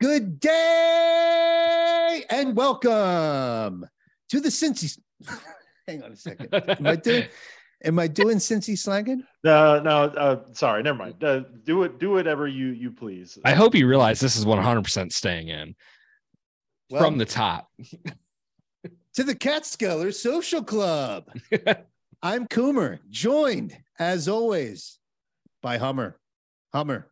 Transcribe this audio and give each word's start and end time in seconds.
Good 0.00 0.38
day 0.38 2.24
and 2.30 2.54
welcome 2.54 3.84
to 4.28 4.40
the 4.40 4.48
Cincy. 4.48 4.96
Hang 5.88 6.04
on 6.04 6.12
a 6.12 6.16
second. 6.16 6.54
Am 6.54 6.86
I 6.86 6.94
doing? 6.94 7.24
Am 7.82 7.98
I 7.98 8.06
doing 8.06 8.36
Cincy 8.36 8.78
slanging? 8.78 9.24
No, 9.42 9.80
no. 9.80 10.04
Uh, 10.04 10.44
sorry, 10.52 10.84
never 10.84 10.98
mind. 10.98 11.24
Uh, 11.24 11.40
do 11.64 11.82
it. 11.82 11.98
Do 11.98 12.10
whatever 12.10 12.46
you 12.46 12.66
you 12.68 12.92
please. 12.92 13.40
I 13.44 13.54
hope 13.54 13.74
you 13.74 13.88
realize 13.88 14.20
this 14.20 14.36
is 14.36 14.44
100% 14.44 15.12
staying 15.12 15.48
in 15.48 15.74
Well, 16.90 17.02
from 17.02 17.18
the 17.18 17.24
top. 17.24 17.68
to 19.14 19.24
the 19.24 19.34
Catskeller 19.34 20.14
Social 20.14 20.62
Club. 20.62 21.24
I'm 22.22 22.46
Coomer, 22.46 23.00
joined 23.10 23.76
as 23.98 24.28
always 24.28 25.00
by 25.60 25.78
Hummer. 25.78 26.20
Hummer, 26.72 27.10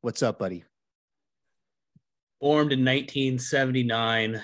what's 0.00 0.22
up, 0.22 0.38
buddy? 0.38 0.64
Formed 2.40 2.72
in 2.72 2.80
1979, 2.80 4.42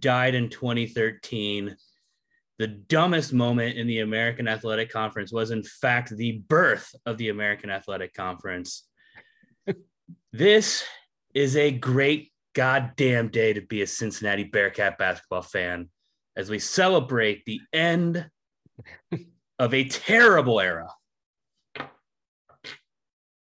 died 0.00 0.34
in 0.34 0.48
2013. 0.48 1.76
The 2.58 2.66
dumbest 2.66 3.32
moment 3.32 3.78
in 3.78 3.86
the 3.86 4.00
American 4.00 4.48
Athletic 4.48 4.90
Conference 4.90 5.32
was, 5.32 5.50
in 5.50 5.62
fact, 5.62 6.16
the 6.16 6.42
birth 6.48 6.92
of 7.06 7.16
the 7.16 7.28
American 7.28 7.70
Athletic 7.70 8.14
Conference. 8.14 8.84
this 10.32 10.84
is 11.34 11.56
a 11.56 11.70
great 11.70 12.32
goddamn 12.54 13.28
day 13.28 13.52
to 13.52 13.60
be 13.60 13.82
a 13.82 13.86
Cincinnati 13.86 14.44
Bearcat 14.44 14.98
basketball 14.98 15.42
fan 15.42 15.88
as 16.36 16.50
we 16.50 16.58
celebrate 16.58 17.44
the 17.44 17.60
end 17.72 18.28
of 19.58 19.74
a 19.74 19.84
terrible 19.84 20.60
era. 20.60 20.88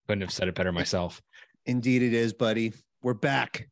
Couldn't 0.06 0.22
have 0.22 0.32
said 0.32 0.48
it 0.48 0.54
better 0.54 0.72
myself. 0.72 1.22
Indeed, 1.66 2.02
it 2.02 2.12
is, 2.12 2.32
buddy. 2.32 2.72
We're 3.02 3.14
back. 3.14 3.66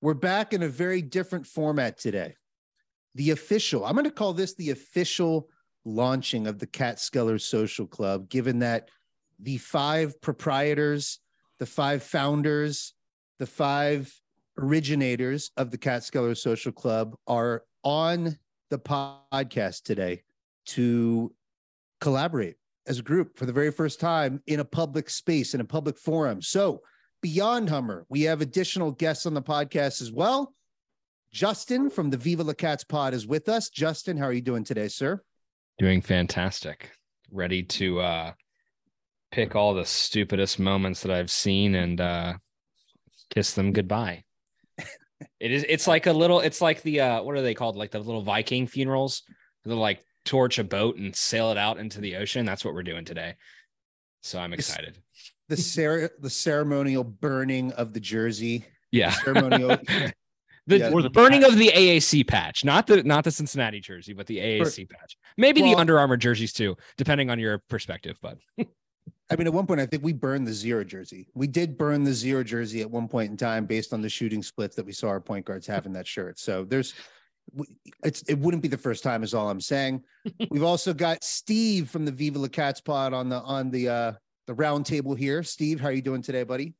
We're 0.00 0.14
back 0.14 0.52
in 0.52 0.62
a 0.62 0.68
very 0.68 1.02
different 1.02 1.48
format 1.48 1.98
today. 1.98 2.36
The 3.16 3.32
official, 3.32 3.84
I'm 3.84 3.94
going 3.94 4.04
to 4.04 4.10
call 4.12 4.32
this 4.32 4.54
the 4.54 4.70
official 4.70 5.48
launching 5.84 6.46
of 6.46 6.60
the 6.60 6.66
Catskeller 6.68 7.40
Social 7.40 7.88
Club, 7.88 8.28
given 8.28 8.60
that 8.60 8.88
the 9.40 9.58
five 9.58 10.20
proprietors, 10.20 11.18
the 11.58 11.66
five 11.66 12.04
founders, 12.04 12.94
the 13.40 13.46
five 13.46 14.14
originators 14.56 15.50
of 15.56 15.72
the 15.72 15.78
Catskeller 15.78 16.36
Social 16.36 16.70
Club 16.70 17.16
are 17.26 17.64
on 17.82 18.38
the 18.70 18.78
podcast 18.78 19.82
today 19.82 20.22
to 20.66 21.34
collaborate 22.00 22.54
as 22.86 23.00
a 23.00 23.02
group 23.02 23.36
for 23.36 23.44
the 23.44 23.52
very 23.52 23.72
first 23.72 23.98
time 23.98 24.40
in 24.46 24.60
a 24.60 24.64
public 24.64 25.10
space, 25.10 25.52
in 25.54 25.60
a 25.60 25.64
public 25.64 25.98
forum. 25.98 26.40
So, 26.40 26.80
beyond 27.20 27.68
Hummer, 27.68 28.06
we 28.08 28.22
have 28.22 28.40
additional 28.40 28.92
guests 28.92 29.26
on 29.26 29.34
the 29.34 29.42
podcast 29.42 30.00
as 30.02 30.12
well. 30.12 30.54
Justin 31.32 31.90
from 31.90 32.10
the 32.10 32.16
Viva 32.16 32.42
La 32.42 32.54
Cats 32.54 32.84
pod 32.84 33.14
is 33.14 33.26
with 33.26 33.48
us. 33.48 33.68
Justin, 33.68 34.16
how 34.16 34.24
are 34.24 34.32
you 34.32 34.40
doing 34.40 34.64
today, 34.64 34.88
sir? 34.88 35.22
Doing 35.78 36.00
fantastic. 36.00 36.90
Ready 37.30 37.62
to 37.62 38.00
uh 38.00 38.32
pick 39.30 39.54
all 39.54 39.74
the 39.74 39.84
stupidest 39.84 40.58
moments 40.58 41.02
that 41.02 41.12
I've 41.12 41.30
seen 41.30 41.74
and 41.74 42.00
uh 42.00 42.34
kiss 43.30 43.52
them 43.52 43.72
goodbye. 43.72 44.24
it 45.40 45.52
is 45.52 45.66
it's 45.68 45.86
like 45.86 46.06
a 46.06 46.12
little 46.12 46.40
it's 46.40 46.62
like 46.62 46.82
the 46.82 47.00
uh 47.00 47.22
what 47.22 47.36
are 47.36 47.42
they 47.42 47.54
called? 47.54 47.76
Like 47.76 47.90
the 47.90 47.98
little 47.98 48.22
Viking 48.22 48.66
funerals. 48.66 49.22
They'll 49.64 49.76
like 49.76 50.02
torch 50.24 50.58
a 50.58 50.64
boat 50.64 50.96
and 50.96 51.14
sail 51.14 51.50
it 51.50 51.58
out 51.58 51.78
into 51.78 52.00
the 52.00 52.16
ocean. 52.16 52.46
That's 52.46 52.64
what 52.64 52.74
we're 52.74 52.82
doing 52.82 53.04
today. 53.04 53.34
So 54.22 54.38
I'm 54.38 54.52
excited. 54.52 54.98
The 55.48 55.56
cer- 55.56 56.10
the 56.20 56.30
ceremonial 56.30 57.04
burning 57.04 57.72
of 57.72 57.92
the 57.94 58.00
jersey. 58.00 58.64
Yeah. 58.90 59.10
Ceremonial. 59.10 59.78
The, 60.66 60.80
Yeah. 60.80 60.90
or 60.90 61.00
the 61.00 61.08
burning 61.08 61.44
of 61.44 61.56
the 61.56 61.68
AAC 61.74 62.28
patch, 62.28 62.62
not 62.62 62.86
the 62.86 63.02
not 63.02 63.24
the 63.24 63.30
Cincinnati 63.30 63.80
jersey, 63.80 64.12
but 64.12 64.26
the 64.26 64.36
AAC 64.36 64.86
patch. 64.90 65.16
Maybe 65.38 65.62
Well- 65.62 65.70
the 65.72 65.78
Under 65.78 65.98
Armour 65.98 66.18
jerseys 66.18 66.52
too, 66.52 66.76
depending 66.98 67.30
on 67.30 67.38
your 67.38 67.62
perspective. 67.70 68.18
But 68.20 68.36
I 69.30 69.36
mean, 69.36 69.46
at 69.46 69.52
one 69.54 69.66
point, 69.66 69.80
I 69.80 69.86
think 69.86 70.04
we 70.04 70.12
burned 70.12 70.46
the 70.46 70.52
zero 70.52 70.84
jersey. 70.84 71.26
We 71.34 71.46
did 71.46 71.78
burn 71.78 72.04
the 72.04 72.12
zero 72.12 72.44
jersey 72.44 72.82
at 72.82 72.90
one 72.90 73.08
point 73.08 73.30
in 73.30 73.38
time 73.38 73.64
based 73.64 73.94
on 73.94 74.02
the 74.02 74.10
shooting 74.10 74.42
splits 74.42 74.76
that 74.76 74.84
we 74.84 74.92
saw 74.92 75.08
our 75.08 75.20
point 75.22 75.46
guards 75.46 75.66
having 75.66 75.94
that 75.94 76.06
shirt. 76.06 76.38
So 76.38 76.64
there's, 76.64 76.92
it's 78.04 78.20
it 78.28 78.38
wouldn't 78.38 78.62
be 78.62 78.68
the 78.68 78.76
first 78.76 79.02
time, 79.02 79.22
is 79.22 79.32
all 79.32 79.48
I'm 79.48 79.62
saying. 79.62 80.02
We've 80.50 80.62
also 80.62 80.92
got 80.92 81.24
Steve 81.24 81.88
from 81.88 82.04
the 82.04 82.12
Viva 82.12 82.38
La 82.40 82.48
Cats 82.48 82.82
pod 82.82 83.14
on 83.14 83.30
the 83.30 83.40
on 83.40 83.70
the 83.70 83.88
uh 83.88 84.12
the 84.48 84.54
round 84.54 84.86
table 84.86 85.14
here. 85.14 85.42
Steve, 85.42 85.78
how 85.78 85.88
are 85.88 85.92
you 85.92 86.02
doing 86.02 86.22
today, 86.22 86.42
buddy? 86.42 86.74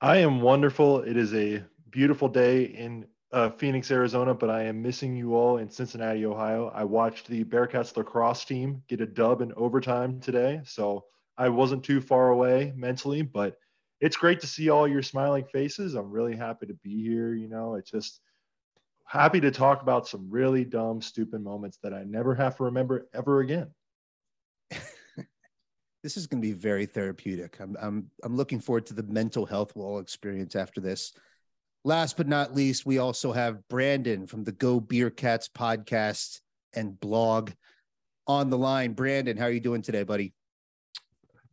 I 0.00 0.16
am 0.16 0.40
wonderful. 0.40 1.02
It 1.02 1.18
is 1.18 1.34
a 1.34 1.62
beautiful 1.90 2.26
day 2.26 2.64
in 2.64 3.06
uh, 3.32 3.50
Phoenix, 3.50 3.90
Arizona, 3.90 4.32
but 4.32 4.48
I 4.48 4.62
am 4.62 4.80
missing 4.80 5.14
you 5.14 5.36
all 5.36 5.58
in 5.58 5.68
Cincinnati, 5.68 6.24
Ohio. 6.24 6.72
I 6.74 6.84
watched 6.84 7.28
the 7.28 7.44
Bearcats 7.44 7.94
lacrosse 7.98 8.46
team 8.46 8.82
get 8.88 9.02
a 9.02 9.06
dub 9.06 9.42
in 9.42 9.52
overtime 9.58 10.20
today, 10.20 10.62
so 10.64 11.04
I 11.36 11.50
wasn't 11.50 11.84
too 11.84 12.00
far 12.00 12.30
away 12.30 12.72
mentally, 12.74 13.20
but 13.20 13.58
it's 14.00 14.16
great 14.16 14.40
to 14.40 14.46
see 14.46 14.70
all 14.70 14.88
your 14.88 15.02
smiling 15.02 15.44
faces. 15.44 15.94
I'm 15.94 16.10
really 16.10 16.34
happy 16.34 16.64
to 16.64 16.74
be 16.82 17.02
here. 17.02 17.34
You 17.34 17.48
know, 17.48 17.74
it's 17.74 17.90
just 17.90 18.20
happy 19.04 19.40
to 19.40 19.50
talk 19.50 19.82
about 19.82 20.08
some 20.08 20.30
really 20.30 20.64
dumb, 20.64 21.02
stupid 21.02 21.42
moments 21.42 21.78
that 21.82 21.92
I 21.92 22.04
never 22.04 22.34
have 22.34 22.56
to 22.56 22.64
remember 22.64 23.06
ever 23.12 23.40
again. 23.40 23.68
This 26.06 26.16
is 26.16 26.28
going 26.28 26.40
to 26.40 26.46
be 26.46 26.54
very 26.54 26.86
therapeutic. 26.86 27.56
I'm 27.58 27.76
I'm 27.82 28.08
I'm 28.22 28.36
looking 28.36 28.60
forward 28.60 28.86
to 28.86 28.94
the 28.94 29.02
mental 29.02 29.44
health 29.44 29.74
we'll 29.74 29.88
all 29.88 29.98
experience 29.98 30.54
after 30.54 30.80
this. 30.80 31.12
Last 31.82 32.16
but 32.16 32.28
not 32.28 32.54
least, 32.54 32.86
we 32.86 32.98
also 32.98 33.32
have 33.32 33.66
Brandon 33.66 34.28
from 34.28 34.44
the 34.44 34.52
Go 34.52 34.78
Beer 34.78 35.10
Cats 35.10 35.48
podcast 35.48 36.42
and 36.76 37.00
blog 37.00 37.50
on 38.28 38.50
the 38.50 38.56
line. 38.56 38.92
Brandon, 38.92 39.36
how 39.36 39.46
are 39.46 39.50
you 39.50 39.58
doing 39.58 39.82
today, 39.82 40.04
buddy? 40.04 40.32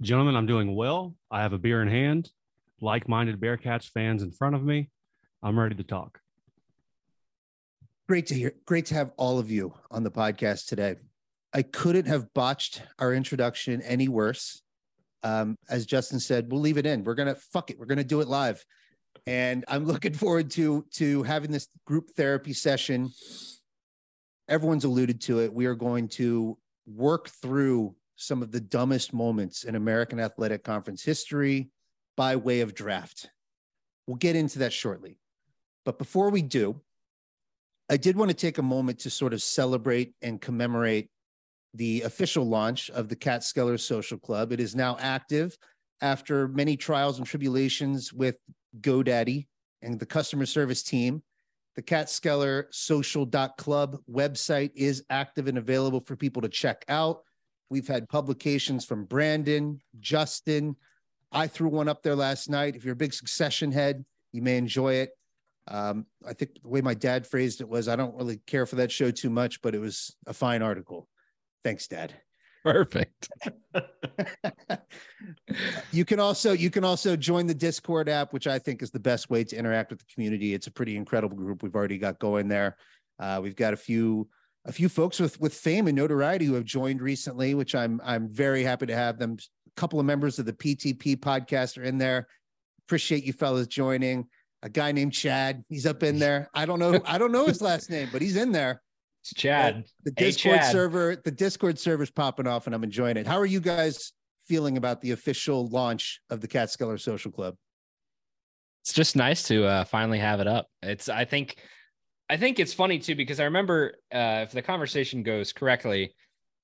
Gentlemen, 0.04 0.36
I'm 0.36 0.46
doing 0.46 0.76
well. 0.76 1.16
I 1.32 1.42
have 1.42 1.54
a 1.54 1.58
beer 1.58 1.82
in 1.82 1.88
hand, 1.88 2.30
like 2.80 3.10
minded 3.10 3.40
Bearcats 3.40 3.90
fans 3.90 4.22
in 4.22 4.32
front 4.32 4.54
of 4.54 4.64
me. 4.64 4.92
I'm 5.42 5.58
ready 5.58 5.74
to 5.74 5.84
talk. 5.84 6.20
Great 8.08 8.28
to 8.28 8.36
hear. 8.36 8.54
Great 8.68 8.86
to 8.86 8.94
have 8.94 9.14
all 9.18 9.40
of 9.40 9.50
you 9.50 9.74
on 9.90 10.04
the 10.04 10.12
podcast 10.12 10.68
today. 10.68 10.98
I 11.54 11.62
couldn't 11.62 12.08
have 12.08 12.34
botched 12.34 12.82
our 12.98 13.14
introduction 13.14 13.82
any 13.84 14.08
worse. 14.08 14.62
Um, 15.22 15.56
as 15.70 15.86
Justin 15.86 16.20
said, 16.20 16.52
we'll 16.52 16.62
leave 16.62 16.78
it 16.78 16.86
in. 16.86 17.04
We're 17.04 17.16
gonna 17.16 17.36
fuck 17.36 17.70
it. 17.70 17.78
We're 17.78 17.86
gonna 17.86 18.04
do 18.04 18.22
it 18.22 18.28
live, 18.28 18.64
and 19.28 19.64
I'm 19.68 19.86
looking 19.86 20.14
forward 20.14 20.50
to 20.52 20.86
to 20.96 21.24
having 21.24 21.52
this 21.52 21.68
group 21.86 22.10
therapy 22.16 22.54
session. 22.54 23.10
Everyone's 24.50 24.84
alluded 24.84 25.22
to 25.22 25.40
it. 25.40 25.54
We 25.54 25.68
are 25.68 25.76
going 25.76 26.10
to 26.10 26.58
work 26.86 27.30
through 27.30 27.96
some 28.18 28.42
of 28.42 28.52
the 28.52 28.60
dumbest 28.60 29.14
moments 29.14 29.64
in 29.64 29.76
American 29.76 30.20
Athletic 30.20 30.64
Conference 30.64 31.04
history 31.04 31.70
by 32.18 32.36
way 32.36 32.60
of 32.60 32.76
draft. 32.76 33.30
We'll 34.06 34.18
get 34.18 34.36
into 34.36 34.60
that 34.60 34.74
shortly, 34.74 35.18
but 35.86 35.98
before 35.98 36.30
we 36.30 36.42
do, 36.42 36.82
I 37.90 37.98
did 37.98 38.18
want 38.18 38.30
to 38.32 38.36
take 38.36 38.58
a 38.58 38.64
moment 38.64 39.00
to 39.00 39.10
sort 39.10 39.34
of 39.34 39.42
celebrate 39.42 40.14
and 40.22 40.42
commemorate 40.42 41.10
the 41.74 42.02
official 42.02 42.46
launch 42.46 42.90
of 42.92 43.10
the 43.10 43.16
Catskeller 43.16 43.80
Social 43.80 44.18
Club. 44.18 44.52
It 44.52 44.60
is 44.60 44.76
now 44.76 44.98
active 45.00 45.58
after 46.02 46.48
many 46.48 46.78
trials 46.78 47.18
and 47.18 47.26
tribulations 47.26 48.14
with 48.14 48.36
GoDaddy 48.82 49.48
and 49.82 50.00
the 50.00 50.06
customer 50.06 50.46
service 50.46 50.84
team. 50.84 51.24
The 51.76 51.82
Catskeller 51.82 52.66
Social.club 52.72 53.98
website 54.12 54.72
is 54.76 55.04
active 55.10 55.48
and 55.48 55.58
available 55.58 56.02
for 56.02 56.16
people 56.16 56.42
to 56.44 56.50
check 56.50 56.86
out. 56.88 57.24
We've 57.70 57.88
had 57.88 58.08
publications 58.08 58.86
from 58.86 59.06
Brandon, 59.06 59.82
Justin. 60.00 60.76
I 61.32 61.48
threw 61.48 61.70
one 61.70 61.90
up 61.90 62.04
there 62.04 62.16
last 62.16 62.50
night. 62.50 62.76
If 62.76 62.86
you're 62.86 62.94
a 62.94 62.98
big 62.98 63.14
succession 63.14 63.72
head, 63.72 64.06
you 64.32 64.44
may 64.44 64.58
enjoy 64.58 64.96
it. 64.96 65.12
Um, 65.68 66.06
I 66.28 66.34
think 66.34 66.62
the 66.62 66.68
way 66.68 66.82
my 66.82 66.94
dad 66.94 67.26
phrased 67.26 67.62
it 67.62 67.70
was, 67.70 67.88
I 67.88 67.96
don't 67.96 68.16
really 68.16 68.42
care 68.46 68.66
for 68.66 68.76
that 68.76 68.92
show 68.92 69.10
too 69.10 69.30
much, 69.30 69.62
but 69.62 69.74
it 69.74 69.80
was 69.80 70.16
a 70.28 70.34
fine 70.34 70.62
article. 70.62 71.08
Thanks, 71.64 71.88
Dad. 71.88 72.14
perfect. 72.64 73.30
you 75.92 76.06
can 76.06 76.20
also 76.20 76.54
you 76.54 76.70
can 76.70 76.84
also 76.84 77.16
join 77.16 77.46
the 77.46 77.54
Discord 77.54 78.10
app, 78.10 78.34
which 78.34 78.48
I 78.48 78.60
think 78.60 78.82
is 78.82 78.92
the 78.92 79.00
best 79.00 79.30
way 79.30 79.44
to 79.44 79.56
interact 79.56 79.90
with 79.90 80.00
the 80.00 80.06
community. 80.14 80.54
It's 80.54 80.68
a 80.68 80.72
pretty 80.72 80.96
incredible 80.96 81.36
group 81.36 81.64
we've 81.64 81.76
already 81.76 81.98
got 81.98 82.20
going 82.20 82.48
there. 82.48 82.78
Uh, 83.20 83.40
we've 83.42 83.56
got 83.56 83.74
a 83.74 83.78
few 83.78 84.28
a 84.66 84.72
few 84.72 84.90
folks 84.90 85.20
with 85.20 85.40
with 85.40 85.54
fame 85.54 85.88
and 85.88 85.96
notoriety 85.96 86.46
who 86.46 86.54
have 86.54 86.66
joined 86.66 87.02
recently, 87.02 87.54
which 87.54 87.76
I'm 87.76 88.02
I'm 88.04 88.30
very 88.30 88.64
happy 88.64 88.86
to 88.88 88.96
have 88.96 89.20
them. 89.20 89.38
A 89.68 89.80
couple 89.80 90.00
of 90.00 90.06
members 90.06 90.40
of 90.40 90.46
the 90.46 90.54
PTP 90.54 91.18
podcast 91.18 91.78
are 91.78 91.84
in 91.84 91.98
there. 91.98 92.28
Appreciate 92.88 93.24
you 93.24 93.34
fellas 93.34 93.68
joining. 93.68 94.28
A 94.62 94.70
guy 94.70 94.94
named 94.94 95.12
Chad, 95.12 95.66
he's 95.68 95.86
up 95.86 96.04
in 96.04 96.20
there. 96.20 96.50
I 96.54 96.66
don't 96.66 96.80
know 96.80 97.02
I 97.06 97.18
don't 97.18 97.34
know 97.34 97.46
his 97.46 97.62
last 97.62 97.90
name, 97.90 98.10
but 98.12 98.22
he's 98.22 98.38
in 98.38 98.52
there. 98.52 98.82
It's 99.24 99.34
Chad. 99.34 99.86
The 100.04 100.14
Hey, 100.18 100.26
Discord 100.26 100.60
Chad. 100.60 100.72
server, 100.74 101.16
the 101.16 101.32
Discord 101.32 101.80
server's 101.80 102.12
popping 102.12 102.46
off, 102.46 102.66
and 102.66 102.76
I'm 102.76 102.84
enjoying 102.84 103.16
it. 103.16 103.26
How 103.26 103.40
are 103.40 103.46
you 103.46 103.62
guys 103.62 104.12
feeling 104.48 104.76
about 104.76 105.00
the 105.00 105.12
official 105.12 105.68
launch 105.70 106.20
of 106.30 106.42
the 106.42 106.48
Catskeller 106.48 107.00
Social 107.00 107.32
Club? 107.32 107.56
it's 108.84 108.92
just 108.92 109.16
nice 109.16 109.44
to 109.48 109.64
uh, 109.64 109.86
finally 109.86 110.20
have 110.20 110.42
it 110.42 110.48
up. 110.48 110.68
It's 110.82 111.08
I 111.08 111.24
think 111.24 111.56
I 112.30 112.36
think 112.36 112.60
it's 112.60 112.74
funny 112.74 113.00
too 113.00 113.16
because 113.16 113.40
I 113.40 113.46
remember 113.46 113.94
uh, 114.14 114.42
if 114.44 114.52
the 114.52 114.62
conversation 114.62 115.24
goes 115.24 115.54
correctly, 115.54 116.14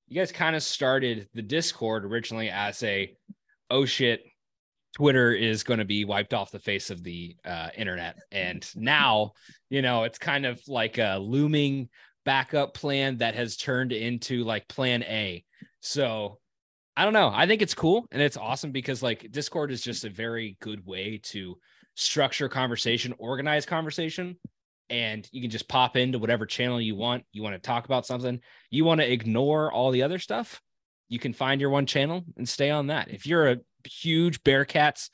you 0.10 0.16
guys 0.20 0.30
kind 0.34 0.54
of 0.54 0.62
started 0.62 1.30
the 1.34 1.42
Discord 1.42 2.04
originally 2.04 2.50
as 2.50 2.84
a 2.84 3.16
oh 3.70 3.86
shit, 3.86 4.26
Twitter 4.98 5.32
is 5.32 5.64
going 5.64 5.80
to 5.80 5.86
be 5.86 6.04
wiped 6.04 6.34
off 6.34 6.52
the 6.52 6.60
face 6.60 6.90
of 6.90 7.04
the 7.04 7.38
uh, 7.46 7.70
internet, 7.78 8.18
and 8.34 8.70
now 8.76 9.32
you 9.70 9.82
know 9.82 10.04
it's 10.04 10.18
kind 10.20 10.46
of 10.46 10.60
like 10.68 10.98
a 10.98 11.18
looming 11.22 11.88
backup 12.30 12.76
plan 12.76 13.18
that 13.18 13.34
has 13.34 13.58
turned 13.58 13.92
into 13.92 14.44
like 14.44 14.68
Plan 14.68 15.02
A. 15.02 15.44
So 15.80 16.38
I 16.96 17.04
don't 17.04 17.14
know. 17.14 17.32
I 17.34 17.48
think 17.48 17.64
it's 17.64 17.74
cool 17.74 18.06
and 18.12 18.22
it's 18.22 18.38
awesome 18.38 18.72
because 18.72 19.02
like 19.02 19.32
Discord 19.32 19.72
is 19.72 19.82
just 19.82 20.04
a 20.04 20.12
very 20.12 20.56
good 20.62 20.86
way 20.86 21.20
to 21.24 21.58
structure 21.96 22.48
conversation, 22.48 23.16
organize 23.18 23.66
conversation, 23.66 24.38
and 24.92 25.28
you 25.32 25.42
can 25.42 25.50
just 25.50 25.68
pop 25.68 25.98
into 25.98 26.20
whatever 26.20 26.46
channel 26.46 26.80
you 26.80 26.96
want. 26.96 27.24
You 27.32 27.42
want 27.42 27.56
to 27.56 27.60
talk 27.60 27.86
about 27.86 28.06
something, 28.06 28.42
you 28.70 28.86
want 28.86 29.02
to 29.02 29.12
ignore 29.12 29.72
all 29.72 29.90
the 29.90 30.04
other 30.04 30.20
stuff. 30.20 30.62
You 31.08 31.18
can 31.18 31.34
find 31.34 31.60
your 31.60 31.72
one 31.72 31.88
channel 31.88 32.24
and 32.38 32.48
stay 32.48 32.70
on 32.70 32.88
that. 32.88 33.10
If 33.10 33.26
you're 33.26 33.50
a 33.50 33.58
huge 33.86 34.44
Bearcats 34.44 35.10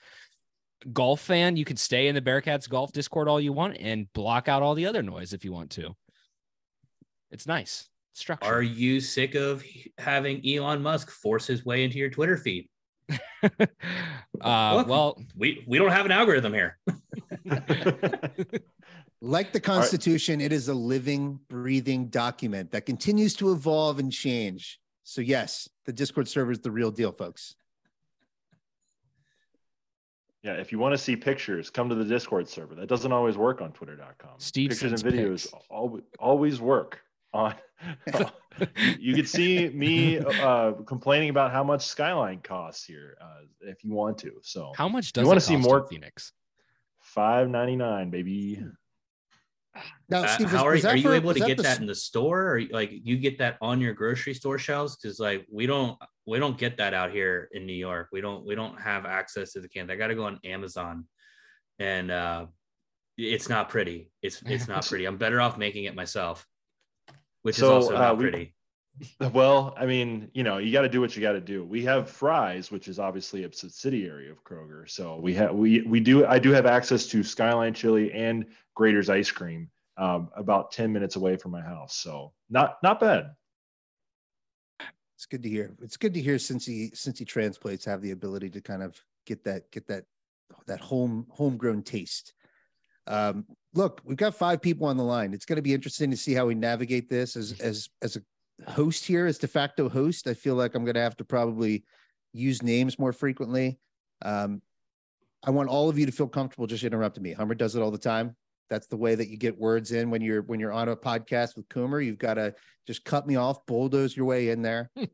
golf 0.91 1.21
fan, 1.21 1.55
you 1.55 1.63
can 1.63 1.77
stay 1.77 2.09
in 2.09 2.15
the 2.15 2.21
Bearcats 2.21 2.67
golf 2.67 2.91
Discord 2.91 3.29
all 3.29 3.39
you 3.39 3.53
want 3.53 3.77
and 3.79 4.11
block 4.11 4.49
out 4.49 4.61
all 4.61 4.75
the 4.75 4.87
other 4.87 5.01
noise 5.01 5.31
if 5.31 5.45
you 5.45 5.53
want 5.53 5.69
to. 5.71 5.95
It's 7.35 7.45
nice 7.45 7.89
structure. 8.13 8.49
Are 8.49 8.61
you 8.61 9.01
sick 9.01 9.35
of 9.35 9.61
having 9.97 10.41
Elon 10.47 10.81
Musk 10.81 11.09
force 11.09 11.45
his 11.45 11.65
way 11.65 11.83
into 11.83 11.97
your 11.97 12.09
Twitter 12.09 12.37
feed? 12.37 12.69
uh, 13.11 14.75
Look, 14.77 14.87
well, 14.87 15.21
We 15.35 15.65
we 15.67 15.77
don't 15.77 15.91
have 15.91 16.05
an 16.05 16.13
algorithm 16.13 16.53
here. 16.53 16.77
Like 19.21 19.51
the 19.53 19.59
Constitution, 19.59 20.39
it 20.39 20.51
is 20.51 20.67
a 20.67 20.73
living, 20.73 21.39
breathing 21.49 22.09
document 22.09 22.69
that 22.71 22.85
continues 22.85 23.33
to 23.35 23.53
evolve 23.53 23.97
and 23.97 24.11
change. 24.11 24.79
So, 25.03 25.19
yes, 25.19 25.67
the 25.85 25.93
Discord 25.93 26.27
server 26.27 26.51
is 26.51 26.59
the 26.59 26.69
real 26.69 26.91
deal, 26.91 27.11
folks. 27.11 27.55
Yeah, 30.43 30.53
if 30.53 30.71
you 30.71 30.77
want 30.77 30.93
to 30.93 30.97
see 30.99 31.15
pictures, 31.15 31.71
come 31.71 31.89
to 31.89 31.95
the 31.95 32.05
Discord 32.05 32.47
server. 32.47 32.75
That 32.75 32.87
doesn't 32.87 33.11
always 33.11 33.35
work 33.35 33.61
on 33.61 33.71
twitter.com. 33.71 34.35
Steve 34.37 34.69
pictures 34.69 35.01
and 35.01 35.13
videos 35.13 35.51
pics. 35.51 35.65
always, 35.71 36.03
always 36.19 36.61
work 36.61 37.01
on 37.35 37.55
you 38.99 39.13
could 39.13 39.27
see 39.27 39.67
me 39.69 40.17
uh, 40.19 40.71
complaining 40.87 41.29
about 41.29 41.51
how 41.51 41.63
much 41.63 41.85
Skyline 41.85 42.39
costs 42.41 42.85
here 42.85 43.17
uh, 43.21 43.41
if 43.61 43.83
you 43.83 43.91
want 43.93 44.17
to. 44.19 44.31
So. 44.43 44.71
How 44.77 44.87
much 44.87 45.11
does 45.11 45.23
You 45.23 45.27
wanna 45.27 45.41
see 45.41 45.57
more- 45.57 45.85
Phoenix? 45.87 46.31
five 47.01 47.49
ninety 47.49 47.75
nine, 47.75 48.09
baby. 48.09 48.63
Now, 50.09 50.23
Uh, 50.23 50.27
Steve, 50.27 50.49
how 50.51 50.65
are, 50.65 50.71
are 50.71 50.95
you 50.95 51.03
for- 51.09 51.13
able 51.13 51.27
was 51.27 51.35
to 51.37 51.41
that 51.41 51.47
get 51.47 51.57
the 51.57 51.63
that 51.63 51.79
in 51.81 51.85
the 51.85 51.93
store? 51.95 52.55
Or 52.55 52.61
like 52.71 52.91
you 53.03 53.17
get 53.17 53.37
that 53.39 53.57
on 53.61 53.81
your 53.81 53.93
grocery 53.93 54.33
store 54.33 54.57
shelves? 54.57 54.95
Because 54.95 55.19
like 55.19 55.45
we 55.51 55.65
don't 55.67 55.97
we 56.25 56.39
don't 56.39 56.57
get 56.57 56.77
that 56.77 56.93
out 56.93 57.11
here 57.11 57.49
in 57.51 57.65
new 57.65 57.73
york. 57.73 58.07
We 58.13 58.21
don't 58.21 58.45
we 58.45 58.55
don't 58.55 58.79
have 58.79 59.05
access 59.05 59.51
to 59.53 59.59
the 59.59 59.67
cans 59.69 59.91
i 59.91 59.95
gotta 59.97 60.15
go 60.15 60.23
on 60.25 60.39
amazon 60.45 61.05
and 61.79 62.09
uh 62.09 62.45
it's 63.17 63.47
not 63.49 63.69
pretty. 63.69 64.11
It's 64.21 64.41
it's 64.45 64.67
not 64.67 64.85
pretty. 64.89 65.05
I'm 65.05 65.17
better 65.17 65.39
off 65.41 65.57
making 65.57 65.83
it 65.85 65.95
myself 65.95 66.45
which 67.45 67.57
So, 67.57 67.77
is 67.77 67.85
also 67.85 67.95
uh, 67.95 68.13
we- 68.15 68.29
pretty 68.29 68.55
Well, 69.33 69.75
I 69.77 69.85
mean, 69.85 70.31
you 70.33 70.43
know, 70.43 70.57
you 70.57 70.71
got 70.71 70.81
to 70.81 70.89
do 70.89 70.99
what 70.99 71.15
you 71.15 71.21
got 71.21 71.33
to 71.33 71.41
do. 71.41 71.63
We 71.63 71.83
have 71.83 72.09
Fry's, 72.09 72.71
which 72.71 72.87
is 72.87 72.97
obviously 72.97 73.43
a 73.43 73.51
subsidiary 73.53 74.31
of 74.31 74.43
Kroger. 74.43 74.89
So 74.89 75.19
we 75.21 75.33
have 75.35 75.53
we 75.53 75.81
we 75.81 75.99
do 75.99 76.25
I 76.25 76.39
do 76.39 76.51
have 76.51 76.65
access 76.65 77.05
to 77.07 77.21
Skyline 77.21 77.73
Chili 77.75 78.11
and 78.13 78.45
Graeter's 78.75 79.09
ice 79.09 79.29
cream 79.29 79.69
um, 79.97 80.29
about 80.35 80.71
ten 80.71 80.91
minutes 80.91 81.17
away 81.17 81.35
from 81.37 81.51
my 81.51 81.61
house. 81.61 81.97
So 81.97 82.31
not 82.49 82.77
not 82.81 82.99
bad. 82.99 83.31
It's 85.17 85.25
good 85.25 85.43
to 85.43 85.49
hear. 85.49 85.75
It's 85.81 85.97
good 85.97 86.13
to 86.13 86.21
hear 86.21 86.39
since 86.39 86.65
he 86.65 86.89
since 86.93 87.19
he 87.19 87.25
transplates 87.25 87.85
have 87.85 88.01
the 88.01 88.11
ability 88.11 88.49
to 88.51 88.61
kind 88.61 88.81
of 88.81 88.97
get 89.27 89.43
that 89.43 89.69
get 89.71 89.87
that 89.87 90.05
that 90.67 90.79
home 90.79 91.27
homegrown 91.29 91.83
taste. 91.83 92.33
Um, 93.07 93.45
look, 93.73 94.01
we've 94.03 94.17
got 94.17 94.35
five 94.35 94.61
people 94.61 94.87
on 94.87 94.97
the 94.97 95.03
line. 95.03 95.33
It's 95.33 95.45
going 95.45 95.57
to 95.57 95.61
be 95.61 95.73
interesting 95.73 96.11
to 96.11 96.17
see 96.17 96.33
how 96.33 96.45
we 96.45 96.55
navigate 96.55 97.09
this 97.09 97.35
as 97.35 97.59
as 97.59 97.89
as 98.01 98.15
a 98.17 98.71
host 98.71 99.05
here, 99.05 99.25
as 99.25 99.37
de 99.37 99.47
facto 99.47 99.89
host. 99.89 100.27
I 100.27 100.33
feel 100.33 100.55
like 100.55 100.75
I'm 100.75 100.83
going 100.85 100.95
to 100.95 101.01
have 101.01 101.17
to 101.17 101.25
probably 101.25 101.83
use 102.33 102.61
names 102.63 102.97
more 102.97 103.13
frequently. 103.13 103.79
Um, 104.21 104.61
I 105.45 105.51
want 105.51 105.69
all 105.69 105.89
of 105.89 105.99
you 105.99 106.05
to 106.05 106.11
feel 106.11 106.27
comfortable 106.27 106.67
just 106.67 106.83
interrupting 106.83 107.23
me. 107.23 107.33
Hummer 107.33 107.53
does 107.55 107.75
it 107.75 107.81
all 107.81 107.91
the 107.91 107.97
time. 107.97 108.35
That's 108.69 108.87
the 108.87 108.97
way 108.97 109.13
that 109.13 109.29
you 109.29 109.37
get 109.37 109.59
words 109.59 109.91
in 109.91 110.09
when 110.09 110.21
you're 110.21 110.41
when 110.41 110.59
you're 110.59 110.71
on 110.71 110.89
a 110.89 110.95
podcast 110.95 111.55
with 111.55 111.69
Coomer. 111.69 112.03
You've 112.03 112.17
got 112.17 112.35
to 112.35 112.55
just 112.87 113.05
cut 113.05 113.27
me 113.27 113.35
off, 113.35 113.65
bulldoze 113.67 114.17
your 114.17 114.25
way 114.25 114.49
in 114.49 114.61
there. 114.61 114.89
And, 114.95 115.07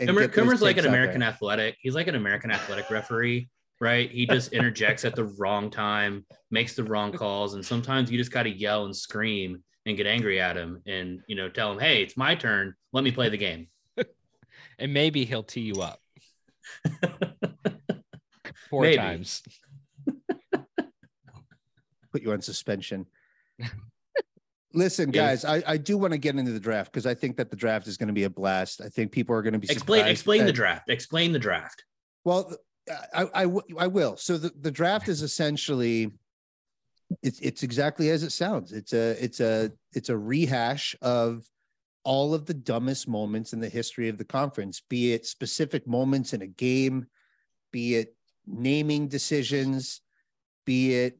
and 0.00 0.08
Coomer, 0.08 0.28
Coomer's 0.28 0.62
like 0.62 0.78
an 0.78 0.84
there. 0.84 0.92
American 0.92 1.22
athletic. 1.22 1.76
He's 1.80 1.94
like 1.94 2.08
an 2.08 2.14
American 2.14 2.50
athletic 2.50 2.90
referee, 2.90 3.48
right? 3.80 4.10
He 4.10 4.26
just 4.26 4.52
interjects 4.52 5.04
at 5.04 5.14
the 5.14 5.24
wrong 5.24 5.70
time, 5.70 6.24
makes 6.50 6.74
the 6.74 6.84
wrong 6.84 7.12
calls, 7.12 7.54
and 7.54 7.64
sometimes 7.64 8.10
you 8.10 8.18
just 8.18 8.32
got 8.32 8.44
to 8.44 8.50
yell 8.50 8.84
and 8.84 8.94
scream 8.94 9.62
and 9.86 9.96
get 9.96 10.06
angry 10.06 10.40
at 10.40 10.56
him, 10.56 10.82
and 10.86 11.20
you 11.26 11.36
know, 11.36 11.48
tell 11.48 11.72
him, 11.72 11.78
"Hey, 11.78 12.02
it's 12.02 12.16
my 12.16 12.34
turn. 12.34 12.74
Let 12.92 13.04
me 13.04 13.12
play 13.12 13.28
the 13.28 13.38
game." 13.38 13.68
And 14.80 14.94
maybe 14.94 15.24
he'll 15.24 15.42
tee 15.42 15.62
you 15.62 15.82
up 15.82 16.00
four 18.70 18.82
Maybe. 18.82 18.96
times. 18.96 19.42
put 22.12 22.22
you 22.22 22.32
on 22.32 22.40
suspension. 22.42 23.06
Listen, 24.74 25.10
guys, 25.10 25.44
I, 25.44 25.62
I 25.66 25.76
do 25.78 25.96
want 25.96 26.12
to 26.12 26.18
get 26.18 26.36
into 26.36 26.52
the 26.52 26.60
draft 26.60 26.92
because 26.92 27.06
I 27.06 27.14
think 27.14 27.38
that 27.38 27.50
the 27.50 27.56
draft 27.56 27.88
is 27.88 27.96
going 27.96 28.08
to 28.08 28.12
be 28.12 28.24
a 28.24 28.30
blast. 28.30 28.82
I 28.82 28.88
think 28.88 29.12
people 29.12 29.34
are 29.34 29.42
going 29.42 29.54
to 29.54 29.58
be 29.58 29.70
explain 29.70 30.00
surprised 30.00 30.12
explain 30.12 30.46
the 30.46 30.52
draft. 30.52 30.90
Explain 30.90 31.32
the 31.32 31.38
draft. 31.38 31.84
Well, 32.24 32.54
I, 33.14 33.44
I, 33.44 33.50
I 33.78 33.86
will. 33.86 34.16
So 34.16 34.38
the, 34.38 34.52
the 34.60 34.70
draft 34.70 35.08
is 35.08 35.22
essentially 35.22 36.12
it's 37.22 37.40
it's 37.40 37.62
exactly 37.62 38.10
as 38.10 38.22
it 38.22 38.32
sounds. 38.32 38.72
It's 38.72 38.92
a 38.92 39.22
it's 39.22 39.40
a 39.40 39.72
it's 39.92 40.08
a 40.08 40.16
rehash 40.16 40.94
of 41.00 41.44
all 42.04 42.34
of 42.34 42.46
the 42.46 42.54
dumbest 42.54 43.08
moments 43.08 43.52
in 43.52 43.60
the 43.60 43.68
history 43.68 44.08
of 44.08 44.18
the 44.18 44.24
conference, 44.24 44.82
be 44.88 45.12
it 45.12 45.26
specific 45.26 45.86
moments 45.86 46.32
in 46.32 46.42
a 46.42 46.46
game, 46.46 47.06
be 47.72 47.96
it 47.96 48.16
naming 48.46 49.08
decisions, 49.08 50.00
be 50.64 50.94
it 50.94 51.18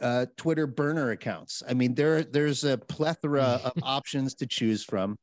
uh, 0.00 0.26
Twitter 0.36 0.66
burner 0.66 1.10
accounts. 1.10 1.62
I 1.68 1.74
mean, 1.74 1.94
there 1.94 2.22
there's 2.22 2.64
a 2.64 2.78
plethora 2.78 3.60
of 3.64 3.72
options 3.82 4.34
to 4.36 4.46
choose 4.46 4.84
from. 4.84 5.16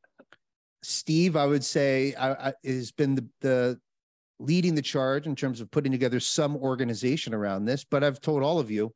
Steve, 0.84 1.36
I 1.36 1.46
would 1.46 1.64
say, 1.64 2.14
I, 2.16 2.50
I, 2.50 2.54
has 2.64 2.92
been 2.92 3.16
the, 3.16 3.28
the 3.42 3.80
leading 4.40 4.76
the 4.76 4.82
charge 4.82 5.26
in 5.26 5.36
terms 5.36 5.62
of 5.62 5.72
putting 5.72 5.92
together 5.92 6.20
some 6.20 6.56
organization 6.58 7.34
around 7.34 7.66
this. 7.66 7.84
But 7.84 8.04
I've 8.04 8.22
told 8.22 8.44
all 8.44 8.60
of 8.60 8.70
you, 8.70 8.94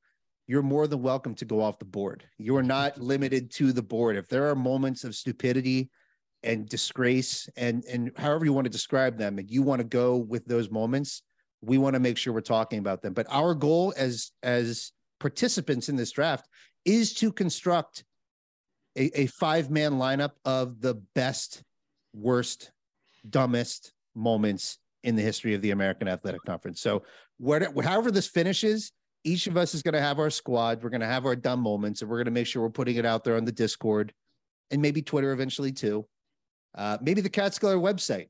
you're 0.48 0.62
more 0.62 0.88
than 0.88 1.02
welcome 1.02 1.36
to 1.36 1.46
go 1.46 1.62
off 1.62 1.80
the 1.80 1.86
board. 1.86 2.24
You 2.38 2.56
are 2.58 2.64
not 2.64 3.00
limited 3.00 3.52
to 3.52 3.72
the 3.72 3.82
board. 3.82 4.18
If 4.18 4.28
there 4.28 4.50
are 4.50 4.56
moments 4.56 5.04
of 5.04 5.16
stupidity 5.16 5.90
and 6.44 6.68
disgrace 6.68 7.48
and 7.56 7.86
and 7.86 8.12
however 8.18 8.46
you 8.46 8.54
want 8.54 8.66
to 8.66 8.72
describe 8.72 9.18
them, 9.18 9.40
and 9.40 9.50
you 9.50 9.62
want 9.62 9.80
to 9.80 9.88
go 9.88 10.18
with 10.18 10.46
those 10.46 10.70
moments, 10.70 11.24
we 11.62 11.78
want 11.78 11.94
to 11.94 12.00
make 12.00 12.18
sure 12.18 12.34
we're 12.34 12.42
talking 12.42 12.80
about 12.80 13.02
them. 13.02 13.14
But 13.14 13.28
our 13.30 13.54
goal 13.54 13.94
as 13.96 14.32
as 14.44 14.92
participants 15.20 15.88
in 15.88 15.96
this 15.96 16.12
draft 16.12 16.48
is 16.84 17.14
to 17.14 17.32
construct 17.32 18.04
a, 18.98 19.22
a 19.22 19.26
five 19.28 19.70
man 19.70 19.94
lineup 19.94 20.32
of 20.44 20.82
the 20.82 20.96
best, 21.16 21.64
worst, 22.14 22.72
dumbest 23.30 23.94
moments 24.16 24.80
in 25.04 25.16
the 25.16 25.22
history 25.22 25.54
of 25.54 25.62
the 25.62 25.72
American 25.72 26.08
Athletic 26.08 26.42
Conference. 26.46 26.82
So, 26.82 27.04
whatever, 27.38 27.82
however 27.82 28.12
this 28.12 28.28
finishes, 28.28 28.92
each 29.24 29.48
of 29.48 29.58
us 29.58 29.76
is 29.76 29.82
going 29.82 29.94
to 29.94 30.02
have 30.02 30.20
our 30.20 30.30
squad. 30.30 30.84
We're 30.84 30.90
going 30.90 31.02
to 31.02 31.08
have 31.08 31.26
our 31.26 31.36
dumb 31.36 31.60
moments, 31.60 32.02
and 32.02 32.10
we're 32.10 32.18
going 32.18 32.26
to 32.26 32.32
make 32.32 32.48
sure 32.48 32.62
we're 32.62 32.70
putting 32.70 32.96
it 32.96 33.06
out 33.06 33.24
there 33.24 33.36
on 33.36 33.46
the 33.46 33.52
Discord 33.52 34.14
and 34.72 34.82
maybe 34.82 35.02
Twitter 35.02 35.32
eventually 35.32 35.72
too. 35.72 36.06
Uh, 36.76 36.98
maybe 37.02 37.22
the 37.22 37.30
Catskeller 37.30 37.80
website. 37.80 38.30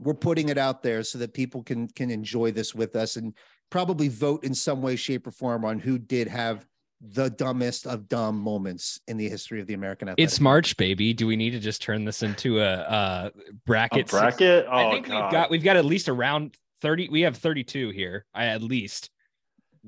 We're 0.00 0.14
putting 0.14 0.48
it 0.48 0.58
out 0.58 0.82
there 0.82 1.02
so 1.02 1.18
that 1.18 1.34
people 1.34 1.64
can 1.64 1.88
can 1.88 2.10
enjoy 2.10 2.52
this 2.52 2.74
with 2.74 2.94
us 2.94 3.16
and 3.16 3.34
probably 3.70 4.08
vote 4.08 4.44
in 4.44 4.54
some 4.54 4.80
way, 4.80 4.94
shape, 4.94 5.26
or 5.26 5.32
form 5.32 5.64
on 5.64 5.80
who 5.80 5.98
did 5.98 6.28
have 6.28 6.64
the 7.00 7.30
dumbest 7.30 7.86
of 7.86 8.08
dumb 8.08 8.38
moments 8.38 9.00
in 9.06 9.16
the 9.16 9.28
history 9.28 9.60
of 9.60 9.66
the 9.66 9.74
American 9.74 10.08
Athletic. 10.08 10.24
It's 10.24 10.40
March, 10.40 10.76
baby. 10.76 11.12
Do 11.14 11.26
we 11.26 11.36
need 11.36 11.50
to 11.50 11.60
just 11.60 11.80
turn 11.80 12.04
this 12.04 12.22
into 12.22 12.60
a, 12.60 12.72
a 12.74 13.26
A 13.26 13.32
bracket? 13.66 14.08
bracket? 14.08 14.66
Oh, 14.68 14.76
I 14.88 14.90
think 14.92 15.06
God. 15.06 15.22
we've 15.24 15.32
got 15.32 15.50
we've 15.50 15.62
got 15.62 15.76
at 15.76 15.84
least 15.84 16.08
around 16.08 16.56
30. 16.82 17.08
We 17.10 17.20
have 17.22 17.36
32 17.36 17.90
here, 17.90 18.24
I- 18.34 18.46
at 18.46 18.62
least. 18.62 19.10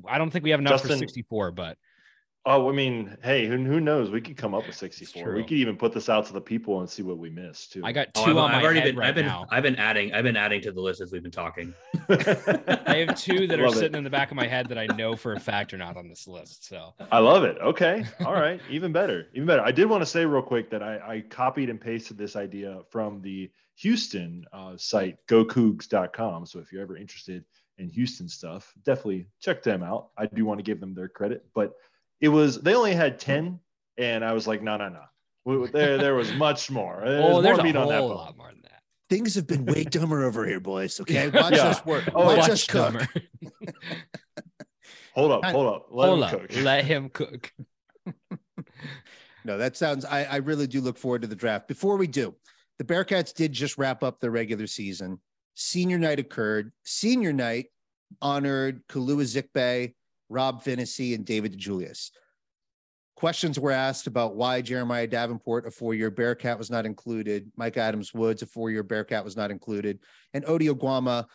I 0.07 0.19
don't 0.19 0.31
think 0.31 0.45
we 0.45 0.50
have 0.50 0.61
enough 0.61 0.83
for 0.83 0.97
64, 0.97 1.50
but 1.50 1.76
Oh, 2.47 2.70
I 2.70 2.73
mean, 2.73 3.18
hey, 3.23 3.47
who, 3.47 3.59
who 3.59 3.80
knows? 3.80 4.11
We 4.11 4.23
could 4.23 4.38
come 4.38 4.54
up 4.54 4.66
with 4.66 4.75
64. 4.75 5.35
We 5.35 5.42
could 5.42 5.52
even 5.59 5.76
put 5.76 5.92
this 5.92 6.09
out 6.09 6.25
to 6.26 6.32
the 6.32 6.40
people 6.40 6.80
and 6.80 6.88
see 6.88 7.02
what 7.02 7.18
we 7.18 7.28
missed 7.28 7.73
too. 7.73 7.82
I 7.85 7.92
got 7.92 8.14
two 8.14 8.23
Oh, 8.23 8.30
I've, 8.30 8.37
on 8.38 8.52
my 8.52 8.62
already 8.62 8.80
head 8.80 8.87
been. 8.87 8.97
right 8.97 9.09
I've 9.09 9.14
been. 9.14 9.26
now. 9.26 9.47
I've 9.50 9.62
been 9.62 9.76
adding. 9.76 10.14
I've 10.14 10.25
been 10.25 10.38
adding 10.38 10.62
to 10.62 10.73
the 10.73 10.80
list 10.80 11.02
as 11.02 11.12
we've 11.12 11.23
been 11.23 11.30
talking. 11.30 11.75
I 12.09 13.04
have 13.06 13.14
two 13.20 13.47
that 13.47 13.61
are 13.61 13.64
Love 13.66 13.76
it. 13.76 13.80
sitting 13.80 13.99
in 13.99 14.04
the 14.04 14.11
back 14.11 14.30
of 14.30 14.37
my 14.38 14.47
head 14.47 14.68
that 14.70 14.78
I 14.78 14.87
know 14.87 15.16
for 15.16 15.35
a 15.35 15.40
fact 15.40 15.75
are 15.75 15.78
not 15.78 15.99
on 15.99 16.09
this 16.09 16.26
list. 16.26 16.66
So 16.66 16.94
I 17.12 17.18
love 17.18 17.44
it. 17.44 17.59
Okay. 17.61 18.04
All 18.25 18.32
right. 18.32 18.59
Even 18.70 18.90
better. 18.90 19.28
Even 19.35 19.47
better. 19.47 19.62
I 19.62 19.70
did 19.70 19.90
want 19.90 20.00
to 20.00 20.06
say 20.06 20.25
real 20.25 20.40
quick 20.42 20.70
that 20.70 20.82
I, 20.82 20.97
I 21.16 21.20
copied 21.28 21.68
and 21.68 21.78
pasted 21.78 22.16
this 22.16 22.37
idea 22.37 22.80
from 22.90 23.20
the 23.20 23.50
Houston 23.76 24.47
uh, 24.54 24.78
site, 24.78 25.18
gocougs.com. 25.28 26.47
So 26.47 26.59
if 26.59 26.73
you're 26.73 26.82
ever 26.82 26.97
interested 26.97 27.44
in 27.76 27.90
Houston 27.90 28.28
stuff, 28.28 28.73
definitely 28.85 29.26
check 29.40 29.62
them 29.62 29.82
out. 29.82 30.09
I 30.16 30.25
do 30.26 30.47
want 30.47 30.59
to 30.59 30.62
give 30.64 30.80
them 30.80 30.94
their 30.94 31.09
credit, 31.09 31.44
but 31.54 31.73
it 32.20 32.28
was, 32.28 32.60
they 32.60 32.74
only 32.74 32.94
had 32.94 33.14
hmm. 33.14 33.18
10. 33.18 33.60
And 33.98 34.24
I 34.24 34.32
was 34.32 34.46
like, 34.46 34.62
no, 34.62 34.76
no, 34.76 34.88
no. 34.88 35.02
There, 35.72 35.98
there 35.98 36.14
was 36.14 36.32
much 36.34 36.70
more. 36.70 37.00
There's 37.04 37.24
oh, 37.24 37.40
there's 37.42 37.56
more 37.56 37.60
a 37.60 37.64
meat 37.64 37.76
on 37.76 37.88
that 37.88 38.00
whole 38.00 38.08
bone. 38.08 38.16
lot 38.16 38.36
more 38.36 38.48
than 38.48 38.62
that. 38.62 38.82
Things 39.08 39.34
have 39.34 39.46
been 39.46 39.66
way 39.66 39.84
dumber 39.90 40.24
over 40.24 40.46
here, 40.46 40.60
boys. 40.60 41.00
Okay, 41.00 41.28
watch 41.28 41.54
Yeah. 41.54 41.68
us 41.68 41.84
work. 41.84 42.04
Oh, 42.14 42.26
watch 42.36 42.46
yeah. 42.46 42.52
us 42.52 42.66
cook. 42.66 42.94
Hold 45.14 45.32
up. 45.32 45.44
Hold 45.46 45.74
up. 45.74 45.86
Let 45.90 46.06
Hold 46.06 46.18
him 46.18 46.24
up. 46.24 46.30
cook. 46.30 46.56
Let 46.62 46.84
him 46.84 47.08
cook. 47.08 47.52
No, 49.44 49.58
that 49.58 49.76
sounds. 49.76 50.04
I, 50.04 50.24
I 50.24 50.36
really 50.36 50.66
do 50.66 50.80
look 50.80 50.98
forward 50.98 51.22
to 51.22 51.28
the 51.28 51.36
draft. 51.36 51.68
Before 51.68 51.96
we 51.96 52.06
do, 52.06 52.34
the 52.78 52.84
Bearcats 52.84 53.34
did 53.34 53.52
just 53.52 53.78
wrap 53.78 54.02
up 54.02 54.20
their 54.20 54.30
regular 54.30 54.66
season. 54.66 55.20
Senior 55.54 55.98
night 55.98 56.18
occurred. 56.18 56.72
Senior 56.84 57.32
night 57.32 57.66
honored 58.20 58.86
Kalu 58.88 59.16
Ezikpe, 59.16 59.94
Rob 60.30 60.64
Phinisee, 60.64 61.14
and 61.14 61.26
David 61.26 61.58
DeJulius. 61.58 62.10
Questions 63.16 63.58
were 63.58 63.70
asked 63.70 64.06
about 64.06 64.34
why 64.34 64.62
Jeremiah 64.62 65.06
Davenport, 65.06 65.66
a 65.66 65.70
four-year 65.70 66.10
Bearcat, 66.10 66.56
was 66.56 66.70
not 66.70 66.87
included. 66.87 67.52
Mika 67.58 67.80
Adams-Woods, 67.80 68.40
a 68.40 68.46
four-year 68.46 68.82
Bearcat, 68.82 69.22
was 69.22 69.37
not 69.37 69.50
included, 69.50 69.99
and 70.32 70.42
Ody 70.46 70.68
Oguama, 70.68 71.26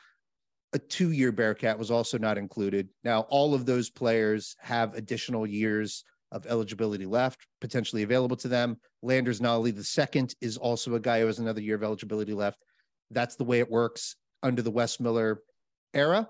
a 0.73 0.79
two-year 0.79 1.31
Bearcat, 1.31 1.77
was 1.77 1.91
also 1.91 2.17
not 2.17 2.39
included. 2.39 2.89
Now, 3.03 3.21
all 3.29 3.53
of 3.53 3.67
those 3.67 3.91
players 3.91 4.55
have 4.59 4.95
additional 4.95 5.45
years 5.45 6.03
of 6.31 6.47
eligibility 6.47 7.05
left, 7.05 7.45
potentially 7.61 8.01
available 8.01 8.35
to 8.37 8.47
them. 8.47 8.77
Landers 9.03 9.39
Nolley 9.39 9.73
the 9.73 9.83
second 9.83 10.33
is 10.41 10.57
also 10.57 10.95
a 10.95 10.99
guy 10.99 11.19
who 11.19 11.27
has 11.27 11.39
another 11.39 11.61
year 11.61 11.75
of 11.75 11.83
eligibility 11.83 12.33
left. 12.33 12.57
That's 13.11 13.35
the 13.35 13.43
way 13.43 13.59
it 13.59 13.69
works 13.69 14.15
under 14.41 14.63
the 14.63 14.71
Wes 14.71 14.99
Miller 14.99 15.43
era. 15.93 16.27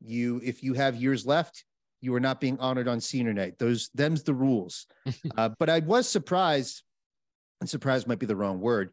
You, 0.00 0.40
if 0.44 0.62
you 0.62 0.74
have 0.74 0.94
years 0.96 1.26
left, 1.26 1.64
you 2.00 2.14
are 2.14 2.20
not 2.20 2.40
being 2.40 2.58
honored 2.58 2.88
on 2.88 3.00
senior 3.00 3.32
night. 3.32 3.58
Those, 3.58 3.90
them's 3.94 4.22
the 4.22 4.34
rules. 4.34 4.86
uh, 5.36 5.50
but 5.58 5.68
I 5.68 5.80
was 5.80 6.08
surprised, 6.08 6.82
and 7.60 7.68
surprised 7.68 8.06
might 8.06 8.18
be 8.18 8.26
the 8.26 8.36
wrong 8.36 8.60
word. 8.60 8.90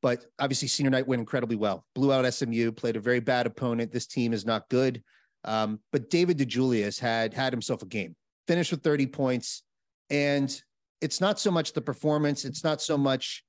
But 0.00 0.24
obviously, 0.38 0.68
senior 0.68 0.90
night 0.90 1.08
went 1.08 1.20
incredibly 1.20 1.56
well. 1.56 1.84
Blew 1.94 2.12
out 2.12 2.32
SMU, 2.32 2.70
played 2.72 2.96
a 2.96 3.00
very 3.00 3.20
bad 3.20 3.46
opponent. 3.46 3.92
This 3.92 4.06
team 4.06 4.32
is 4.32 4.46
not 4.46 4.68
good. 4.68 5.02
Um, 5.44 5.80
but 5.92 6.10
David 6.10 6.38
DeJulius 6.38 7.00
had 7.00 7.34
had 7.34 7.52
himself 7.52 7.82
a 7.82 7.86
game. 7.86 8.14
Finished 8.46 8.70
with 8.70 8.82
30 8.82 9.06
points, 9.08 9.62
and 10.10 10.60
it's 11.00 11.20
not 11.20 11.38
so 11.38 11.50
much 11.50 11.72
the 11.72 11.80
performance. 11.80 12.44
It's 12.44 12.64
not 12.64 12.80
so 12.80 12.96
much, 12.96 13.44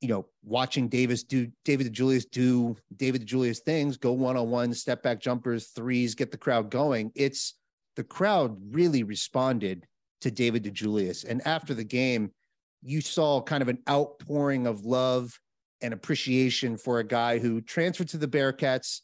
you 0.00 0.08
know, 0.08 0.26
watching 0.44 0.88
Davis 0.88 1.24
do 1.24 1.50
David 1.64 1.92
DeJulius 1.92 2.30
do 2.30 2.76
David 2.96 3.26
DeJulius 3.26 3.58
things, 3.58 3.96
go 3.96 4.12
one 4.12 4.36
on 4.36 4.50
one, 4.50 4.72
step 4.72 5.02
back 5.02 5.20
jumpers, 5.20 5.68
threes, 5.68 6.14
get 6.14 6.30
the 6.30 6.38
crowd 6.38 6.70
going. 6.70 7.10
It's 7.14 7.54
the 7.96 8.04
crowd 8.04 8.56
really 8.70 9.02
responded 9.02 9.86
to 10.20 10.30
David 10.30 10.64
DeJulius, 10.64 11.24
and 11.24 11.44
after 11.46 11.74
the 11.74 11.84
game, 11.84 12.32
you 12.82 13.00
saw 13.00 13.40
kind 13.40 13.62
of 13.62 13.68
an 13.68 13.78
outpouring 13.88 14.66
of 14.66 14.84
love 14.84 15.38
and 15.80 15.92
appreciation 15.92 16.76
for 16.76 16.98
a 16.98 17.04
guy 17.04 17.38
who 17.38 17.60
transferred 17.60 18.08
to 18.08 18.18
the 18.18 18.28
Bearcats 18.28 19.00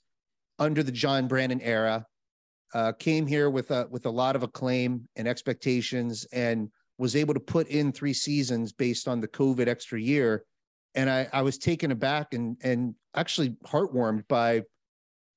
under 0.59 0.83
the 0.83 0.93
John 0.93 1.27
Brannen 1.29 1.61
era, 1.61 2.07
uh, 2.73 2.93
came 2.93 3.27
here 3.27 3.51
with 3.51 3.71
a 3.71 3.87
with 3.91 4.07
a 4.07 4.11
lot 4.11 4.37
of 4.37 4.43
acclaim 4.43 5.09
and 5.17 5.29
expectations, 5.29 6.27
and 6.33 6.71
was 6.99 7.17
able 7.17 7.35
to 7.35 7.41
put 7.41 7.69
in 7.69 7.93
three 7.93 8.13
seasons 8.13 8.73
based 8.73 9.09
on 9.09 9.21
the 9.21 9.29
COVID 9.29 9.67
extra 9.67 10.01
year. 10.01 10.45
And 10.95 11.11
I, 11.11 11.29
I 11.33 11.43
was 11.43 11.59
taken 11.59 11.91
aback 11.91 12.35
and 12.35 12.57
and 12.63 12.95
actually 13.15 13.57
heartwarmed 13.67 14.27
by 14.29 14.63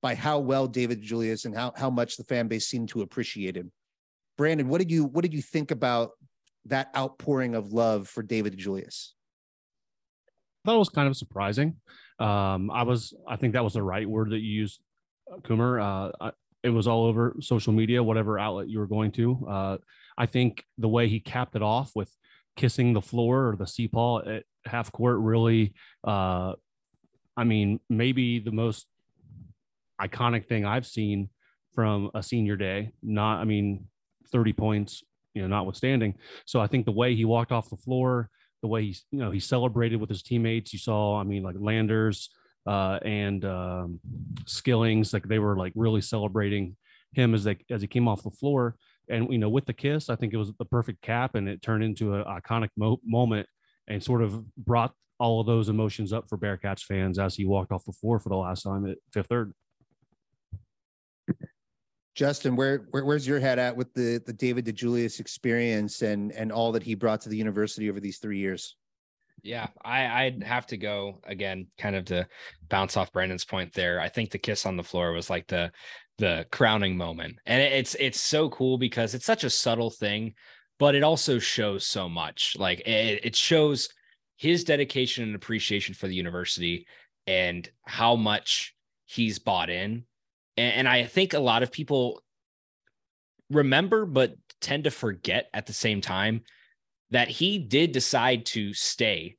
by 0.00 0.14
how 0.14 0.38
well 0.38 0.66
David 0.66 1.02
Julius 1.02 1.44
and 1.44 1.54
how 1.54 1.72
how 1.76 1.90
much 1.90 2.16
the 2.16 2.24
fan 2.24 2.48
base 2.48 2.66
seemed 2.66 2.90
to 2.90 3.02
appreciate 3.02 3.56
him. 3.56 3.72
Brandon, 4.36 4.68
what 4.68 4.78
did 4.78 4.90
you 4.90 5.04
what 5.04 5.22
did 5.22 5.34
you 5.34 5.42
think 5.42 5.70
about 5.70 6.12
that 6.66 6.90
outpouring 6.96 7.54
of 7.54 7.72
love 7.72 8.08
for 8.08 8.22
David 8.22 8.56
Julius? 8.56 9.14
I 10.64 10.70
thought 10.70 10.76
it 10.76 10.78
was 10.78 10.88
kind 10.88 11.08
of 11.08 11.16
surprising. 11.16 11.76
Um, 12.18 12.70
I 12.70 12.82
was, 12.82 13.14
I 13.26 13.36
think 13.36 13.52
that 13.54 13.64
was 13.64 13.74
the 13.74 13.82
right 13.82 14.08
word 14.08 14.30
that 14.30 14.40
you 14.40 14.50
used, 14.50 14.80
uh, 15.32 15.36
Coomer. 15.38 16.12
Uh, 16.20 16.30
it 16.62 16.70
was 16.70 16.88
all 16.88 17.06
over 17.06 17.36
social 17.40 17.72
media, 17.72 18.02
whatever 18.02 18.38
outlet 18.38 18.68
you 18.68 18.80
were 18.80 18.86
going 18.86 19.12
to. 19.12 19.46
Uh, 19.48 19.76
I 20.16 20.26
think 20.26 20.64
the 20.76 20.88
way 20.88 21.08
he 21.08 21.20
capped 21.20 21.54
it 21.54 21.62
off 21.62 21.92
with 21.94 22.14
kissing 22.58 22.92
the 22.92 23.00
floor 23.00 23.50
or 23.50 23.56
the 23.56 23.66
C-Paw 23.66 24.22
at 24.28 24.42
half 24.66 24.90
court 24.90 25.18
really, 25.20 25.74
uh, 26.02 26.54
I 27.36 27.44
mean, 27.44 27.78
maybe 27.88 28.40
the 28.40 28.50
most 28.50 28.86
iconic 30.00 30.46
thing 30.46 30.66
I've 30.66 30.84
seen 30.84 31.28
from 31.72 32.10
a 32.14 32.22
senior 32.22 32.56
day. 32.56 32.90
Not, 33.00 33.38
I 33.38 33.44
mean, 33.44 33.86
30 34.32 34.52
points, 34.54 35.04
you 35.34 35.42
know, 35.42 35.48
notwithstanding. 35.48 36.16
So 36.46 36.60
I 36.60 36.66
think 36.66 36.84
the 36.84 36.92
way 36.92 37.14
he 37.14 37.24
walked 37.24 37.52
off 37.52 37.70
the 37.70 37.76
floor, 37.76 38.28
the 38.60 38.66
way 38.66 38.86
he, 38.86 38.96
you 39.12 39.20
know, 39.20 39.30
he 39.30 39.38
celebrated 39.38 39.96
with 39.96 40.10
his 40.10 40.24
teammates. 40.24 40.72
You 40.72 40.80
saw, 40.80 41.20
I 41.20 41.22
mean, 41.22 41.44
like 41.44 41.54
Landers 41.60 42.30
uh, 42.66 42.98
and 43.04 43.44
um, 43.44 44.00
Skillings, 44.46 45.12
like 45.12 45.28
they 45.28 45.38
were 45.38 45.56
like 45.56 45.72
really 45.76 46.00
celebrating 46.00 46.76
him 47.12 47.34
as 47.34 47.44
they 47.44 47.56
as 47.70 47.82
he 47.82 47.86
came 47.86 48.08
off 48.08 48.24
the 48.24 48.30
floor. 48.30 48.74
And 49.10 49.32
you 49.32 49.38
know, 49.38 49.48
with 49.48 49.66
the 49.66 49.72
kiss, 49.72 50.10
I 50.10 50.16
think 50.16 50.34
it 50.34 50.36
was 50.36 50.52
the 50.58 50.64
perfect 50.64 51.02
cap, 51.02 51.34
and 51.34 51.48
it 51.48 51.62
turned 51.62 51.84
into 51.84 52.14
an 52.14 52.24
iconic 52.24 52.68
mo- 52.76 53.00
moment, 53.04 53.46
and 53.86 54.02
sort 54.02 54.22
of 54.22 54.44
brought 54.56 54.92
all 55.18 55.40
of 55.40 55.46
those 55.46 55.68
emotions 55.68 56.12
up 56.12 56.28
for 56.28 56.38
Bearcats 56.38 56.82
fans 56.82 57.18
as 57.18 57.34
he 57.34 57.44
walked 57.44 57.72
off 57.72 57.84
the 57.84 57.92
floor 57.92 58.18
for 58.20 58.28
the 58.28 58.36
last 58.36 58.62
time 58.62 58.86
at 58.86 58.98
Fifth 59.12 59.26
Third. 59.26 59.52
Justin, 62.14 62.56
where, 62.56 62.88
where 62.90 63.04
where's 63.04 63.26
your 63.26 63.38
head 63.38 63.58
at 63.58 63.76
with 63.76 63.92
the 63.94 64.20
the 64.26 64.32
David 64.32 64.64
DeJulius 64.64 65.20
experience 65.20 66.02
and 66.02 66.32
and 66.32 66.50
all 66.50 66.72
that 66.72 66.82
he 66.82 66.94
brought 66.94 67.20
to 67.22 67.28
the 67.28 67.36
university 67.36 67.88
over 67.88 68.00
these 68.00 68.18
three 68.18 68.38
years? 68.38 68.76
Yeah, 69.44 69.68
I, 69.84 70.24
I'd 70.24 70.42
have 70.42 70.66
to 70.66 70.76
go 70.76 71.20
again, 71.24 71.68
kind 71.78 71.94
of 71.94 72.06
to 72.06 72.26
bounce 72.68 72.96
off 72.96 73.12
Brandon's 73.12 73.44
point 73.44 73.72
there. 73.72 74.00
I 74.00 74.08
think 74.08 74.30
the 74.30 74.38
kiss 74.38 74.66
on 74.66 74.76
the 74.76 74.82
floor 74.82 75.12
was 75.12 75.30
like 75.30 75.46
the 75.46 75.70
the 76.18 76.46
crowning 76.50 76.96
moment, 76.96 77.38
and 77.46 77.62
it's 77.62 77.94
it's 77.94 78.20
so 78.20 78.48
cool 78.50 78.76
because 78.78 79.14
it's 79.14 79.24
such 79.24 79.44
a 79.44 79.50
subtle 79.50 79.90
thing, 79.90 80.34
but 80.78 80.94
it 80.94 81.02
also 81.02 81.38
shows 81.38 81.86
so 81.86 82.08
much. 82.08 82.56
Like 82.58 82.80
it, 82.80 83.24
it 83.24 83.36
shows 83.36 83.88
his 84.36 84.64
dedication 84.64 85.24
and 85.24 85.34
appreciation 85.34 85.94
for 85.94 86.06
the 86.06 86.14
university 86.14 86.86
and 87.26 87.68
how 87.84 88.16
much 88.16 88.74
he's 89.04 89.38
bought 89.38 89.70
in. 89.70 90.04
And, 90.56 90.74
and 90.74 90.88
I 90.88 91.04
think 91.04 91.34
a 91.34 91.40
lot 91.40 91.62
of 91.62 91.72
people 91.72 92.22
remember, 93.50 94.06
but 94.06 94.34
tend 94.60 94.84
to 94.84 94.90
forget 94.90 95.48
at 95.52 95.66
the 95.66 95.72
same 95.72 96.00
time 96.00 96.42
that 97.10 97.28
he 97.28 97.58
did 97.58 97.92
decide 97.92 98.46
to 98.46 98.72
stay 98.74 99.36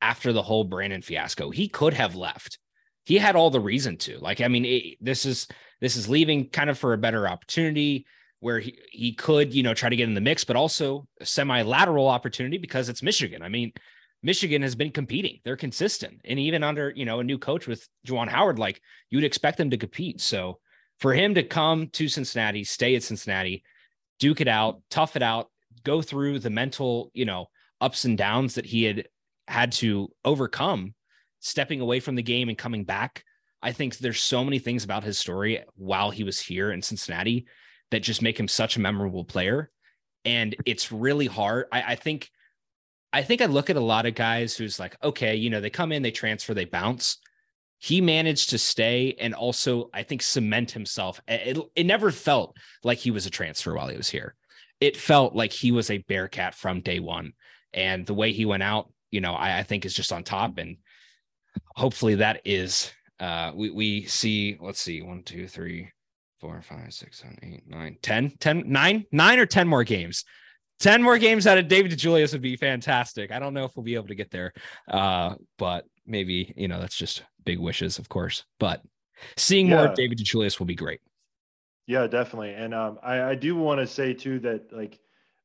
after 0.00 0.32
the 0.32 0.42
whole 0.42 0.64
Brannen 0.64 1.02
fiasco. 1.02 1.50
He 1.50 1.68
could 1.68 1.94
have 1.94 2.14
left. 2.14 2.58
He 3.04 3.18
had 3.18 3.36
all 3.36 3.50
the 3.50 3.60
reason 3.60 3.96
to. 3.98 4.18
Like, 4.18 4.40
I 4.40 4.48
mean, 4.48 4.64
it, 4.64 4.96
this 5.00 5.24
is 5.24 5.48
this 5.80 5.96
is 5.96 6.08
leaving 6.08 6.48
kind 6.48 6.70
of 6.70 6.78
for 6.78 6.92
a 6.92 6.98
better 6.98 7.28
opportunity 7.28 8.06
where 8.40 8.60
he, 8.60 8.78
he 8.90 9.12
could, 9.12 9.54
you 9.54 9.62
know, 9.62 9.74
try 9.74 9.88
to 9.88 9.96
get 9.96 10.08
in 10.08 10.14
the 10.14 10.20
mix, 10.20 10.44
but 10.44 10.56
also 10.56 11.06
a 11.20 11.26
semi-lateral 11.26 12.06
opportunity 12.06 12.58
because 12.58 12.88
it's 12.88 13.02
Michigan. 13.02 13.42
I 13.42 13.48
mean, 13.48 13.72
Michigan 14.22 14.62
has 14.62 14.74
been 14.74 14.90
competing. 14.90 15.40
They're 15.44 15.56
consistent. 15.56 16.20
And 16.24 16.38
even 16.38 16.62
under, 16.62 16.92
you 16.94 17.04
know, 17.04 17.20
a 17.20 17.24
new 17.24 17.38
coach 17.38 17.66
with 17.66 17.86
Juwan 18.06 18.28
Howard, 18.28 18.58
like 18.58 18.80
you'd 19.10 19.24
expect 19.24 19.58
them 19.58 19.70
to 19.70 19.76
compete. 19.76 20.20
So 20.20 20.58
for 20.98 21.12
him 21.12 21.34
to 21.34 21.42
come 21.42 21.88
to 21.90 22.08
Cincinnati, 22.08 22.64
stay 22.64 22.94
at 22.94 23.02
Cincinnati, 23.02 23.62
duke 24.18 24.40
it 24.40 24.48
out, 24.48 24.80
tough 24.90 25.16
it 25.16 25.22
out, 25.22 25.50
go 25.84 26.02
through 26.02 26.38
the 26.38 26.50
mental, 26.50 27.10
you 27.14 27.24
know, 27.24 27.46
ups 27.80 28.04
and 28.04 28.16
downs 28.16 28.54
that 28.54 28.66
he 28.66 28.84
had 28.84 29.08
had 29.48 29.72
to 29.72 30.08
overcome 30.24 30.94
stepping 31.40 31.80
away 31.80 32.00
from 32.00 32.16
the 32.16 32.22
game 32.22 32.48
and 32.48 32.58
coming 32.58 32.84
back. 32.84 33.22
I 33.62 33.72
think 33.72 33.98
there's 33.98 34.20
so 34.20 34.44
many 34.44 34.58
things 34.58 34.84
about 34.84 35.04
his 35.04 35.18
story 35.18 35.64
while 35.76 36.10
he 36.10 36.24
was 36.24 36.40
here 36.40 36.70
in 36.70 36.82
Cincinnati 36.82 37.46
that 37.90 38.02
just 38.02 38.22
make 38.22 38.38
him 38.38 38.48
such 38.48 38.76
a 38.76 38.80
memorable 38.80 39.24
player. 39.24 39.70
And 40.24 40.54
it's 40.66 40.92
really 40.92 41.26
hard. 41.26 41.66
I, 41.72 41.82
I 41.82 41.94
think, 41.94 42.30
I 43.12 43.22
think 43.22 43.40
I 43.40 43.46
look 43.46 43.70
at 43.70 43.76
a 43.76 43.80
lot 43.80 44.06
of 44.06 44.14
guys 44.14 44.56
who's 44.56 44.78
like, 44.78 44.96
okay, 45.02 45.36
you 45.36 45.50
know, 45.50 45.60
they 45.60 45.70
come 45.70 45.92
in, 45.92 46.02
they 46.02 46.10
transfer, 46.10 46.52
they 46.52 46.64
bounce. 46.64 47.18
He 47.78 48.00
managed 48.00 48.50
to 48.50 48.58
stay 48.58 49.14
and 49.18 49.34
also, 49.34 49.90
I 49.94 50.02
think, 50.02 50.22
cement 50.22 50.70
himself. 50.72 51.20
It, 51.28 51.58
it 51.74 51.84
never 51.84 52.10
felt 52.10 52.56
like 52.82 52.98
he 52.98 53.10
was 53.10 53.26
a 53.26 53.30
transfer 53.30 53.74
while 53.74 53.88
he 53.88 53.96
was 53.96 54.08
here. 54.08 54.34
it 54.80 54.96
felt 54.96 55.34
like 55.34 55.52
he 55.52 55.72
was 55.72 55.90
a 55.90 55.98
Bearcat 55.98 56.54
from 56.54 56.80
day 56.80 57.00
one. 57.00 57.32
And 57.72 58.06
the 58.06 58.14
way 58.14 58.32
he 58.32 58.44
went 58.44 58.62
out, 58.62 58.92
you 59.10 59.20
know, 59.20 59.32
I, 59.32 59.58
I 59.58 59.62
think 59.62 59.84
is 59.84 59.94
just 59.94 60.12
on 60.12 60.22
top. 60.22 60.58
And 60.58 60.78
hopefully 61.74 62.16
that 62.16 62.42
is 62.44 62.92
uh 63.20 63.52
we, 63.54 63.70
we 63.70 64.04
see 64.04 64.56
let's 64.60 64.80
see 64.80 65.02
one, 65.02 65.22
two, 65.22 65.46
three, 65.48 65.90
four, 66.40 66.60
five, 66.62 66.92
six, 66.92 67.20
seven, 67.20 67.38
eight, 67.42 67.62
nine, 67.66 67.96
10, 68.02 68.32
10, 68.38 68.64
nine, 68.66 69.04
nine 69.12 69.38
or 69.38 69.46
10 69.46 69.66
more 69.68 69.84
games. 69.84 70.24
10 70.80 71.02
more 71.02 71.16
games 71.16 71.46
out 71.46 71.56
of 71.56 71.68
David 71.68 71.90
DeJulius 71.92 72.32
would 72.32 72.42
be 72.42 72.56
fantastic. 72.56 73.32
I 73.32 73.38
don't 73.38 73.54
know 73.54 73.64
if 73.64 73.74
we'll 73.74 73.84
be 73.84 73.94
able 73.94 74.08
to 74.08 74.14
get 74.14 74.30
there. 74.30 74.52
Uh, 74.86 75.34
but 75.56 75.86
maybe, 76.04 76.52
you 76.54 76.68
know, 76.68 76.78
that's 76.78 76.96
just 76.98 77.22
big 77.44 77.58
wishes, 77.58 77.98
of 77.98 78.10
course. 78.10 78.44
But 78.60 78.82
seeing 79.38 79.70
more 79.70 79.84
Yeah. 79.84 79.90
of 79.90 79.94
David 79.94 80.18
DeJulius 80.18 80.58
will 80.58 80.66
be 80.66 80.74
great. 80.74 81.00
Yeah, 81.86 82.06
definitely. 82.06 82.52
And 82.52 82.74
um, 82.74 82.98
I, 83.02 83.22
I 83.22 83.34
do 83.34 83.56
want 83.56 83.80
to 83.80 83.86
say 83.86 84.12
too 84.12 84.38
that 84.40 84.70
like 84.72 84.98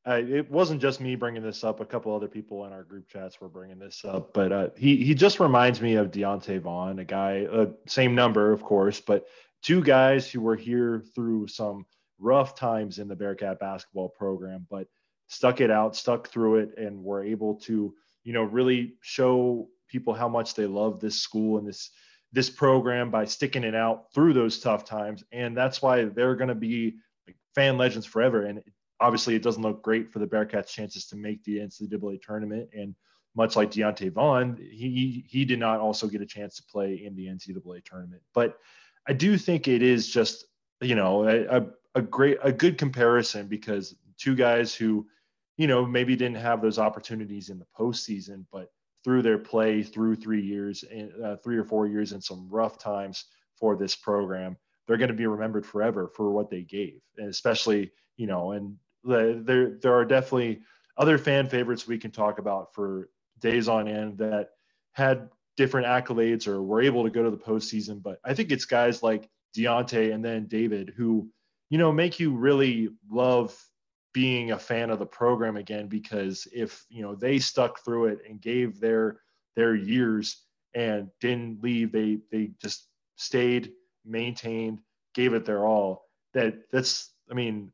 uh, 0.07 0.13
it 0.13 0.49
wasn't 0.49 0.81
just 0.81 0.99
me 0.99 1.15
bringing 1.15 1.43
this 1.43 1.63
up. 1.63 1.79
A 1.79 1.85
couple 1.85 2.15
other 2.15 2.27
people 2.27 2.65
in 2.65 2.73
our 2.73 2.83
group 2.83 3.07
chats 3.07 3.39
were 3.39 3.49
bringing 3.49 3.77
this 3.77 4.03
up, 4.03 4.33
but 4.33 4.51
uh, 4.51 4.69
he 4.75 4.97
he 4.97 5.13
just 5.13 5.39
reminds 5.39 5.79
me 5.81 5.95
of 5.95 6.11
Deontay 6.11 6.61
Vaughn, 6.61 6.99
a 6.99 7.05
guy, 7.05 7.45
uh, 7.45 7.67
same 7.87 8.15
number, 8.15 8.51
of 8.51 8.63
course, 8.63 8.99
but 8.99 9.27
two 9.61 9.81
guys 9.81 10.29
who 10.29 10.41
were 10.41 10.55
here 10.55 11.03
through 11.13 11.47
some 11.47 11.85
rough 12.19 12.55
times 12.55 12.97
in 12.97 13.07
the 13.07 13.15
Bearcat 13.15 13.59
basketball 13.59 14.09
program, 14.09 14.65
but 14.69 14.87
stuck 15.27 15.61
it 15.61 15.69
out, 15.69 15.95
stuck 15.95 16.29
through 16.29 16.55
it, 16.57 16.77
and 16.77 17.03
were 17.03 17.23
able 17.23 17.55
to 17.55 17.93
you 18.23 18.33
know 18.33 18.43
really 18.43 18.95
show 19.01 19.67
people 19.87 20.13
how 20.13 20.29
much 20.29 20.55
they 20.55 20.65
love 20.65 20.99
this 20.99 21.19
school 21.19 21.59
and 21.59 21.67
this 21.67 21.91
this 22.33 22.49
program 22.49 23.11
by 23.11 23.25
sticking 23.25 23.63
it 23.63 23.75
out 23.75 24.05
through 24.13 24.33
those 24.33 24.59
tough 24.59 24.85
times. 24.85 25.23
And 25.31 25.55
that's 25.55 25.81
why 25.81 26.05
they're 26.05 26.35
going 26.35 26.47
to 26.47 26.55
be 26.55 26.95
fan 27.55 27.77
legends 27.77 28.05
forever. 28.05 28.45
And 28.45 28.63
obviously, 29.01 29.35
it 29.35 29.43
doesn't 29.43 29.63
look 29.63 29.81
great 29.81 30.11
for 30.11 30.19
the 30.19 30.27
Bearcats' 30.27 30.69
chances 30.69 31.07
to 31.07 31.17
make 31.17 31.43
the 31.43 31.57
NCAA 31.57 32.21
tournament. 32.21 32.69
And 32.73 32.95
much 33.35 33.55
like 33.55 33.71
Deontay 33.71 34.13
Vaughn, 34.13 34.57
he 34.57 35.25
he 35.27 35.45
did 35.45 35.59
not 35.59 35.79
also 35.79 36.07
get 36.07 36.21
a 36.21 36.25
chance 36.25 36.55
to 36.57 36.63
play 36.63 37.03
in 37.03 37.15
the 37.15 37.27
NCAA 37.27 37.83
tournament. 37.83 38.21
But 38.33 38.57
I 39.07 39.13
do 39.13 39.37
think 39.37 39.67
it 39.67 39.81
is 39.81 40.09
just 40.09 40.45
you 40.81 40.95
know 40.95 41.27
a, 41.27 41.65
a, 41.95 42.01
great 42.01 42.37
a 42.43 42.51
good 42.51 42.77
comparison 42.77 43.47
because 43.47 43.95
two 44.17 44.35
guys 44.35 44.75
who 44.75 45.07
you 45.57 45.67
know 45.67 45.85
maybe 45.85 46.15
didn't 46.15 46.37
have 46.37 46.61
those 46.61 46.79
opportunities 46.79 47.49
in 47.49 47.59
the 47.59 47.67
postseason, 47.77 48.45
but 48.51 48.71
through 49.03 49.21
their 49.21 49.37
play 49.37 49.81
through 49.83 50.15
three 50.15 50.41
years 50.41 50.83
and 50.83 51.11
uh, 51.23 51.35
three 51.37 51.57
or 51.57 51.63
four 51.63 51.87
years 51.87 52.11
and 52.11 52.23
some 52.23 52.47
rough 52.49 52.77
times 52.77 53.25
for 53.55 53.75
this 53.75 53.95
program 53.95 54.57
they're 54.87 54.97
going 54.97 55.07
to 55.07 55.13
be 55.13 55.27
remembered 55.27 55.65
forever 55.65 56.07
for 56.07 56.31
what 56.31 56.49
they 56.49 56.61
gave 56.61 56.99
and 57.17 57.29
especially 57.29 57.91
you 58.17 58.27
know 58.27 58.51
and 58.51 58.75
there 59.03 59.77
there 59.81 59.93
are 59.93 60.05
definitely 60.05 60.61
other 60.97 61.17
fan 61.17 61.47
favorites 61.47 61.87
we 61.87 61.97
can 61.97 62.11
talk 62.11 62.39
about 62.39 62.73
for 62.73 63.09
days 63.39 63.67
on 63.67 63.87
end 63.87 64.17
that 64.17 64.49
had 64.91 65.29
different 65.57 65.87
accolades 65.87 66.47
or 66.47 66.61
were 66.61 66.81
able 66.81 67.03
to 67.03 67.09
go 67.09 67.23
to 67.23 67.31
the 67.31 67.37
postseason 67.37 68.01
but 68.01 68.19
i 68.23 68.33
think 68.33 68.51
it's 68.51 68.65
guys 68.65 69.03
like 69.03 69.29
Deontay 69.55 70.13
and 70.13 70.23
then 70.23 70.45
David 70.47 70.93
who 70.95 71.29
you 71.69 71.77
know 71.77 71.91
make 71.91 72.19
you 72.19 72.31
really 72.35 72.89
love 73.09 73.57
being 74.13 74.51
a 74.51 74.59
fan 74.59 74.89
of 74.89 74.99
the 74.99 75.05
program 75.05 75.57
again 75.57 75.87
because 75.87 76.47
if 76.53 76.85
you 76.89 77.01
know 77.01 77.15
they 77.15 77.39
stuck 77.39 77.83
through 77.83 78.05
it 78.05 78.19
and 78.27 78.41
gave 78.41 78.79
their 78.79 79.19
their 79.55 79.75
years 79.75 80.43
and 80.73 81.09
didn't 81.19 81.61
leave 81.61 81.91
they 81.91 82.19
they 82.31 82.51
just 82.61 82.87
stayed 83.15 83.71
maintained 84.05 84.79
gave 85.13 85.33
it 85.33 85.45
their 85.45 85.65
all 85.65 86.05
that 86.33 86.69
that's 86.71 87.11
i 87.29 87.33
mean 87.33 87.71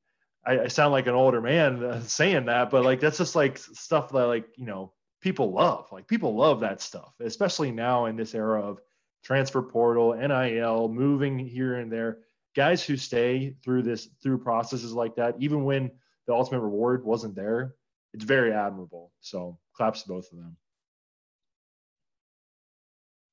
i, 0.48 0.62
I 0.62 0.68
sound 0.68 0.92
like 0.92 1.08
an 1.08 1.13
older 1.13 1.42
man 1.42 1.84
uh, 1.84 2.01
saying 2.01 2.46
that 2.46 2.72
but 2.72 2.84
like 2.84 3.00
that's 3.00 3.18
just 3.18 3.36
like 3.36 3.58
stuff 3.58 4.10
that 4.12 4.25
like 4.25 4.48
you 4.56 4.66
know 4.66 4.94
people 5.22 5.51
love 5.51 5.88
like 5.92 6.08
people 6.08 6.36
love 6.36 6.62
that 6.62 6.82
stuff 6.82 7.13
especially 7.20 7.72
now 7.72 8.06
in 8.06 8.16
this 8.16 8.34
era 8.34 8.62
of 8.62 8.80
transfer 9.24 9.62
portal 9.62 10.13
nil 10.13 10.88
moving 10.89 11.38
here 11.38 11.75
and 11.75 11.92
there 11.92 12.20
guys 12.56 12.84
who 12.84 12.98
stay 12.98 13.56
through 13.63 13.84
this 13.84 14.10
through 14.24 14.38
processes 14.38 14.94
like 14.94 15.16
that 15.16 15.36
even 15.39 15.63
when 15.63 15.92
the 16.27 16.34
ultimate 16.34 16.60
reward 16.60 17.04
wasn't 17.04 17.36
there. 17.36 17.75
It's 18.13 18.24
very 18.24 18.54
admirable. 18.54 19.12
So 19.22 19.58
claps 19.74 20.04
to 20.04 20.10
both 20.10 20.32
of 20.32 20.38
them. 20.38 20.58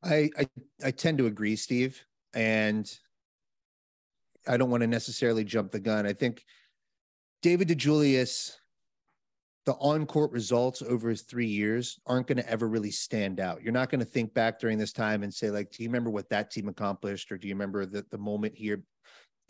I, 0.02 0.30
I 0.38 0.48
I 0.84 0.90
tend 0.90 1.18
to 1.18 1.26
agree, 1.26 1.56
Steve, 1.56 2.04
and 2.34 2.90
I 4.46 4.56
don't 4.56 4.70
want 4.70 4.82
to 4.82 4.86
necessarily 4.86 5.44
jump 5.44 5.72
the 5.72 5.80
gun. 5.80 6.06
I 6.06 6.12
think 6.12 6.44
David 7.44 7.68
DeJulius, 7.68 8.52
the 9.66 9.74
on-court 9.74 10.32
results 10.32 10.80
over 10.80 11.10
his 11.10 11.20
three 11.20 11.46
years 11.46 12.00
aren't 12.06 12.26
going 12.26 12.38
to 12.38 12.50
ever 12.50 12.66
really 12.66 12.90
stand 12.90 13.38
out. 13.38 13.62
You're 13.62 13.70
not 13.70 13.90
going 13.90 13.98
to 13.98 14.06
think 14.06 14.32
back 14.32 14.58
during 14.58 14.78
this 14.78 14.94
time 14.94 15.22
and 15.22 15.32
say, 15.32 15.50
like, 15.50 15.70
do 15.70 15.82
you 15.82 15.90
remember 15.90 16.08
what 16.08 16.30
that 16.30 16.50
team 16.50 16.68
accomplished, 16.68 17.30
or 17.30 17.36
do 17.36 17.46
you 17.46 17.52
remember 17.52 17.84
the 17.84 18.02
the 18.10 18.16
moment 18.16 18.54
here? 18.56 18.82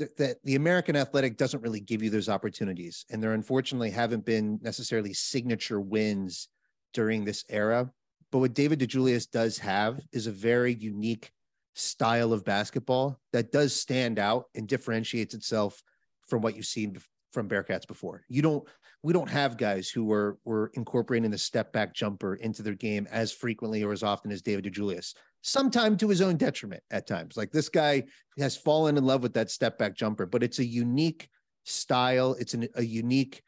That, 0.00 0.38
the 0.42 0.56
American 0.56 0.96
Athletic 0.96 1.36
doesn't 1.36 1.62
really 1.62 1.78
give 1.78 2.02
you 2.02 2.10
those 2.10 2.28
opportunities, 2.28 3.06
and 3.10 3.22
there 3.22 3.32
unfortunately 3.32 3.90
haven't 3.90 4.24
been 4.24 4.58
necessarily 4.60 5.14
signature 5.14 5.80
wins 5.80 6.48
during 6.94 7.24
this 7.24 7.44
era. 7.48 7.88
But 8.32 8.38
what 8.38 8.54
David 8.54 8.80
DeJulius 8.80 9.30
does 9.30 9.56
have 9.58 10.00
is 10.12 10.26
a 10.26 10.32
very 10.32 10.74
unique 10.74 11.30
style 11.76 12.32
of 12.32 12.44
basketball 12.44 13.20
that 13.32 13.52
does 13.52 13.72
stand 13.72 14.18
out 14.18 14.46
and 14.56 14.66
differentiates 14.66 15.32
itself 15.32 15.80
from 16.26 16.42
what 16.42 16.56
you've 16.56 16.66
seen 16.66 16.92
from 17.34 17.48
Bearcats 17.48 17.86
before. 17.86 18.24
You 18.28 18.40
don't 18.40 18.66
we 19.02 19.12
don't 19.12 19.28
have 19.28 19.58
guys 19.58 19.90
who 19.90 20.04
were 20.04 20.38
were 20.44 20.70
incorporating 20.74 21.30
the 21.30 21.36
step 21.36 21.72
back 21.72 21.94
jumper 21.94 22.36
into 22.36 22.62
their 22.62 22.74
game 22.74 23.06
as 23.10 23.32
frequently 23.32 23.82
or 23.82 23.92
as 23.92 24.02
often 24.02 24.32
as 24.32 24.40
David 24.40 24.64
DeJulius. 24.64 25.14
Sometime 25.42 25.98
to 25.98 26.08
his 26.08 26.22
own 26.22 26.38
detriment 26.38 26.82
at 26.90 27.06
times. 27.06 27.36
Like 27.36 27.50
this 27.50 27.68
guy 27.68 28.04
has 28.38 28.56
fallen 28.56 28.96
in 28.96 29.04
love 29.04 29.22
with 29.22 29.34
that 29.34 29.50
step 29.50 29.76
back 29.76 29.94
jumper, 29.94 30.24
but 30.24 30.42
it's 30.42 30.58
a 30.58 30.64
unique 30.64 31.28
style. 31.64 32.34
It's 32.38 32.54
an, 32.54 32.66
a 32.76 32.82
unique 32.82 33.42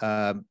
um, 0.00 0.44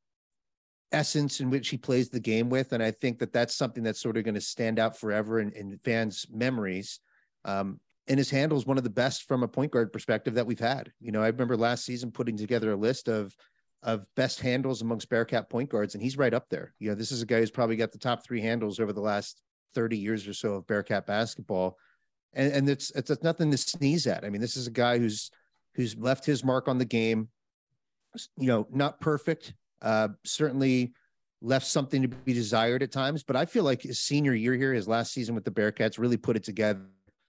essence 0.92 1.40
in 1.40 1.50
which 1.50 1.68
he 1.68 1.76
plays 1.76 2.08
the 2.08 2.20
game 2.20 2.48
with. 2.48 2.72
And 2.72 2.82
I 2.82 2.92
think 2.92 3.18
that 3.18 3.32
that's 3.32 3.54
something 3.54 3.82
that's 3.82 4.00
sort 4.00 4.16
of 4.16 4.24
going 4.24 4.34
to 4.34 4.40
stand 4.40 4.78
out 4.78 4.98
forever 4.98 5.40
in, 5.40 5.52
in 5.52 5.78
fans' 5.84 6.26
memories. 6.32 7.00
Um, 7.44 7.78
and 8.10 8.18
his 8.18 8.28
handle 8.28 8.58
is 8.58 8.66
one 8.66 8.76
of 8.76 8.82
the 8.82 8.90
best 8.90 9.28
from 9.28 9.44
a 9.44 9.48
point 9.48 9.70
guard 9.70 9.92
perspective 9.92 10.34
that 10.34 10.44
we've 10.44 10.58
had. 10.58 10.92
You 11.00 11.12
know, 11.12 11.22
I 11.22 11.28
remember 11.28 11.56
last 11.56 11.84
season 11.84 12.10
putting 12.10 12.36
together 12.36 12.72
a 12.72 12.76
list 12.76 13.08
of 13.08 13.34
of 13.82 14.04
best 14.14 14.40
handles 14.40 14.82
amongst 14.82 15.08
Bearcat 15.08 15.48
point 15.48 15.70
guards, 15.70 15.94
and 15.94 16.02
he's 16.02 16.18
right 16.18 16.34
up 16.34 16.50
there. 16.50 16.74
You 16.80 16.90
know, 16.90 16.96
this 16.96 17.12
is 17.12 17.22
a 17.22 17.26
guy 17.26 17.38
who's 17.38 17.52
probably 17.52 17.76
got 17.76 17.92
the 17.92 17.98
top 17.98 18.22
three 18.22 18.40
handles 18.40 18.78
over 18.78 18.92
the 18.92 19.00
last 19.00 19.40
30 19.74 19.96
years 19.96 20.28
or 20.28 20.34
so 20.34 20.54
of 20.54 20.66
Bearcat 20.66 21.06
basketball. 21.06 21.78
And, 22.34 22.52
and 22.52 22.68
it's, 22.68 22.90
it's 22.90 23.10
it's 23.10 23.22
nothing 23.22 23.50
to 23.52 23.56
sneeze 23.56 24.06
at. 24.06 24.24
I 24.24 24.28
mean, 24.28 24.40
this 24.40 24.56
is 24.56 24.66
a 24.66 24.72
guy 24.72 24.98
who's 24.98 25.30
who's 25.76 25.96
left 25.96 26.26
his 26.26 26.44
mark 26.44 26.66
on 26.66 26.78
the 26.78 26.84
game. 26.84 27.28
You 28.36 28.48
know, 28.48 28.66
not 28.72 29.00
perfect, 29.00 29.54
uh, 29.82 30.08
certainly 30.24 30.92
left 31.42 31.66
something 31.66 32.02
to 32.02 32.08
be 32.08 32.32
desired 32.32 32.82
at 32.82 32.92
times. 32.92 33.22
But 33.22 33.36
I 33.36 33.46
feel 33.46 33.64
like 33.64 33.82
his 33.82 34.00
senior 34.00 34.34
year 34.34 34.54
here, 34.54 34.74
his 34.74 34.88
last 34.88 35.12
season 35.12 35.34
with 35.34 35.44
the 35.44 35.50
Bearcats, 35.50 35.98
really 35.98 36.16
put 36.16 36.36
it 36.36 36.44
together, 36.44 36.80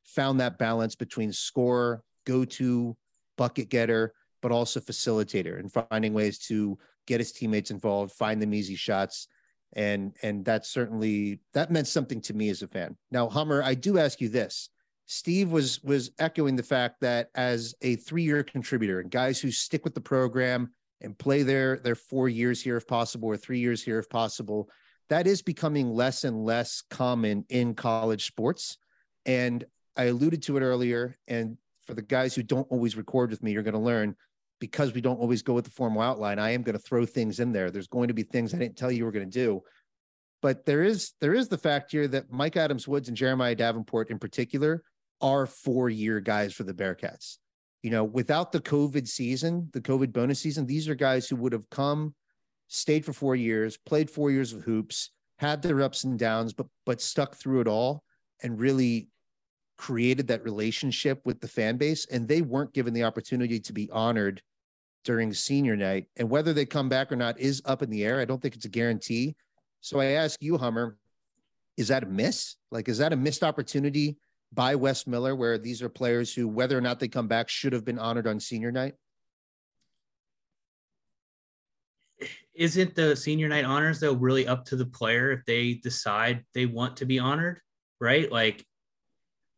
found 0.03 0.39
that 0.39 0.57
balance 0.57 0.95
between 0.95 1.31
scorer, 1.31 2.03
go 2.25 2.45
to, 2.45 2.95
bucket 3.37 3.69
getter, 3.69 4.13
but 4.41 4.51
also 4.51 4.79
facilitator 4.79 5.59
and 5.59 5.71
finding 5.71 6.13
ways 6.13 6.37
to 6.39 6.77
get 7.07 7.19
his 7.19 7.31
teammates 7.31 7.71
involved, 7.71 8.11
find 8.11 8.41
them 8.41 8.53
easy 8.53 8.75
shots. 8.75 9.27
And 9.73 10.13
and 10.21 10.43
that 10.45 10.65
certainly 10.65 11.39
that 11.53 11.71
meant 11.71 11.87
something 11.87 12.19
to 12.21 12.33
me 12.33 12.49
as 12.49 12.61
a 12.61 12.67
fan. 12.67 12.97
Now, 13.09 13.29
Hummer, 13.29 13.63
I 13.63 13.73
do 13.73 13.97
ask 13.97 14.19
you 14.19 14.29
this. 14.29 14.69
Steve 15.05 15.51
was 15.51 15.81
was 15.83 16.11
echoing 16.19 16.55
the 16.55 16.63
fact 16.63 17.01
that 17.01 17.29
as 17.35 17.73
a 17.81 17.95
three-year 17.95 18.43
contributor 18.43 18.99
and 18.99 19.09
guys 19.09 19.39
who 19.39 19.49
stick 19.49 19.83
with 19.83 19.95
the 19.95 20.01
program 20.01 20.71
and 20.99 21.17
play 21.17 21.43
their 21.43 21.77
their 21.79 21.95
four 21.95 22.27
years 22.27 22.61
here 22.61 22.77
if 22.77 22.85
possible 22.85 23.29
or 23.29 23.37
three 23.37 23.59
years 23.59 23.81
here 23.81 23.97
if 23.97 24.09
possible, 24.09 24.69
that 25.09 25.25
is 25.25 25.41
becoming 25.41 25.93
less 25.93 26.25
and 26.25 26.43
less 26.45 26.83
common 26.89 27.45
in 27.49 27.73
college 27.73 28.25
sports. 28.25 28.77
And 29.25 29.63
I 29.97 30.05
alluded 30.05 30.43
to 30.43 30.57
it 30.57 30.61
earlier. 30.61 31.17
And 31.27 31.57
for 31.85 31.93
the 31.93 32.01
guys 32.01 32.35
who 32.35 32.43
don't 32.43 32.67
always 32.69 32.95
record 32.95 33.31
with 33.31 33.43
me, 33.43 33.51
you're 33.51 33.63
going 33.63 33.73
to 33.73 33.79
learn 33.79 34.15
because 34.59 34.93
we 34.93 35.01
don't 35.01 35.19
always 35.19 35.41
go 35.41 35.53
with 35.53 35.65
the 35.65 35.71
formal 35.71 36.01
outline. 36.01 36.39
I 36.39 36.51
am 36.51 36.61
going 36.61 36.77
to 36.77 36.83
throw 36.83 37.05
things 37.05 37.39
in 37.39 37.51
there. 37.51 37.71
There's 37.71 37.87
going 37.87 38.07
to 38.07 38.13
be 38.13 38.23
things 38.23 38.53
I 38.53 38.59
didn't 38.59 38.77
tell 38.77 38.91
you 38.91 39.05
we're 39.05 39.11
going 39.11 39.29
to 39.29 39.39
do. 39.39 39.61
But 40.41 40.65
there 40.65 40.83
is 40.83 41.13
there 41.21 41.33
is 41.33 41.47
the 41.47 41.57
fact 41.57 41.91
here 41.91 42.07
that 42.07 42.31
Mika 42.31 42.61
Adams-Woods 42.61 43.07
and 43.07 43.17
Jeremiah 43.17 43.55
Davenport 43.55 44.09
in 44.09 44.17
particular 44.17 44.83
are 45.21 45.45
four 45.45 45.89
year 45.89 46.19
guys 46.19 46.53
for 46.53 46.63
the 46.63 46.73
Bearcats. 46.73 47.37
You 47.83 47.91
know, 47.91 48.03
without 48.03 48.51
the 48.51 48.59
COVID 48.59 49.07
season, 49.07 49.69
the 49.73 49.81
COVID 49.81 50.11
bonus 50.11 50.39
season, 50.39 50.65
these 50.65 50.87
are 50.87 50.95
guys 50.95 51.27
who 51.27 51.35
would 51.37 51.53
have 51.53 51.69
come, 51.69 52.15
stayed 52.67 53.05
for 53.05 53.13
four 53.13 53.35
years, 53.35 53.77
played 53.77 54.09
four 54.09 54.31
years 54.31 54.53
of 54.53 54.63
hoops, 54.63 55.11
had 55.37 55.61
their 55.61 55.81
ups 55.81 56.03
and 56.03 56.17
downs, 56.17 56.53
but 56.53 56.67
but 56.85 57.01
stuck 57.01 57.35
through 57.35 57.61
it 57.61 57.67
all 57.67 58.03
and 58.41 58.59
really 58.59 59.09
created 59.81 60.27
that 60.27 60.43
relationship 60.43 61.19
with 61.25 61.41
the 61.41 61.47
fan 61.47 61.75
base. 61.75 62.05
And 62.05 62.27
they 62.27 62.43
weren't 62.43 62.71
given 62.71 62.93
the 62.93 63.03
opportunity 63.03 63.59
to 63.61 63.73
be 63.73 63.89
honored 63.89 64.43
during 65.03 65.33
senior 65.33 65.75
night. 65.75 66.05
And 66.17 66.29
whether 66.29 66.53
they 66.53 66.67
come 66.67 66.87
back 66.87 67.11
or 67.11 67.15
not 67.15 67.39
is 67.39 67.63
up 67.65 67.81
in 67.81 67.89
the 67.89 68.05
air. 68.05 68.19
I 68.19 68.25
don't 68.25 68.39
think 68.39 68.55
it's 68.55 68.65
a 68.65 68.69
guarantee. 68.69 69.35
So 69.79 69.99
I 69.99 70.05
ask 70.05 70.39
you, 70.39 70.55
Hummer, 70.59 70.97
is 71.77 71.87
that 71.87 72.03
a 72.03 72.05
miss? 72.05 72.57
Like, 72.69 72.89
is 72.89 72.99
that 72.99 73.11
a 73.11 73.15
missed 73.15 73.41
opportunity 73.41 74.17
by 74.53 74.75
Wes 74.75 75.07
Miller 75.07 75.35
where 75.35 75.57
these 75.57 75.81
are 75.81 75.89
players 75.89 76.31
who, 76.31 76.47
whether 76.47 76.77
or 76.77 76.81
not 76.81 76.99
they 76.99 77.07
come 77.07 77.27
back, 77.27 77.49
should 77.49 77.73
have 77.73 77.83
been 77.83 77.97
honored 77.97 78.27
on 78.27 78.39
senior 78.39 78.71
night? 78.71 78.93
Isn't 82.53 82.93
the 82.93 83.15
senior 83.15 83.47
night 83.47 83.65
honors 83.65 83.99
though 83.99 84.13
really 84.13 84.45
up 84.45 84.65
to 84.65 84.75
the 84.75 84.85
player 84.85 85.31
if 85.31 85.43
they 85.45 85.73
decide 85.73 86.45
they 86.53 86.67
want 86.67 86.97
to 86.97 87.05
be 87.05 87.17
honored, 87.17 87.61
right? 87.99 88.31
Like, 88.31 88.63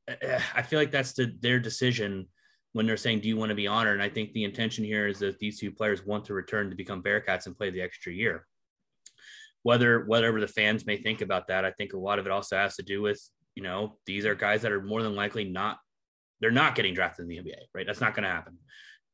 I 0.56 0.62
feel 0.62 0.80
like 0.80 0.92
that's 0.92 1.14
the, 1.14 1.34
their 1.40 1.60
decision 1.60 2.28
when 2.74 2.86
they're 2.86 2.98
saying, 2.98 3.22
"Do 3.22 3.28
you 3.28 3.38
want 3.38 3.50
to 3.50 3.56
be 3.56 3.68
honored?" 3.68 3.94
And 3.94 4.04
I 4.04 4.10
think 4.10 4.34
the 4.34 4.44
intention 4.44 4.84
here 4.84 5.08
is 5.08 5.20
that 5.20 5.40
these 5.40 5.60
two 5.60 5.72
players 5.72 6.06
want 6.06 6.26
to 6.26 6.34
return 6.34 6.70
to 6.70 6.76
become 6.76 7.04
Bearcats 7.04 7.46
and 7.46 7.58
play 7.58 7.70
the 7.70 7.82
extra 7.82 8.12
year. 8.12 8.46
Whether 9.62 10.06
whatever 10.06 10.42
the 10.42 10.48
fans 10.48 10.86
may 10.86 10.98
think 10.98 11.22
about 11.22 11.48
that, 11.48 11.66
I 11.66 11.72
think 11.72 11.94
a 11.94 11.98
lot 11.98 12.20
of 12.20 12.26
it 12.26 12.32
also 12.32 12.58
has 12.58 12.76
to 12.76 12.84
do 12.84 13.02
with 13.02 13.22
you 13.56 13.64
know 13.64 13.98
these 14.06 14.26
are 14.26 14.36
guys 14.36 14.64
that 14.64 14.72
are 14.72 14.82
more 14.82 15.04
than 15.04 15.16
likely 15.16 15.46
not 15.46 15.78
they're 16.42 16.52
not 16.52 16.76
getting 16.76 16.94
drafted 16.94 17.24
in 17.24 17.30
the 17.30 17.38
NBA, 17.38 17.68
right? 17.74 17.88
That's 17.88 18.02
not 18.02 18.16
going 18.16 18.24
to 18.24 18.30
happen, 18.30 18.58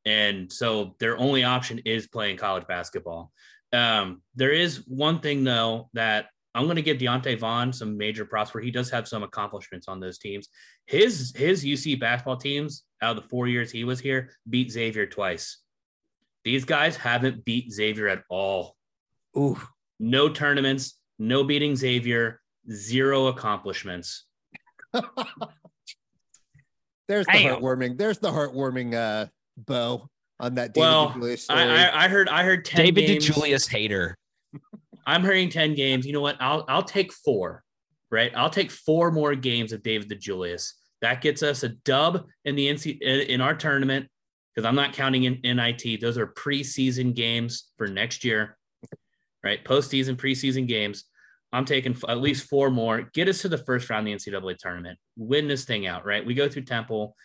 and 0.04 0.52
so 0.52 0.96
their 0.98 1.16
only 1.18 1.44
option 1.44 1.80
is 1.84 2.08
playing 2.08 2.38
college 2.38 2.66
basketball. 2.66 3.32
Um, 3.72 4.22
there 4.34 4.50
is 4.50 4.84
one 4.88 5.20
thing 5.20 5.44
though 5.44 5.90
that 5.92 6.26
I'm 6.54 6.64
going 6.64 6.76
to 6.76 6.82
give 6.82 6.98
Deonte 6.98 7.38
Vaughn 7.38 7.72
some 7.72 7.96
major 7.96 8.24
props 8.24 8.52
where 8.52 8.62
he 8.62 8.70
does 8.70 8.90
have 8.90 9.06
some 9.06 9.22
accomplishments 9.22 9.86
on 9.86 10.00
those 10.00 10.18
teams. 10.18 10.48
His 10.90 11.32
his 11.36 11.64
UC 11.64 12.00
basketball 12.00 12.36
teams 12.36 12.82
out 13.00 13.16
of 13.16 13.22
the 13.22 13.28
four 13.28 13.46
years 13.46 13.70
he 13.70 13.84
was 13.84 14.00
here 14.00 14.30
beat 14.48 14.72
Xavier 14.72 15.06
twice. 15.06 15.58
These 16.44 16.64
guys 16.64 16.96
haven't 16.96 17.44
beat 17.44 17.70
Xavier 17.70 18.08
at 18.08 18.24
all. 18.28 18.74
Ooh, 19.38 19.56
no 20.00 20.28
tournaments, 20.28 20.98
no 21.16 21.44
beating 21.44 21.76
Xavier, 21.76 22.40
zero 22.72 23.28
accomplishments. 23.28 24.24
there's 24.92 25.04
the 27.26 27.32
Damn. 27.34 27.60
heartwarming. 27.60 27.96
There's 27.96 28.18
the 28.18 28.32
heartwarming 28.32 28.94
uh, 28.94 29.26
bow 29.58 30.08
on 30.40 30.56
that. 30.56 30.74
David 30.74 30.88
well, 30.88 31.14
I, 31.50 31.86
I, 31.86 32.04
I, 32.06 32.08
heard 32.08 32.28
I 32.28 32.42
heard 32.42 32.64
ten 32.64 32.86
David 32.86 33.06
games. 33.06 33.28
DeJulius 33.28 33.68
hater. 33.68 34.16
I'm 35.06 35.22
hearing 35.22 35.50
10 35.50 35.76
games. 35.76 36.04
You 36.04 36.14
know 36.14 36.20
what? 36.20 36.36
I'll 36.40 36.64
I'll 36.66 36.82
take 36.82 37.12
four, 37.12 37.62
right? 38.10 38.32
I'll 38.34 38.50
take 38.50 38.72
four 38.72 39.12
more 39.12 39.36
games 39.36 39.72
of 39.72 39.84
David 39.84 40.10
DeJulius. 40.10 40.72
That 41.02 41.20
gets 41.20 41.42
us 41.42 41.62
a 41.62 41.70
dub 41.70 42.26
in 42.44 42.56
the 42.56 42.68
NC 42.68 43.00
in 43.00 43.40
our 43.40 43.54
tournament 43.54 44.08
because 44.54 44.66
I'm 44.66 44.74
not 44.74 44.92
counting 44.92 45.24
in 45.24 45.40
NIT. 45.42 46.00
Those 46.00 46.18
are 46.18 46.26
preseason 46.26 47.14
games 47.14 47.70
for 47.78 47.86
next 47.86 48.24
year, 48.24 48.58
right? 49.42 49.64
Postseason, 49.64 50.16
preseason 50.16 50.66
games. 50.66 51.04
I'm 51.52 51.64
taking 51.64 51.96
at 52.08 52.18
least 52.18 52.48
four 52.48 52.70
more. 52.70 53.10
Get 53.12 53.28
us 53.28 53.42
to 53.42 53.48
the 53.48 53.58
first 53.58 53.90
round 53.90 54.06
of 54.06 54.22
the 54.22 54.30
NCAA 54.30 54.56
tournament. 54.58 54.98
Win 55.16 55.48
this 55.48 55.64
thing 55.64 55.86
out, 55.86 56.04
right? 56.04 56.24
We 56.24 56.34
go 56.34 56.48
through 56.48 56.62
Temple 56.62 57.16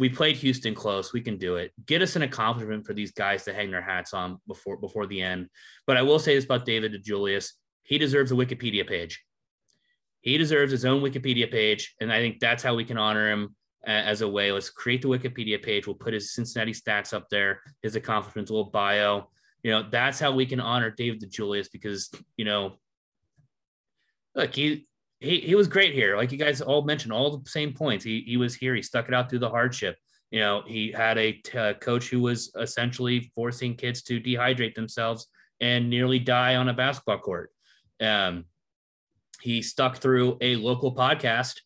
we 0.00 0.08
played 0.08 0.36
Houston 0.36 0.74
close. 0.74 1.12
We 1.12 1.20
can 1.20 1.36
do 1.36 1.56
it. 1.56 1.72
Get 1.84 2.00
us 2.00 2.16
an 2.16 2.22
accomplishment 2.22 2.86
for 2.86 2.94
these 2.94 3.12
guys 3.12 3.44
to 3.44 3.52
hang 3.52 3.70
their 3.70 3.82
hats 3.82 4.14
on 4.14 4.38
before 4.48 4.78
before 4.78 5.06
the 5.06 5.20
end. 5.20 5.48
But 5.86 5.98
I 5.98 6.02
will 6.02 6.18
say 6.18 6.34
this 6.34 6.46
about 6.46 6.64
David 6.64 6.94
DeJulius: 6.94 7.50
he 7.82 7.98
deserves 7.98 8.32
a 8.32 8.34
Wikipedia 8.34 8.88
page. 8.88 9.22
He 10.20 10.36
deserves 10.36 10.72
his 10.72 10.84
own 10.84 11.02
Wikipedia 11.02 11.50
page, 11.50 11.94
and 12.00 12.12
I 12.12 12.18
think 12.18 12.40
that's 12.40 12.62
how 12.62 12.74
we 12.74 12.84
can 12.84 12.98
honor 12.98 13.30
him 13.30 13.54
as 13.86 14.20
a 14.20 14.28
way. 14.28 14.52
Let's 14.52 14.70
create 14.70 15.02
the 15.02 15.08
Wikipedia 15.08 15.62
page. 15.62 15.86
We'll 15.86 15.96
put 15.96 16.12
his 16.12 16.34
Cincinnati 16.34 16.72
stats 16.72 17.14
up 17.14 17.28
there, 17.30 17.62
his 17.82 17.96
accomplishments, 17.96 18.50
a 18.50 18.54
little 18.54 18.70
bio. 18.70 19.30
You 19.62 19.70
know, 19.70 19.86
that's 19.90 20.18
how 20.18 20.32
we 20.32 20.46
can 20.46 20.60
honor 20.60 20.90
David 20.90 21.22
DeJulius 21.22 21.68
because 21.72 22.10
you 22.36 22.44
know, 22.44 22.76
look, 24.34 24.54
he 24.54 24.86
he, 25.20 25.40
he 25.40 25.54
was 25.54 25.68
great 25.68 25.94
here. 25.94 26.16
Like 26.16 26.32
you 26.32 26.38
guys 26.38 26.60
all 26.60 26.82
mentioned, 26.82 27.12
all 27.12 27.36
the 27.36 27.48
same 27.48 27.72
points. 27.72 28.04
He, 28.04 28.22
he 28.26 28.36
was 28.36 28.54
here. 28.54 28.74
He 28.74 28.82
stuck 28.82 29.08
it 29.08 29.14
out 29.14 29.28
through 29.28 29.40
the 29.40 29.50
hardship. 29.50 29.96
You 30.30 30.40
know, 30.40 30.62
he 30.66 30.92
had 30.92 31.18
a 31.18 31.32
t- 31.32 31.58
uh, 31.58 31.74
coach 31.74 32.08
who 32.08 32.20
was 32.20 32.52
essentially 32.58 33.30
forcing 33.34 33.74
kids 33.74 34.02
to 34.04 34.20
dehydrate 34.20 34.74
themselves 34.74 35.26
and 35.60 35.90
nearly 35.90 36.18
die 36.18 36.56
on 36.56 36.68
a 36.68 36.72
basketball 36.74 37.18
court. 37.18 37.50
Um, 38.00 38.46
he 39.40 39.62
stuck 39.62 39.98
through 39.98 40.38
a 40.40 40.56
local 40.56 40.94
podcast, 40.94 41.56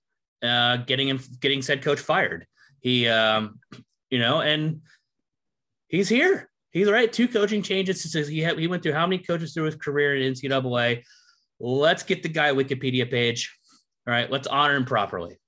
uh, 0.43 0.79
getting 0.79 1.09
him, 1.09 1.21
getting 1.41 1.63
said 1.63 1.83
coach 1.83 2.01
fired. 2.01 2.47
He, 2.81 3.09
um, 3.09 3.61
you 4.11 4.19
know, 4.19 4.41
and 4.41 4.83
he's 5.89 6.09
here. 6.09 6.51
He's 6.71 6.91
right. 6.91 7.13
Two 7.13 7.29
coaching 7.29 7.63
changes. 7.63 8.03
He 8.29 8.41
had, 8.41 8.59
he 8.59 8.67
went 8.67 8.83
through 8.83 8.93
how 8.93 9.07
many 9.07 9.23
coaches 9.23 9.55
through 9.55 9.65
his 9.65 9.77
career 9.77 10.17
in 10.17 10.33
NCAA 10.33 11.03
let's 11.61 12.03
get 12.03 12.23
the 12.23 12.29
guy 12.29 12.51
Wikipedia 12.51 13.11
page. 13.11 13.57
All 14.07 14.13
right, 14.13 14.31
let's 14.31 14.47
honor 14.47 14.77
him 14.77 14.85
properly. 14.85 15.39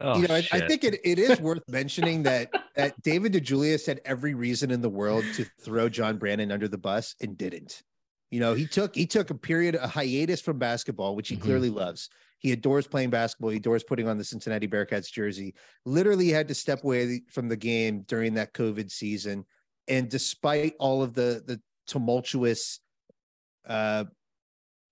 Oh, 0.00 0.16
you 0.16 0.28
know, 0.28 0.34
I, 0.36 0.46
I, 0.52 0.60
think 0.60 0.84
it, 0.84 1.00
it 1.02 1.18
is 1.18 1.40
worth 1.40 1.62
mentioning 1.68 2.22
that 2.22 2.50
that 2.76 3.00
David 3.02 3.32
DeJulius 3.32 3.86
had 3.86 4.00
every 4.04 4.34
reason 4.34 4.70
in 4.70 4.80
the 4.80 4.88
world 4.88 5.24
to 5.34 5.44
throw 5.60 5.88
John 5.88 6.18
Brannen 6.18 6.52
under 6.52 6.68
the 6.68 6.78
bus 6.78 7.16
and 7.20 7.36
didn't. 7.36 7.82
You 8.30 8.40
know, 8.40 8.54
he 8.54 8.66
took 8.66 8.94
he 8.94 9.06
took 9.06 9.30
a 9.30 9.34
period, 9.34 9.74
a 9.74 9.86
hiatus 9.86 10.40
from 10.40 10.58
basketball, 10.58 11.16
which 11.16 11.28
he 11.28 11.36
mm-hmm. 11.36 11.44
clearly 11.44 11.70
loves. 11.70 12.10
He 12.38 12.52
adores 12.52 12.86
playing 12.86 13.10
basketball. 13.10 13.50
He 13.50 13.56
adores 13.56 13.82
putting 13.82 14.06
on 14.06 14.18
the 14.18 14.24
Cincinnati 14.24 14.68
Bearcats 14.68 15.10
jersey. 15.10 15.54
Literally 15.84 16.28
had 16.28 16.48
to 16.48 16.54
step 16.54 16.84
away 16.84 17.22
from 17.30 17.48
the 17.48 17.56
game 17.56 18.02
during 18.06 18.34
that 18.34 18.54
COVID 18.54 18.90
season. 18.90 19.44
And 19.88 20.08
despite 20.08 20.74
all 20.78 21.02
of 21.02 21.14
the 21.14 21.42
the 21.46 21.60
tumultuous 21.86 22.80
uh, 23.66 24.04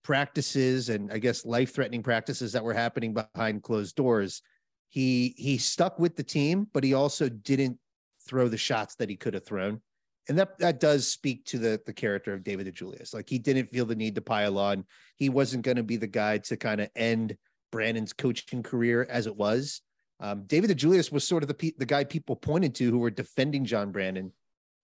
practices 0.06 0.88
and 0.88 1.10
I 1.12 1.18
guess 1.18 1.44
life 1.44 1.74
threatening 1.74 2.02
practices 2.02 2.52
that 2.52 2.62
were 2.62 2.72
happening 2.72 3.12
behind 3.12 3.64
closed 3.64 3.96
doors. 3.96 4.40
He 4.88 5.34
he 5.36 5.58
stuck 5.58 5.98
with 5.98 6.14
the 6.14 6.22
team, 6.22 6.68
but 6.72 6.84
he 6.84 6.94
also 6.94 7.28
didn't 7.28 7.78
throw 8.26 8.48
the 8.48 8.56
shots 8.56 8.94
that 8.96 9.10
he 9.10 9.16
could 9.16 9.34
have 9.34 9.44
thrown. 9.44 9.80
And 10.28 10.38
that 10.38 10.58
that 10.58 10.80
does 10.80 11.10
speak 11.10 11.44
to 11.46 11.58
the 11.58 11.80
the 11.86 11.92
character 11.92 12.32
of 12.34 12.42
David 12.42 12.66
DeJulius. 12.66 13.14
Like 13.14 13.28
he 13.28 13.38
didn't 13.38 13.70
feel 13.72 13.86
the 13.86 13.94
need 13.94 14.16
to 14.16 14.20
pile 14.20 14.58
on. 14.58 14.84
He 15.16 15.28
wasn't 15.28 15.64
going 15.64 15.76
to 15.76 15.82
be 15.82 15.96
the 15.96 16.06
guy 16.06 16.38
to 16.38 16.56
kind 16.56 16.80
of 16.80 16.90
end 16.96 17.36
Brannen's 17.70 18.12
coaching 18.12 18.62
career 18.62 19.06
as 19.08 19.26
it 19.26 19.36
was. 19.36 19.82
Um, 20.18 20.44
David 20.46 20.70
DeJulius 20.70 21.12
was 21.12 21.26
sort 21.26 21.42
of 21.42 21.48
the 21.48 21.74
the 21.78 21.86
guy 21.86 22.04
people 22.04 22.36
pointed 22.36 22.74
to 22.76 22.90
who 22.90 22.98
were 22.98 23.10
defending 23.10 23.64
John 23.64 23.92
Brannen 23.92 24.32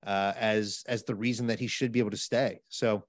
uh, 0.06 0.32
as 0.36 0.84
as 0.86 1.04
the 1.04 1.14
reason 1.14 1.46
that 1.48 1.58
he 1.58 1.66
should 1.66 1.92
be 1.92 2.00
able 2.00 2.10
to 2.10 2.16
stay. 2.16 2.60
So 2.68 3.04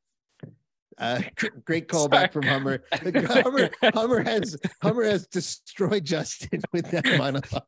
uh, 0.97 1.21
great 1.65 1.87
callback 1.87 2.31
from 2.31 2.43
Hummer. 2.43 2.83
Hummer. 2.93 3.69
Hummer 3.93 4.23
has 4.23 4.57
Hummer 4.81 5.03
has 5.03 5.27
destroyed 5.27 6.05
Justin 6.05 6.61
with 6.71 6.89
that 6.91 7.05
monologue. 7.17 7.63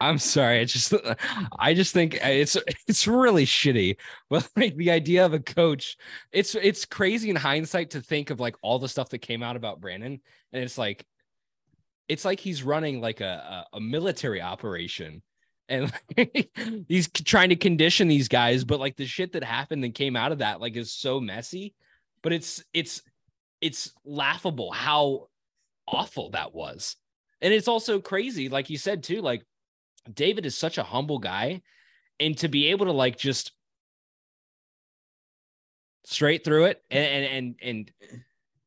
I'm 0.00 0.18
sorry. 0.18 0.60
I 0.60 0.64
just 0.64 0.94
I 1.58 1.74
just 1.74 1.92
think 1.92 2.18
it's 2.22 2.56
it's 2.86 3.06
really 3.06 3.46
shitty. 3.46 3.96
But 4.30 4.48
like 4.56 4.76
the 4.76 4.90
idea 4.90 5.24
of 5.24 5.34
a 5.34 5.40
coach, 5.40 5.96
it's 6.32 6.54
it's 6.54 6.84
crazy 6.84 7.30
in 7.30 7.36
hindsight 7.36 7.90
to 7.90 8.00
think 8.00 8.30
of 8.30 8.40
like 8.40 8.56
all 8.62 8.78
the 8.78 8.88
stuff 8.88 9.10
that 9.10 9.18
came 9.18 9.42
out 9.42 9.56
about 9.56 9.80
Brannen, 9.80 10.20
and 10.52 10.62
it's 10.62 10.78
like 10.78 11.04
it's 12.08 12.24
like 12.24 12.40
he's 12.40 12.62
running 12.62 13.00
like 13.00 13.20
a, 13.20 13.66
a, 13.72 13.76
a 13.78 13.80
military 13.80 14.42
operation 14.42 15.22
and 15.68 15.92
like, 16.16 16.50
he's 16.88 17.08
trying 17.08 17.48
to 17.48 17.56
condition 17.56 18.08
these 18.08 18.28
guys 18.28 18.64
but 18.64 18.80
like 18.80 18.96
the 18.96 19.06
shit 19.06 19.32
that 19.32 19.44
happened 19.44 19.84
and 19.84 19.94
came 19.94 20.16
out 20.16 20.32
of 20.32 20.38
that 20.38 20.60
like 20.60 20.76
is 20.76 20.92
so 20.92 21.20
messy 21.20 21.74
but 22.22 22.32
it's 22.32 22.64
it's 22.72 23.02
it's 23.60 23.92
laughable 24.04 24.70
how 24.72 25.28
awful 25.86 26.30
that 26.30 26.54
was. 26.54 26.96
And 27.40 27.52
it's 27.52 27.68
also 27.68 28.00
crazy 28.00 28.48
like 28.48 28.70
you 28.70 28.78
said 28.78 29.02
too 29.02 29.20
like 29.20 29.44
david 30.12 30.46
is 30.46 30.56
such 30.56 30.78
a 30.78 30.82
humble 30.82 31.18
guy 31.18 31.60
and 32.18 32.36
to 32.38 32.48
be 32.48 32.68
able 32.68 32.86
to 32.86 32.92
like 32.92 33.18
just 33.18 33.52
straight 36.04 36.44
through 36.44 36.64
it 36.66 36.82
and 36.90 37.04
and 37.04 37.24
and, 37.26 37.54
and 37.62 37.92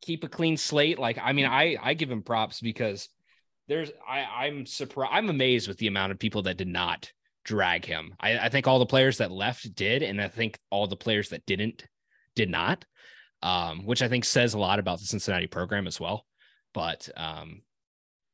keep 0.01 0.23
a 0.23 0.27
clean 0.27 0.57
slate 0.57 0.99
like 0.99 1.17
i 1.21 1.33
mean 1.33 1.45
i 1.45 1.75
i 1.81 1.95
give 1.95 2.11
him 2.11 2.21
props 2.21 2.59
because 2.59 3.09
there's 3.67 3.91
I, 4.07 4.45
I'm 4.45 4.65
surprised. 4.65 5.11
I'm 5.13 5.29
amazed 5.29 5.67
with 5.67 5.77
the 5.77 5.87
amount 5.87 6.11
of 6.11 6.19
people 6.19 6.43
that 6.43 6.57
did 6.57 6.67
not 6.67 7.11
drag 7.43 7.85
him. 7.85 8.13
I, 8.19 8.37
I, 8.37 8.49
think 8.49 8.67
all 8.67 8.79
the 8.79 8.85
players 8.85 9.19
that 9.19 9.31
left 9.31 9.73
did, 9.73 10.03
and 10.03 10.21
I 10.21 10.27
think 10.27 10.59
all 10.69 10.87
the 10.87 10.97
players 10.97 11.29
that 11.29 11.45
didn't 11.45 11.85
did 12.35 12.49
not. 12.49 12.85
Um, 13.43 13.85
which 13.85 14.01
I 14.01 14.07
think 14.07 14.25
says 14.25 14.55
a 14.55 14.59
lot 14.59 14.79
about 14.79 14.99
the 14.99 15.05
Cincinnati 15.05 15.45
program 15.45 15.85
as 15.85 15.99
well. 15.99 16.25
But 16.73 17.07
um, 17.15 17.61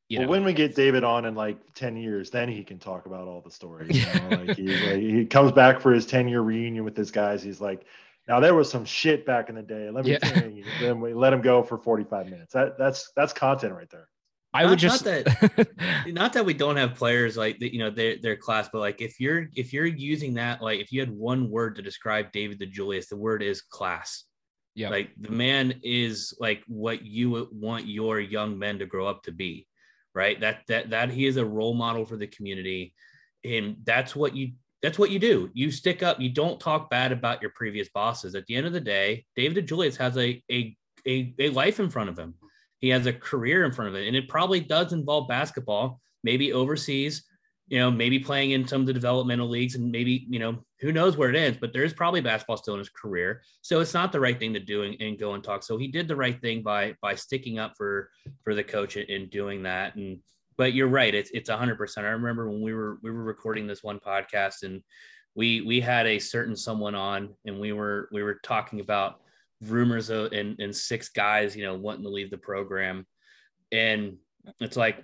you 0.08 0.18
well, 0.18 0.26
know. 0.26 0.30
when 0.30 0.44
we 0.44 0.54
get 0.54 0.74
David 0.74 1.04
on 1.04 1.26
in 1.26 1.34
like 1.34 1.58
10 1.74 1.96
years, 1.96 2.30
then 2.30 2.48
he 2.48 2.64
can 2.64 2.78
talk 2.78 3.04
about 3.04 3.28
all 3.28 3.42
the 3.42 3.50
stories. 3.50 3.96
You 3.98 4.20
know? 4.20 4.44
like, 4.44 4.56
he, 4.56 4.66
like, 4.86 5.00
he 5.00 5.26
comes 5.26 5.52
back 5.52 5.80
for 5.80 5.92
his 5.92 6.06
10 6.06 6.28
year 6.28 6.40
reunion 6.40 6.84
with 6.84 6.96
his 6.96 7.10
guys. 7.10 7.42
He's 7.42 7.60
like, 7.60 7.84
now 8.26 8.40
there 8.40 8.54
was 8.54 8.70
some 8.70 8.84
shit 8.84 9.26
back 9.26 9.50
in 9.50 9.54
the 9.54 9.62
day. 9.62 9.90
Let 9.90 10.04
me 10.06 10.12
yeah. 10.12 10.44
you, 10.46 10.64
then 10.80 11.00
we 11.00 11.12
let 11.12 11.32
him 11.32 11.42
go 11.42 11.62
for 11.62 11.76
45 11.76 12.30
minutes. 12.30 12.54
That 12.54 12.78
that's 12.78 13.12
that's 13.14 13.34
content 13.34 13.74
right 13.74 13.90
there. 13.90 14.08
I 14.54 14.62
Not- 14.62 14.70
would 14.70 14.78
just 14.78 15.04
not 15.04 16.06
not 16.06 16.32
that 16.34 16.46
we 16.46 16.54
don't 16.54 16.76
have 16.76 16.94
players 16.94 17.36
like 17.36 17.58
that, 17.58 17.72
you 17.72 17.80
know, 17.80 17.90
their 17.90 18.16
their 18.22 18.36
class, 18.36 18.68
but 18.72 18.78
like 18.78 19.00
if 19.00 19.18
you're 19.18 19.48
if 19.56 19.72
you're 19.72 19.84
using 19.84 20.34
that, 20.34 20.62
like 20.62 20.78
if 20.80 20.92
you 20.92 21.00
had 21.00 21.10
one 21.10 21.50
word 21.50 21.74
to 21.76 21.82
describe 21.82 22.30
David 22.30 22.60
DeJulius, 22.60 23.08
the 23.08 23.16
word 23.16 23.42
is 23.42 23.60
class. 23.62 24.24
yeah. 24.76 24.90
Like 24.90 25.10
the 25.20 25.30
man 25.32 25.80
is 25.82 26.34
like 26.38 26.62
what 26.68 27.04
you 27.04 27.48
want 27.52 27.86
your 27.88 28.20
young 28.20 28.56
men 28.58 28.78
to 28.78 28.86
grow 28.86 29.06
up 29.08 29.24
to 29.24 29.32
be, 29.32 29.66
right? 30.14 30.38
That 30.40 30.60
that 30.68 30.90
that 30.90 31.10
he 31.10 31.26
is 31.26 31.36
a 31.36 31.44
role 31.44 31.74
model 31.74 32.04
for 32.06 32.16
the 32.16 32.28
community, 32.28 32.94
and 33.44 33.76
that's 33.84 34.14
what 34.14 34.36
you 34.36 34.52
that's 34.82 34.98
what 35.00 35.10
you 35.10 35.18
do. 35.18 35.50
You 35.52 35.72
stick 35.72 36.02
up. 36.04 36.20
You 36.20 36.28
don't 36.28 36.60
talk 36.60 36.90
bad 36.90 37.10
about 37.10 37.42
your 37.42 37.50
previous 37.56 37.88
bosses. 37.88 38.36
At 38.36 38.46
the 38.46 38.54
end 38.54 38.66
of 38.68 38.72
the 38.72 38.80
day, 38.80 39.24
David 39.34 39.66
DeJulius 39.66 39.96
has 39.96 40.16
a 40.16 40.40
a 40.48 40.76
a, 41.06 41.34
a 41.40 41.48
life 41.50 41.80
in 41.80 41.90
front 41.90 42.08
of 42.10 42.16
him. 42.18 42.34
He 42.84 42.90
has 42.90 43.06
a 43.06 43.14
career 43.14 43.64
in 43.64 43.72
front 43.72 43.88
of 43.88 43.94
it, 43.94 44.06
and 44.06 44.14
it 44.14 44.28
probably 44.28 44.60
does 44.60 44.92
involve 44.92 45.26
basketball, 45.26 46.02
maybe 46.22 46.52
overseas. 46.52 47.24
You 47.68 47.78
know, 47.78 47.90
maybe 47.90 48.18
playing 48.18 48.50
in 48.50 48.68
some 48.68 48.82
of 48.82 48.86
the 48.86 48.92
developmental 48.92 49.48
leagues, 49.48 49.74
and 49.74 49.90
maybe 49.90 50.26
you 50.28 50.38
know 50.38 50.62
who 50.80 50.92
knows 50.92 51.16
where 51.16 51.30
it 51.30 51.34
ends. 51.34 51.56
But 51.58 51.72
there's 51.72 51.94
probably 51.94 52.20
basketball 52.20 52.58
still 52.58 52.74
in 52.74 52.80
his 52.80 52.90
career, 52.90 53.40
so 53.62 53.80
it's 53.80 53.94
not 53.94 54.12
the 54.12 54.20
right 54.20 54.38
thing 54.38 54.52
to 54.52 54.60
do 54.60 54.82
and, 54.82 55.00
and 55.00 55.18
go 55.18 55.32
and 55.32 55.42
talk. 55.42 55.62
So 55.62 55.78
he 55.78 55.88
did 55.88 56.08
the 56.08 56.14
right 56.14 56.38
thing 56.38 56.62
by 56.62 56.94
by 57.00 57.14
sticking 57.14 57.58
up 57.58 57.72
for 57.74 58.10
for 58.42 58.54
the 58.54 58.62
coach 58.62 58.96
and, 58.96 59.08
and 59.08 59.30
doing 59.30 59.62
that. 59.62 59.96
And 59.96 60.18
but 60.58 60.74
you're 60.74 60.88
right, 60.88 61.14
it's 61.14 61.30
it's 61.30 61.48
hundred 61.48 61.78
percent. 61.78 62.06
I 62.06 62.10
remember 62.10 62.50
when 62.50 62.60
we 62.60 62.74
were 62.74 62.98
we 63.02 63.10
were 63.10 63.24
recording 63.24 63.66
this 63.66 63.82
one 63.82 63.98
podcast 63.98 64.62
and 64.62 64.82
we 65.34 65.62
we 65.62 65.80
had 65.80 66.06
a 66.06 66.18
certain 66.18 66.54
someone 66.54 66.94
on 66.94 67.34
and 67.46 67.58
we 67.58 67.72
were 67.72 68.10
we 68.12 68.22
were 68.22 68.40
talking 68.42 68.80
about 68.80 69.22
rumors 69.70 70.10
of 70.10 70.32
and, 70.32 70.58
and 70.60 70.74
six 70.74 71.08
guys, 71.08 71.56
you 71.56 71.64
know, 71.64 71.74
wanting 71.74 72.04
to 72.04 72.10
leave 72.10 72.30
the 72.30 72.38
program. 72.38 73.06
And 73.72 74.16
it's 74.60 74.76
like 74.76 75.02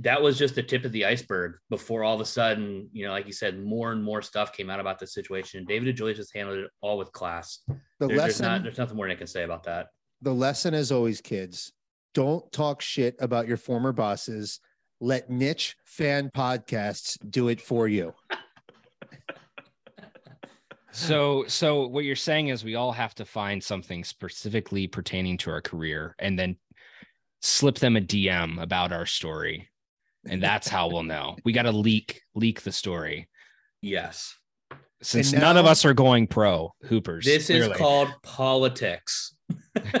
that 0.00 0.22
was 0.22 0.38
just 0.38 0.54
the 0.54 0.62
tip 0.62 0.84
of 0.84 0.92
the 0.92 1.04
iceberg 1.04 1.56
before 1.70 2.04
all 2.04 2.14
of 2.14 2.20
a 2.20 2.24
sudden, 2.24 2.88
you 2.92 3.04
know, 3.04 3.12
like 3.12 3.26
you 3.26 3.32
said, 3.32 3.62
more 3.62 3.90
and 3.92 4.02
more 4.02 4.22
stuff 4.22 4.52
came 4.52 4.70
out 4.70 4.78
about 4.80 4.98
the 4.98 5.06
situation. 5.06 5.64
David 5.64 5.96
DeJulius 5.96 6.16
just 6.16 6.34
handled 6.34 6.58
it 6.58 6.70
all 6.80 6.98
with 6.98 7.12
class. 7.12 7.60
The 7.98 8.06
there's 8.06 8.18
lesson, 8.18 8.46
not 8.46 8.62
there's 8.62 8.78
nothing 8.78 8.96
more 8.96 9.08
I 9.08 9.16
can 9.16 9.26
say 9.26 9.42
about 9.42 9.64
that. 9.64 9.88
the 10.22 10.32
lesson 10.32 10.72
is 10.72 10.92
always, 10.92 11.20
kids, 11.20 11.72
don't 12.14 12.50
talk 12.52 12.80
shit 12.80 13.16
about 13.20 13.48
your 13.48 13.56
former 13.56 13.92
bosses. 13.92 14.60
Let 15.00 15.30
niche 15.30 15.76
fan 15.84 16.30
podcasts 16.34 17.18
do 17.28 17.48
it 17.48 17.60
for 17.60 17.88
you. 17.88 18.14
So, 20.98 21.44
so 21.46 21.86
what 21.86 22.04
you're 22.04 22.16
saying 22.16 22.48
is 22.48 22.64
we 22.64 22.74
all 22.74 22.90
have 22.92 23.14
to 23.16 23.24
find 23.24 23.62
something 23.62 24.02
specifically 24.02 24.88
pertaining 24.88 25.38
to 25.38 25.50
our 25.50 25.60
career 25.60 26.16
and 26.18 26.36
then 26.38 26.56
slip 27.40 27.76
them 27.78 27.96
a 27.96 28.00
DM 28.00 28.60
about 28.60 28.92
our 28.92 29.06
story. 29.06 29.68
And 30.26 30.42
that's 30.42 30.66
how 30.66 30.88
we'll 30.88 31.04
know. 31.04 31.36
We 31.44 31.52
got 31.52 31.62
to 31.62 31.70
leak 31.70 32.22
leak 32.34 32.62
the 32.62 32.72
story. 32.72 33.28
Yes. 33.80 34.36
Since 35.00 35.32
And 35.32 35.40
none 35.40 35.56
of 35.56 35.66
us 35.66 35.84
are 35.84 35.94
going 35.94 36.26
pro 36.26 36.74
hoopers. 36.82 37.24
This 37.24 37.46
clearly. 37.46 37.70
is 37.70 37.76
called 37.76 38.08
politics. 38.24 39.36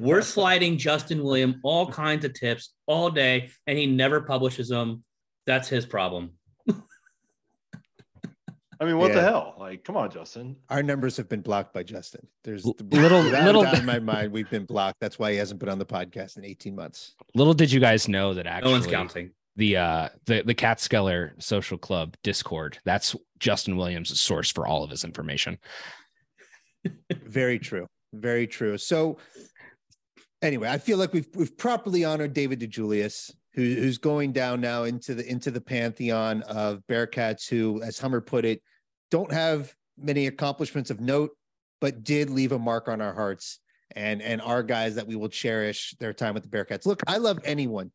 We're 0.00 0.22
sliding 0.22 0.78
Justin 0.78 1.22
William 1.22 1.60
all 1.62 1.86
kinds 1.92 2.24
of 2.24 2.32
tips 2.32 2.72
all 2.86 3.10
day, 3.10 3.50
and 3.66 3.76
he 3.76 3.86
never 3.86 4.22
publishes 4.22 4.68
them. 4.68 5.04
That's 5.46 5.68
his 5.68 5.84
problem. 5.84 6.32
I 8.80 8.84
mean, 8.84 8.98
what 8.98 9.12
the 9.12 9.20
hell? 9.20 9.54
Like, 9.58 9.84
come 9.84 9.96
on, 9.96 10.10
Justin. 10.10 10.56
Our 10.68 10.82
numbers 10.82 11.16
have 11.16 11.28
been 11.28 11.40
blocked 11.42 11.72
by 11.72 11.82
Justin. 11.82 12.26
There's 12.42 12.64
L- 12.66 12.74
little- 12.90 13.20
little- 13.22 13.64
in 13.64 13.84
my 13.86 13.98
mind, 14.12 14.32
we've 14.32 14.50
been 14.50 14.64
blocked. 14.64 15.00
That's 15.00 15.18
why 15.18 15.32
he 15.32 15.38
hasn't 15.38 15.60
been 15.60 15.68
on 15.68 15.78
the 15.78 15.86
podcast 15.86 16.36
in 16.36 16.44
18 16.44 16.74
months. 16.74 17.14
Little 17.34 17.54
did 17.54 17.70
you 17.72 17.80
guys 17.80 18.08
know 18.08 18.34
that 18.34 18.46
actually 18.46 18.72
no 18.72 18.78
one's 18.78 18.86
counting. 18.86 19.30
the 19.56 19.76
uh 19.76 20.08
the 20.26 20.42
the 20.42 20.54
Catskeller 20.54 21.40
Social 21.42 21.78
Club 21.78 22.16
Discord. 22.22 22.78
That's 22.84 23.14
Justin 23.38 23.76
Williams' 23.76 24.20
source 24.20 24.50
for 24.50 24.66
all 24.66 24.82
of 24.84 24.90
his 24.90 25.04
information. 25.04 25.58
Very 27.12 27.58
true. 27.58 27.86
Very 28.12 28.46
true. 28.46 28.78
So 28.78 29.18
anyway, 30.42 30.68
I 30.68 30.78
feel 30.78 30.98
like 30.98 31.12
we've 31.12 31.28
we've 31.34 31.56
properly 31.56 32.04
honored 32.04 32.32
David 32.32 32.60
DeJulius, 32.60 33.32
who, 33.54 33.62
who's 33.62 33.98
going 33.98 34.32
down 34.32 34.60
now 34.60 34.84
into 34.84 35.14
the 35.14 35.26
into 35.28 35.50
the 35.50 35.60
pantheon 35.60 36.42
of 36.42 36.82
Bearcats 36.88 37.48
who, 37.48 37.82
as 37.82 37.98
Hummer 37.98 38.20
put 38.20 38.44
it, 38.44 38.62
don't 39.10 39.32
have 39.32 39.74
many 39.96 40.26
accomplishments 40.26 40.90
of 40.90 41.00
note, 41.00 41.30
but 41.80 42.04
did 42.04 42.30
leave 42.30 42.52
a 42.52 42.58
mark 42.58 42.88
on 42.88 43.00
our 43.00 43.14
hearts 43.14 43.60
and 43.94 44.20
and 44.22 44.40
our 44.42 44.62
guys 44.62 44.96
that 44.96 45.06
we 45.06 45.16
will 45.16 45.28
cherish 45.28 45.94
their 46.00 46.12
time 46.12 46.34
with 46.34 46.42
the 46.42 46.48
Bearcats. 46.48 46.86
Look, 46.86 47.02
I 47.06 47.18
love 47.18 47.38
anyone 47.44 47.92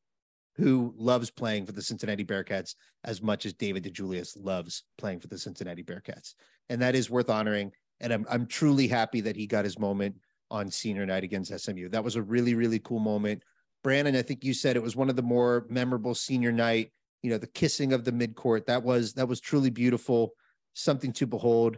who 0.59 0.93
loves 0.97 1.31
playing 1.31 1.65
for 1.65 1.71
the 1.71 1.81
Cincinnati 1.81 2.25
Bearcats 2.25 2.75
as 3.05 3.21
much 3.21 3.45
as 3.45 3.53
David 3.53 3.83
DeJulius 3.83 4.37
loves 4.37 4.83
playing 4.97 5.21
for 5.21 5.27
the 5.27 5.37
Cincinnati 5.37 5.83
Bearcats. 5.83 6.33
And 6.69 6.81
that 6.81 6.95
is 6.95 7.09
worth 7.09 7.29
honoring. 7.29 7.71
And 8.01 8.11
I'm, 8.11 8.25
I'm 8.29 8.45
truly 8.45 8.87
happy 8.87 9.21
that 9.21 9.37
he 9.37 9.47
got 9.47 9.63
his 9.63 9.79
moment 9.79 10.17
on 10.51 10.69
senior 10.69 11.05
night 11.05 11.23
against 11.23 11.57
SMU. 11.57 11.87
That 11.89 12.03
was 12.03 12.17
a 12.17 12.21
really, 12.21 12.55
really 12.55 12.79
cool 12.79 12.99
moment. 12.99 13.43
Brandon, 13.83 14.15
I 14.15 14.21
think 14.21 14.43
you 14.43 14.53
said 14.53 14.75
it 14.75 14.83
was 14.83 14.95
one 14.95 15.09
of 15.09 15.15
the 15.15 15.21
more 15.21 15.65
memorable 15.69 16.13
senior 16.15 16.51
night, 16.51 16.91
you 17.21 17.29
know, 17.29 17.37
the 17.37 17.47
kissing 17.47 17.93
of 17.93 18.03
the 18.03 18.11
midcourt. 18.11 18.65
That 18.65 18.83
was, 18.83 19.13
that 19.13 19.27
was 19.27 19.39
truly 19.39 19.69
beautiful, 19.69 20.33
something 20.73 21.13
to 21.13 21.25
behold. 21.25 21.77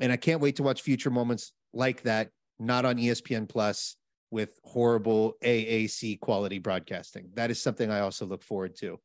And 0.00 0.12
I 0.12 0.16
can't 0.16 0.40
wait 0.40 0.56
to 0.56 0.62
watch 0.62 0.82
future 0.82 1.10
moments 1.10 1.52
like 1.72 2.02
that, 2.02 2.30
not 2.58 2.84
on 2.84 2.96
ESPN 2.96 3.48
plus 3.48 3.96
with 4.30 4.58
horrible 4.62 5.34
AAC 5.42 6.20
quality 6.20 6.58
broadcasting. 6.58 7.30
That 7.34 7.50
is 7.50 7.62
something 7.62 7.90
I 7.90 8.00
also 8.00 8.26
look 8.26 8.42
forward 8.42 8.76
to. 8.76 9.00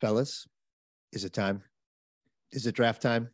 Fellas, 0.00 0.48
is 1.12 1.24
it 1.24 1.32
time? 1.32 1.62
Is 2.50 2.66
it 2.66 2.74
draft 2.74 3.02
time? 3.02 3.28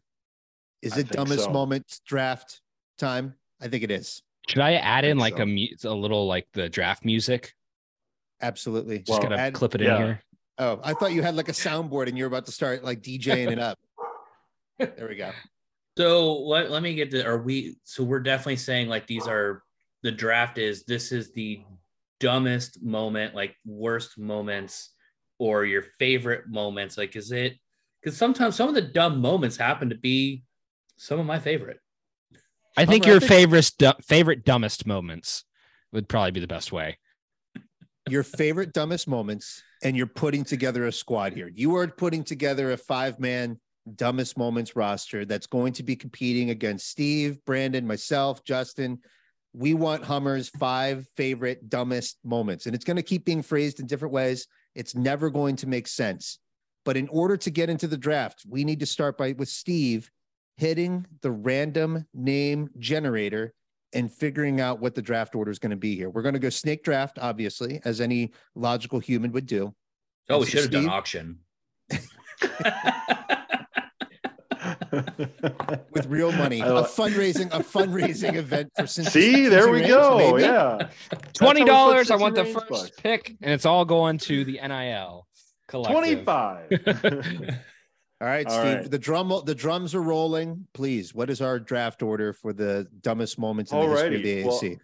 Is 0.82 0.94
I 0.94 1.00
it 1.00 1.08
dumbest 1.08 1.44
so. 1.44 1.50
moment 1.50 2.00
draft 2.06 2.60
time? 2.98 3.34
I 3.60 3.68
think 3.68 3.84
it 3.84 3.90
is. 3.90 4.22
Should 4.48 4.62
I 4.62 4.74
add 4.74 5.04
in 5.04 5.18
think 5.18 5.20
like 5.20 5.36
so. 5.36 5.42
a 5.42 5.46
mu- 5.46 5.76
a 5.84 5.94
little 5.94 6.26
like 6.26 6.46
the 6.52 6.68
draft 6.68 7.04
music? 7.04 7.54
Absolutely. 8.40 8.98
Just 9.00 9.10
Well, 9.10 9.22
gonna 9.22 9.36
add- 9.36 9.54
clip 9.54 9.74
it 9.74 9.82
yeah. 9.82 9.96
in 9.96 10.02
here. 10.02 10.22
Oh, 10.58 10.80
I 10.82 10.94
thought 10.94 11.12
you 11.12 11.22
had 11.22 11.36
like 11.36 11.48
a 11.48 11.52
soundboard 11.52 12.08
and 12.08 12.18
you're 12.18 12.26
about 12.26 12.46
to 12.46 12.52
start 12.52 12.82
like 12.82 13.00
DJing 13.02 13.52
it 13.52 13.58
up. 13.58 13.78
There 14.78 15.06
we 15.08 15.16
go. 15.16 15.30
So 15.96 16.38
let, 16.40 16.70
let 16.70 16.82
me 16.82 16.94
get 16.94 17.10
to 17.12 17.24
are 17.26 17.38
we 17.38 17.76
so 17.84 18.04
we're 18.04 18.20
definitely 18.20 18.56
saying 18.56 18.88
like 18.88 19.06
these 19.06 19.26
are 19.26 19.62
the 20.02 20.12
draft 20.12 20.56
is 20.58 20.84
this 20.84 21.10
is 21.12 21.32
the 21.32 21.60
dumbest 22.20 22.82
moment, 22.82 23.34
like 23.34 23.54
worst 23.66 24.18
moments 24.18 24.90
or 25.38 25.64
your 25.64 25.82
favorite 25.98 26.48
moments. 26.48 26.96
Like 26.96 27.16
is 27.16 27.32
it 27.32 27.56
because 28.02 28.16
sometimes 28.16 28.54
some 28.56 28.68
of 28.68 28.74
the 28.74 28.82
dumb 28.82 29.20
moments 29.20 29.56
happen 29.56 29.88
to 29.90 29.96
be 29.96 30.44
some 30.96 31.18
of 31.20 31.26
my 31.26 31.38
favorite. 31.38 31.80
I 32.78 32.86
think 32.86 33.04
Hummer, 33.04 33.10
I 33.10 33.14
your 33.14 33.20
think- 33.20 33.32
favorite 33.32 33.72
du- 33.78 33.96
favorite 34.02 34.44
dumbest 34.44 34.86
moments 34.86 35.44
would 35.92 36.08
probably 36.08 36.30
be 36.32 36.40
the 36.40 36.46
best 36.46 36.72
way. 36.72 36.98
Your 38.08 38.22
favorite 38.22 38.72
dumbest 38.72 39.06
moments, 39.06 39.62
and 39.82 39.96
you're 39.96 40.06
putting 40.06 40.44
together 40.44 40.86
a 40.86 40.92
squad 40.92 41.32
here. 41.34 41.50
You 41.54 41.76
are 41.76 41.86
putting 41.88 42.24
together 42.24 42.72
a 42.72 42.76
five 42.76 43.18
man 43.20 43.60
dumbest 43.96 44.36
moments 44.36 44.76
roster 44.76 45.24
that's 45.24 45.46
going 45.46 45.72
to 45.74 45.82
be 45.82 45.96
competing 45.96 46.50
against 46.50 46.88
Steve, 46.88 47.38
Brandon, 47.44 47.86
myself, 47.86 48.44
Justin. 48.44 48.98
We 49.54 49.74
want 49.74 50.04
Hummer's 50.04 50.48
five 50.50 51.06
favorite 51.16 51.68
dumbest 51.68 52.18
moments, 52.24 52.66
and 52.66 52.74
it's 52.74 52.84
going 52.84 52.96
to 52.96 53.02
keep 53.02 53.24
being 53.24 53.42
phrased 53.42 53.80
in 53.80 53.86
different 53.86 54.12
ways. 54.14 54.46
It's 54.74 54.94
never 54.94 55.30
going 55.30 55.56
to 55.56 55.66
make 55.66 55.88
sense. 55.88 56.38
But 56.84 56.96
in 56.96 57.08
order 57.08 57.36
to 57.38 57.50
get 57.50 57.68
into 57.68 57.86
the 57.86 57.96
draft, 57.98 58.44
we 58.48 58.64
need 58.64 58.80
to 58.80 58.86
start 58.86 59.18
by 59.18 59.32
with 59.32 59.48
Steve 59.48 60.10
hitting 60.58 61.06
the 61.22 61.30
random 61.30 62.04
name 62.12 62.68
generator 62.78 63.54
and 63.94 64.12
figuring 64.12 64.60
out 64.60 64.80
what 64.80 64.94
the 64.94 65.00
draft 65.00 65.34
order 65.34 65.50
is 65.50 65.58
going 65.58 65.70
to 65.70 65.76
be 65.76 65.96
here. 65.96 66.10
We're 66.10 66.20
going 66.22 66.34
to 66.34 66.38
go 66.40 66.50
snake 66.50 66.82
draft, 66.84 67.18
obviously, 67.18 67.80
as 67.84 68.00
any 68.02 68.32
logical 68.54 68.98
human 68.98 69.32
would 69.32 69.46
do. 69.46 69.74
Oh, 70.28 70.40
we 70.40 70.44
So 70.44 70.50
should 70.50 70.62
have 70.64 70.70
done 70.72 70.88
auction. 70.90 71.38
with 75.90 76.06
real 76.06 76.32
money, 76.32 76.60
a 76.60 76.82
fundraising, 76.82 77.46
a 77.52 77.60
fundraising 77.60 78.34
event 78.34 78.70
for 78.76 78.86
Cincinnati. 78.86 79.32
See, 79.34 79.48
there 79.48 79.70
we 79.70 79.80
Ranch, 79.80 79.88
go. 79.88 80.18
maybe. 80.18 80.42
Yeah. 80.42 80.88
Twenty 81.34 81.34
That's 81.34 81.40
how 81.40 81.54
we 81.54 81.64
dollars. 81.64 82.10
I 82.10 82.16
want 82.16 82.34
the 82.34 82.44
first 82.44 82.68
bucks. 82.68 82.90
pick, 82.98 83.36
and 83.40 83.52
it's 83.52 83.64
all 83.66 83.84
going 83.84 84.18
to 84.18 84.44
the 84.44 84.58
NIL 84.66 85.26
collective. 85.68 86.24
25. 86.24 86.70
All 88.20 88.26
right, 88.26 88.46
All 88.46 88.60
Steve. 88.60 88.74
right. 88.74 88.90
The 88.90 88.98
drum, 88.98 89.32
the 89.44 89.54
drums 89.54 89.94
are 89.94 90.02
rolling. 90.02 90.66
Please, 90.72 91.14
what 91.14 91.30
is 91.30 91.40
our 91.40 91.60
draft 91.60 92.02
order 92.02 92.32
for 92.32 92.52
the 92.52 92.88
dumbest 93.00 93.38
moments 93.38 93.70
in 93.70 93.78
the 93.78 93.86
history 93.86 94.16
of 94.16 94.22
the 94.22 94.42
Alrighty, 94.42 94.44
well, 94.44 94.60
AAC? 94.60 94.78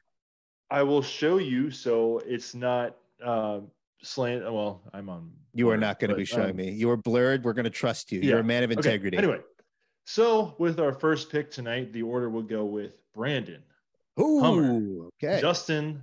I 0.70 0.82
will 0.82 1.02
show 1.02 1.38
you 1.38 1.70
so 1.70 2.20
it's 2.24 2.54
not 2.54 2.96
um 3.24 3.70
slant. 4.02 4.44
Well, 4.44 4.82
I'm 4.92 5.08
on. 5.08 5.32
you 5.52 5.68
are 5.70 5.76
not 5.76 5.98
going 5.98 6.10
to 6.10 6.16
be 6.16 6.24
showing 6.24 6.50
um, 6.50 6.56
me. 6.56 6.70
You 6.70 6.90
are 6.90 6.96
blurred. 6.96 7.44
We're 7.44 7.54
going 7.54 7.64
to 7.64 7.70
trust 7.70 8.12
you. 8.12 8.20
You're 8.20 8.38
a 8.38 8.44
man 8.44 8.62
of 8.62 8.70
okay, 8.70 8.78
integrity. 8.78 9.16
Anyway, 9.18 9.40
so 10.04 10.54
with 10.58 10.78
our 10.78 10.92
first 10.92 11.30
pick 11.30 11.50
tonight, 11.50 11.92
the 11.92 12.02
order 12.02 12.30
will 12.30 12.42
go 12.42 12.64
with 12.64 12.92
Brandon, 13.14 13.62
Ooh, 14.20 14.40
Hummer. 14.40 15.08
okay. 15.22 15.40
Justin, 15.40 16.02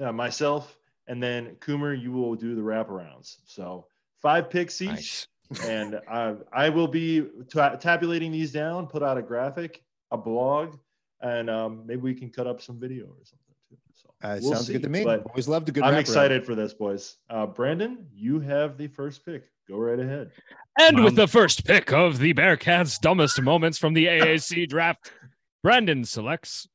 uh, 0.00 0.12
myself, 0.12 0.76
and 1.06 1.22
then 1.22 1.56
Coomer, 1.60 1.98
you 1.98 2.12
will 2.12 2.34
do 2.34 2.54
the 2.54 2.62
wraparounds. 2.62 3.36
So 3.46 3.86
five 4.20 4.50
picks 4.50 4.82
each. 4.82 4.88
Nice. 4.90 5.28
And 5.64 6.00
I, 6.10 6.34
I 6.52 6.68
will 6.68 6.88
be 6.88 7.26
ta- 7.50 7.76
tabulating 7.76 8.32
these 8.32 8.52
down, 8.52 8.86
put 8.86 9.02
out 9.02 9.18
a 9.18 9.22
graphic, 9.22 9.82
a 10.10 10.16
blog, 10.16 10.76
and 11.20 11.48
um, 11.50 11.82
maybe 11.86 12.00
we 12.02 12.14
can 12.14 12.30
cut 12.30 12.46
up 12.46 12.60
some 12.60 12.78
video 12.80 13.04
or 13.06 13.24
something 13.24 13.54
too. 13.68 13.76
So 13.94 14.10
Uh, 14.22 14.38
we'll 14.42 14.54
sounds 14.54 14.68
good 14.68 14.82
to 14.82 14.88
me. 14.88 15.04
But 15.04 15.24
Always 15.26 15.48
loved 15.48 15.68
a 15.68 15.72
good. 15.72 15.82
I'm 15.84 15.94
wraparound. 15.94 16.00
excited 16.00 16.44
for 16.46 16.54
this, 16.54 16.74
boys. 16.74 17.16
Uh, 17.30 17.46
Brandon, 17.46 18.06
you 18.14 18.40
have 18.40 18.76
the 18.78 18.88
first 18.88 19.24
pick. 19.24 19.44
Go 19.68 19.76
right 19.78 19.98
ahead. 20.00 20.32
And 20.80 21.04
with 21.04 21.12
Um, 21.12 21.16
the 21.16 21.28
first 21.28 21.64
pick 21.64 21.92
of 21.92 22.18
the 22.18 22.34
Bearcats' 22.34 22.98
dumbest 23.00 23.40
moments 23.40 23.78
from 23.78 23.94
the 23.94 24.06
AAC 24.06 24.68
draft, 24.68 25.12
Brandon 25.62 26.04
selects. 26.04 26.68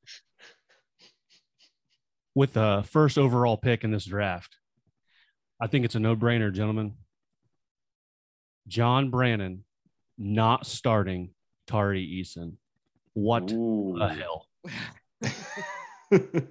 with 2.36 2.54
the 2.54 2.84
first 2.90 3.18
overall 3.18 3.58
pick 3.58 3.84
in 3.84 3.92
this 3.92 4.06
draft. 4.06 4.56
I 5.60 5.66
think 5.68 5.86
it's 5.86 5.96
a 5.96 6.00
no-brainer, 6.00 6.54
gentlemen. 6.54 6.94
John 8.68 9.10
Brannen 9.10 9.64
not 10.18 10.66
starting 10.66 11.32
Tari 11.68 12.06
Eason. 12.06 12.54
What 13.14 13.52
Ooh. 13.52 13.96
the 13.98 14.10
hell? 14.10 14.48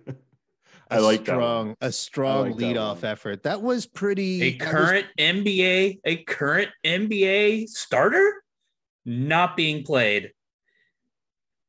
I 0.89 0.99
like 0.99 1.25
that. 1.25 1.33
strong, 1.33 1.67
one. 1.69 1.77
a 1.81 1.91
strong 1.93 2.51
like 2.51 2.57
that 2.59 2.65
leadoff 2.65 3.03
one. 3.03 3.05
effort. 3.05 3.43
That 3.43 3.61
was 3.63 3.87
pretty. 3.87 4.43
A 4.43 4.59
that 4.59 4.65
was- 4.65 4.73
current 4.73 5.07
NBA, 5.19 6.01
a 6.05 6.17
current 6.25 6.71
NBA 6.85 7.69
starter 7.69 8.43
not 9.05 9.57
being 9.57 9.85
played 9.85 10.33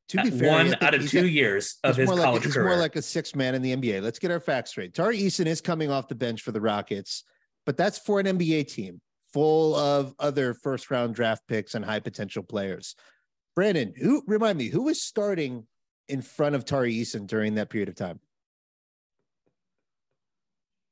to 0.10 0.24
be 0.24 0.32
fair, 0.32 0.50
one 0.50 0.76
out 0.82 0.94
of 0.94 1.10
two 1.10 1.22
got- 1.24 1.32
years 1.32 1.78
of 1.84 1.98
his 1.98 2.08
more 2.08 2.18
college 2.18 2.44
like, 2.46 2.46
he's 2.46 2.58
more 2.58 2.78
like 2.78 2.96
a 2.96 3.02
six 3.02 3.36
man 3.36 3.56
in 3.56 3.62
the 3.62 3.76
NBA. 3.76 4.02
Let's 4.02 4.20
get 4.20 4.32
our 4.32 4.40
facts 4.40 4.72
straight. 4.72 4.94
Tari 4.94 5.20
Eason 5.20 5.46
is 5.48 5.62
coming 5.62 5.92
off 5.92 6.08
the 6.08 6.16
bench 6.16 6.42
for 6.42 6.52
the 6.52 6.62
Rockets, 6.62 7.24
but 7.66 7.76
that's 7.76 7.98
for 7.98 8.20
an 8.20 8.26
NBA 8.26 8.72
team 8.74 9.02
full 9.34 9.76
of 9.76 10.13
other 10.20 10.54
first 10.54 10.90
round 10.92 11.16
draft 11.16 11.44
picks 11.48 11.76
and 11.76 11.84
high 11.86 12.00
potential 12.00 12.44
players. 12.44 12.96
Brandon, 13.56 13.94
who 13.98 14.24
remind 14.28 14.58
me 14.58 14.68
who 14.70 14.84
was 14.84 15.02
starting 15.02 15.66
in 16.08 16.22
front 16.22 16.56
of 16.56 16.63
Tari 16.66 16.94
Eason 16.94 17.28
during 17.28 17.56
that 17.56 17.70
period 17.70 17.90
of 17.90 17.96
time? 17.96 18.20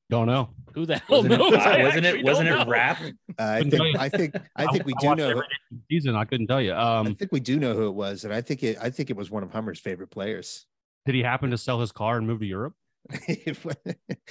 Don't 0.10 0.28
know. 0.28 0.50
Who 0.76 0.86
the 0.86 0.98
hell 0.98 1.24
wasn't 1.24 1.34
it, 1.34 1.38
knows? 1.40 1.54
I 1.56 1.84
wasn't 1.84 2.06
it, 2.06 2.24
wasn't 2.24 2.50
it 2.50 2.68
rap? 2.68 3.00
Uh, 3.02 3.12
I 3.44 3.58
Couldn't 3.64 3.72
think. 3.80 3.98
I 3.98 4.10
think 4.10 4.36
I 4.56 4.66
think 4.68 4.86
we 4.86 4.94
I 4.94 5.02
do 5.02 5.08
watched 5.08 5.18
know. 5.20 5.30
every 5.30 5.44
season. 5.90 6.16
I 6.16 6.26
couldn't 6.26 6.48
tell 6.48 6.62
you. 6.62 6.74
I 6.74 7.00
Um, 7.00 7.16
think 7.16 7.32
we 7.32 7.40
do 7.40 7.58
know 7.60 7.74
who 7.74 7.88
it 7.88 7.96
was, 7.96 8.24
and 8.24 8.32
I 8.34 8.42
think 8.42 8.62
it 8.62 8.78
I 8.80 8.90
think 8.92 9.10
it 9.10 9.16
was 9.16 9.32
one 9.32 9.42
of 9.42 9.52
Hummer's 9.52 9.80
favorite 9.80 10.12
players. 10.12 10.66
did 11.08 11.16
he 11.16 11.24
happen 11.24 11.50
to 11.52 11.58
sell 11.58 11.80
his 11.82 11.92
car 11.92 12.18
and 12.18 12.28
move 12.28 12.40
to 12.42 12.46
Europe? 12.46 12.74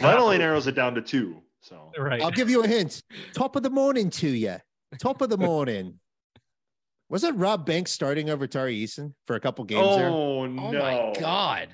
That 0.01 0.19
only 0.19 0.38
narrows 0.38 0.67
it 0.67 0.75
down 0.77 0.95
to 0.97 1.03
two. 1.03 1.40
So 1.64 1.92
Right. 1.98 2.22
I'll 2.22 2.31
give 2.31 2.50
you 2.50 2.62
a 2.62 2.68
hint. 2.68 3.03
Top 3.33 3.57
of 3.57 3.62
the 3.62 3.70
morning 3.70 4.11
to 4.11 4.29
you. 4.29 4.57
Top 4.98 5.22
of 5.22 5.31
the 5.31 5.38
morning. 5.38 5.98
Wasn't 7.09 7.38
Rob 7.38 7.66
Banks 7.66 7.90
starting 7.90 8.31
over 8.31 8.46
Tari 8.46 8.83
Eason 8.83 9.12
for 9.27 9.37
a 9.37 9.40
couple 9.40 9.64
games 9.64 9.96
there? 9.96 10.09
oh 10.09 10.42
Oh 10.42 10.48
my 10.48 11.12
god. 11.18 11.68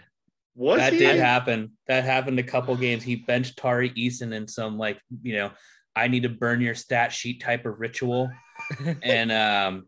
Was 0.54 0.78
that 0.78 0.92
he? 0.92 0.98
did 0.98 1.16
happen. 1.16 1.72
That 1.86 2.04
happened 2.04 2.38
a 2.38 2.42
couple 2.42 2.74
games. 2.76 3.02
He 3.02 3.16
benched 3.16 3.56
Tari 3.56 3.90
Eason 3.90 4.32
in 4.32 4.48
some 4.48 4.78
like, 4.78 5.00
you 5.22 5.34
know, 5.34 5.50
I 5.94 6.08
need 6.08 6.22
to 6.22 6.28
burn 6.28 6.60
your 6.60 6.74
stat 6.74 7.12
sheet 7.12 7.40
type 7.40 7.66
of 7.66 7.80
ritual. 7.80 8.30
and 9.02 9.32
um 9.32 9.86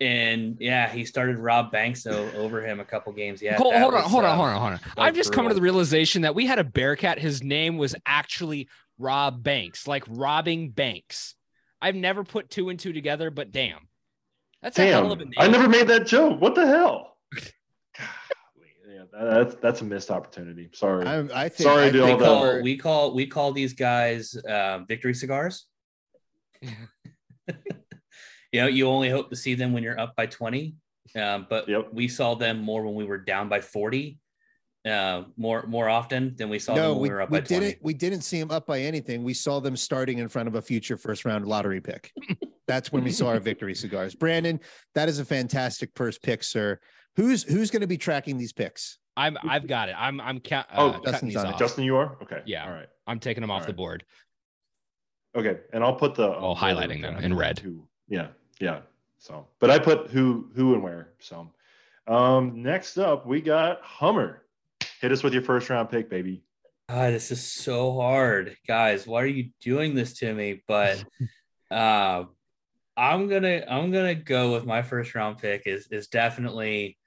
and 0.00 0.56
yeah, 0.60 0.88
he 0.88 1.04
started 1.04 1.38
Rob 1.38 1.72
Banks 1.72 2.06
over 2.06 2.64
him 2.64 2.78
a 2.78 2.84
couple 2.84 3.12
games. 3.12 3.42
Yeah. 3.42 3.56
hold, 3.56 3.74
that 3.74 3.82
hold 3.82 3.94
on, 3.94 4.02
was, 4.02 4.12
hold 4.12 4.24
on, 4.24 4.30
uh, 4.30 4.36
hold 4.36 4.48
on, 4.48 4.60
hold 4.60 4.72
on. 4.74 4.80
I'm 4.96 5.14
just 5.14 5.32
coming 5.32 5.48
to 5.48 5.54
the 5.54 5.60
realization 5.60 6.22
that 6.22 6.36
we 6.36 6.46
had 6.46 6.60
a 6.60 6.64
Bearcat. 6.64 7.18
His 7.18 7.42
name 7.42 7.78
was 7.78 7.96
actually 8.06 8.68
Rob 8.98 9.42
Banks, 9.42 9.86
like 9.86 10.04
robbing 10.08 10.70
banks. 10.70 11.34
I've 11.80 11.94
never 11.94 12.24
put 12.24 12.50
two 12.50 12.68
and 12.70 12.78
two 12.78 12.92
together, 12.92 13.30
but 13.30 13.52
damn, 13.52 13.88
that's 14.62 14.78
a 14.78 14.86
hell 14.86 15.12
of 15.12 15.20
a 15.20 15.24
Damn! 15.24 15.30
name. 15.30 15.34
I 15.38 15.48
never 15.48 15.68
made 15.68 15.86
that 15.88 16.06
joke. 16.06 16.40
What 16.40 16.54
the 16.54 16.66
hell? 16.66 17.16
Yeah, 18.90 19.24
that's 19.24 19.54
that's 19.56 19.80
a 19.80 19.84
missed 19.84 20.10
opportunity. 20.10 20.70
Sorry. 20.72 21.06
I, 21.06 21.18
I 21.44 21.48
think 21.48 21.68
Sorry 21.68 21.84
I 21.86 21.90
to 21.90 22.04
We 22.04 22.10
all 22.10 22.18
call, 22.18 22.38
Hummer- 22.38 22.62
we 22.62 22.76
call 22.76 23.14
we 23.14 23.26
call 23.26 23.52
these 23.52 23.72
guys 23.74 24.34
uh, 24.34 24.80
victory 24.88 25.14
cigars. 25.14 25.66
you 26.62 26.70
know, 28.54 28.66
you 28.66 28.88
only 28.88 29.08
hope 29.10 29.30
to 29.30 29.36
see 29.36 29.54
them 29.54 29.72
when 29.72 29.82
you're 29.82 29.98
up 30.00 30.16
by 30.16 30.26
20. 30.26 30.74
Um, 31.14 31.46
but 31.48 31.68
Yep. 31.68 31.90
we 31.92 32.08
saw 32.08 32.34
them 32.34 32.60
more 32.60 32.82
when 32.82 32.94
we 32.94 33.04
were 33.04 33.18
down 33.18 33.48
by 33.48 33.60
40, 33.60 34.18
uh, 34.86 35.24
more 35.36 35.64
more 35.66 35.88
often 35.88 36.34
than 36.36 36.48
we 36.48 36.58
saw 36.58 36.74
them 36.74 36.84
no, 36.84 36.92
when 36.92 37.02
we, 37.02 37.08
we 37.08 37.14
were 37.14 37.20
up 37.22 37.30
we 37.30 37.40
by 37.40 37.46
didn't 37.46 37.78
we 37.82 37.94
didn't 37.94 38.22
see 38.22 38.38
him 38.38 38.50
up 38.50 38.66
by 38.66 38.80
anything. 38.80 39.22
We 39.22 39.34
saw 39.34 39.60
them 39.60 39.76
starting 39.76 40.18
in 40.18 40.28
front 40.28 40.48
of 40.48 40.54
a 40.54 40.62
future 40.62 40.96
first 40.96 41.24
round 41.24 41.46
lottery 41.46 41.80
pick. 41.80 42.12
That's 42.66 42.92
when 42.92 43.02
we 43.02 43.10
saw 43.10 43.28
our 43.28 43.40
victory 43.40 43.74
cigars. 43.74 44.14
Brandon, 44.14 44.60
that 44.94 45.08
is 45.08 45.18
a 45.18 45.24
fantastic 45.24 45.90
first 45.94 46.22
pick, 46.22 46.42
sir. 46.42 46.78
Who's 47.16 47.42
who's 47.42 47.70
going 47.70 47.80
to 47.80 47.86
be 47.86 47.96
tracking 47.96 48.36
these 48.36 48.52
picks? 48.52 48.98
I'm, 49.16 49.36
I've 49.42 49.66
got 49.66 49.88
it. 49.88 49.96
I'm, 49.98 50.20
I'm, 50.20 50.38
ca- 50.38 50.66
Oh, 50.76 50.90
uh, 50.90 51.00
Justin's 51.00 51.34
these 51.34 51.42
on 51.42 51.52
it. 51.52 51.58
Justin, 51.58 51.82
you 51.82 51.96
are 51.96 52.16
okay. 52.22 52.40
Yeah. 52.46 52.64
All 52.64 52.72
right. 52.72 52.86
I'm 53.08 53.18
taking 53.18 53.40
them 53.40 53.50
off 53.50 53.66
the 53.66 53.72
board. 53.72 54.04
Okay, 55.34 55.58
and 55.72 55.82
I'll 55.82 55.96
put 55.96 56.14
the 56.14 56.36
Oh, 56.36 56.54
highlighting 56.54 57.02
them 57.02 57.16
in 57.18 57.34
red. 57.34 57.58
Who? 57.58 57.88
Yeah, 58.08 58.28
yeah. 58.60 58.80
So, 59.18 59.46
but 59.58 59.70
I 59.70 59.78
put 59.78 60.10
who, 60.10 60.50
who, 60.54 60.74
and 60.74 60.82
where. 60.82 61.14
So, 61.18 61.50
um, 62.06 62.62
next 62.62 62.96
up 62.96 63.26
we 63.26 63.40
got 63.40 63.80
Hummer. 63.82 64.44
Hit 65.00 65.12
us 65.12 65.22
with 65.22 65.32
your 65.32 65.42
first 65.42 65.70
round 65.70 65.90
pick, 65.90 66.10
baby. 66.10 66.42
God, 66.88 67.12
this 67.12 67.30
is 67.30 67.42
so 67.42 67.94
hard, 68.00 68.56
guys. 68.66 69.06
Why 69.06 69.22
are 69.22 69.26
you 69.26 69.50
doing 69.60 69.94
this 69.94 70.14
to 70.18 70.34
me? 70.34 70.62
But 70.66 71.04
uh, 71.70 72.24
I'm 72.96 73.28
gonna 73.28 73.64
I'm 73.68 73.90
gonna 73.92 74.14
go 74.14 74.52
with 74.52 74.66
my 74.66 74.82
first 74.82 75.14
round 75.14 75.38
pick. 75.38 75.66
is 75.66 75.88
is 75.90 76.08
definitely 76.08 76.98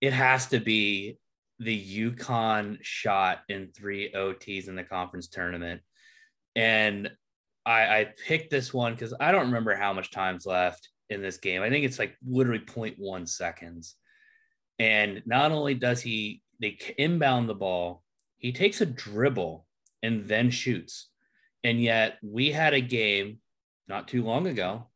it 0.00 0.12
has 0.12 0.46
to 0.48 0.60
be 0.60 1.18
the 1.58 2.10
UConn 2.10 2.78
shot 2.82 3.40
in 3.48 3.68
three 3.68 4.12
OTs 4.12 4.68
in 4.68 4.76
the 4.76 4.84
conference 4.84 5.28
tournament, 5.28 5.82
and 6.56 7.10
I, 7.66 8.00
I 8.00 8.14
picked 8.26 8.50
this 8.50 8.74
one 8.74 8.94
because 8.94 9.14
I 9.18 9.32
don't 9.32 9.46
remember 9.46 9.74
how 9.74 9.92
much 9.92 10.10
time's 10.10 10.46
left 10.46 10.88
in 11.10 11.22
this 11.22 11.38
game. 11.38 11.62
I 11.62 11.70
think 11.70 11.84
it's 11.84 11.98
like 11.98 12.16
literally 12.26 12.60
0.1 12.60 13.28
seconds. 13.28 13.96
And 14.78 15.22
not 15.24 15.52
only 15.52 15.74
does 15.74 16.00
he 16.00 16.42
they 16.60 16.78
inbound 16.98 17.48
the 17.48 17.54
ball, 17.54 18.02
he 18.38 18.52
takes 18.52 18.80
a 18.80 18.86
dribble 18.86 19.66
and 20.02 20.26
then 20.26 20.50
shoots. 20.50 21.08
And 21.62 21.80
yet 21.80 22.18
we 22.22 22.50
had 22.50 22.74
a 22.74 22.80
game 22.80 23.38
not 23.88 24.08
too 24.08 24.22
long 24.22 24.46
ago 24.46 24.88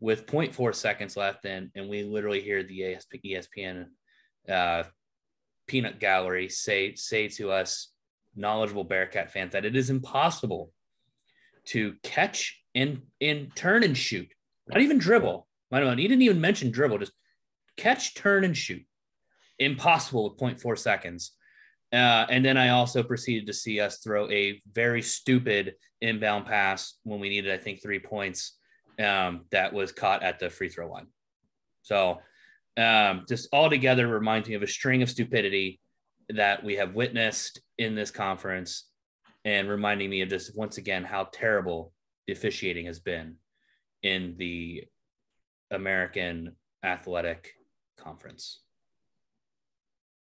with 0.00 0.26
0.4 0.26 0.74
seconds 0.74 1.16
left 1.16 1.44
in, 1.44 1.70
and 1.74 1.88
we 1.88 2.02
literally 2.02 2.40
hear 2.40 2.62
the 2.62 2.96
ESPN 3.24 3.86
uh, 4.48 4.84
peanut 5.66 6.00
gallery 6.00 6.48
say 6.48 6.94
say 6.96 7.28
to 7.28 7.52
us 7.52 7.92
knowledgeable 8.34 8.82
Bearcat 8.82 9.30
fans 9.30 9.52
that 9.52 9.64
it 9.64 9.76
is 9.76 9.90
impossible 9.90 10.72
to 11.66 11.94
catch 12.02 12.60
and 12.74 13.02
and 13.20 13.54
turn 13.54 13.84
and 13.84 13.96
shoot, 13.96 14.28
not 14.66 14.80
even 14.80 14.98
dribble. 14.98 15.46
I 15.70 15.78
don't 15.78 15.90
know. 15.90 15.96
He 15.96 16.08
didn't 16.08 16.22
even 16.22 16.40
mention 16.40 16.70
dribble, 16.70 16.98
just 16.98 17.12
catch, 17.76 18.14
turn, 18.14 18.42
and 18.42 18.56
shoot. 18.56 18.82
Impossible 19.60 20.24
with 20.24 20.38
0.4 20.38 20.76
seconds. 20.76 21.32
Uh, 21.92 22.26
and 22.28 22.44
then 22.44 22.56
I 22.56 22.70
also 22.70 23.02
proceeded 23.02 23.46
to 23.46 23.52
see 23.52 23.80
us 23.80 23.98
throw 23.98 24.28
a 24.30 24.60
very 24.72 25.02
stupid 25.02 25.74
inbound 26.00 26.46
pass 26.46 26.94
when 27.04 27.20
we 27.20 27.28
needed, 27.28 27.52
I 27.52 27.58
think, 27.58 27.82
three 27.82 27.98
points. 27.98 28.56
Um, 28.98 29.46
that 29.50 29.72
was 29.72 29.92
caught 29.92 30.22
at 30.22 30.38
the 30.38 30.50
free 30.50 30.68
throw 30.68 30.90
line. 30.90 31.06
So, 31.82 32.20
um, 32.76 33.24
just 33.28 33.48
altogether 33.52 34.06
reminds 34.06 34.48
me 34.48 34.54
of 34.54 34.62
a 34.62 34.66
string 34.66 35.02
of 35.02 35.08
stupidity 35.08 35.80
that 36.28 36.62
we 36.62 36.76
have 36.76 36.94
witnessed 36.94 37.60
in 37.78 37.94
this 37.94 38.10
conference, 38.10 38.88
and 39.44 39.68
reminding 39.68 40.10
me 40.10 40.20
of 40.20 40.28
just 40.28 40.56
once 40.56 40.76
again 40.76 41.02
how 41.02 41.28
terrible 41.32 41.92
the 42.26 42.32
officiating 42.32 42.86
has 42.86 43.00
been 43.00 43.36
in 44.02 44.34
the 44.38 44.84
American 45.70 46.56
Athletic 46.84 47.54
Conference. 47.96 48.60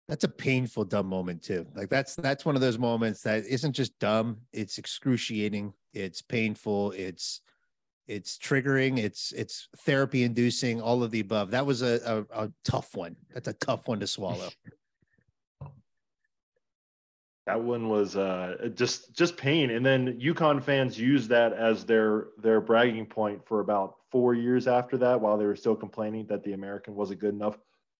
That's 0.08 0.24
a 0.24 0.28
painful 0.28 0.84
dumb 0.84 1.06
moment 1.06 1.42
too. 1.42 1.66
Like 1.74 1.90
that's 1.90 2.14
that's 2.16 2.46
one 2.46 2.54
of 2.54 2.62
those 2.62 2.78
moments 2.78 3.20
that 3.22 3.44
isn't 3.44 3.72
just 3.72 3.98
dumb, 3.98 4.38
it's 4.52 4.78
excruciating, 4.78 5.74
it's 5.92 6.22
painful, 6.22 6.92
it's 6.92 7.42
it's 8.06 8.38
triggering, 8.38 8.98
it's 8.98 9.32
it's 9.32 9.68
therapy 9.80 10.24
inducing, 10.24 10.80
all 10.80 11.02
of 11.02 11.10
the 11.10 11.20
above. 11.20 11.50
That 11.50 11.66
was 11.66 11.82
a, 11.82 12.24
a, 12.32 12.44
a 12.44 12.52
tough 12.64 12.96
one. 12.96 13.16
That's 13.34 13.48
a 13.48 13.52
tough 13.52 13.86
one 13.86 14.00
to 14.00 14.06
swallow. 14.06 14.48
That 17.46 17.62
one 17.62 17.88
was 17.88 18.14
uh, 18.14 18.68
just 18.74 19.16
just 19.16 19.38
pain, 19.38 19.70
and 19.70 19.84
then 19.84 20.20
UConn 20.20 20.62
fans 20.62 21.00
used 21.00 21.30
that 21.30 21.54
as 21.54 21.86
their 21.86 22.26
their 22.36 22.60
bragging 22.60 23.06
point 23.06 23.40
for 23.46 23.60
about 23.60 23.94
four 24.12 24.34
years 24.34 24.68
after 24.68 24.98
that, 24.98 25.18
while 25.22 25.38
they 25.38 25.46
were 25.46 25.56
still 25.56 25.74
complaining 25.74 26.26
that 26.26 26.44
the 26.44 26.52
American 26.52 26.94
wasn't 26.94 27.20
good 27.20 27.32
enough, 27.32 27.56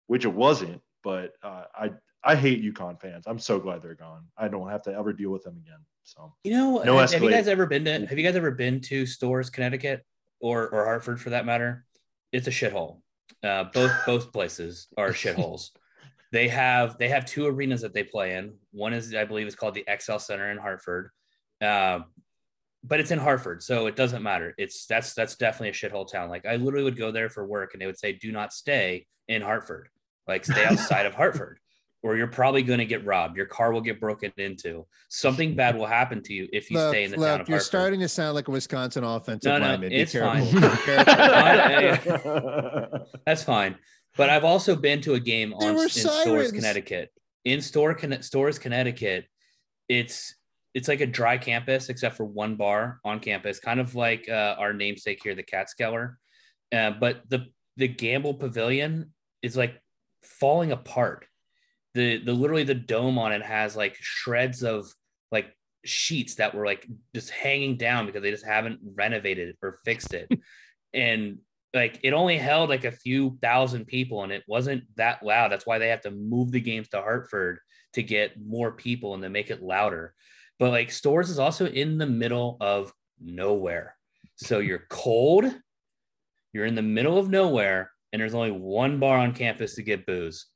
which 0.06 0.26
it 0.26 0.34
wasn't. 0.34 0.82
But 1.02 1.32
uh, 1.42 1.64
I 1.74 1.90
I 2.24 2.34
hate 2.34 2.62
UConn 2.62 3.00
fans. 3.00 3.24
I'm 3.26 3.38
so 3.38 3.58
glad 3.58 3.82
they're 3.82 3.94
gone. 3.94 4.24
I 4.36 4.48
don't 4.48 4.68
have 4.68 4.82
to 4.82 4.94
ever 4.94 5.12
deal 5.12 5.30
with 5.30 5.44
them 5.44 5.56
again. 5.56 5.78
So 6.04 6.34
You 6.44 6.52
know, 6.52 6.82
No 6.82 6.98
have, 6.98 7.12
have 7.12 7.22
you 7.22 7.30
guys 7.30 7.48
ever 7.48 7.66
been 7.66 7.84
to 7.84 8.06
have 8.06 8.18
you 8.18 8.24
guys 8.24 8.36
ever 8.36 8.50
been 8.50 8.80
to 8.82 9.06
Storrs, 9.06 9.50
Connecticut 9.50 10.04
or 10.40 10.68
or 10.68 10.84
Hartford 10.84 11.20
for 11.20 11.30
that 11.30 11.46
matter? 11.46 11.84
It's 12.32 12.46
a 12.46 12.50
shithole. 12.50 13.00
Uh, 13.42 13.64
both 13.72 13.92
both 14.06 14.32
places 14.32 14.88
are 14.96 15.10
shitholes. 15.10 15.70
They 16.32 16.48
have 16.48 16.98
they 16.98 17.08
have 17.08 17.24
two 17.24 17.46
arenas 17.46 17.82
that 17.82 17.94
they 17.94 18.04
play 18.04 18.34
in. 18.34 18.54
One 18.72 18.92
is 18.92 19.14
I 19.14 19.24
believe 19.24 19.46
is 19.46 19.54
called 19.54 19.74
the 19.74 19.86
XL 20.00 20.18
Center 20.18 20.50
in 20.50 20.58
Hartford. 20.58 21.10
Uh, 21.60 22.00
but 22.84 23.00
it's 23.00 23.10
in 23.10 23.18
Hartford, 23.18 23.62
so 23.62 23.86
it 23.86 23.96
doesn't 23.96 24.22
matter. 24.22 24.54
It's 24.56 24.86
that's 24.86 25.14
that's 25.14 25.36
definitely 25.36 25.70
a 25.70 25.72
shithole 25.72 26.10
town. 26.10 26.28
Like 26.28 26.46
I 26.46 26.56
literally 26.56 26.84
would 26.84 26.96
go 26.96 27.10
there 27.10 27.28
for 27.28 27.46
work 27.46 27.74
and 27.74 27.82
they 27.82 27.86
would 27.86 27.98
say, 27.98 28.12
do 28.12 28.32
not 28.32 28.52
stay 28.52 29.06
in 29.26 29.42
Hartford. 29.42 29.88
Like 30.28 30.44
stay 30.44 30.64
outside 30.64 31.06
of 31.06 31.14
Hartford. 31.14 31.58
Or 32.04 32.16
you're 32.16 32.28
probably 32.28 32.62
going 32.62 32.78
to 32.78 32.84
get 32.84 33.04
robbed. 33.04 33.36
Your 33.36 33.46
car 33.46 33.72
will 33.72 33.80
get 33.80 33.98
broken 33.98 34.32
into. 34.36 34.86
Something 35.08 35.56
bad 35.56 35.76
will 35.76 35.86
happen 35.86 36.22
to 36.22 36.32
you 36.32 36.48
if 36.52 36.70
you 36.70 36.76
Look, 36.76 36.90
stay 36.90 37.02
in 37.02 37.10
the 37.10 37.16
look, 37.16 37.26
town 37.26 37.40
of 37.40 37.48
you're 37.48 37.56
Hartford. 37.56 37.66
starting 37.66 37.98
to 38.00 38.08
sound 38.08 38.36
like 38.36 38.46
a 38.46 38.52
Wisconsin 38.52 39.02
offensive 39.02 39.50
No, 39.50 39.58
no, 39.58 39.66
lineman. 39.66 39.88
Be 39.90 39.96
it's 39.96 40.12
careful. 40.12 40.46
fine. 40.46 40.60
Be 40.60 41.98
careful. 41.98 43.06
That's 43.26 43.42
fine. 43.42 43.76
But 44.16 44.30
I've 44.30 44.44
also 44.44 44.76
been 44.76 45.00
to 45.02 45.14
a 45.14 45.20
game 45.20 45.52
on 45.54 45.76
in 45.76 45.88
sirens. 45.88 46.20
Storrs, 46.22 46.52
Connecticut. 46.52 47.10
In 47.44 47.60
store 47.60 47.94
Conne- 47.94 48.22
Storrs, 48.22 48.58
Connecticut, 48.60 49.26
it's 49.88 50.34
it's 50.74 50.86
like 50.88 51.00
a 51.00 51.06
dry 51.06 51.38
campus 51.38 51.88
except 51.88 52.16
for 52.16 52.24
one 52.24 52.56
bar 52.56 53.00
on 53.04 53.20
campus, 53.20 53.58
kind 53.58 53.80
of 53.80 53.94
like 53.94 54.28
uh, 54.28 54.54
our 54.58 54.72
namesake 54.72 55.20
here, 55.22 55.34
the 55.34 55.42
Catskeller. 55.42 56.14
Uh, 56.72 56.90
but 56.92 57.22
the 57.28 57.46
the 57.76 57.88
Gampel 57.88 58.38
Pavilion 58.38 59.12
is 59.42 59.56
like 59.56 59.80
falling 60.40 60.72
apart. 60.72 61.26
The 61.94 62.18
the 62.18 62.32
literally 62.32 62.64
the 62.64 62.74
dome 62.74 63.18
on 63.18 63.32
it 63.32 63.42
has 63.42 63.76
like 63.76 63.96
shreds 64.00 64.62
of 64.62 64.86
like 65.32 65.54
sheets 65.84 66.36
that 66.36 66.54
were 66.54 66.66
like 66.66 66.86
just 67.14 67.30
hanging 67.30 67.76
down 67.76 68.06
because 68.06 68.22
they 68.22 68.30
just 68.30 68.46
haven't 68.46 68.80
renovated 68.94 69.56
or 69.62 69.80
fixed 69.84 70.14
it. 70.14 70.30
and 70.94 71.38
like 71.74 72.00
it 72.02 72.12
only 72.12 72.38
held 72.38 72.70
like 72.70 72.84
a 72.84 72.92
few 72.92 73.38
thousand 73.42 73.86
people 73.86 74.22
and 74.22 74.32
it 74.32 74.42
wasn't 74.46 74.84
that 74.96 75.22
loud. 75.22 75.52
That's 75.52 75.66
why 75.66 75.78
they 75.78 75.88
have 75.88 76.02
to 76.02 76.10
move 76.10 76.50
the 76.50 76.60
games 76.60 76.88
to 76.88 77.00
Hartford 77.00 77.58
to 77.94 78.02
get 78.02 78.40
more 78.40 78.72
people 78.72 79.14
and 79.14 79.22
to 79.22 79.28
make 79.28 79.50
it 79.50 79.62
louder. 79.62 80.14
But 80.58 80.70
like 80.70 80.90
Storrs 80.90 81.30
is 81.30 81.38
also 81.38 81.66
in 81.66 81.98
the 81.98 82.06
middle 82.06 82.56
of 82.60 82.92
nowhere. 83.20 83.96
So 84.36 84.58
you're 84.60 84.84
cold, 84.88 85.52
you're 86.52 86.66
in 86.66 86.74
the 86.74 86.82
middle 86.82 87.18
of 87.18 87.28
nowhere, 87.28 87.90
and 88.12 88.20
there's 88.20 88.34
only 88.34 88.50
one 88.50 88.98
bar 88.98 89.18
on 89.18 89.32
campus 89.34 89.74
to 89.76 89.82
get 89.82 90.06
booze. 90.06 90.46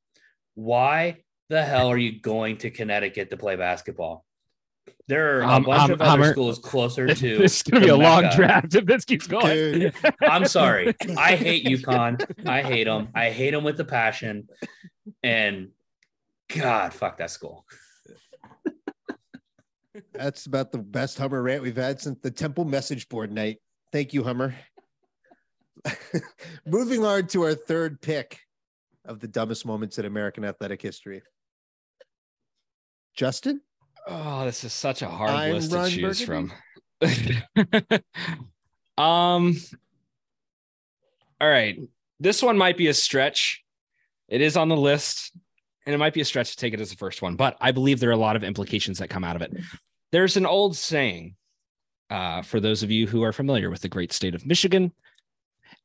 Why 0.54 1.18
the 1.48 1.62
hell 1.64 1.88
are 1.88 1.98
you 1.98 2.20
going 2.20 2.58
to 2.58 2.70
Connecticut 2.70 3.30
to 3.30 3.36
play 3.36 3.56
basketball? 3.56 4.24
There 5.08 5.38
are 5.38 5.42
a 5.42 5.48
Um, 5.48 5.62
bunch 5.64 5.82
um, 5.82 5.90
of 5.92 6.00
other 6.00 6.10
Hummer- 6.10 6.32
schools 6.32 6.58
closer 6.58 7.06
to. 7.06 7.38
this 7.38 7.56
is 7.56 7.62
gonna 7.62 7.80
be 7.80 7.86
the 7.88 7.94
a 7.94 7.96
long 7.96 8.28
draft 8.34 8.74
if 8.74 8.86
this 8.86 9.04
keeps 9.04 9.26
going. 9.26 9.80
Dude. 9.80 9.94
I'm 10.22 10.44
sorry. 10.46 10.94
I 11.16 11.36
hate 11.36 11.66
UConn. 11.66 12.46
I 12.48 12.62
hate 12.62 12.84
them. 12.84 13.08
I 13.14 13.30
hate 13.30 13.50
them 13.52 13.64
with 13.64 13.78
a 13.80 13.84
passion. 13.84 14.48
And 15.22 15.68
God, 16.54 16.94
fuck 16.94 17.18
that 17.18 17.30
school. 17.30 17.64
That's 20.14 20.46
about 20.46 20.72
the 20.72 20.78
best 20.78 21.18
Hummer 21.18 21.42
rant 21.42 21.62
we've 21.62 21.76
had 21.76 22.00
since 22.00 22.18
the 22.22 22.30
Temple 22.30 22.64
message 22.64 23.08
board 23.08 23.30
night. 23.32 23.58
Thank 23.92 24.14
you, 24.14 24.22
Hummer. 24.24 24.54
Moving 26.66 27.04
on 27.04 27.26
to 27.28 27.42
our 27.42 27.54
third 27.54 28.00
pick 28.00 28.40
of 29.04 29.20
the 29.20 29.28
dumbest 29.28 29.66
moments 29.66 29.98
in 29.98 30.04
American 30.04 30.44
athletic 30.44 30.80
history. 30.80 31.22
Justin? 33.14 33.60
Oh, 34.06 34.44
this 34.44 34.64
is 34.64 34.72
such 34.72 35.02
a 35.02 35.08
hard 35.08 35.30
I'm 35.30 35.52
list 35.52 35.70
to 35.70 35.88
choose 35.88 36.24
Burgundy. 36.24 36.52
from. 37.00 38.02
um 39.02 39.56
all 41.40 41.48
right. 41.48 41.80
This 42.20 42.40
one 42.40 42.56
might 42.56 42.76
be 42.76 42.86
a 42.86 42.94
stretch. 42.94 43.64
It 44.28 44.40
is 44.40 44.56
on 44.56 44.68
the 44.68 44.76
list, 44.76 45.32
and 45.84 45.94
it 45.94 45.98
might 45.98 46.14
be 46.14 46.20
a 46.20 46.24
stretch 46.24 46.52
to 46.52 46.56
take 46.56 46.72
it 46.72 46.80
as 46.80 46.90
the 46.90 46.96
first 46.96 47.20
one, 47.20 47.34
but 47.34 47.56
I 47.60 47.72
believe 47.72 47.98
there 47.98 48.10
are 48.10 48.12
a 48.12 48.16
lot 48.16 48.36
of 48.36 48.44
implications 48.44 48.98
that 48.98 49.10
come 49.10 49.24
out 49.24 49.34
of 49.34 49.42
it. 49.42 49.52
There's 50.12 50.36
an 50.36 50.46
old 50.46 50.76
saying, 50.76 51.34
uh, 52.10 52.42
for 52.42 52.60
those 52.60 52.84
of 52.84 52.92
you 52.92 53.08
who 53.08 53.24
are 53.24 53.32
familiar 53.32 53.70
with 53.70 53.82
the 53.82 53.88
great 53.88 54.12
state 54.12 54.36
of 54.36 54.46
Michigan 54.46 54.92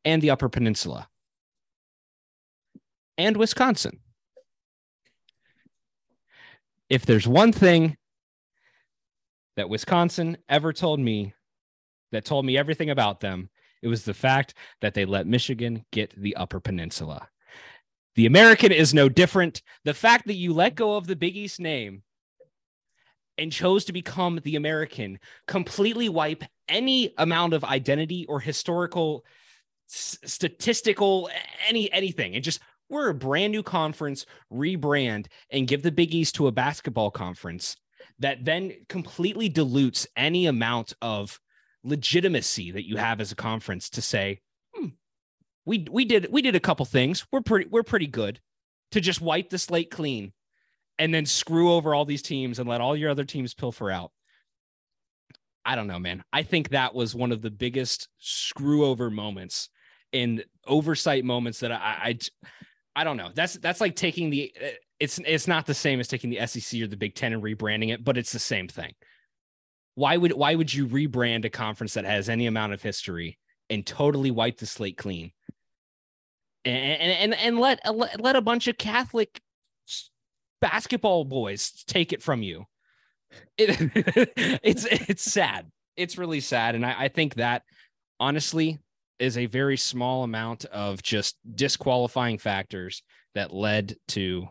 and 0.06 0.22
the 0.22 0.30
Upper 0.30 0.50
Peninsula 0.50 1.08
and 3.18 3.38
Wisconsin. 3.38 4.00
If 6.90 7.06
there's 7.06 7.28
one 7.28 7.52
thing 7.52 7.98
that 9.56 9.70
Wisconsin 9.70 10.38
ever 10.48 10.72
told 10.72 11.00
me 11.00 11.34
that 12.12 12.24
told 12.24 12.46
me 12.46 12.58
everything 12.58 12.90
about 12.90 13.20
them, 13.20 13.50
it 13.82 13.88
was 13.88 14.06
the 14.06 14.14
fact 14.14 14.54
that 14.82 14.94
they 14.94 15.04
let 15.04 15.28
Michigan 15.28 15.86
get 15.92 16.14
the 16.16 16.36
Upper 16.38 16.60
Peninsula. 16.60 17.28
The 18.16 18.26
American 18.26 18.72
is 18.72 18.94
no 18.94 19.10
different. 19.10 19.62
The 19.84 19.94
fact 19.94 20.28
that 20.28 20.36
you 20.36 20.54
let 20.54 20.76
go 20.76 20.96
of 20.96 21.06
the 21.06 21.16
Big 21.16 21.36
East 21.36 21.60
name 21.60 22.04
and 23.38 23.52
chose 23.52 23.86
to 23.86 23.94
become 23.94 24.40
the 24.44 24.56
American 24.56 25.20
completely 25.48 26.10
wipe 26.10 26.44
any 26.68 27.14
amount 27.18 27.54
of 27.54 27.64
identity 27.64 28.26
or 28.28 28.40
historical 28.40 29.24
statistical 29.88 31.30
any 31.68 31.92
anything. 31.92 32.36
And 32.36 32.44
just 32.44 32.60
we're 32.90 33.10
a 33.10 33.14
brand 33.14 33.52
new 33.52 33.64
conference 33.64 34.26
rebrand 34.52 35.28
and 35.52 35.68
give 35.68 35.84
the 35.84 35.92
big 35.92 36.14
east 36.14 36.36
to 36.36 36.48
a 36.48 36.52
basketball 36.52 37.12
conference 37.12 37.76
that 38.20 38.46
then 38.46 38.74
completely 38.90 39.50
dilutes 39.50 40.08
any 40.16 40.46
amount 40.46 40.94
of 41.02 41.40
legitimacy 41.84 42.72
that 42.72 42.88
you 42.88 42.98
have 42.98 43.22
as 43.22 43.32
a 43.32 43.36
conference 43.36 43.90
to 43.90 44.02
say 44.02 44.40
hmm, 44.76 44.88
we 45.66 45.86
we 45.92 46.06
did 46.06 46.28
we 46.32 46.42
did 46.42 46.56
a 46.56 46.60
couple 46.60 46.86
things. 46.86 47.26
We're 47.32 47.42
pretty 47.42 47.68
we're 47.70 47.84
pretty 47.84 48.08
good. 48.08 48.40
To 48.92 49.02
just 49.02 49.20
wipe 49.20 49.50
the 49.50 49.58
slate 49.58 49.92
clean 49.92 50.32
and 50.98 51.14
then 51.14 51.26
screw 51.26 51.74
over 51.74 51.94
all 51.94 52.06
these 52.06 52.22
teams 52.22 52.58
and 52.58 52.70
let 52.70 52.80
all 52.80 52.96
your 52.96 53.10
other 53.10 53.26
teams 53.26 53.54
pilfer 53.54 53.92
out. 53.92 54.12
I 55.66 55.76
don't 55.76 55.88
know 55.88 56.00
man. 56.00 56.24
I 56.32 56.44
think 56.44 56.70
that 56.70 56.96
was 56.96 57.14
one 57.14 57.34
of 57.34 57.42
the 57.42 57.52
biggest 57.52 58.08
screw 58.18 58.86
over 58.86 59.10
moments 59.10 59.70
and 60.14 60.44
oversight 60.66 61.26
moments 61.26 61.60
that 61.60 61.72
I, 61.72 61.76
I 61.78 62.20
I 62.98 63.04
don't 63.04 63.18
know. 63.18 63.30
That's 63.34 63.54
that's 63.54 63.80
like 63.80 63.96
taking 63.96 64.32
the 64.32 64.52
it's 65.00 65.20
it's 65.20 65.48
not 65.48 65.66
the 65.66 65.74
same 65.74 66.00
as 66.00 66.08
taking 66.08 66.30
the 66.30 66.46
SEC 66.48 66.82
or 66.82 66.88
the 66.88 66.98
Big 66.98 67.14
10 67.14 67.34
and 67.34 67.44
rebranding 67.44 67.94
it, 67.94 68.04
but 68.04 68.18
it's 68.18 68.32
the 68.32 68.40
same 68.40 68.68
thing. 68.68 68.94
Why 69.96 70.18
would 70.18 70.34
why 70.34 70.56
would 70.56 70.74
you 70.74 70.88
rebrand 70.88 71.46
a 71.46 71.50
conference 71.50 71.94
that 71.94 72.06
has 72.06 72.30
any 72.30 72.48
amount 72.48 72.74
of 72.74 72.82
history 72.82 73.38
and 73.70 73.86
totally 73.86 74.32
wipe 74.32 74.58
the 74.58 74.66
slate 74.66 74.98
clean? 74.98 75.32
And 76.66 77.34
and 77.34 77.34
and 77.36 77.58
uh, 77.58 77.92
let 77.92 78.20
let 78.20 78.36
a 78.36 78.42
bunch 78.42 78.68
of 78.68 78.78
Catholic 78.78 79.40
basketball 80.60 81.24
boys 81.24 81.84
take 81.88 82.14
it 82.14 82.24
from 82.24 82.42
you. 82.42 82.66
It, 83.58 83.70
it's 84.64 84.86
it's 84.86 85.24
sad. 85.24 85.72
It's 85.96 86.18
really 86.18 86.40
sad 86.40 86.76
and 86.76 86.86
I, 86.86 87.04
I 87.04 87.08
think 87.10 87.36
that 87.36 87.64
honestly 88.20 88.80
is 89.20 89.38
a 89.38 89.46
very 89.46 89.78
small 89.78 90.24
amount 90.24 90.66
of 90.66 91.02
just 91.02 91.38
disqualifying 91.56 92.38
factors 92.38 93.04
that 93.36 93.54
led 93.54 93.96
to 94.10 94.48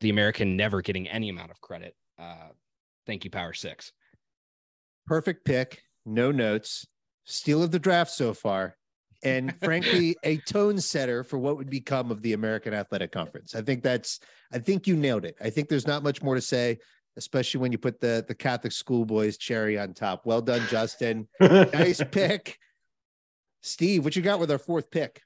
the 0.00 0.10
American 0.10 0.56
never 0.56 0.80
getting 0.80 1.08
any 1.08 1.28
amount 1.28 1.50
of 1.50 1.60
credit. 1.60 1.94
Uh, 2.18 2.48
thank 3.06 3.24
you, 3.24 3.30
Power 3.30 3.52
Six. 3.52 3.92
Perfect 5.06 5.44
pick, 5.44 5.82
no 6.06 6.30
notes, 6.30 6.86
steal 7.24 7.62
of 7.62 7.70
the 7.70 7.78
draft 7.78 8.10
so 8.10 8.32
far, 8.32 8.76
and 9.22 9.54
frankly, 9.62 10.16
a 10.24 10.38
tone 10.38 10.78
setter 10.80 11.22
for 11.24 11.38
what 11.38 11.56
would 11.56 11.70
become 11.70 12.10
of 12.10 12.22
the 12.22 12.32
American 12.32 12.74
Athletic 12.74 13.12
Conference. 13.12 13.54
I 13.54 13.62
think 13.62 13.82
that's, 13.82 14.20
I 14.52 14.58
think 14.58 14.86
you 14.86 14.96
nailed 14.96 15.24
it. 15.24 15.36
I 15.40 15.50
think 15.50 15.68
there's 15.68 15.86
not 15.86 16.02
much 16.02 16.22
more 16.22 16.34
to 16.34 16.40
say, 16.40 16.78
especially 17.16 17.60
when 17.60 17.72
you 17.72 17.78
put 17.78 18.00
the 18.00 18.24
the 18.26 18.34
Catholic 18.34 18.72
schoolboys 18.72 19.36
cherry 19.36 19.78
on 19.78 19.94
top. 19.94 20.22
Well 20.24 20.42
done, 20.42 20.62
Justin. 20.68 21.28
Nice 21.40 22.02
pick. 22.10 22.58
Steve, 23.62 24.04
what 24.04 24.16
you 24.16 24.22
got 24.22 24.40
with 24.40 24.50
our 24.50 24.58
fourth 24.58 24.90
pick? 24.90 25.22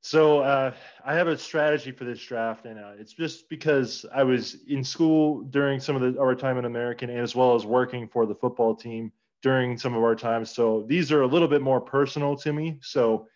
So 0.00 0.40
uh, 0.40 0.72
I 1.04 1.14
have 1.14 1.26
a 1.26 1.36
strategy 1.36 1.90
for 1.90 2.04
this 2.04 2.20
draft, 2.20 2.66
and 2.66 2.78
uh, 2.78 2.92
it's 2.98 3.12
just 3.12 3.48
because 3.48 4.06
I 4.14 4.22
was 4.22 4.56
in 4.68 4.84
school 4.84 5.42
during 5.42 5.80
some 5.80 5.96
of 5.96 6.14
the, 6.14 6.20
our 6.20 6.34
time 6.34 6.56
in 6.56 6.64
American, 6.64 7.10
and 7.10 7.18
as 7.18 7.34
well 7.34 7.54
as 7.54 7.66
working 7.66 8.08
for 8.08 8.24
the 8.24 8.34
football 8.34 8.74
team 8.76 9.12
during 9.42 9.76
some 9.76 9.94
of 9.94 10.02
our 10.02 10.14
times. 10.14 10.50
So 10.50 10.84
these 10.86 11.12
are 11.12 11.22
a 11.22 11.26
little 11.26 11.48
bit 11.48 11.62
more 11.62 11.80
personal 11.80 12.36
to 12.36 12.52
me. 12.52 12.78
So 12.80 13.26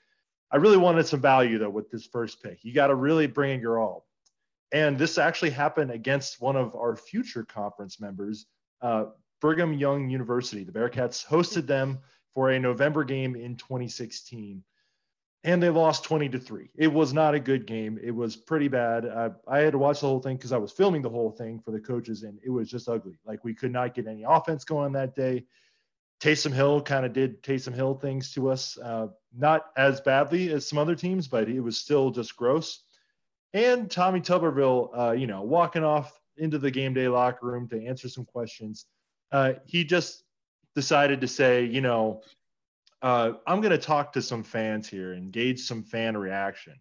I 0.51 0.57
really 0.57 0.77
wanted 0.77 1.07
some 1.07 1.21
value 1.21 1.59
though 1.59 1.71
with 1.71 1.91
this 1.91 2.07
first 2.07 2.43
pick. 2.43 2.65
You 2.65 2.73
got 2.73 2.89
to 2.89 2.95
really 2.95 3.27
bring 3.27 3.59
it 3.59 3.61
your 3.61 3.79
all. 3.79 4.07
And 4.73 4.99
this 4.99 5.19
actually 5.19 5.51
happened 5.51 5.91
against 5.91 6.41
one 6.41 6.57
of 6.57 6.75
our 6.75 6.97
future 6.97 7.45
conference 7.45 8.01
members, 8.01 8.47
uh, 8.81 9.07
Brigham 9.41 9.75
Young 9.75 10.09
University. 10.09 10.65
The 10.65 10.73
Bearcats 10.73 11.27
hosted 11.27 11.67
them 11.67 11.99
for 12.35 12.51
a 12.51 12.59
November 12.59 13.05
game 13.05 13.37
in 13.37 13.57
2016. 13.57 14.63
and 15.45 15.63
they 15.63 15.71
lost 15.71 16.05
20 16.05 16.29
to 16.31 16.39
3. 16.39 16.71
It 16.77 16.93
was 16.93 17.13
not 17.13 17.35
a 17.35 17.41
good 17.41 17.67
game. 17.67 17.99
It 18.03 18.13
was 18.13 18.37
pretty 18.37 18.69
bad. 18.69 19.07
I, 19.07 19.31
I 19.49 19.59
had 19.59 19.73
to 19.73 19.79
watch 19.79 20.01
the 20.01 20.07
whole 20.07 20.21
thing 20.21 20.37
because 20.37 20.53
I 20.53 20.59
was 20.59 20.71
filming 20.71 21.03
the 21.03 21.11
whole 21.11 21.33
thing 21.33 21.59
for 21.59 21.73
the 21.73 21.81
coaches, 21.81 22.23
and 22.23 22.39
it 22.45 22.51
was 22.51 22.71
just 22.71 22.89
ugly. 22.89 23.19
Like 23.25 23.45
we 23.45 23.55
could 23.55 23.73
not 23.73 23.95
get 23.95 24.07
any 24.07 24.25
offense 24.27 24.65
going 24.65 24.93
that 24.93 25.17
day. 25.17 25.45
Taysom 26.21 26.53
Hill 26.53 26.81
kind 26.83 27.05
of 27.05 27.13
did 27.13 27.43
Taysom 27.43 27.75
Hill 27.75 27.95
things 27.95 28.33
to 28.35 28.51
us, 28.51 28.79
uh, 28.79 29.09
not 29.37 29.67
as 29.77 30.01
badly 30.01 30.53
as 30.53 30.69
some 30.69 30.79
other 30.79 30.95
teams, 30.95 31.27
but 31.27 31.49
it 31.49 31.61
was 31.61 31.77
still 31.77 32.13
just 32.13 32.37
gross. 32.37 32.85
And 33.53 33.91
Tommy 33.91 34.21
Tuberville, 34.21 34.97
uh, 34.97 35.13
you 35.13 35.27
know, 35.27 35.43
walking 35.43 35.83
off 35.83 36.17
into 36.37 36.59
the 36.59 36.71
game 36.71 36.95
day 36.95 37.09
locker 37.09 37.45
room 37.45 37.69
to 37.71 37.85
answer 37.85 38.09
some 38.09 38.25
questions, 38.25 38.87
uh, 39.33 39.55
he 39.67 39.83
just 39.83 40.23
decided 40.75 41.21
to 41.21 41.29
say, 41.29 41.65
you 41.65 41.81
know, 41.81 42.23
uh, 43.03 43.33
I'm 43.47 43.61
going 43.61 43.73
to 43.73 43.79
talk 43.79 44.13
to 44.13 44.23
some 44.23 44.43
fans 44.43 44.89
here 44.89 45.13
engage 45.13 45.61
some 45.61 45.83
fan 45.83 46.17
reaction. 46.17 46.75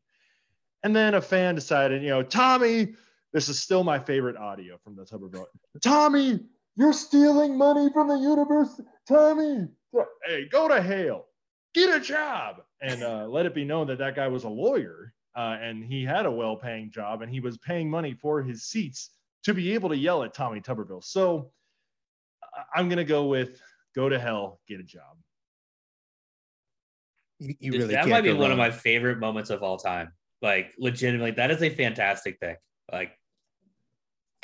And 0.84 0.96
then 0.96 1.14
a 1.16 1.22
fan 1.22 1.56
decided, 1.56 2.04
you 2.04 2.10
know, 2.10 2.24
Tommy, 2.24 2.96
this 3.34 3.50
is 3.50 3.60
still 3.60 3.84
my 3.84 4.00
favorite 4.00 4.38
audio 4.38 4.78
from 4.84 4.96
the 4.96 5.04
Tuberville. 5.04 5.46
Tommy, 5.82 6.39
you're 6.76 6.94
stealing 6.94 7.58
money 7.58 7.89
from 7.94 8.08
the 8.08 8.18
universe. 8.18 8.82
Tommy, 9.08 9.68
hey, 10.26 10.48
go 10.50 10.68
to 10.68 10.82
hell, 10.82 11.28
get 11.74 11.96
a 11.96 12.00
job. 12.00 12.62
And 12.82 13.04
uh, 13.04 13.28
let 13.28 13.46
it 13.46 13.54
be 13.54 13.64
known 13.64 13.88
that 13.88 14.00
that 14.00 14.16
guy 14.16 14.28
was 14.28 14.44
a 14.44 14.50
lawyer 14.50 15.14
uh, 15.36 15.58
and 15.62 15.84
he 15.84 16.04
had 16.04 16.26
a 16.26 16.32
well 16.32 16.56
paying 16.56 16.92
job 16.92 17.22
and 17.22 17.32
he 17.32 17.39
was 17.39 17.58
paying 17.60 17.89
money 17.89 18.14
for 18.14 18.42
his 18.42 18.64
seats 18.64 19.12
to 19.44 19.54
be 19.54 19.74
able 19.74 19.89
to 19.89 19.98
yell 19.98 20.24
at 20.24 20.34
Tommy 20.34 20.62
Tuberville. 20.62 21.04
So 21.04 21.52
I'm 22.74 22.89
going 22.89 22.98
to 22.98 23.04
go 23.04 23.26
with 23.26 23.62
go 23.96 24.10
to 24.10 24.20
hell, 24.20 24.60
get 24.68 24.80
a 24.80 24.84
job. 24.84 25.18
You, 27.39 27.56
you 27.60 27.72
really 27.72 27.88
that 27.88 28.02
can't 28.02 28.10
might 28.10 28.22
be 28.22 28.34
go 28.34 28.38
one 28.38 28.52
of 28.52 28.58
my 28.58 28.72
favorite 28.72 29.20
moments 29.20 29.50
of 29.50 29.64
all 29.64 29.78
time. 29.78 30.14
Like 30.42 30.74
legitimately, 30.78 31.32
that 31.32 31.52
is 31.52 31.62
a 31.62 31.70
fantastic 31.70 32.39
pick. 32.39 32.60
Like 32.92 33.12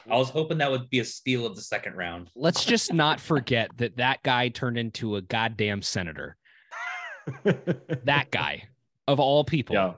I 0.10 0.16
was 0.16 0.30
hoping 0.30 0.60
that 0.60 0.72
would 0.72 0.90
be 0.90 1.00
a 1.00 1.06
steal 1.06 1.46
of 1.46 1.56
the 1.56 1.62
second 1.62 1.96
round. 1.96 2.30
Let's 2.36 2.64
just 2.64 2.94
not 2.94 3.20
forget 3.20 3.72
that 3.78 3.98
that 3.98 4.24
guy 4.24 4.50
turned 4.50 4.78
into 4.78 5.16
a 5.16 5.22
goddamn 5.22 5.82
senator. 5.82 6.38
That 8.06 8.32
guy, 8.32 8.70
of 9.06 9.20
all 9.20 9.44
people, 9.44 9.76
yeah. 9.76 9.94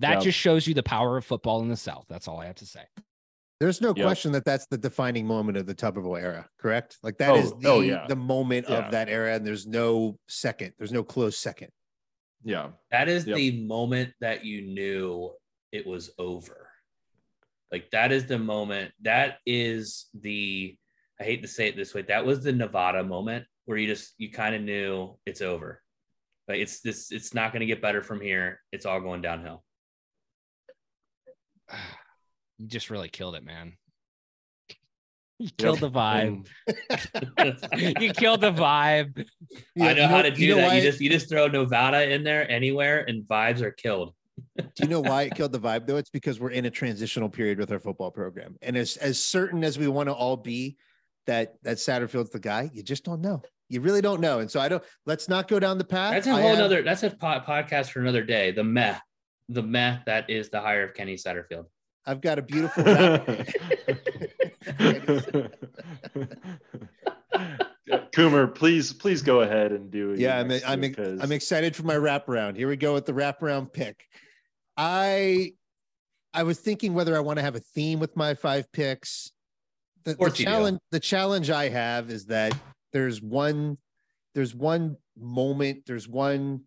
that 0.00 0.14
yeah. 0.14 0.20
just 0.20 0.38
shows 0.38 0.66
you 0.66 0.74
the 0.74 0.82
power 0.82 1.16
of 1.16 1.24
football 1.24 1.62
in 1.62 1.68
the 1.70 1.78
South. 1.78 2.04
That's 2.10 2.28
all 2.28 2.38
I 2.40 2.44
have 2.44 2.56
to 2.56 2.66
say. 2.66 2.82
There's 3.60 3.80
no 3.80 3.88
Yep. 3.88 4.04
question 4.04 4.32
that 4.32 4.44
that's 4.44 4.66
the 4.66 4.78
defining 4.78 5.26
moment 5.26 5.58
of 5.58 5.66
the 5.66 5.74
Tuberville 5.74 6.20
era, 6.20 6.48
correct? 6.58 6.96
Like 7.02 7.18
that 7.18 7.30
oh, 7.32 7.36
is 7.36 7.52
Oh, 7.52 7.58
the, 7.58 7.68
oh, 7.68 7.80
yeah. 7.80 8.06
the 8.06 8.16
moment 8.16 8.68
Yeah. 8.68 8.86
of 8.86 8.92
that 8.92 9.08
era, 9.08 9.34
and 9.34 9.44
there's 9.44 9.66
no 9.66 10.18
second. 10.28 10.74
There's 10.78 10.92
no 10.92 11.02
close 11.02 11.36
second. 11.36 11.72
Yeah. 12.44 12.70
That 12.92 13.08
is 13.08 13.26
Yep. 13.26 13.36
the 13.36 13.66
moment 13.66 14.14
that 14.20 14.44
you 14.44 14.62
knew 14.62 15.34
it 15.72 15.86
was 15.86 16.10
over. 16.18 16.70
Like 17.72 17.90
that 17.90 18.12
is 18.12 18.26
the 18.26 18.38
moment. 18.38 18.94
That 19.02 19.38
is 19.44 20.06
the 20.14 20.78
I 21.20 21.24
hate 21.24 21.42
to 21.42 21.48
say 21.48 21.66
it 21.66 21.74
this 21.74 21.94
way. 21.94 22.02
That 22.02 22.24
was 22.24 22.44
the 22.44 22.52
Nevada 22.52 23.02
moment 23.02 23.44
where 23.64 23.76
you 23.76 23.88
just 23.88 24.14
you 24.18 24.30
kind 24.30 24.54
of 24.54 24.62
knew 24.62 25.18
it's 25.26 25.42
over. 25.42 25.82
Like 26.46 26.60
it's 26.60 26.80
this 26.80 27.10
it's 27.10 27.34
not 27.34 27.52
going 27.52 27.60
to 27.60 27.66
get 27.66 27.82
better 27.82 28.02
from 28.02 28.20
here. 28.20 28.60
It's 28.70 28.86
all 28.86 29.00
going 29.00 29.20
downhill. 29.20 29.64
You 32.58 32.66
just 32.66 32.90
really 32.90 33.08
killed 33.08 33.34
it, 33.36 33.44
man. 33.44 33.74
You 35.38 35.50
killed 35.56 35.78
the 35.78 35.90
vibe. 35.90 36.46
You 38.00 38.12
killed 38.12 38.40
the 38.40 38.50
vibe. 38.52 39.24
I 39.80 39.94
know, 39.94 40.08
how 40.08 40.22
to 40.22 40.32
do 40.32 40.42
you 40.42 40.48
know 40.50 40.56
that. 40.60 40.66
why 40.68 40.74
You 40.76 40.82
just 40.82 41.00
you 41.00 41.08
just 41.10 41.28
throw 41.28 41.46
Nevada 41.46 42.12
in 42.12 42.24
there 42.24 42.50
anywhere 42.50 43.04
and 43.08 43.22
vibes 43.24 43.60
are 43.60 43.70
killed. 43.70 44.14
Do 44.56 44.64
you 44.82 44.88
know 44.88 45.00
why 45.00 45.22
it 45.24 45.34
killed 45.34 45.52
the 45.52 45.58
vibe 45.60 45.86
though? 45.86 45.96
It's 45.96 46.10
because 46.10 46.38
we're 46.40 46.50
in 46.50 46.64
a 46.64 46.70
transitional 46.70 47.28
period 47.28 47.58
with 47.58 47.70
our 47.72 47.78
football 47.80 48.10
program. 48.10 48.56
And 48.62 48.76
as 48.76 48.96
as 48.96 49.20
certain 49.22 49.62
as 49.64 49.78
we 49.78 49.86
want 49.88 50.08
to 50.08 50.12
all 50.12 50.36
be 50.36 50.76
that 51.26 51.54
that 51.62 51.76
Satterfield's 51.78 52.30
the 52.30 52.38
guy, 52.40 52.70
you 52.72 52.82
just 52.82 53.04
don't 53.04 53.20
know. 53.20 53.42
You 53.68 53.80
really 53.80 54.00
don't 54.00 54.20
know. 54.20 54.38
And 54.40 54.50
so 54.50 54.58
I 54.60 54.68
don't 54.68 54.82
let's 55.06 55.28
not 55.28 55.46
go 55.48 55.58
down 55.60 55.78
the 55.78 55.84
path. 55.84 56.12
That's 56.14 56.26
a 56.26 56.30
I 56.32 56.40
whole 56.40 56.50
have- 56.50 56.58
nother 56.58 56.82
that's 56.82 57.02
a 57.04 57.10
po- 57.10 57.40
podcast 57.46 57.90
for 57.90 58.00
another 58.00 58.22
day. 58.24 58.50
The 58.50 58.64
meh. 58.64 58.96
The 59.48 59.62
meh 59.62 59.98
that 60.06 60.28
is 60.30 60.50
the 60.50 60.60
hire 60.60 60.84
of 60.84 60.94
Kenny 60.94 61.14
Satterfield. 61.16 61.66
I've 62.08 62.22
got 62.22 62.38
a 62.38 62.42
beautiful 62.42 62.84
wrap- 62.84 63.26
Coomer, 68.12 68.54
please, 68.54 68.92
please 68.92 69.20
go 69.22 69.42
ahead 69.42 69.72
and 69.72 69.90
do 69.90 70.12
it. 70.12 70.18
yeah, 70.18 70.38
I'm 70.38 70.50
I'm 70.66 70.94
I'm 71.20 71.32
excited 71.32 71.76
for 71.76 71.82
my 71.84 71.94
wraparound. 71.94 72.56
Here 72.56 72.68
we 72.68 72.76
go 72.76 72.94
with 72.94 73.04
the 73.04 73.12
wraparound 73.12 73.72
pick. 73.72 74.04
I 74.76 75.52
I 76.32 76.44
was 76.44 76.58
thinking 76.58 76.94
whether 76.94 77.14
I 77.14 77.20
want 77.20 77.36
to 77.38 77.42
have 77.42 77.56
a 77.56 77.60
theme 77.60 78.00
with 78.00 78.16
my 78.16 78.34
five 78.34 78.72
picks. 78.72 79.30
The, 80.04 80.12
the 80.12 80.16
course 80.16 80.32
do. 80.34 80.44
challenge 80.44 80.78
the 80.90 81.00
challenge 81.00 81.50
I 81.50 81.68
have 81.68 82.10
is 82.10 82.26
that 82.26 82.56
there's 82.92 83.20
one 83.20 83.76
there's 84.34 84.54
one 84.54 84.96
moment, 85.18 85.84
there's 85.86 86.08
one 86.08 86.62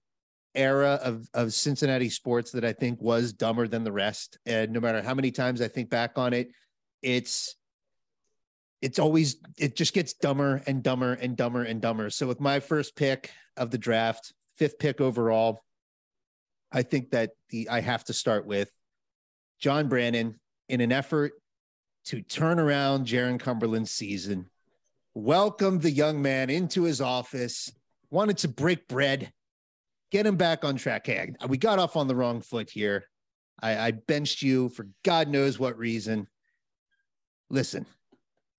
era 0.54 1.00
of 1.04 1.28
of 1.34 1.54
Cincinnati 1.54 2.10
sports 2.10 2.52
that 2.52 2.66
I 2.66 2.74
think 2.74 3.02
was 3.02 3.34
dumber 3.34 3.68
than 3.68 3.84
the 3.84 3.92
rest. 3.92 4.38
And 4.46 4.72
no 4.72 4.80
matter 4.80 5.02
how 5.02 5.14
many 5.14 5.32
times 5.32 5.62
I 5.62 5.68
think 5.68 5.90
back 5.90 6.18
on 6.18 6.34
it, 6.34 6.50
it's 7.02 7.56
it's 8.82 9.00
always 9.00 9.38
it 9.58 9.76
just 9.76 9.94
gets 9.94 10.14
dumber 10.14 10.62
and 10.66 10.84
dumber 10.84 11.14
and 11.14 11.38
dumber 11.38 11.64
and 11.64 11.82
dumber. 11.82 12.10
So 12.10 12.28
with 12.28 12.40
my 12.40 12.60
first 12.60 12.96
pick 12.96 13.32
of 13.56 13.72
the 13.72 13.78
draft, 13.78 14.34
fifth 14.58 14.80
pick 14.80 15.00
overall, 15.00 15.64
I 16.72 16.82
think 16.82 17.12
that 17.12 17.32
the 17.50 17.70
I 17.70 17.82
have 17.82 18.04
to 18.06 18.14
start 18.14 18.46
with 18.46 18.72
John 19.60 19.88
Brannen 19.88 20.40
in 20.68 20.82
an 20.82 20.92
effort 20.92 21.34
to 22.06 22.22
turn 22.22 22.60
around 22.60 23.06
Jarron 23.06 23.40
Cumberland's 23.40 23.92
season, 23.92 24.50
welcome 25.14 25.80
the 25.80 25.92
young 25.92 26.22
man 26.22 26.50
into 26.50 26.84
his 26.84 27.00
office, 27.00 27.72
wanted 28.10 28.40
to 28.40 28.48
break 28.48 28.88
bread, 28.88 29.32
get 30.12 30.26
him 30.26 30.36
back 30.36 30.64
on 30.64 30.76
track. 30.76 31.08
Hey, 31.08 31.34
I- 31.40 31.46
we 31.46 31.58
got 31.58 31.80
off 31.80 31.96
on 31.96 32.08
the 32.08 32.16
wrong 32.16 32.42
foot 32.42 32.70
here. 32.70 33.06
I, 33.62 33.78
I 33.78 33.92
benched 33.92 34.42
you 34.42 34.70
for 34.70 34.88
God 35.04 35.28
knows 35.28 35.60
what 35.60 35.78
reason. 35.78 36.28
Listen, 37.50 37.86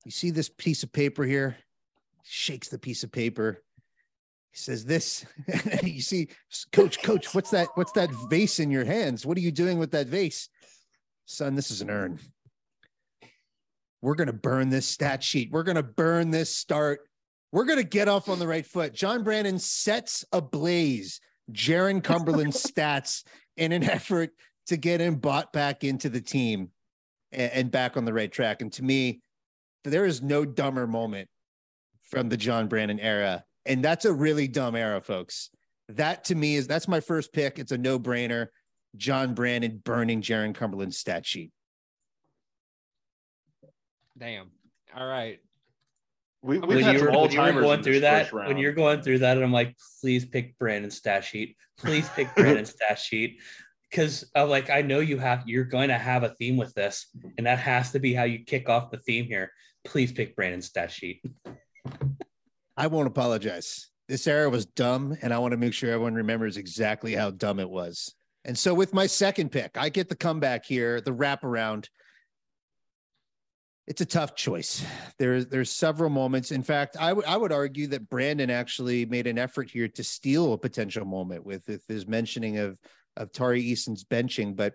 you 0.05 0.11
see 0.11 0.31
this 0.31 0.49
piece 0.49 0.83
of 0.83 0.93
paper 0.93 1.25
here? 1.25 1.57
Shakes 2.25 2.69
the 2.69 2.79
piece 2.79 3.03
of 3.03 3.11
paper. 3.11 3.63
He 4.53 4.59
says 4.59 4.85
this. 4.85 5.25
you 5.83 6.03
see, 6.03 6.29
coach, 6.73 7.03
coach, 7.03 7.35
what's 7.35 7.51
that? 7.51 7.69
What's 7.75 7.93
that 7.93 8.11
vase 8.29 8.61
in 8.61 8.71
your 8.71 8.85
hands? 8.85 9.25
What 9.27 9.37
are 9.37 9.41
you 9.41 9.51
doing 9.51 9.79
with 9.79 9.93
that 9.93 10.09
vase? 10.09 10.49
Son, 11.25 11.55
this 11.55 11.71
is 11.71 11.81
an 11.81 11.91
urn. 11.91 12.19
We're 14.03 14.15
to 14.27 14.33
burn 14.33 14.69
this 14.69 14.87
stat 14.87 15.23
sheet. 15.23 15.51
We're 15.53 15.63
to 15.77 15.83
burn 15.83 16.31
this 16.31 16.55
start. 16.55 17.01
We're 17.51 17.65
to 17.79 17.85
get 17.85 18.09
off 18.09 18.29
on 18.29 18.39
the 18.39 18.47
right 18.47 18.67
foot. 18.67 18.93
John 18.95 19.23
Brannen 19.23 19.59
sets 19.59 20.25
ablaze 20.33 21.21
Jarron 21.51 22.03
Cumberland's 22.03 22.63
stats 22.63 23.25
in 23.57 23.73
an 23.73 23.83
effort 23.91 24.31
to 24.67 24.77
get 24.77 25.01
him 25.01 25.17
bought 25.17 25.53
back 25.53 25.85
into 25.85 26.09
the 26.09 26.21
team 26.21 26.71
and, 27.33 27.53
and 27.53 27.71
back 27.71 27.97
on 27.97 28.05
the 28.05 28.13
right 28.13 28.31
track. 28.31 28.63
And 28.63 28.73
to 28.75 28.83
me, 28.83 29.21
there 29.85 30.05
is 30.05 30.23
no 30.23 30.45
dumber 30.45 30.87
moment 30.87 31.29
from 32.03 32.29
the 32.29 32.37
John 32.37 32.69
Brannen 32.69 33.01
era. 33.01 33.45
And 33.67 33.85
that's 33.85 34.05
a 34.05 34.13
really 34.13 34.49
dumb 34.49 34.77
era, 34.77 35.01
folks. 35.01 35.51
That 35.89 36.25
to 36.25 36.35
me 36.35 36.57
is 36.57 36.67
that's 36.67 36.89
my 36.89 37.01
first 37.01 37.33
pick. 37.33 37.59
It's 37.59 37.73
a 37.73 37.79
no 37.79 37.99
brainer. 37.99 38.49
John 38.97 39.35
Brannen 39.35 39.81
burning 39.85 40.21
Jarron 40.21 40.55
Cumberland's 40.55 40.99
stat 40.99 41.27
sheet. 41.27 41.51
Damn. 44.19 44.51
All 44.95 45.07
right. 45.07 45.41
We, 46.43 46.59
we've 46.59 46.69
When 46.69 46.83
had 46.83 46.95
you, 46.95 46.99
some 46.99 47.13
were, 47.13 47.21
when 47.21 47.31
you 47.31 47.41
were 47.41 47.61
going 47.61 47.83
through 47.85 48.01
that, 48.01 48.33
when 48.33 48.59
you're 48.59 48.73
going 48.73 49.01
through 49.01 49.21
that, 49.21 49.37
and 49.37 49.45
I'm 49.45 49.53
like, 49.53 49.77
please 50.01 50.25
pick 50.25 50.59
Brannen 50.59 50.91
stat 50.91 51.25
sheet. 51.25 51.57
Please 51.79 52.09
pick 52.09 52.35
Brannen 52.35 52.65
stat 52.67 52.99
sheet. 52.99 53.41
Because 53.89 54.29
I'm 54.35 54.49
like, 54.49 54.69
I 54.69 54.83
know 54.83 55.01
you 55.01 55.19
have 55.19 55.45
you're 55.47 55.65
going 55.65 55.89
to 55.89 55.99
have 55.99 56.25
a 56.25 56.31
theme 56.31 56.57
with 56.57 56.75
this, 56.75 57.07
and 57.39 57.47
that 57.47 57.59
has 57.59 57.93
to 57.93 58.01
be 58.01 58.13
how 58.13 58.25
you 58.25 58.41
kick 58.45 58.69
off 58.69 58.91
the 58.91 58.97
theme 58.97 59.27
here. 59.27 59.53
Please 59.85 60.11
pick 60.11 60.35
Brannen 60.35 60.63
stat 60.63 60.91
sheet. 60.91 61.23
I 62.77 62.89
won't 62.89 63.07
apologize. 63.07 63.91
This 64.09 64.27
era 64.27 64.51
was 64.51 64.67
dumb, 64.67 65.17
and 65.23 65.33
I 65.33 65.39
want 65.39 65.53
to 65.53 65.59
make 65.59 65.75
sure 65.75 65.91
everyone 65.93 66.15
remembers 66.15 66.57
exactly 66.57 67.15
how 67.15 67.31
dumb 67.31 67.61
it 67.61 67.71
was. 67.71 68.15
And 68.45 68.59
so, 68.59 68.75
with 68.75 68.93
my 68.93 69.07
second 69.07 69.51
pick, 69.51 69.77
I 69.77 69.91
get 69.91 70.09
the 70.09 70.17
comeback 70.17 70.65
here, 70.65 71.01
the 71.01 71.15
wraparound. 71.15 71.89
It's 73.87 74.01
a 74.01 74.07
tough 74.07 74.37
choice. 74.37 74.85
There's 75.19 75.47
there's 75.47 75.71
several 75.71 76.09
moments. 76.09 76.53
In 76.53 76.63
fact, 76.63 76.97
I 76.99 77.13
would 77.13 77.25
I 77.25 77.37
would 77.37 77.53
argue 77.53 77.89
that 77.89 78.09
Brandon 78.09 78.49
actually 78.49 79.07
made 79.07 79.27
an 79.27 79.39
effort 79.39 79.71
here 79.71 79.89
to 79.89 80.05
steal 80.05 80.53
a 80.53 80.59
potential 80.59 81.05
moment 81.05 81.45
with, 81.45 81.67
with 81.67 81.85
his 81.89 82.07
mentioning 82.07 82.59
of 82.59 82.79
of 83.17 83.33
Tari 83.33 83.61
Eason's 83.61 84.05
benching, 84.05 84.55
but 84.55 84.75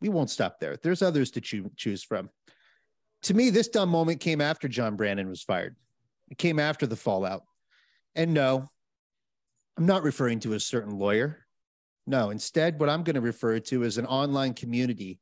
we 0.00 0.08
won't 0.08 0.30
stop 0.30 0.60
there. 0.60 0.76
There's 0.76 1.02
others 1.02 1.30
to 1.32 1.40
choo- 1.40 1.70
choose 1.76 2.04
from. 2.04 2.28
To 3.22 3.34
me, 3.34 3.48
this 3.48 3.68
dumb 3.68 3.88
moment 3.88 4.20
came 4.20 4.42
after 4.42 4.68
John 4.68 4.96
Brannen 4.96 5.28
was 5.28 5.42
fired. 5.42 5.76
It 6.30 6.36
came 6.36 6.58
after 6.58 6.86
the 6.86 6.96
fallout. 6.96 7.42
And 8.14 8.34
no, 8.34 8.68
I'm 9.78 9.86
not 9.86 10.02
referring 10.02 10.40
to 10.40 10.52
a 10.52 10.60
certain 10.60 10.98
lawyer. 10.98 11.46
No, 12.06 12.30
instead, 12.30 12.78
what 12.78 12.90
I'm 12.90 13.02
going 13.02 13.14
to 13.14 13.22
refer 13.22 13.58
to 13.58 13.82
is 13.82 13.96
an 13.96 14.06
online 14.06 14.52
community 14.52 15.18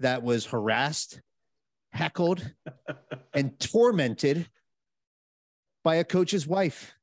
that 0.00 0.22
was 0.22 0.46
harassed, 0.46 1.20
heckled, 1.92 2.52
and 3.34 3.58
tormented 3.58 4.48
by 5.84 5.96
a 5.96 6.04
coach's 6.04 6.46
wife. 6.46 6.94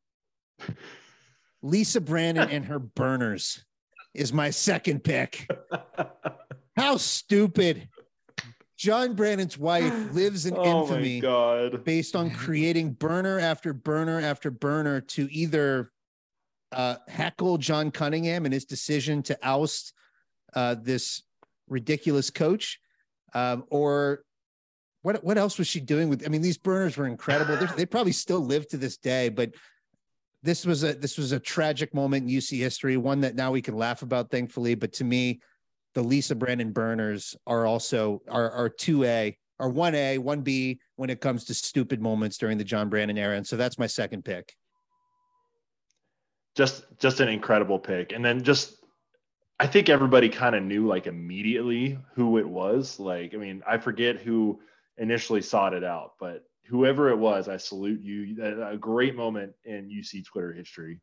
Lisa 1.61 2.01
Brannen 2.01 2.49
and 2.49 2.65
her 2.65 2.79
burners 2.79 3.63
is 4.13 4.33
my 4.33 4.49
second 4.49 5.03
pick. 5.03 5.47
How 6.75 6.97
stupid. 6.97 7.89
John 8.77 9.13
Brannen's 9.13 9.57
wife 9.57 10.13
lives 10.13 10.45
in 10.45 10.55
oh 10.55 10.81
infamy 10.81 11.19
based 11.83 12.15
on 12.15 12.31
creating 12.31 12.93
burner 12.93 13.37
after 13.37 13.73
burner 13.73 14.21
after 14.21 14.49
burner 14.49 15.01
to 15.01 15.27
either 15.33 15.91
uh, 16.71 16.95
heckle 17.09 17.57
John 17.57 17.91
Cunningham 17.91 18.45
and 18.45 18.53
his 18.53 18.63
decision 18.63 19.21
to 19.23 19.37
oust 19.43 19.93
uh, 20.55 20.75
this 20.81 21.23
ridiculous 21.67 22.29
coach, 22.29 22.79
um, 23.33 23.65
or 23.69 24.23
what? 25.09 25.23
What 25.23 25.37
else 25.39 25.57
was 25.57 25.67
she 25.67 25.79
doing 25.79 26.07
with? 26.07 26.23
I 26.23 26.29
mean, 26.29 26.43
these 26.43 26.57
burners 26.57 26.95
were 26.95 27.07
incredible. 27.07 27.57
They're, 27.57 27.73
they 27.75 27.85
probably 27.87 28.11
still 28.11 28.39
live 28.39 28.67
to 28.67 28.77
this 28.77 28.97
day, 28.97 29.29
but 29.29 29.55
this 30.43 30.67
was 30.67 30.83
a 30.83 30.93
this 30.93 31.17
was 31.17 31.31
a 31.31 31.39
tragic 31.39 31.95
moment 31.95 32.29
in 32.29 32.37
UC 32.37 32.59
history, 32.59 32.95
one 32.95 33.21
that 33.21 33.35
now 33.35 33.51
we 33.51 33.61
can 33.61 33.75
laugh 33.75 34.03
about, 34.03 34.29
thankfully. 34.29 34.75
But 34.75 34.93
to 34.93 35.03
me, 35.03 35.41
the 35.95 36.03
Lisa 36.03 36.35
Brannen 36.35 36.71
burners 36.73 37.35
are 37.47 37.65
also 37.65 38.21
are 38.29 38.51
are 38.51 38.69
two 38.69 39.03
A 39.03 39.35
or 39.57 39.69
one 39.69 39.95
A, 39.95 40.19
one 40.19 40.41
B 40.41 40.79
when 40.95 41.09
it 41.09 41.21
comes 41.21 41.45
to 41.45 41.55
stupid 41.55 42.01
moments 42.01 42.37
during 42.37 42.59
the 42.59 42.63
John 42.63 42.87
Brannen 42.87 43.17
era, 43.17 43.35
and 43.35 43.47
so 43.47 43.57
that's 43.57 43.79
my 43.79 43.87
second 43.87 44.23
pick. 44.23 44.53
Just 46.55 46.83
just 46.99 47.19
an 47.19 47.29
incredible 47.29 47.79
pick. 47.79 48.11
And 48.11 48.23
then 48.23 48.43
just 48.43 48.75
I 49.59 49.65
think 49.65 49.89
everybody 49.89 50.29
kind 50.29 50.55
of 50.55 50.61
knew 50.61 50.85
like 50.85 51.07
immediately 51.07 51.97
who 52.13 52.37
it 52.37 52.47
was. 52.47 52.99
Like, 52.99 53.33
I 53.33 53.37
mean, 53.37 53.63
I 53.67 53.79
forget 53.79 54.17
who 54.17 54.59
initially 54.99 55.41
sought 55.41 55.73
it 55.73 55.83
out, 55.83 56.11
but 56.19 56.43
whoever 56.67 57.09
it 57.09 57.17
was, 57.17 57.47
I 57.47 57.57
salute 57.57 58.01
you. 58.01 58.37
A 58.63 58.77
great 58.77 59.15
moment 59.15 59.53
in 59.65 59.89
UC 59.89 60.25
Twitter 60.25 60.53
history. 60.53 60.99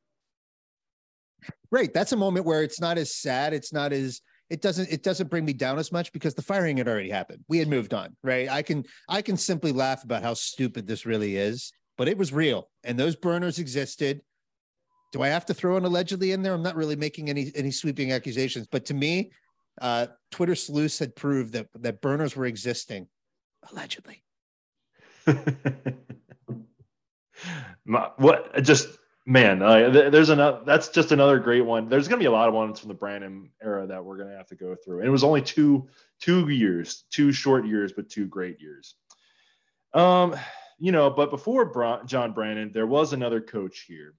Great. 1.72 1.92
That's 1.92 2.12
a 2.12 2.16
moment 2.16 2.46
where 2.46 2.62
it's 2.62 2.80
not 2.80 2.98
as 2.98 3.14
sad. 3.14 3.52
It's 3.52 3.72
not 3.72 3.92
as 3.92 4.20
it 4.48 4.62
doesn't 4.62 4.90
it 4.90 5.02
doesn't 5.02 5.28
bring 5.28 5.44
me 5.44 5.52
down 5.52 5.78
as 5.78 5.90
much 5.90 6.12
because 6.12 6.34
the 6.34 6.42
firing 6.42 6.76
had 6.76 6.88
already 6.88 7.10
happened. 7.10 7.44
We 7.48 7.58
had 7.58 7.68
moved 7.68 7.92
on, 7.92 8.16
right? 8.22 8.48
I 8.48 8.62
can 8.62 8.84
I 9.08 9.22
can 9.22 9.36
simply 9.36 9.72
laugh 9.72 10.04
about 10.04 10.22
how 10.22 10.34
stupid 10.34 10.86
this 10.86 11.04
really 11.04 11.36
is, 11.36 11.72
but 11.98 12.08
it 12.08 12.16
was 12.16 12.32
real 12.32 12.68
and 12.84 12.98
those 12.98 13.16
burners 13.16 13.58
existed. 13.58 14.20
Do 15.12 15.22
I 15.22 15.28
have 15.28 15.46
to 15.46 15.54
throw 15.54 15.76
an 15.76 15.84
allegedly 15.84 16.32
in 16.32 16.42
there? 16.42 16.54
I'm 16.54 16.62
not 16.62 16.76
really 16.76 16.96
making 16.96 17.28
any 17.28 17.50
any 17.54 17.70
sweeping 17.70 18.12
accusations, 18.12 18.66
but 18.70 18.84
to 18.86 18.94
me, 18.94 19.30
uh, 19.80 20.06
Twitter 20.30 20.54
sleuths 20.54 20.98
had 20.98 21.14
proved 21.16 21.52
that 21.52 21.66
that 21.80 22.00
burners 22.00 22.36
were 22.36 22.46
existing 22.46 23.08
allegedly. 23.70 24.22
What 27.86 28.62
just 28.62 28.88
man 29.26 29.62
uh, 29.62 29.90
there's 29.90 30.30
another 30.30 30.60
that's 30.64 30.88
just 30.88 31.12
another 31.12 31.38
great 31.38 31.64
one. 31.64 31.88
There's 31.88 32.08
going 32.08 32.18
to 32.18 32.22
be 32.22 32.28
a 32.28 32.32
lot 32.32 32.48
of 32.48 32.54
ones 32.54 32.80
from 32.80 32.88
the 32.88 32.94
Brannen 32.94 33.50
era 33.62 33.86
that 33.86 34.04
we're 34.04 34.16
going 34.16 34.30
to 34.30 34.36
have 34.36 34.48
to 34.48 34.54
go 34.56 34.74
through. 34.74 34.98
And 34.98 35.06
it 35.06 35.10
was 35.10 35.24
only 35.24 35.42
two 35.42 35.88
two 36.20 36.48
years 36.48 37.04
two 37.10 37.32
short 37.32 37.66
years 37.66 37.92
but 37.92 38.08
two 38.08 38.26
great 38.26 38.60
years. 38.60 38.94
Um 39.94 40.36
you 40.78 40.92
know 40.92 41.10
but 41.10 41.30
before 41.30 42.02
john 42.06 42.32
Brannen 42.32 42.72
there 42.72 42.86
was 42.86 43.12
another 43.12 43.40
coach 43.40 43.84
here 43.86 44.14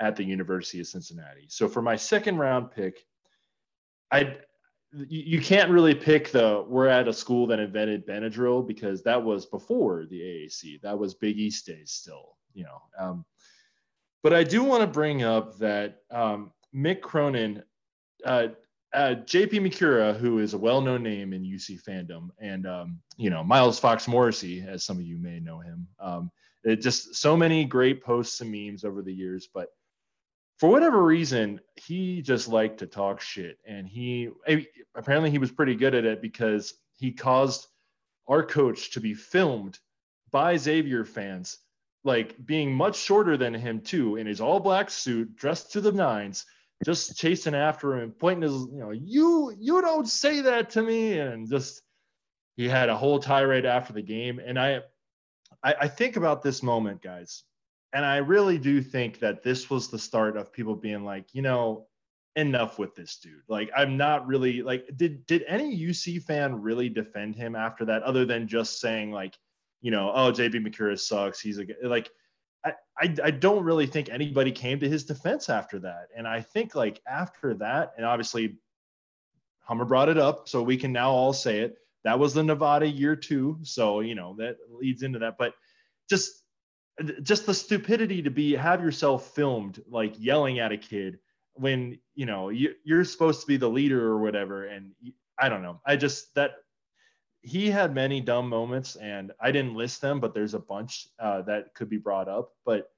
at 0.00 0.16
the 0.16 0.24
university 0.24 0.80
of 0.80 0.86
cincinnati. 0.86 1.46
So 1.48 1.68
for 1.68 1.82
my 1.82 1.96
second 1.96 2.38
round 2.38 2.70
pick 2.70 3.04
i 4.10 4.36
you 5.08 5.40
can't 5.40 5.70
really 5.70 5.94
pick 5.94 6.30
the 6.30 6.64
we're 6.68 6.86
at 6.86 7.08
a 7.08 7.12
school 7.12 7.46
that 7.46 7.58
invented 7.58 8.06
benadryl 8.06 8.66
because 8.66 9.02
that 9.02 9.22
was 9.22 9.46
before 9.46 10.04
the 10.10 10.20
aac 10.20 10.80
that 10.82 10.98
was 10.98 11.14
big 11.14 11.38
east 11.38 11.64
days 11.66 11.90
still 11.90 12.36
you 12.52 12.62
know 12.64 12.82
um, 12.98 13.24
but 14.22 14.32
I 14.32 14.44
do 14.44 14.62
want 14.62 14.82
to 14.82 14.86
bring 14.86 15.22
up 15.22 15.58
that 15.58 16.02
um, 16.10 16.52
Mick 16.74 17.00
Cronin, 17.00 17.62
uh, 18.24 18.48
uh, 18.94 19.14
JP 19.24 19.52
Macura, 19.66 20.16
who 20.16 20.38
is 20.38 20.54
a 20.54 20.58
well-known 20.58 21.02
name 21.02 21.32
in 21.32 21.42
UC 21.42 21.82
fandom, 21.82 22.28
and 22.38 22.66
um, 22.66 23.00
you 23.16 23.30
know 23.30 23.42
Miles 23.42 23.78
Fox 23.78 24.06
Morrissey, 24.06 24.64
as 24.66 24.84
some 24.84 24.98
of 24.98 25.04
you 25.04 25.18
may 25.18 25.40
know 25.40 25.58
him. 25.58 25.88
Um, 25.98 26.30
it 26.64 26.76
just 26.76 27.16
so 27.16 27.36
many 27.36 27.64
great 27.64 28.04
posts 28.04 28.40
and 28.40 28.52
memes 28.52 28.84
over 28.84 29.02
the 29.02 29.12
years, 29.12 29.48
but 29.52 29.70
for 30.58 30.70
whatever 30.70 31.02
reason, 31.02 31.60
he 31.76 32.22
just 32.22 32.48
liked 32.48 32.78
to 32.78 32.86
talk 32.86 33.20
shit, 33.20 33.58
and 33.66 33.88
he 33.88 34.28
eh, 34.46 34.62
apparently 34.94 35.30
he 35.30 35.38
was 35.38 35.50
pretty 35.50 35.74
good 35.74 35.94
at 35.94 36.04
it 36.04 36.22
because 36.22 36.74
he 36.96 37.12
caused 37.12 37.66
our 38.28 38.44
coach 38.44 38.92
to 38.92 39.00
be 39.00 39.14
filmed 39.14 39.78
by 40.30 40.56
Xavier 40.56 41.04
fans 41.04 41.58
like 42.04 42.34
being 42.44 42.72
much 42.72 42.96
shorter 42.96 43.36
than 43.36 43.54
him 43.54 43.80
too 43.80 44.16
in 44.16 44.26
his 44.26 44.40
all 44.40 44.60
black 44.60 44.90
suit 44.90 45.36
dressed 45.36 45.72
to 45.72 45.80
the 45.80 45.92
nines 45.92 46.44
just 46.84 47.16
chasing 47.16 47.54
after 47.54 47.94
him 47.94 48.00
and 48.00 48.18
pointing 48.18 48.42
his 48.42 48.66
you 48.72 48.78
know 48.78 48.90
you 48.90 49.54
you 49.58 49.80
don't 49.80 50.08
say 50.08 50.40
that 50.42 50.70
to 50.70 50.82
me. 50.82 51.18
And 51.18 51.48
just 51.48 51.82
he 52.56 52.68
had 52.68 52.88
a 52.88 52.96
whole 52.96 53.18
tirade 53.18 53.64
after 53.64 53.92
the 53.92 54.02
game. 54.02 54.40
And 54.44 54.58
i 54.58 54.80
i, 55.62 55.74
I 55.82 55.88
think 55.88 56.16
about 56.16 56.42
this 56.42 56.62
moment 56.62 57.02
guys 57.02 57.44
and 57.92 58.04
i 58.04 58.16
really 58.16 58.58
do 58.58 58.82
think 58.82 59.18
that 59.18 59.42
this 59.42 59.70
was 59.70 59.88
the 59.88 59.98
start 59.98 60.36
of 60.36 60.52
people 60.52 60.74
being 60.74 61.04
like 61.04 61.26
you 61.32 61.42
know 61.42 61.86
enough 62.36 62.78
with 62.78 62.94
this 62.94 63.16
dude 63.16 63.42
like 63.48 63.70
i'm 63.76 63.96
not 63.96 64.26
really 64.26 64.62
like 64.62 64.86
did 64.96 65.26
did 65.26 65.44
any 65.46 65.78
uc 65.86 66.22
fan 66.22 66.60
really 66.62 66.88
defend 66.88 67.36
him 67.36 67.54
after 67.54 67.84
that 67.84 68.02
other 68.02 68.24
than 68.24 68.48
just 68.48 68.80
saying 68.80 69.10
like 69.12 69.36
you 69.82 69.90
know, 69.90 70.12
oh, 70.14 70.32
JP 70.32 70.66
Macura 70.66 70.98
sucks. 70.98 71.40
He's 71.40 71.58
a 71.58 71.66
like, 71.82 72.08
I, 72.64 72.72
I, 72.96 73.14
I 73.24 73.30
don't 73.32 73.64
really 73.64 73.86
think 73.86 74.08
anybody 74.08 74.52
came 74.52 74.78
to 74.80 74.88
his 74.88 75.04
defense 75.04 75.50
after 75.50 75.80
that. 75.80 76.06
And 76.16 76.26
I 76.26 76.40
think 76.40 76.74
like 76.74 77.02
after 77.06 77.54
that, 77.54 77.92
and 77.96 78.06
obviously 78.06 78.58
Hummer 79.64 79.84
brought 79.84 80.08
it 80.08 80.18
up, 80.18 80.48
so 80.48 80.62
we 80.62 80.76
can 80.76 80.92
now 80.92 81.10
all 81.10 81.32
say 81.32 81.60
it. 81.60 81.76
That 82.04 82.18
was 82.18 82.32
the 82.32 82.42
Nevada 82.42 82.86
year 82.86 83.16
two. 83.16 83.58
So, 83.62 84.00
you 84.00 84.14
know, 84.14 84.36
that 84.38 84.56
leads 84.70 85.02
into 85.02 85.18
that. 85.20 85.36
But 85.36 85.54
just 86.08 86.41
just 87.22 87.46
the 87.46 87.54
stupidity 87.54 88.22
to 88.22 88.30
be 88.30 88.54
have 88.54 88.82
yourself 88.82 89.34
filmed 89.34 89.82
like 89.88 90.14
yelling 90.18 90.58
at 90.58 90.72
a 90.72 90.76
kid 90.76 91.18
when 91.54 91.98
you 92.14 92.26
know 92.26 92.48
you, 92.50 92.74
you're 92.84 93.04
supposed 93.04 93.40
to 93.40 93.46
be 93.46 93.56
the 93.56 93.68
leader 93.68 94.06
or 94.06 94.18
whatever 94.18 94.66
and 94.66 94.92
i 95.38 95.48
don't 95.48 95.62
know 95.62 95.80
i 95.86 95.96
just 95.96 96.34
that 96.34 96.52
he 97.42 97.68
had 97.70 97.94
many 97.94 98.20
dumb 98.20 98.48
moments 98.48 98.96
and 98.96 99.32
I 99.40 99.50
didn't 99.50 99.74
list 99.74 100.00
them, 100.00 100.20
but 100.20 100.32
there's 100.32 100.54
a 100.54 100.60
bunch 100.60 101.08
uh, 101.18 101.42
that 101.42 101.74
could 101.74 101.90
be 101.90 101.98
brought 101.98 102.28
up. 102.28 102.52
But 102.64 102.88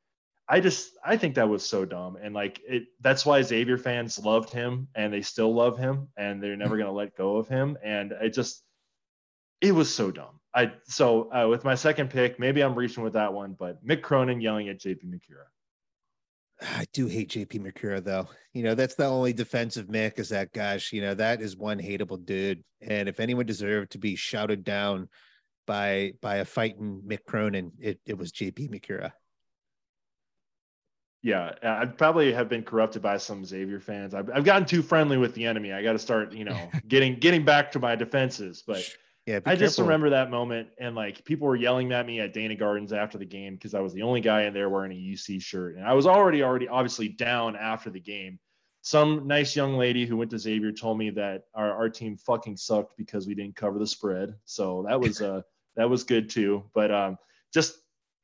I 0.47 0.61
just 0.61 0.93
I 1.03 1.17
think 1.17 1.35
that 1.35 1.49
was 1.49 1.65
so 1.65 1.87
dumb. 1.87 2.19
And 2.23 2.35
like 2.35 2.61
it 2.69 2.85
that's 3.01 3.25
why 3.25 3.41
Xavier 3.41 3.79
fans 3.79 4.19
loved 4.19 4.51
him 4.51 4.89
and 4.95 5.13
they 5.13 5.23
still 5.23 5.55
love 5.55 5.79
him 5.79 6.09
and 6.19 6.43
they're 6.43 6.57
never 6.57 6.77
gonna 6.77 6.93
let 6.93 7.17
go 7.17 7.39
of 7.39 7.49
him. 7.49 7.79
And 7.83 8.13
it 8.13 8.35
just 8.35 8.63
it 9.63 9.73
was 9.73 9.93
so 9.93 10.11
dumb. 10.11 10.41
I 10.55 10.73
so 10.85 11.33
uh, 11.33 11.49
with 11.49 11.65
my 11.65 11.75
second 11.75 12.11
pick, 12.11 12.39
maybe 12.39 12.63
I'm 12.63 12.75
reaching 12.75 13.03
with 13.03 13.15
that 13.15 13.33
one, 13.33 13.57
but 13.59 13.85
Mick 13.85 14.03
Cronin 14.03 14.41
yelling 14.41 14.69
at 14.69 14.79
JP 14.79 15.05
Macura. 15.07 15.47
I 16.63 16.85
do 16.93 17.07
hate 17.09 17.31
JP 17.31 17.67
Macura 17.67 18.03
though. 18.03 18.29
You 18.53 18.63
know, 18.63 18.75
that's 18.75 18.95
the 18.95 19.07
only 19.07 19.33
defensive 19.33 19.87
Mick 19.89 20.19
is 20.19 20.29
that 20.29 20.53
gosh, 20.53 20.93
you 20.93 21.01
know, 21.01 21.15
that 21.15 21.43
is 21.43 21.57
one 21.57 21.79
hateable 21.79 22.25
dude. 22.25 22.63
And 22.81 23.09
if 23.09 23.19
anyone 23.19 23.47
deserved 23.47 23.93
to 23.93 23.99
be 23.99 24.15
shouted 24.15 24.63
down 24.63 25.09
by 25.67 26.13
by 26.23 26.37
a 26.37 26.45
fighting 26.45 27.03
Mick 27.07 27.25
Cronin, 27.27 27.73
it, 27.81 27.99
it 28.07 28.17
was 28.17 28.33
JP 28.33 28.71
Macura. 28.71 29.13
Yeah, 31.23 31.55
I'd 31.63 31.97
probably 31.97 32.33
have 32.35 32.51
been 32.51 32.63
corrupted 32.63 33.01
by 33.01 33.17
some 33.17 33.47
Xavier 33.47 33.81
fans. 33.81 34.13
I've, 34.13 34.29
I've 34.29 34.45
gotten 34.45 34.67
too 34.67 34.83
friendly 34.83 35.17
with 35.17 35.33
the 35.33 35.47
enemy. 35.47 35.73
I 35.73 35.83
got 35.83 35.95
to 35.95 35.99
start, 35.99 36.35
you 36.35 36.45
know, 36.45 36.71
getting 36.89 37.19
getting 37.19 37.45
back 37.45 37.73
to 37.73 37.79
my 37.79 37.97
defenses. 37.97 38.63
But 38.65 38.87
yeah, 39.27 39.41
I 39.47 39.57
just 39.57 39.79
remember 39.79 40.11
that 40.11 40.31
moment, 40.31 40.69
and 40.79 40.95
like 40.95 41.25
people 41.25 41.47
were 41.47 41.57
yelling 41.57 41.91
at 41.93 42.05
me 42.05 42.21
at 42.21 42.35
Dana 42.35 42.55
Gardens 42.55 42.93
after 42.93 43.17
the 43.17 43.25
game 43.25 43.55
because 43.55 43.75
I 43.75 43.81
was 43.81 43.95
the 43.95 44.03
only 44.03 44.21
guy 44.21 44.43
in 44.43 44.53
there 44.53 44.69
wearing 44.69 44.93
a 44.93 44.95
UC 44.95 45.41
shirt, 45.41 45.77
and 45.77 45.87
I 45.87 45.95
was 45.95 46.07
already 46.07 46.43
already 46.43 46.69
obviously 46.69 47.09
down 47.09 47.57
after 47.57 47.89
the 47.89 48.01
game. 48.01 48.39
Some 48.83 49.27
nice 49.27 49.57
young 49.57 49.79
lady 49.79 50.05
who 50.05 50.19
went 50.19 50.31
to 50.33 50.39
Xavier 50.39 50.73
told 50.73 50.99
me 50.99 51.09
that 51.11 51.45
our, 51.55 51.73
our 51.73 51.89
team 51.89 52.19
fucking 52.19 52.59
sucked 52.59 52.99
because 52.99 53.27
we 53.27 53.35
didn't 53.35 53.57
cover 53.57 53.79
the 53.79 53.87
spread, 53.87 54.35
so 54.45 54.85
that 54.87 55.01
was 55.01 55.23
uh 55.23 55.41
that 55.77 55.89
was 55.89 56.05
good 56.05 56.29
too. 56.29 56.65
But 56.75 56.91
um, 56.91 57.17
just 57.53 57.77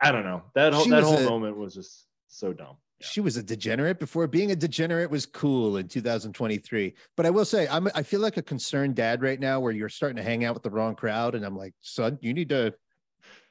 I 0.02 0.12
don't 0.12 0.24
know 0.24 0.42
that 0.54 0.74
whole, 0.74 0.84
that 0.88 1.02
whole 1.02 1.16
a, 1.16 1.24
moment 1.24 1.56
was 1.56 1.74
just 1.74 2.06
so 2.28 2.52
dumb 2.52 2.76
she 3.00 3.20
was 3.20 3.36
a 3.36 3.42
degenerate 3.42 3.98
before 3.98 4.26
being 4.26 4.50
a 4.50 4.56
degenerate 4.56 5.10
was 5.10 5.26
cool 5.26 5.78
in 5.78 5.88
2023 5.88 6.94
but 7.16 7.26
i 7.26 7.30
will 7.30 7.44
say 7.44 7.66
i'm 7.68 7.88
i 7.94 8.02
feel 8.02 8.20
like 8.20 8.36
a 8.36 8.42
concerned 8.42 8.94
dad 8.94 9.22
right 9.22 9.40
now 9.40 9.58
where 9.58 9.72
you're 9.72 9.88
starting 9.88 10.16
to 10.16 10.22
hang 10.22 10.44
out 10.44 10.54
with 10.54 10.62
the 10.62 10.70
wrong 10.70 10.94
crowd 10.94 11.34
and 11.34 11.44
i'm 11.44 11.56
like 11.56 11.74
son 11.80 12.18
you 12.20 12.34
need 12.34 12.48
to 12.48 12.72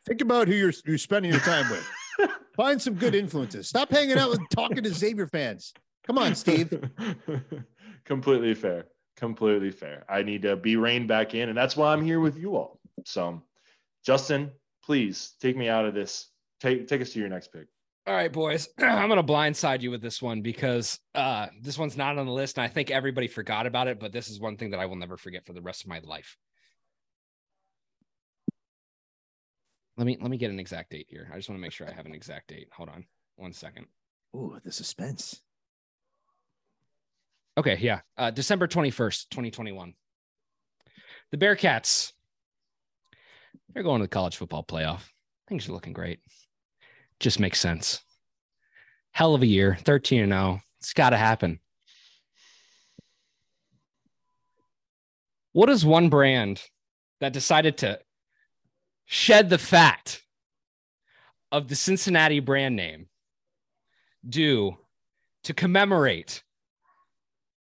think 0.06 0.22
about 0.22 0.48
who 0.48 0.54
you're, 0.54 0.74
you're 0.86 0.98
spending 0.98 1.32
your 1.32 1.42
time 1.42 1.70
with 1.70 2.30
find 2.56 2.82
some 2.82 2.94
good 2.94 3.16
influences 3.16 3.68
stop 3.68 3.90
hanging 3.90 4.18
out 4.18 4.30
with 4.30 4.42
talking 4.52 4.84
to 4.84 4.94
xavier 4.94 5.28
fans 5.28 5.74
come 6.06 6.18
on 6.18 6.36
steve 6.36 6.72
completely 8.10 8.56
fair. 8.56 8.86
Completely 9.16 9.72
fair. 9.72 10.04
I 10.10 10.24
need 10.24 10.42
to 10.42 10.56
be 10.56 10.76
reined 10.76 11.08
back 11.08 11.36
in, 11.36 11.50
and 11.50 11.58
that's 11.58 11.78
why 11.78 11.94
I'm 11.94 12.04
here 12.04 12.20
with 12.20 12.38
you 12.38 12.56
all. 12.56 12.80
So, 13.06 13.44
Justin, 14.06 14.52
please 14.84 15.34
take 15.40 15.56
me 15.56 15.70
out 15.70 15.86
of 15.86 15.94
this. 15.94 16.28
Take 16.60 16.88
take 16.88 17.02
us 17.02 17.12
to 17.12 17.20
your 17.20 17.30
next 17.30 17.54
pick. 17.54 17.68
All 18.10 18.16
right, 18.16 18.34
boys. 18.34 18.68
I'm 18.80 19.08
gonna 19.08 19.24
blindside 19.24 19.82
you 19.82 19.92
with 19.92 20.02
this 20.02 20.20
one 20.20 20.42
because 20.42 21.00
uh, 21.14 21.46
this 21.62 21.78
one's 21.78 21.96
not 21.96 22.18
on 22.18 22.26
the 22.26 22.32
list, 22.32 22.58
and 22.58 22.66
I 22.66 22.68
think 22.68 22.90
everybody 22.90 23.28
forgot 23.28 23.68
about 23.68 23.88
it. 23.88 24.00
But 24.00 24.12
this 24.12 24.32
is 24.32 24.40
one 24.40 24.58
thing 24.58 24.72
that 24.72 24.80
I 24.80 24.88
will 24.88 24.96
never 24.96 25.16
forget 25.16 25.46
for 25.46 25.54
the 25.54 25.62
rest 25.62 25.84
of 25.84 25.90
my 25.90 26.00
life. 26.00 26.36
Let 29.96 30.08
me 30.08 30.18
let 30.20 30.32
me 30.32 30.38
get 30.38 30.50
an 30.50 30.60
exact 30.60 30.90
date 30.90 31.06
here. 31.08 31.30
I 31.32 31.36
just 31.36 31.50
want 31.50 31.60
to 31.60 31.62
make 31.62 31.72
sure 31.72 31.88
I 31.88 31.92
have 31.94 32.08
an 32.08 32.16
exact 32.16 32.48
date. 32.48 32.70
Hold 32.76 32.90
on, 32.90 33.06
one 33.36 33.54
second. 33.54 33.86
Ooh, 34.36 34.58
the 34.66 34.72
suspense. 34.72 35.44
Okay, 37.60 37.78
yeah, 37.80 38.00
uh, 38.18 38.32
December 38.32 38.68
21st, 38.68 39.30
2021. 39.30 39.94
The 41.30 41.38
Bearcats. 41.38 42.14
They're 43.72 43.84
going 43.84 44.00
to 44.00 44.06
the 44.06 44.10
college 44.10 44.38
football 44.38 44.64
playoff. 44.64 45.02
Things 45.48 45.70
are 45.70 45.74
looking 45.74 45.94
great. 45.94 46.22
Just 47.20 47.40
makes 47.40 47.60
sense. 47.60 48.02
Hell 49.12 49.36
of 49.36 49.42
a 49.42 49.48
year, 49.48 49.78
13 49.84 50.22
and 50.22 50.32
0. 50.32 50.62
It's 50.80 50.94
got 50.94 51.10
to 51.10 51.18
happen. 51.18 51.60
What 55.52 55.70
is 55.70 55.86
one 55.86 56.10
brand 56.10 56.62
that 57.20 57.34
decided 57.34 57.78
to 57.80 58.00
shed 59.06 59.50
the 59.50 59.58
fat 59.58 60.22
of 61.52 61.68
the 61.68 61.76
Cincinnati 61.76 62.40
brand 62.40 62.76
name 62.76 63.08
do 64.28 64.78
to 65.44 65.54
commemorate 65.54 66.44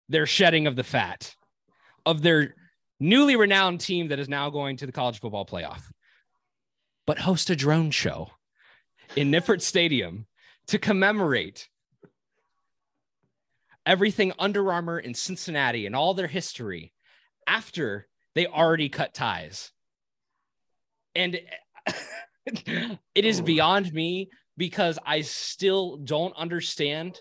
their 0.10 0.26
shedding 0.26 0.68
of 0.68 0.76
the 0.76 0.84
fat 0.84 1.34
of 2.06 2.22
their 2.22 2.56
newly 3.00 3.36
renowned 3.36 3.80
team 3.80 4.10
that 4.10 4.20
is 4.20 4.30
now 4.30 4.50
going 4.50 4.78
to 4.78 4.86
the 4.86 4.92
college 4.92 5.20
football 5.20 5.46
playoff, 5.46 5.84
but 7.06 7.20
host 7.20 7.50
a 7.50 7.56
drone 7.56 7.92
show 7.92 8.30
in 9.18 9.32
Nippert 9.32 9.64
Stadium 9.64 10.28
to 10.68 10.78
commemorate 10.78 11.70
everything 13.84 14.32
Under 14.38 14.72
Armour 14.72 15.00
in 15.00 15.16
Cincinnati 15.16 15.88
and 15.88 15.96
all 15.96 16.14
their 16.14 16.28
history 16.28 16.94
after 17.48 18.08
they 18.36 18.46
already 18.46 18.90
cut 18.90 19.16
ties. 19.16 19.72
And 21.16 21.40
it 22.46 23.26
is 23.26 23.42
beyond 23.42 23.92
me 23.92 24.30
because 24.56 25.00
I 25.04 25.22
still 25.22 25.98
don't 25.98 26.38
understand 26.38 27.20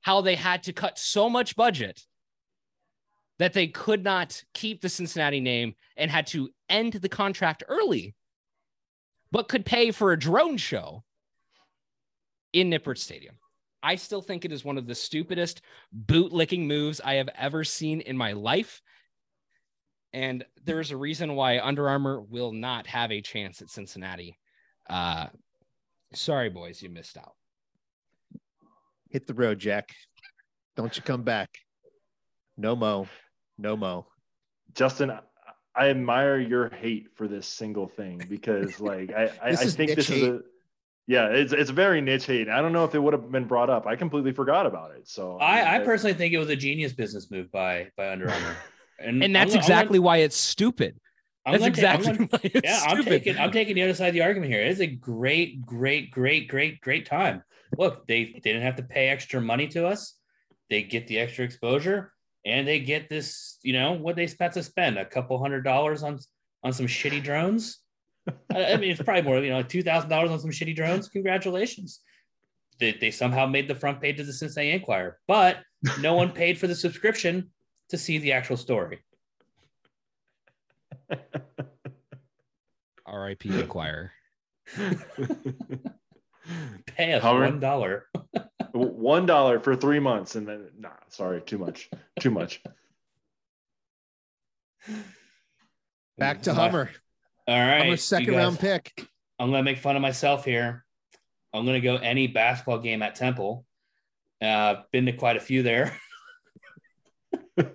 how 0.00 0.22
they 0.22 0.34
had 0.34 0.64
to 0.64 0.72
cut 0.72 0.98
so 0.98 1.30
much 1.30 1.54
budget 1.54 2.00
that 3.38 3.52
they 3.52 3.68
could 3.68 4.02
not 4.02 4.42
keep 4.52 4.80
the 4.80 4.88
Cincinnati 4.88 5.38
name 5.38 5.76
and 5.96 6.10
had 6.10 6.26
to 6.28 6.50
end 6.68 6.94
the 6.94 7.08
contract 7.08 7.62
early, 7.68 8.16
but 9.30 9.46
could 9.46 9.64
pay 9.64 9.92
for 9.92 10.10
a 10.10 10.18
drone 10.18 10.56
show 10.56 11.04
in 12.52 12.70
Nippert 12.70 12.98
Stadium. 12.98 13.36
I 13.82 13.96
still 13.96 14.20
think 14.20 14.44
it 14.44 14.52
is 14.52 14.64
one 14.64 14.78
of 14.78 14.86
the 14.86 14.94
stupidest 14.94 15.62
bootlicking 16.06 16.66
moves 16.66 17.00
I 17.00 17.14
have 17.14 17.30
ever 17.36 17.64
seen 17.64 18.00
in 18.00 18.16
my 18.16 18.32
life. 18.32 18.82
And 20.12 20.44
there's 20.64 20.90
a 20.90 20.96
reason 20.96 21.34
why 21.34 21.60
Under 21.60 21.88
Armour 21.88 22.20
will 22.20 22.52
not 22.52 22.86
have 22.88 23.12
a 23.12 23.22
chance 23.22 23.62
at 23.62 23.70
Cincinnati. 23.70 24.38
Uh, 24.88 25.28
sorry, 26.12 26.50
boys, 26.50 26.82
you 26.82 26.90
missed 26.90 27.16
out. 27.16 27.34
Hit 29.08 29.26
the 29.26 29.34
road, 29.34 29.58
Jack. 29.58 29.90
Don't 30.76 30.96
you 30.96 31.02
come 31.02 31.22
back. 31.22 31.48
No 32.56 32.76
mo. 32.76 33.06
No 33.56 33.76
mo. 33.76 34.06
Justin, 34.74 35.12
I 35.74 35.88
admire 35.88 36.38
your 36.38 36.68
hate 36.70 37.08
for 37.14 37.28
this 37.28 37.46
single 37.46 37.88
thing 37.88 38.20
because, 38.28 38.80
like, 38.80 39.12
I, 39.12 39.30
I, 39.42 39.48
I 39.50 39.56
think 39.56 39.94
this 39.94 40.08
hate. 40.08 40.22
is 40.22 40.28
a 40.28 40.40
yeah, 41.10 41.26
it's 41.26 41.52
it's 41.52 41.70
very 41.70 42.00
niche 42.00 42.26
hate. 42.26 42.48
I 42.48 42.62
don't 42.62 42.72
know 42.72 42.84
if 42.84 42.94
it 42.94 43.00
would 43.00 43.12
have 43.12 43.32
been 43.32 43.46
brought 43.46 43.68
up. 43.68 43.84
I 43.84 43.96
completely 43.96 44.30
forgot 44.30 44.64
about 44.64 44.92
it. 44.92 45.08
So 45.08 45.38
I, 45.38 45.74
I 45.74 45.78
personally 45.80 46.14
think 46.14 46.32
it 46.32 46.38
was 46.38 46.50
a 46.50 46.54
genius 46.54 46.92
business 46.92 47.32
move 47.32 47.50
by 47.50 47.88
by 47.96 48.12
Under 48.12 48.30
Armour, 48.30 48.56
and, 49.00 49.20
and 49.24 49.34
that's 49.34 49.54
I'm, 49.54 49.58
exactly 49.58 49.98
I'm, 49.98 50.04
why 50.04 50.18
it's 50.18 50.36
stupid. 50.36 51.00
I'm 51.44 51.54
that's 51.54 51.64
exactly 51.64 52.12
gonna, 52.12 52.26
why 52.30 52.38
it's 52.44 52.60
yeah. 52.62 52.76
Stupid. 52.76 52.98
I'm 52.98 53.04
taking 53.04 53.38
I'm 53.38 53.50
taking 53.50 53.74
the 53.74 53.82
other 53.82 53.94
side 53.94 54.06
of 54.06 54.14
the 54.14 54.22
argument 54.22 54.52
here. 54.52 54.62
It's 54.62 54.78
a 54.78 54.86
great, 54.86 55.66
great, 55.66 56.12
great, 56.12 56.46
great, 56.46 56.80
great 56.80 57.06
time. 57.06 57.42
Look, 57.76 58.06
they, 58.06 58.26
they 58.26 58.38
didn't 58.38 58.62
have 58.62 58.76
to 58.76 58.84
pay 58.84 59.08
extra 59.08 59.40
money 59.40 59.66
to 59.68 59.88
us. 59.88 60.14
They 60.68 60.84
get 60.84 61.08
the 61.08 61.18
extra 61.18 61.44
exposure 61.44 62.12
and 62.44 62.68
they 62.68 62.78
get 62.78 63.08
this, 63.08 63.58
you 63.64 63.72
know, 63.72 63.94
what 63.94 64.14
they 64.14 64.28
spent 64.28 64.52
to 64.52 64.62
spend 64.62 64.96
a 64.96 65.04
couple 65.04 65.40
hundred 65.40 65.62
dollars 65.62 66.04
on 66.04 66.20
on 66.62 66.72
some 66.72 66.86
shitty 66.86 67.20
drones. 67.20 67.80
I 68.54 68.76
mean, 68.76 68.90
it's 68.90 69.02
probably 69.02 69.22
more, 69.22 69.38
you 69.38 69.50
know, 69.50 69.62
two 69.62 69.82
thousand 69.82 70.10
dollars 70.10 70.30
on 70.30 70.40
some 70.40 70.50
shitty 70.50 70.76
drones. 70.76 71.08
Congratulations. 71.08 72.00
They, 72.78 72.92
they 72.92 73.10
somehow 73.10 73.46
made 73.46 73.68
the 73.68 73.74
front 73.74 74.00
page 74.00 74.20
of 74.20 74.26
the 74.26 74.32
Cincinnati 74.32 74.72
Enquirer, 74.72 75.18
but 75.26 75.58
no 76.00 76.14
one 76.14 76.32
paid 76.32 76.58
for 76.58 76.66
the 76.66 76.74
subscription 76.74 77.50
to 77.90 77.98
see 77.98 78.16
the 78.18 78.32
actual 78.32 78.56
story. 78.56 79.00
R.I.P. 83.06 83.60
Enquirer. 83.60 84.12
Pay 86.86 87.12
us 87.12 87.22
one 87.22 87.60
dollar. 87.60 88.06
one 88.72 89.26
dollar 89.26 89.60
for 89.60 89.76
three 89.76 90.00
months, 90.00 90.36
and 90.36 90.48
then 90.48 90.70
nah, 90.78 90.90
sorry, 91.08 91.42
too 91.42 91.58
much, 91.58 91.90
too 92.18 92.30
much. 92.30 92.62
Back 96.16 96.42
to 96.42 96.54
Hummer. 96.54 96.90
All 97.50 97.58
right, 97.58 97.80
Hummer 97.82 97.96
second 97.96 98.26
guys, 98.26 98.36
round 98.36 98.60
pick. 98.60 99.08
I'm 99.40 99.50
gonna 99.50 99.64
make 99.64 99.78
fun 99.78 99.96
of 99.96 100.02
myself 100.02 100.44
here. 100.44 100.84
I'm 101.52 101.66
gonna 101.66 101.80
go 101.80 101.96
any 101.96 102.28
basketball 102.28 102.78
game 102.78 103.02
at 103.02 103.16
Temple. 103.16 103.64
Uh, 104.40 104.76
been 104.92 105.06
to 105.06 105.12
quite 105.12 105.36
a 105.36 105.40
few 105.40 105.64
there. 105.64 105.98
Got 107.56 107.74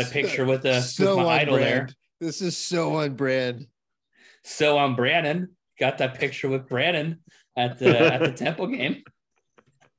a 0.00 0.04
picture 0.04 0.44
with 0.44 0.62
the 0.62 0.82
so 0.82 1.16
with 1.16 1.26
my 1.26 1.40
idol 1.40 1.56
there. 1.56 1.88
This 2.20 2.40
is 2.40 2.56
so 2.56 2.94
on 2.98 3.16
brand. 3.16 3.66
So 4.44 4.78
I'm 4.78 4.94
Brandon. 4.94 5.56
Got 5.80 5.98
that 5.98 6.14
picture 6.14 6.48
with 6.48 6.68
Brannen 6.68 7.18
at 7.56 7.80
the 7.80 7.98
at 7.98 8.20
the 8.20 8.30
Temple 8.44 8.68
game. 8.68 9.02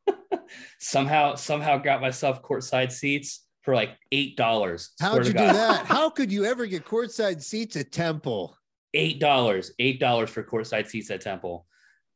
somehow, 0.80 1.36
somehow 1.36 1.78
got 1.78 2.00
myself 2.00 2.42
courtside 2.42 2.94
seats 2.94 3.46
for 3.62 3.76
like 3.76 3.98
eight 4.12 4.36
dollars. 4.38 4.92
How'd 5.00 5.26
you 5.26 5.34
do 5.34 5.40
that? 5.40 5.86
How 5.88 6.10
could 6.10 6.32
you 6.32 6.46
ever 6.46 6.66
get 6.66 6.86
courtside 6.86 7.42
seats 7.42 7.76
at 7.76 7.92
Temple? 7.92 8.58
Eight 8.94 9.20
dollars, 9.20 9.72
eight 9.80 10.00
dollars 10.00 10.30
for 10.30 10.44
courtside 10.44 10.88
seats 10.88 11.12
at 11.12 11.22
Temple. 11.22 11.66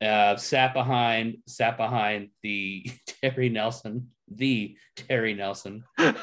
Uh, 0.02 0.36
sat 0.36 0.74
behind, 0.74 1.38
sat 1.46 1.76
behind 1.76 2.28
the 2.42 2.90
Terry 3.22 3.48
Nelson, 3.48 4.10
the 4.30 4.76
Terry 4.96 5.32
Nelson. 5.34 5.84
and 5.98 6.18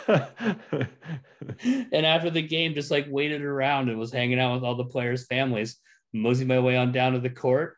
after 1.93 2.29
the 2.29 2.41
game, 2.41 2.75
just 2.75 2.91
like 2.91 3.07
waited 3.09 3.41
around 3.41 3.89
and 3.89 3.97
was 3.97 4.11
hanging 4.11 4.39
out 4.39 4.53
with 4.53 4.63
all 4.63 4.75
the 4.75 4.85
players' 4.85 5.25
families. 5.25 5.77
Mosey 6.13 6.45
my 6.45 6.59
way 6.59 6.77
on 6.77 6.91
down 6.91 7.13
to 7.13 7.19
the 7.19 7.29
court. 7.29 7.77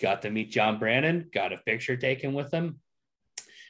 Got 0.00 0.22
to 0.22 0.30
meet 0.30 0.50
John 0.50 0.78
Brannen. 0.78 1.28
Got 1.32 1.52
a 1.52 1.58
picture 1.58 1.96
taken 1.96 2.32
with 2.32 2.52
him. 2.52 2.78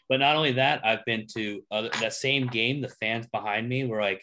But 0.09 0.21
not 0.21 0.37
only 0.37 0.53
that, 0.53 0.85
I've 0.85 1.05
been 1.05 1.27
to 1.35 1.63
other, 1.71 1.91
that 2.01 2.15
same 2.15 2.47
game. 2.47 2.81
The 2.81 2.89
fans 2.89 3.27
behind 3.27 3.69
me 3.69 3.85
were 3.85 4.01
like, 4.01 4.23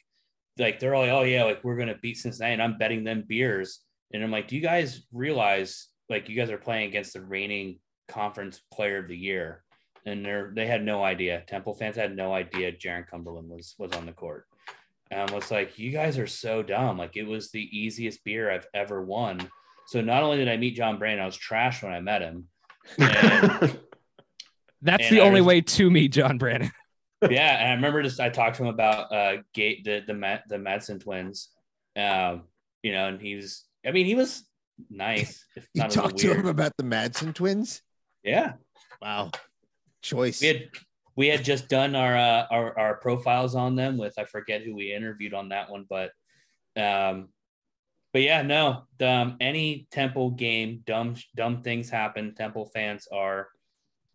like 0.57 0.79
they're 0.79 0.95
all 0.95 1.03
like, 1.03 1.11
oh 1.11 1.23
yeah, 1.23 1.43
like 1.43 1.63
we're 1.63 1.77
gonna 1.77 1.97
beat 2.01 2.17
Cincinnati, 2.17 2.53
and 2.53 2.61
I'm 2.61 2.77
betting 2.77 3.03
them 3.03 3.23
beers. 3.27 3.81
And 4.13 4.23
I'm 4.23 4.31
like, 4.31 4.47
do 4.47 4.55
you 4.55 4.61
guys 4.61 5.05
realize 5.11 5.87
like 6.09 6.29
you 6.29 6.35
guys 6.35 6.49
are 6.49 6.57
playing 6.57 6.87
against 6.87 7.13
the 7.13 7.21
reigning 7.21 7.79
conference 8.07 8.61
player 8.73 8.99
of 8.99 9.07
the 9.07 9.17
year? 9.17 9.63
And 10.05 10.25
they're 10.25 10.51
they 10.55 10.67
had 10.67 10.83
no 10.83 11.03
idea. 11.03 11.43
Temple 11.47 11.73
fans 11.73 11.95
had 11.95 12.15
no 12.15 12.33
idea 12.33 12.71
Jarron 12.71 13.07
Cumberland 13.07 13.49
was 13.49 13.75
was 13.77 13.91
on 13.93 14.05
the 14.05 14.11
court. 14.11 14.45
And 15.11 15.29
I 15.29 15.33
was 15.33 15.51
like, 15.51 15.77
you 15.77 15.91
guys 15.91 16.17
are 16.17 16.27
so 16.27 16.63
dumb. 16.63 16.97
Like 16.97 17.15
it 17.15 17.25
was 17.25 17.51
the 17.51 17.77
easiest 17.77 18.23
beer 18.23 18.51
I've 18.51 18.67
ever 18.73 19.03
won. 19.03 19.49
So 19.87 20.01
not 20.01 20.23
only 20.23 20.37
did 20.37 20.49
I 20.49 20.57
meet 20.57 20.75
John 20.75 20.97
Brannen, 20.97 21.21
I 21.21 21.25
was 21.25 21.37
trash 21.37 21.83
when 21.83 21.93
I 21.93 22.01
met 22.01 22.21
him. 22.21 22.47
And 22.99 23.79
That's 24.85 25.07
and 25.07 25.17
the 25.17 25.21
I 25.21 25.25
only 25.25 25.41
was, 25.41 25.47
way 25.47 25.61
to 25.61 25.89
meet 25.89 26.13
John 26.13 26.37
Brannen. 26.37 26.71
yeah, 27.29 27.57
and 27.59 27.71
I 27.71 27.73
remember 27.73 28.03
just 28.03 28.19
I 28.19 28.29
talked 28.29 28.57
to 28.57 28.63
him 28.63 28.69
about 28.69 29.11
uh 29.11 29.37
Gate 29.53 29.83
the 29.83 30.03
the 30.05 30.39
the 30.47 30.57
Madsen 30.57 31.01
twins. 31.01 31.49
Um, 31.95 32.43
you 32.83 32.91
know, 32.91 33.07
and 33.07 33.19
he 33.19 33.35
was 33.35 33.65
I 33.85 33.91
mean, 33.91 34.05
he 34.05 34.15
was 34.15 34.45
nice. 34.89 35.43
you 35.73 35.83
talked 35.87 36.17
to 36.19 36.33
him 36.33 36.45
about 36.47 36.73
the 36.77 36.83
Madsen 36.83 37.33
twins? 37.33 37.81
Yeah. 38.23 38.53
Wow. 39.01 39.31
Choice. 40.01 40.39
We 40.39 40.47
had 40.47 40.69
we 41.15 41.27
had 41.27 41.43
just 41.43 41.67
done 41.67 41.95
our 41.95 42.15
uh, 42.15 42.45
our 42.51 42.77
our 42.77 42.95
profiles 42.97 43.55
on 43.55 43.75
them 43.75 43.97
with 43.97 44.19
I 44.19 44.25
forget 44.25 44.61
who 44.61 44.75
we 44.75 44.93
interviewed 44.93 45.33
on 45.33 45.49
that 45.49 45.71
one, 45.71 45.85
but 45.89 46.11
um 46.77 47.29
but 48.13 48.21
yeah, 48.21 48.43
no, 48.43 48.83
um, 49.01 49.35
any 49.41 49.87
Temple 49.91 50.29
game, 50.29 50.83
dumb 50.85 51.15
dumb 51.35 51.63
things 51.63 51.89
happen. 51.89 52.33
Temple 52.33 52.65
fans 52.67 53.09
are 53.11 53.49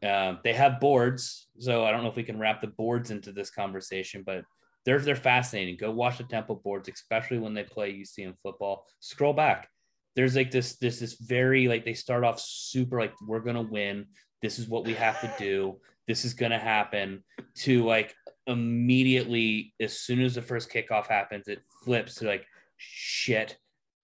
Um, 0.06 0.38
they 0.42 0.54
have 0.54 0.80
boards, 0.80 1.48
so 1.58 1.84
I 1.84 1.90
don't 1.90 2.02
know 2.02 2.08
if 2.08 2.16
we 2.16 2.22
can 2.22 2.38
wrap 2.38 2.60
the 2.60 2.68
boards 2.68 3.10
into 3.10 3.32
this 3.32 3.50
conversation, 3.50 4.22
but 4.24 4.44
they're 4.84 4.98
they're 4.98 5.16
fascinating. 5.16 5.76
Go 5.76 5.90
watch 5.90 6.18
the 6.18 6.24
Temple 6.24 6.60
boards, 6.64 6.88
especially 6.88 7.38
when 7.38 7.54
they 7.54 7.64
play 7.64 7.92
UC 7.92 8.18
in 8.18 8.34
football. 8.42 8.86
Scroll 9.00 9.34
back. 9.34 9.68
There's 10.16 10.34
like 10.34 10.50
this 10.50 10.76
this 10.76 10.98
this 10.98 11.14
very 11.20 11.68
like 11.68 11.84
they 11.84 11.94
start 11.94 12.24
off 12.24 12.40
super 12.40 12.98
like 12.98 13.12
we're 13.26 13.40
gonna 13.40 13.62
win. 13.62 14.06
This 14.40 14.58
is 14.58 14.68
what 14.68 14.86
we 14.86 14.94
have 14.94 15.20
to 15.20 15.32
do. 15.38 15.78
This 16.08 16.24
is 16.24 16.32
gonna 16.32 16.58
happen. 16.58 17.22
To 17.56 17.84
like 17.84 18.14
immediately 18.46 19.74
as 19.80 19.98
soon 19.98 20.22
as 20.22 20.34
the 20.34 20.42
first 20.42 20.72
kickoff 20.72 21.08
happens, 21.08 21.46
it 21.46 21.60
flips 21.84 22.14
to 22.16 22.26
like 22.26 22.46
shit. 22.78 23.58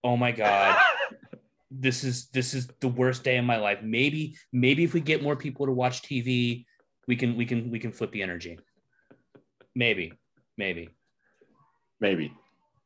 Oh 0.04 0.16
my 0.16 0.30
god. 0.30 0.78
this 1.80 2.04
is 2.04 2.28
this 2.28 2.54
is 2.54 2.68
the 2.80 2.88
worst 2.88 3.24
day 3.24 3.36
of 3.36 3.44
my 3.44 3.56
life. 3.56 3.78
Maybe 3.82 4.36
maybe 4.52 4.84
if 4.84 4.94
we 4.94 5.00
get 5.00 5.22
more 5.22 5.36
people 5.36 5.66
to 5.66 5.72
watch 5.72 6.02
TV, 6.02 6.64
we 7.06 7.16
can 7.16 7.36
we 7.36 7.46
can 7.46 7.70
we 7.70 7.78
can 7.78 7.92
flip 7.92 8.12
the 8.12 8.22
energy. 8.22 8.58
Maybe, 9.74 10.12
maybe, 10.56 10.88
maybe. 12.00 12.32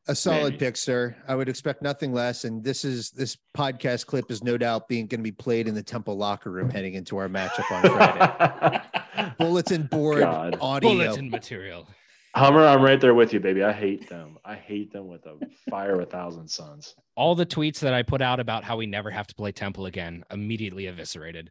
A 0.09 0.15
solid 0.15 0.55
Maybe. 0.55 0.57
pick, 0.57 0.77
sir. 0.77 1.15
I 1.29 1.37
would 1.37 1.49
expect 1.49 1.83
nothing 1.83 2.13
less. 2.13 2.45
And 2.45 2.65
this 2.65 2.85
is 2.85 3.11
this 3.11 3.37
podcast 3.57 4.07
clip 4.07 4.31
is 4.31 4.43
no 4.43 4.57
doubt 4.57 4.89
being 4.89 5.07
going 5.07 5.21
to 5.21 5.23
be 5.25 5.31
played 5.31 5.69
in 5.69 5.75
the 5.75 5.83
Temple 5.83 6.17
locker 6.17 6.51
room 6.51 6.71
heading 6.71 6.95
into 6.95 7.17
our 7.19 7.29
matchup 7.29 7.71
on 7.71 7.83
Friday. 7.83 9.33
Bulletin 9.39 9.85
board 9.85 10.21
God. 10.21 10.59
audio. 10.61 10.91
Bulletin 10.91 11.31
material. 11.31 11.87
Hummer, 12.35 12.65
I'm 12.65 12.83
right 12.83 13.01
there 13.01 13.15
with 13.15 13.33
you, 13.33 13.41
baby. 13.41 13.65
I 13.65 13.73
hate 13.73 14.09
them. 14.09 14.39
I 14.45 14.55
hate 14.55 14.93
them 14.93 15.09
with 15.09 15.27
a 15.27 15.37
fire 15.69 15.95
of 15.95 16.01
a 16.01 16.07
thousand 16.07 16.49
suns. 16.49 16.95
All 17.17 17.35
the 17.35 17.47
tweets 17.47 17.81
that 17.81 17.93
I 17.93 18.03
put 18.03 18.23
out 18.23 18.39
about 18.39 18.63
how 18.65 18.77
we 18.77 18.87
never 18.87 19.11
have 19.11 19.27
to 19.27 19.35
play 19.35 19.51
Temple 19.53 19.87
again 19.87 20.25
immediately 20.31 20.87
eviscerated. 20.87 21.51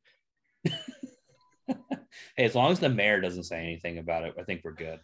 Hey, 2.35 2.45
as 2.45 2.55
long 2.55 2.71
as 2.71 2.79
the 2.79 2.89
mayor 2.89 3.21
doesn't 3.21 3.43
say 3.43 3.59
anything 3.59 3.99
about 3.99 4.23
it, 4.23 4.33
I 4.39 4.43
think 4.43 4.61
we're 4.63 4.71
good. 4.71 4.99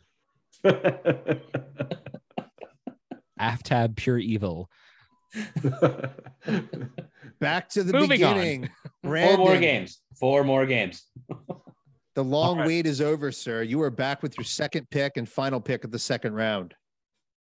Aftab 3.39 3.95
Pureval. 3.95 4.65
Back 7.39 7.69
to 7.69 7.83
the 7.83 7.93
Moving 7.93 8.23
on. 8.23 8.33
beginning. 8.35 8.69
Four 9.03 9.37
more 9.37 9.57
games. 9.57 9.99
Four 10.19 10.43
more 10.43 10.65
games. 10.65 11.03
The 12.15 12.23
long 12.23 12.59
right. 12.59 12.67
wait 12.67 12.85
is 12.85 13.01
over, 13.01 13.29
sir. 13.29 13.61
You 13.61 13.81
are 13.81 13.89
back 13.89 14.23
with 14.23 14.37
your 14.37 14.45
second 14.45 14.89
pick 14.89 15.17
and 15.17 15.27
final 15.27 15.59
pick 15.59 15.83
of 15.83 15.91
the 15.91 15.99
second 15.99 16.33
round. 16.33 16.73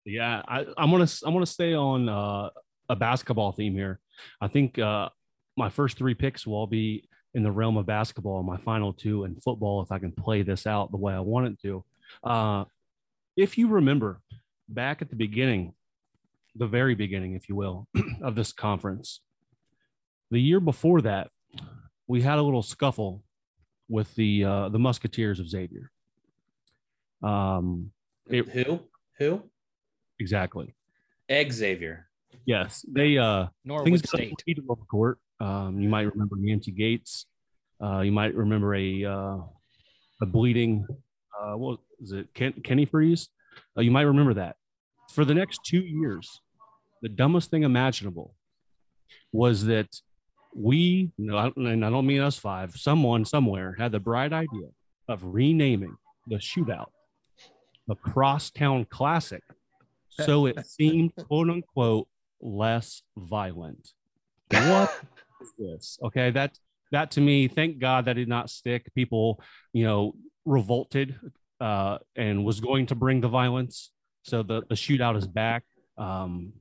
Yeah, 0.04 0.42
I, 0.46 0.66
I'm 0.76 0.90
gonna 0.90 1.08
I'm 1.24 1.32
gonna 1.32 1.46
stay 1.46 1.74
on 1.74 2.10
uh, 2.10 2.50
a 2.90 2.96
basketball 2.96 3.52
theme 3.52 3.72
here. 3.72 4.00
I 4.38 4.48
think 4.48 4.78
uh, 4.78 5.08
my 5.56 5.70
first 5.70 5.96
three 5.96 6.14
picks 6.14 6.46
will 6.46 6.56
all 6.56 6.66
be 6.66 7.08
in 7.32 7.42
the 7.42 7.50
realm 7.50 7.78
of 7.78 7.86
basketball. 7.86 8.42
My 8.42 8.58
final 8.58 8.92
two 8.92 9.24
in 9.24 9.34
football, 9.36 9.80
if 9.80 9.90
I 9.90 9.98
can 9.98 10.12
play 10.12 10.42
this 10.42 10.66
out 10.66 10.90
the 10.90 10.98
way 10.98 11.14
I 11.14 11.20
want 11.20 11.46
it 11.46 11.60
to. 11.62 11.84
Uh, 12.22 12.64
if 13.36 13.56
you 13.56 13.68
remember 13.68 14.20
back 14.68 15.00
at 15.00 15.08
the 15.08 15.16
beginning, 15.16 15.72
the 16.54 16.66
very 16.66 16.94
beginning, 16.94 17.34
if 17.34 17.48
you 17.48 17.56
will, 17.56 17.88
of 18.22 18.34
this 18.34 18.52
conference, 18.52 19.20
the 20.30 20.40
year 20.40 20.60
before 20.60 21.00
that, 21.00 21.28
we 22.06 22.20
had 22.20 22.38
a 22.38 22.42
little 22.42 22.62
scuffle 22.62 23.22
with 23.90 24.14
the 24.14 24.44
uh, 24.44 24.68
the 24.70 24.78
Musketeers 24.78 25.40
of 25.40 25.48
Xavier. 25.48 25.90
Um, 27.22 27.90
It- 28.28 28.48
Who? 28.48 28.80
Who? 29.18 29.42
exactly. 30.18 30.74
Egg 31.28 31.52
Xavier. 31.52 32.06
Yes, 32.46 32.84
they 32.88 33.18
uh 33.18 33.48
Norwood 33.64 33.84
things 33.84 34.08
State. 34.08 34.42
heated 34.46 34.64
on 34.68 34.76
the 34.78 34.86
court. 34.86 35.18
Um, 35.40 35.80
you 35.80 35.88
might 35.88 36.02
remember 36.12 36.36
Yancy 36.40 36.70
Gates. 36.72 37.26
Uh, 37.82 38.00
you 38.00 38.12
might 38.12 38.34
remember 38.34 38.74
a 38.74 39.04
uh, 39.04 39.38
a 40.22 40.26
bleeding. 40.26 40.86
Uh, 41.38 41.56
what 41.56 41.80
is 42.00 42.12
it? 42.12 42.32
Ken, 42.34 42.52
Kenny 42.64 42.86
Frease. 42.86 43.28
Uh, 43.76 43.80
you 43.82 43.90
might 43.90 44.02
remember 44.02 44.34
that. 44.34 44.56
For 45.12 45.24
the 45.24 45.34
next 45.34 45.64
two 45.64 45.80
years, 45.80 46.40
the 47.02 47.08
dumbest 47.08 47.50
thing 47.50 47.62
imaginable 47.64 48.34
was 49.32 49.64
that 49.66 49.88
we, 50.54 51.10
no, 51.18 51.52
and 51.56 51.84
I 51.84 51.90
don't 51.90 52.06
mean 52.06 52.20
us 52.20 52.36
five, 52.36 52.74
someone 52.76 53.24
somewhere 53.24 53.76
had 53.78 53.92
the 53.92 54.00
bright 54.00 54.32
idea 54.32 54.68
of 55.08 55.22
renaming 55.24 55.96
the 56.26 56.36
shootout 56.36 56.90
the 57.90 57.96
Crosstown 57.96 58.84
Classic 58.84 59.42
so 60.10 60.46
it 60.46 60.64
seemed 60.66 61.14
quote 61.16 61.50
unquote 61.50 62.08
less 62.40 63.02
violent. 63.16 63.92
What 64.50 64.94
is 65.40 65.52
this? 65.58 65.98
Okay, 66.04 66.30
that 66.30 66.56
that 66.92 67.12
to 67.12 67.20
me, 67.20 67.48
thank 67.48 67.78
God 67.78 68.04
that 68.06 68.14
did 68.14 68.28
not 68.28 68.50
stick. 68.50 68.92
People, 68.94 69.42
you 69.72 69.84
know, 69.84 70.14
revolted 70.44 71.18
uh, 71.60 71.98
and 72.16 72.44
was 72.44 72.60
going 72.60 72.86
to 72.86 72.94
bring 72.94 73.20
the 73.20 73.28
violence. 73.28 73.90
So 74.22 74.42
the 74.42 74.62
the 74.68 74.74
shootout 74.74 75.16
is 75.16 75.26
back. 75.26 75.64
Um, 75.98 76.52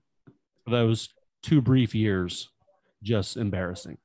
those 0.67 1.09
two 1.41 1.61
brief 1.61 1.95
years, 1.95 2.49
just 3.03 3.37
embarrassing. 3.37 3.97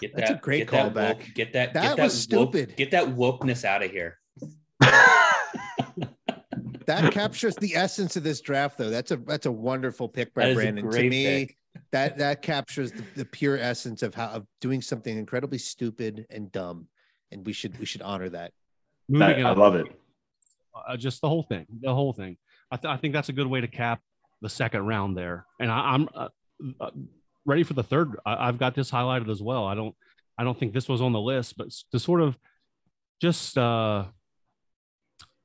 Get 0.00 0.14
That's 0.14 0.30
a 0.30 0.34
great 0.34 0.70
get 0.70 0.92
that 0.92 0.94
callback. 0.94 1.16
woke- 1.18 1.34
get 1.34 1.52
that. 1.54 1.72
That 1.74 1.82
get 1.82 1.96
that 1.96 2.02
was 2.02 2.28
woke- 2.30 2.52
stupid. 2.52 2.76
get 2.76 2.90
that 2.90 3.06
wokeness 3.06 3.64
out 3.64 3.82
of 3.82 3.90
here. 3.90 4.18
That 6.86 7.12
captures 7.12 7.54
the 7.56 7.76
essence 7.76 8.16
of 8.16 8.24
this 8.24 8.40
draft, 8.40 8.76
though. 8.76 8.90
That's 8.90 9.12
a 9.12 9.16
that's 9.16 9.46
a 9.46 9.52
wonderful 9.52 10.08
pick 10.08 10.34
by 10.34 10.42
That 10.42 10.48
is 10.50 10.56
a 10.56 10.60
Brandon. 10.60 10.90
To 10.90 11.02
me, 11.08 11.46
pick. 11.46 11.56
that 11.92 12.18
that 12.18 12.42
captures 12.42 12.90
the, 12.90 13.04
the 13.14 13.24
pure 13.24 13.56
essence 13.58 14.02
of 14.02 14.12
how 14.12 14.26
of 14.30 14.44
doing 14.60 14.82
something 14.82 15.16
incredibly 15.16 15.58
stupid 15.58 16.26
and 16.30 16.50
dumb, 16.50 16.88
and 17.30 17.46
we 17.46 17.52
should 17.52 17.78
we 17.78 17.86
should 17.86 18.02
honor 18.02 18.28
that. 18.30 18.52
Moving 19.08 19.28
That- 19.28 19.46
I 19.46 19.50
on. 19.50 19.58
love 19.58 19.76
it. 19.76 19.86
uh, 20.88 20.96
just 20.96 21.20
the 21.20 21.28
whole 21.28 21.44
thing, 21.44 21.66
the 21.80 21.94
whole 21.94 22.12
thing. 22.12 22.36
I, 22.72 22.76
th- 22.76 22.92
I 22.92 22.96
think 22.96 23.14
that's 23.14 23.28
a 23.28 23.32
good 23.34 23.46
way 23.46 23.60
to 23.60 23.68
cap 23.68 24.00
the 24.40 24.48
second 24.48 24.84
round 24.84 25.16
there. 25.16 25.46
And 25.60 25.70
I, 25.70 25.92
I'm 25.94 26.08
uh, 26.12 26.28
uh, 26.80 26.90
ready 27.44 27.62
for 27.62 27.74
the 27.74 27.82
third. 27.82 28.16
I, 28.24 28.48
I've 28.48 28.58
got 28.58 28.74
this 28.74 28.90
highlighted 28.90 29.30
as 29.30 29.42
well. 29.42 29.66
I 29.66 29.74
don't, 29.74 29.94
I 30.38 30.44
don't 30.44 30.58
think 30.58 30.72
this 30.72 30.88
was 30.88 31.00
on 31.00 31.12
the 31.12 31.20
list, 31.20 31.56
but 31.56 31.68
to 31.92 31.98
sort 31.98 32.20
of 32.20 32.38
just 33.20 33.58
uh, 33.58 34.04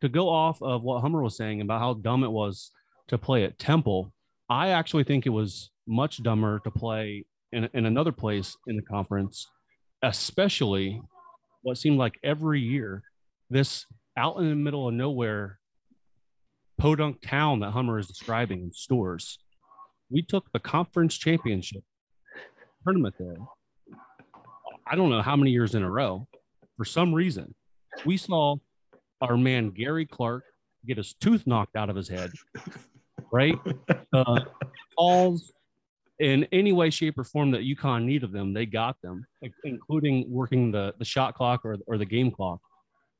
to 0.01 0.09
go 0.09 0.30
off 0.30 0.61
of 0.61 0.84
what 0.84 1.01
Hummer 1.01 1.22
was 1.22 1.36
saying 1.36 1.61
about 1.61 1.80
how 1.80 1.93
dumb 1.93 2.24
it 2.24 2.32
was 2.32 2.72
to 3.07 3.18
play 3.18 3.43
at 3.43 3.59
Temple. 3.59 4.13
I 4.49 4.70
actually 4.70 5.03
think 5.03 5.26
it 5.26 5.30
was 5.32 5.72
much 5.88 6.22
dumber 6.24 6.59
to 6.59 6.72
play 6.72 7.26
in, 7.51 7.70
in 7.74 7.86
another 7.86 8.11
place 8.11 8.55
in 8.68 8.76
the 8.76 8.82
conference, 8.82 9.47
especially 10.01 11.01
what 11.61 11.78
seemed 11.78 11.97
like 11.97 12.20
every 12.24 12.61
year 12.61 13.03
this 13.49 13.86
out 14.18 14.38
in 14.38 14.49
the 14.49 14.55
middle 14.55 14.88
of 14.88 14.93
nowhere 14.93 15.59
podunk 16.78 17.22
town 17.22 17.59
that 17.61 17.72
Hummer 17.72 17.99
is 17.99 18.07
describing 18.07 18.61
in 18.61 18.72
Storrs. 18.72 19.39
We 20.10 20.22
took 20.22 20.51
the 20.51 20.60
conference 20.60 21.18
championship 21.18 21.84
tournament 22.84 23.16
there. 23.20 23.36
I 24.88 24.95
don't 24.95 25.10
know 25.10 25.22
how 25.22 25.36
many 25.36 25.51
years 25.51 25.76
in 25.76 25.84
a 25.84 25.89
row. 25.89 26.28
For 26.78 26.86
some 26.86 27.14
reason, 27.14 27.56
we 28.06 28.18
saw 28.18 28.58
our 29.22 29.38
man 29.38 29.72
Gary 29.72 30.06
Clark 30.06 30.43
get 30.86 30.97
his 30.97 31.14
tooth 31.14 31.47
knocked 31.47 31.76
out 31.76 31.89
of 31.89 31.95
his 31.95 32.08
head, 32.08 32.32
right? 33.32 33.58
Uh, 34.14 34.41
calls 34.97 35.51
in 36.20 36.47
any 36.51 36.72
way, 36.72 36.89
shape, 36.89 37.18
or 37.18 37.24
form 37.24 37.51
that 37.51 37.62
UConn 37.62 38.06
needed 38.06 38.32
them, 38.32 38.53
they 38.53 38.66
got 38.66 39.01
them, 39.01 39.26
including 39.64 40.26
working 40.30 40.72
the, 40.72 40.93
the 40.97 41.06
shot 41.06 41.36
clock 41.36 41.66
or, 41.66 41.78
or 41.88 41.97
the 41.97 42.06
game 42.06 42.32
clock. 42.32 42.60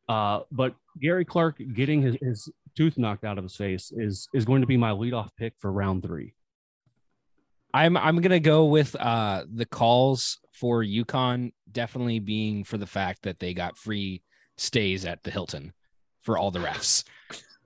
Uh, 0.08 0.42
but 0.52 0.76
Gary 1.02 1.26
Clark 1.26 1.60
getting 1.74 2.02
his, 2.02 2.16
his 2.22 2.50
tooth 2.78 2.98
knocked 2.98 3.24
out 3.24 3.38
of 3.38 3.44
his 3.44 3.56
face 3.56 3.92
is 3.96 4.28
is 4.34 4.46
going 4.46 4.62
to 4.62 4.68
be 4.68 4.78
my 4.78 4.92
leadoff 4.92 5.30
pick 5.38 5.54
for 5.60 5.72
round 5.72 6.04
three. 6.04 6.34
I'm 7.76 7.98
I'm 7.98 8.22
gonna 8.22 8.40
go 8.40 8.66
with 8.66 8.96
uh 8.96 9.44
the 9.54 9.66
calls 9.66 10.40
for 10.54 10.82
UConn 10.84 11.52
definitely 11.72 12.20
being 12.20 12.64
for 12.64 12.78
the 12.78 12.88
fact 12.88 13.24
that 13.24 13.40
they 13.40 13.54
got 13.54 13.78
free 13.78 14.22
stays 14.58 15.04
at 15.06 15.24
the 15.24 15.32
Hilton 15.32 15.74
for 16.22 16.38
all 16.38 16.52
the 16.52 16.60
refs. 16.60 17.04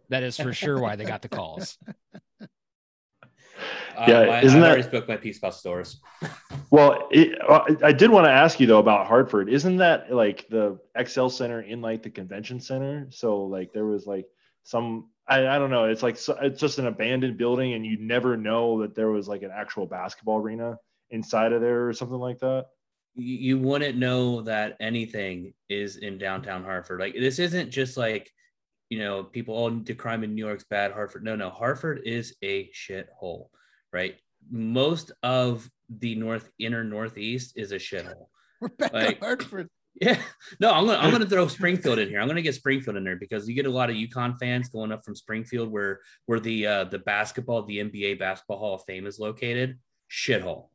That 0.10 0.24
is 0.24 0.36
for 0.38 0.51
sure 0.53 0.80
why 0.80 0.95
they 0.95 1.05
got 1.05 1.22
the 1.22 1.30
calls. 1.30 1.78
Yeah, 4.07 4.20
Um, 4.22 4.30
I, 4.30 4.41
isn't 4.41 4.57
I've 4.57 4.62
that- 4.62 4.68
already 4.68 4.84
spoke 4.84 5.07
my 5.10 5.18
piece 5.18 5.38
about 5.38 5.53
Storrs. 5.53 5.99
Well, 6.72 7.10
it, 7.12 7.38
uh, 7.47 7.66
I 7.84 7.91
did 7.91 8.10
want 8.10 8.26
to 8.26 8.32
ask 8.32 8.57
you 8.60 8.66
though 8.68 8.80
about 8.80 9.05
Hartford. 9.07 9.49
Isn't 9.49 9.78
that 9.78 10.14
like 10.14 10.47
the 10.49 10.80
XL 11.05 11.28
Center 11.28 11.62
in 11.62 11.82
like 11.82 12.01
the 12.03 12.10
convention 12.10 12.62
center? 12.62 13.07
So 13.10 13.41
like 13.43 13.74
there 13.74 13.86
was 13.86 14.05
like 14.07 14.26
some 14.64 15.10
I, 15.30 15.47
I 15.47 15.59
don't 15.59 15.69
know. 15.69 15.86
It's 15.86 16.03
like 16.03 16.17
so- 16.17 16.38
it's 16.41 16.59
just 16.59 16.80
an 16.80 16.88
abandoned 16.88 17.38
building, 17.38 17.73
and 17.73 17.86
you 17.86 17.97
never 17.99 18.36
know 18.36 18.82
that 18.82 18.95
there 18.95 19.11
was 19.11 19.27
like 19.27 19.43
an 19.43 19.51
actual 19.53 19.86
basketball 19.86 20.38
arena 20.39 20.77
inside 21.11 21.53
of 21.53 21.61
there 21.61 21.88
or 21.88 21.93
something 21.93 22.17
like 22.19 22.39
that. 22.39 22.65
You, 23.15 23.36
you 23.36 23.57
wouldn't 23.59 23.97
know 23.97 24.41
that 24.43 24.75
anything 24.80 25.53
is 25.69 25.97
in 25.97 26.17
downtown 26.17 26.63
Hartford. 26.63 26.99
Like 26.99 27.13
this 27.13 27.39
isn't 27.39 27.69
just 27.69 27.95
like 27.97 28.32
you 28.89 28.99
know 28.99 29.23
people 29.23 29.55
all 29.55 29.69
the 29.69 29.93
crime 29.93 30.23
in 30.23 30.34
New 30.36 30.45
York's 30.45 30.65
bad. 30.65 30.91
Hartford, 30.91 31.23
no, 31.23 31.36
no. 31.36 31.49
Hartford 31.49 32.01
is 32.05 32.36
a 32.43 32.69
shithole, 32.71 33.49
right? 33.93 34.15
Most 34.49 35.11
of 35.21 35.69
the 35.89 36.15
north 36.15 36.49
inner 36.59 36.84
northeast 36.84 37.53
is 37.55 37.71
a 37.71 37.75
shithole. 37.77 38.27
We're 38.61 38.69
back 38.69 38.93
Like- 38.93 39.19
Hartford. 39.19 39.69
Yeah. 40.02 40.22
No, 40.60 40.72
I'm 40.72 40.86
gonna 40.86 40.97
I'm 40.97 41.12
gonna 41.12 41.26
throw 41.26 41.47
Springfield 41.47 42.00
in 42.00 42.10
here. 42.10 42.22
I'm 42.22 42.28
gonna 42.28 42.41
get 42.41 42.56
Springfield 42.56 42.95
in 42.95 43.04
there 43.04 43.18
because 43.18 43.47
you 43.47 43.56
get 43.56 43.66
a 43.66 43.70
lot 43.70 43.89
of 43.89 43.95
UConn 43.95 44.39
fans 44.39 44.70
going 44.70 44.91
up 44.91 45.04
from 45.04 45.16
Springfield 45.16 45.70
where 45.70 46.00
where 46.26 46.39
the 46.39 46.66
uh 46.66 46.84
the 46.86 47.00
basketball, 47.00 47.64
the 47.64 47.80
NBA 47.80 48.18
basketball 48.20 48.60
Hall 48.60 48.76
of 48.76 48.84
Fame 48.86 49.06
is 49.06 49.20
located. 49.20 49.78
Shithole. 50.10 50.70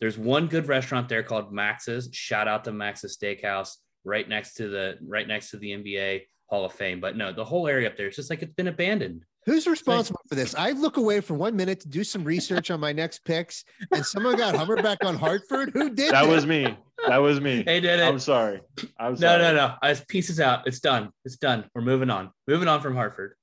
There's 0.00 0.18
one 0.18 0.46
good 0.46 0.68
restaurant 0.68 1.08
there 1.08 1.22
called 1.22 1.52
Max's. 1.52 2.10
Shout 2.12 2.48
out 2.48 2.64
to 2.64 2.72
Max's 2.72 3.16
Steakhouse 3.16 3.76
right 4.04 4.28
next 4.28 4.54
to 4.54 4.68
the 4.68 4.98
right 5.06 5.26
next 5.26 5.50
to 5.50 5.56
the 5.56 5.70
NBA 5.70 6.22
Hall 6.50 6.64
of 6.64 6.72
Fame. 6.72 7.00
But 7.00 7.16
no, 7.16 7.32
the 7.32 7.44
whole 7.44 7.66
area 7.66 7.88
up 7.88 7.96
there, 7.96 8.06
it's 8.06 8.16
just 8.16 8.30
like 8.30 8.42
it's 8.42 8.54
been 8.54 8.68
abandoned. 8.68 9.24
Who's 9.46 9.68
responsible 9.68 10.20
for 10.28 10.34
this? 10.34 10.56
I 10.56 10.72
look 10.72 10.96
away 10.96 11.20
for 11.20 11.34
one 11.34 11.54
minute 11.54 11.78
to 11.80 11.88
do 11.88 12.02
some 12.02 12.24
research 12.24 12.72
on 12.72 12.80
my 12.80 12.92
next 12.92 13.24
picks, 13.24 13.64
and 13.92 14.04
someone 14.04 14.36
got 14.36 14.56
Hummer 14.56 14.82
back 14.82 15.04
on 15.04 15.14
Hartford. 15.14 15.70
Who 15.72 15.88
did 15.90 16.12
That 16.12 16.24
that? 16.24 16.28
was 16.28 16.44
me. 16.44 16.76
That 17.06 17.18
was 17.18 17.40
me. 17.40 17.62
They 17.62 17.78
did 17.78 18.00
it. 18.00 18.02
I'm 18.02 18.18
sorry. 18.18 18.60
I'm 18.98 19.12
no, 19.12 19.18
sorry. 19.18 19.42
no, 19.42 19.54
no. 19.54 19.74
I 19.82 19.94
pieces 20.08 20.40
out. 20.40 20.66
It's 20.66 20.80
done. 20.80 21.10
It's 21.24 21.36
done. 21.36 21.64
We're 21.76 21.82
moving 21.82 22.10
on. 22.10 22.32
Moving 22.48 22.66
on 22.66 22.80
from 22.80 22.96
Hartford. 22.96 23.34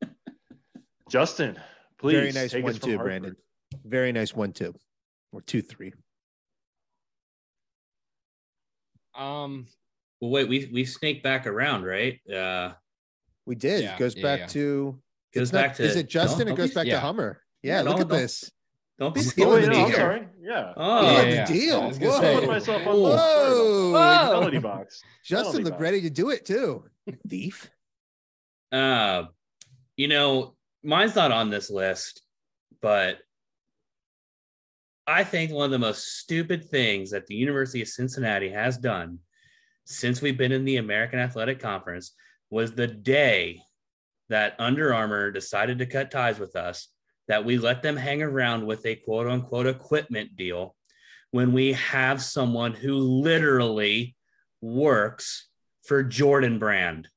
Justin, 1.10 1.58
please. 1.98 2.14
Very 2.14 2.32
nice 2.32 2.52
take 2.52 2.62
one 2.62 2.70
us 2.74 2.78
from 2.78 2.90
too, 2.90 2.96
Hartford. 2.96 3.22
Brandon. 3.22 3.36
Very 3.84 4.12
nice 4.12 4.32
one 4.32 4.52
two, 4.52 4.72
or 5.32 5.40
two 5.40 5.62
three. 5.62 5.92
Um, 9.18 9.66
Well, 10.20 10.30
wait, 10.30 10.48
we 10.48 10.70
we 10.72 10.84
snake 10.84 11.24
back 11.24 11.48
around, 11.48 11.82
right? 11.82 12.20
Uh 12.30 12.74
We 13.46 13.56
did. 13.56 13.82
Yeah, 13.82 13.94
it 13.94 13.98
goes 13.98 14.14
yeah, 14.14 14.22
back 14.22 14.38
yeah. 14.40 14.46
to. 14.46 15.02
Goes 15.34 15.42
it's 15.48 15.52
not- 15.52 15.62
back 15.68 15.76
to- 15.76 15.84
Is 15.84 15.96
it 15.96 16.08
Justin? 16.08 16.46
no, 16.48 16.54
it 16.54 16.56
goes 16.56 16.70
don't 16.70 16.74
back 16.74 16.84
be- 16.84 16.90
to. 16.90 17.00
Hummer. 17.00 17.42
Yeah, 17.62 17.76
Yeah, 17.76 17.82
look 17.82 17.92
don't- 17.98 18.00
at 18.12 18.18
this. 18.18 18.50
don't 18.98 19.14
be 19.14 19.20
He's 19.20 19.28
Oh, 19.28 19.30
stealing 19.32 19.52
wait, 19.54 19.60
the 19.62 19.66
no, 19.68 19.72
deal 19.74 19.82
I'm 19.82 19.88
here. 19.88 19.96
sorry. 19.96 20.28
Yeah. 20.42 20.72
Oh, 20.76 21.02
Yeah, 21.02 21.12
yeah, 21.12 21.24
the 21.24 21.30
yeah. 21.34 21.46
deal. 21.46 21.80
I 21.80 21.86
was 21.86 21.98
gonna 21.98 22.10
Whoa. 22.12 22.40
say. 22.40 22.46
Myself 22.46 22.86
on 22.86 22.86
Whoa. 22.86 22.92
the 23.10 23.16
Whoa. 23.16 23.92
Sorry, 23.92 24.38
Melody 24.40 24.58
box. 24.58 25.02
Justin 25.24 25.44
Penalty 25.44 25.64
looked 25.64 25.74
box. 25.74 25.82
ready 25.82 26.00
to 26.02 26.10
do 26.10 26.30
it 26.30 26.44
too. 26.44 26.84
Thief. 27.28 27.70
Uh, 28.72 29.24
you 29.96 30.08
know, 30.08 30.56
mine's 30.82 31.14
not 31.14 31.32
on 31.32 31.50
this 31.50 31.70
list, 31.70 32.22
but 32.80 33.18
I 35.06 35.24
think 35.24 35.50
one 35.52 35.64
of 35.64 35.70
the 35.70 35.78
most 35.78 36.18
stupid 36.18 36.68
things 36.68 37.10
that 37.10 37.26
the 37.26 37.34
University 37.34 37.82
of 37.82 37.88
Cincinnati 37.88 38.48
has 38.50 38.78
done 38.78 39.18
since 39.84 40.22
we've 40.22 40.38
been 40.38 40.52
in 40.52 40.64
the 40.64 40.76
American 40.76 41.18
Athletic 41.18 41.58
Conference 41.58 42.14
was 42.48 42.72
the 42.74 42.86
day 42.86 43.60
that 44.30 44.54
Under 44.58 44.94
Armour 44.94 45.30
decided 45.32 45.78
to 45.78 45.86
cut 45.86 46.10
ties 46.10 46.38
with 46.38 46.56
us, 46.56 46.88
that 47.28 47.44
we 47.44 47.58
let 47.58 47.82
them 47.82 47.96
hang 47.96 48.22
around 48.22 48.64
with 48.64 48.86
a 48.86 48.94
quote 48.94 49.26
unquote 49.26 49.66
equipment 49.66 50.36
deal 50.36 50.74
when 51.32 51.52
we 51.52 51.74
have 51.74 52.22
someone 52.22 52.72
who 52.72 52.96
literally 52.96 54.16
works 54.60 55.48
for 55.84 56.02
Jordan 56.02 56.58
Brand. 56.58 57.08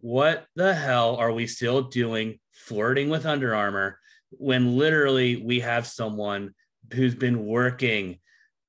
What 0.00 0.46
the 0.54 0.74
hell 0.74 1.16
are 1.16 1.32
we 1.32 1.46
still 1.46 1.82
doing 1.82 2.38
flirting 2.52 3.08
with 3.08 3.26
Under 3.26 3.54
Armour 3.54 3.98
when 4.30 4.76
literally 4.76 5.36
we 5.36 5.60
have 5.60 5.86
someone 5.86 6.54
who's 6.92 7.14
been 7.14 7.46
working 7.46 8.18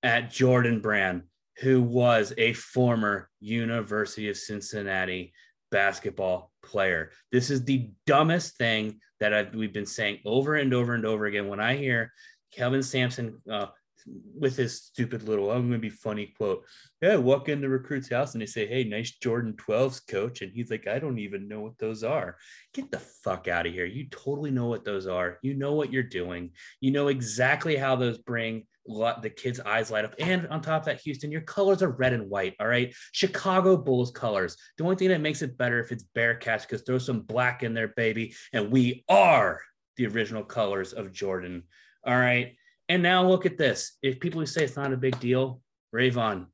at 0.01 0.31
Jordan 0.31 0.79
Brand, 0.79 1.23
who 1.59 1.81
was 1.81 2.33
a 2.37 2.53
former 2.53 3.29
University 3.41 4.29
of 4.29 4.37
Cincinnati 4.37 5.33
basketball 5.71 6.48
player? 6.69 7.11
This 7.31 7.49
is 7.49 7.63
the 7.63 7.89
dumbest 8.05 8.57
thing 8.57 8.99
that 9.19 9.33
I've, 9.33 9.53
we've 9.53 9.73
been 9.73 9.85
saying 9.85 10.19
over 10.25 10.55
and 10.55 10.73
over 10.73 10.93
and 10.93 11.05
over 11.05 11.25
again. 11.25 11.47
When 11.47 11.59
I 11.59 11.75
hear 11.75 12.11
Kelvin 12.51 12.83
Sampson 12.83 13.41
uh, 13.51 13.67
with 14.05 14.57
his 14.57 14.81
stupid 14.81 15.23
little, 15.23 15.51
I'm 15.51 15.71
to 15.71 15.77
be 15.77 15.89
funny 15.89 16.33
quote, 16.37 16.65
yeah, 17.01 17.13
I 17.13 17.17
walk 17.17 17.49
into 17.49 17.69
recruit's 17.69 18.09
house 18.09 18.33
and 18.33 18.41
they 18.41 18.45
say, 18.45 18.67
Hey, 18.67 18.83
nice 18.83 19.11
Jordan 19.11 19.53
12s, 19.53 20.07
coach. 20.07 20.41
And 20.41 20.51
he's 20.51 20.71
like, 20.71 20.87
I 20.87 20.99
don't 20.99 21.19
even 21.19 21.47
know 21.47 21.61
what 21.61 21.77
those 21.77 22.03
are. 22.03 22.37
Get 22.73 22.91
the 22.91 22.99
fuck 22.99 23.47
out 23.47 23.65
of 23.65 23.73
here. 23.73 23.85
You 23.85 24.07
totally 24.09 24.51
know 24.51 24.67
what 24.67 24.85
those 24.85 25.07
are. 25.07 25.37
You 25.41 25.53
know 25.53 25.73
what 25.73 25.91
you're 25.91 26.03
doing. 26.03 26.51
You 26.81 26.91
know 26.91 27.07
exactly 27.07 27.75
how 27.75 27.95
those 27.95 28.17
bring 28.17 28.65
the 29.21 29.31
kids' 29.35 29.59
eyes 29.59 29.91
light 29.91 30.05
up. 30.05 30.15
And 30.19 30.47
on 30.47 30.61
top 30.61 30.81
of 30.81 30.85
that, 30.85 31.01
Houston, 31.01 31.31
your 31.31 31.41
colors 31.41 31.83
are 31.83 31.89
red 31.89 32.13
and 32.13 32.29
white. 32.29 32.55
All 32.59 32.67
right. 32.67 32.93
Chicago 33.11 33.77
Bulls 33.77 34.11
colors. 34.11 34.57
The 34.77 34.83
only 34.83 34.95
thing 34.95 35.09
that 35.09 35.21
makes 35.21 35.41
it 35.41 35.57
better 35.57 35.79
if 35.79 35.91
it's 35.91 36.05
Bearcats, 36.15 36.61
because 36.61 36.81
throw 36.81 36.97
some 36.97 37.21
black 37.21 37.63
in 37.63 37.73
there, 37.73 37.89
baby. 37.89 38.33
And 38.53 38.71
we 38.71 39.03
are 39.07 39.61
the 39.97 40.07
original 40.07 40.43
colors 40.43 40.93
of 40.93 41.11
Jordan. 41.11 41.63
All 42.05 42.17
right. 42.17 42.55
And 42.89 43.03
now 43.03 43.25
look 43.25 43.45
at 43.45 43.57
this. 43.57 43.97
If 44.01 44.19
people 44.19 44.39
who 44.39 44.47
say 44.47 44.63
it's 44.63 44.75
not 44.75 44.91
a 44.91 44.97
big 44.97 45.19
deal, 45.19 45.61
Rayvon, 45.95 46.47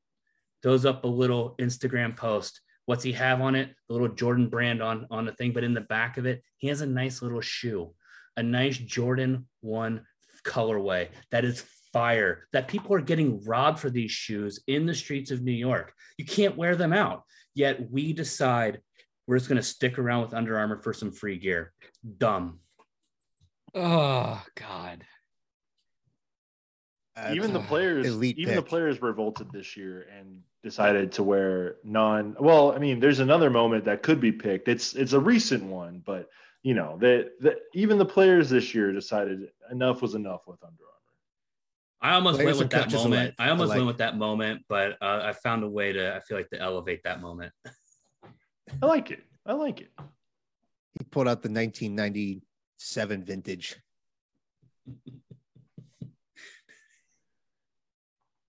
throws 0.61 0.85
up 0.85 1.03
a 1.03 1.07
little 1.07 1.55
Instagram 1.59 2.15
post. 2.15 2.59
What's 2.85 3.03
he 3.03 3.13
have 3.13 3.41
on 3.41 3.55
it? 3.55 3.69
The 3.87 3.93
little 3.93 4.09
Jordan 4.09 4.49
brand 4.49 4.83
on 4.83 5.07
on 5.09 5.25
the 5.25 5.31
thing, 5.31 5.53
but 5.53 5.63
in 5.63 5.73
the 5.73 5.81
back 5.81 6.17
of 6.17 6.25
it, 6.25 6.43
he 6.57 6.67
has 6.67 6.81
a 6.81 6.85
nice 6.85 7.21
little 7.21 7.41
shoe, 7.41 7.93
a 8.37 8.43
nice 8.43 8.77
Jordan 8.77 9.47
one 9.61 10.05
colorway 10.45 11.07
that 11.31 11.45
is 11.45 11.63
fire. 11.93 12.47
That 12.51 12.67
people 12.67 12.93
are 12.93 13.01
getting 13.01 13.43
robbed 13.45 13.79
for 13.79 13.89
these 13.89 14.11
shoes 14.11 14.59
in 14.67 14.85
the 14.85 14.93
streets 14.93 15.31
of 15.31 15.41
New 15.41 15.51
York. 15.51 15.93
You 16.17 16.25
can't 16.25 16.57
wear 16.57 16.75
them 16.75 16.93
out. 16.93 17.23
Yet 17.53 17.89
we 17.89 18.11
decide 18.11 18.81
we're 19.25 19.37
just 19.37 19.49
going 19.49 19.61
to 19.61 19.63
stick 19.63 19.97
around 19.97 20.23
with 20.23 20.33
Under 20.33 20.59
Armour 20.59 20.81
for 20.83 20.93
some 20.93 21.11
free 21.11 21.39
gear. 21.39 21.73
Dumb. 22.17 22.59
oh 23.73 24.43
God. 24.55 25.05
Even 27.31 27.53
the 27.53 27.59
players 27.61 28.05
elite 28.07 28.37
even 28.37 28.55
the 28.55 28.61
players 28.61 29.01
revolted 29.01 29.51
this 29.51 29.77
year 29.77 30.05
and 30.17 30.41
decided 30.63 31.11
to 31.11 31.23
wear 31.23 31.77
non 31.83 32.35
well 32.39 32.71
i 32.73 32.77
mean 32.77 32.99
there's 32.99 33.19
another 33.19 33.49
moment 33.49 33.85
that 33.85 34.03
could 34.03 34.19
be 34.19 34.31
picked 34.31 34.67
it's 34.67 34.93
it's 34.95 35.13
a 35.13 35.19
recent 35.19 35.63
one 35.63 36.01
but 36.05 36.29
you 36.63 36.73
know 36.73 36.97
that 36.99 37.31
that 37.39 37.57
even 37.73 37.97
the 37.97 38.05
players 38.05 38.49
this 38.49 38.73
year 38.75 38.91
decided 38.91 39.47
enough 39.71 40.01
was 40.01 40.15
enough 40.15 40.41
with 40.47 40.61
under 40.63 40.73
armour 40.83 40.91
I 42.01 42.13
almost 42.13 42.35
Players 42.39 42.57
went 42.59 42.73
with 42.73 42.81
that 42.81 42.91
moment. 42.93 43.13
alike- 43.13 43.35
I 43.39 43.49
almost 43.49 43.67
alike. 43.67 43.77
went 43.77 43.87
with 43.87 43.97
that 43.97 44.15
moment, 44.17 44.61
but 44.67 44.91
uh, 45.01 45.21
I 45.23 45.33
found 45.33 45.63
a 45.63 45.69
way 45.69 45.91
to. 45.93 46.13
I 46.15 46.19
feel 46.19 46.37
like 46.37 46.49
to 46.51 46.59
elevate 46.59 47.01
that 47.03 47.19
moment. 47.19 47.51
i 48.83 48.85
like 48.85 49.09
it 49.09 49.23
i 49.45 49.53
like 49.53 49.81
it 49.81 49.89
He 50.99 51.03
pulled 51.09 51.27
out 51.27 51.41
the 51.41 51.49
1997 51.49 53.23
vintage. 53.23 53.77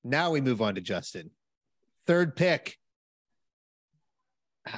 now 0.07 0.31
we 0.31 0.41
move 0.41 0.63
on 0.63 0.77
to 0.77 0.81
Justin. 0.81 1.31
Third 2.07 2.37
pick. 2.37 2.79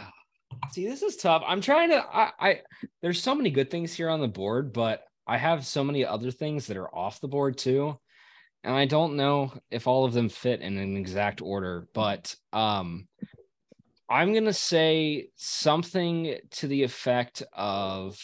See, 0.73 0.87
this 0.87 1.03
is 1.03 1.17
tough. 1.17 1.43
I'm 1.47 1.61
trying 1.61 1.91
to. 1.91 1.97
I, 1.99 2.31
I 2.41 2.61
there's 3.01 3.23
so 3.23 3.35
many 3.35 3.51
good 3.51 3.71
things 3.71 3.95
here 3.95 4.09
on 4.09 4.21
the 4.21 4.29
board, 4.29 4.73
but 4.73 5.05
I 5.27 5.37
have 5.37 5.67
so 5.67 5.85
many 5.85 6.05
other 6.05 6.31
things 6.31 6.67
that 6.67 6.77
are 6.77 6.93
off 6.95 7.21
the 7.21 7.29
board 7.29 7.59
too, 7.59 7.99
and 8.65 8.75
I 8.75 8.87
don't 8.87 9.17
know 9.17 9.53
if 9.71 9.87
all 9.87 10.05
of 10.05 10.15
them 10.15 10.29
fit 10.29 10.61
in 10.61 10.77
an 10.79 10.97
exact 10.97 11.41
order. 11.43 11.87
But 11.95 12.35
um, 12.53 13.07
I'm 14.09 14.35
gonna 14.35 14.53
say 14.53 15.29
something 15.37 16.37
to 16.53 16.67
the 16.67 16.83
effect 16.83 17.43
of. 17.53 18.19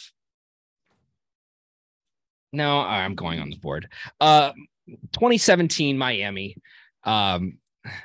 No, 2.51 2.79
I'm 2.79 3.15
going 3.15 3.39
on 3.39 3.49
the 3.49 3.57
board. 3.57 3.89
Uh, 4.19 4.51
2017 4.87 5.97
Miami. 5.97 6.57
Um, 7.05 7.59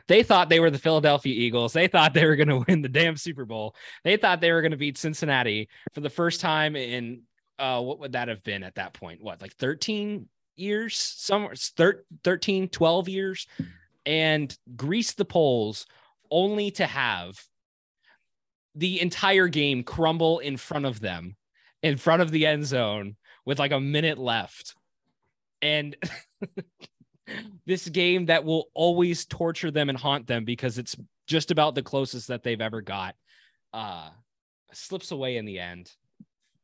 they 0.09 0.23
thought 0.23 0.49
they 0.49 0.61
were 0.61 0.71
the 0.71 0.79
Philadelphia 0.79 1.35
Eagles. 1.35 1.73
They 1.73 1.89
thought 1.89 2.15
they 2.15 2.27
were 2.27 2.37
going 2.37 2.49
to 2.49 2.65
win 2.67 2.83
the 2.83 2.89
damn 2.89 3.17
Super 3.17 3.45
Bowl. 3.45 3.75
They 4.05 4.17
thought 4.17 4.41
they 4.41 4.53
were 4.53 4.63
going 4.63 4.73
to 4.73 4.77
beat 4.77 4.99
Cincinnati 4.99 5.69
for 5.95 6.01
the 6.01 6.11
first 6.11 6.41
time 6.41 6.77
in 6.77 7.23
uh 7.59 7.81
what 7.81 8.01
would 8.01 8.13
that 8.13 8.29
have 8.29 8.43
been 8.43 8.63
at 8.63 8.77
that 8.77 8.95
point? 8.95 9.23
What, 9.23 9.43
like 9.43 9.55
13 9.55 10.29
years? 10.57 10.97
Somewhere 10.97 11.55
thir- 11.55 12.05
13, 12.25 12.69
12 12.69 13.09
years 13.09 13.47
and 14.07 14.57
grease 14.77 15.13
the 15.13 15.25
poles 15.25 15.87
only 16.31 16.71
to 16.73 16.87
have 16.87 17.39
the 18.75 19.01
entire 19.01 19.49
game 19.49 19.83
crumble 19.83 20.39
in 20.39 20.57
front 20.57 20.87
of 20.87 21.01
them 21.01 21.37
in 21.83 21.97
front 21.97 22.23
of 22.23 22.31
the 22.31 22.47
end 22.47 22.67
zone 22.67 23.17
with 23.45 23.59
like 23.59 23.73
a 23.73 23.81
minute 23.81 24.19
left. 24.19 24.75
And 25.63 25.97
this 27.66 27.89
game 27.89 28.26
that 28.26 28.45
will 28.45 28.68
always 28.74 29.26
torture 29.26 29.70
them 29.70 29.89
and 29.89 29.99
haunt 29.99 30.26
them 30.26 30.45
because 30.45 30.78
it's 30.78 30.97
just 31.26 31.51
about 31.51 31.74
the 31.74 31.83
closest 31.83 32.28
that 32.28 32.43
they've 32.43 32.61
ever 32.61 32.81
got. 32.81 33.14
Uh 33.72 34.11
slips 34.72 35.11
away 35.11 35.37
in 35.37 35.45
the 35.45 35.59
end. 35.59 35.91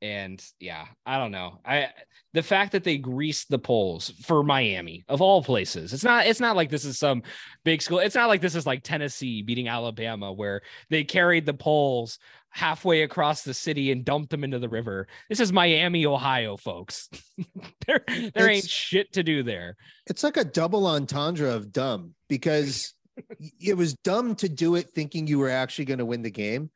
And 0.02 0.44
yeah 0.60 0.86
i 1.06 1.18
don't 1.18 1.32
know. 1.32 1.58
I 1.64 1.88
the 2.34 2.42
fact 2.42 2.72
that 2.72 2.84
they 2.84 2.98
greased 2.98 3.48
the 3.48 3.58
polls 3.58 4.10
for 4.22 4.42
miami 4.42 5.04
of 5.08 5.22
all 5.22 5.42
places. 5.42 5.92
It's 5.94 6.04
not 6.04 6.26
it's 6.26 6.40
not 6.40 6.56
like 6.56 6.70
this 6.70 6.84
is 6.84 6.98
some 6.98 7.22
big 7.64 7.80
school. 7.80 8.00
It's 8.00 8.14
not 8.14 8.28
like 8.28 8.42
this 8.42 8.54
is 8.54 8.66
like 8.66 8.82
tennessee 8.82 9.42
beating 9.42 9.68
alabama 9.68 10.32
where 10.32 10.60
they 10.90 11.02
carried 11.02 11.46
the 11.46 11.54
polls 11.54 12.18
halfway 12.56 13.02
across 13.02 13.42
the 13.42 13.54
city 13.54 13.92
and 13.92 14.04
dumped 14.04 14.30
them 14.30 14.42
into 14.42 14.58
the 14.58 14.68
river 14.68 15.06
this 15.28 15.40
is 15.40 15.52
miami 15.52 16.06
ohio 16.06 16.56
folks 16.56 17.08
there 17.86 18.04
there 18.34 18.48
ain't 18.48 18.68
shit 18.68 19.12
to 19.12 19.22
do 19.22 19.42
there 19.42 19.76
It's 20.06 20.24
like 20.24 20.36
a 20.36 20.44
double 20.44 20.86
entendre 20.86 21.52
of 21.52 21.72
dumb 21.72 22.14
because 22.28 22.94
it 23.60 23.76
was 23.76 23.94
dumb 23.94 24.34
to 24.36 24.48
do 24.48 24.74
it 24.74 24.90
thinking 24.90 25.26
you 25.26 25.38
were 25.38 25.50
actually 25.50 25.84
going 25.84 25.98
to 25.98 26.04
win 26.04 26.22
the 26.22 26.30
game. 26.30 26.70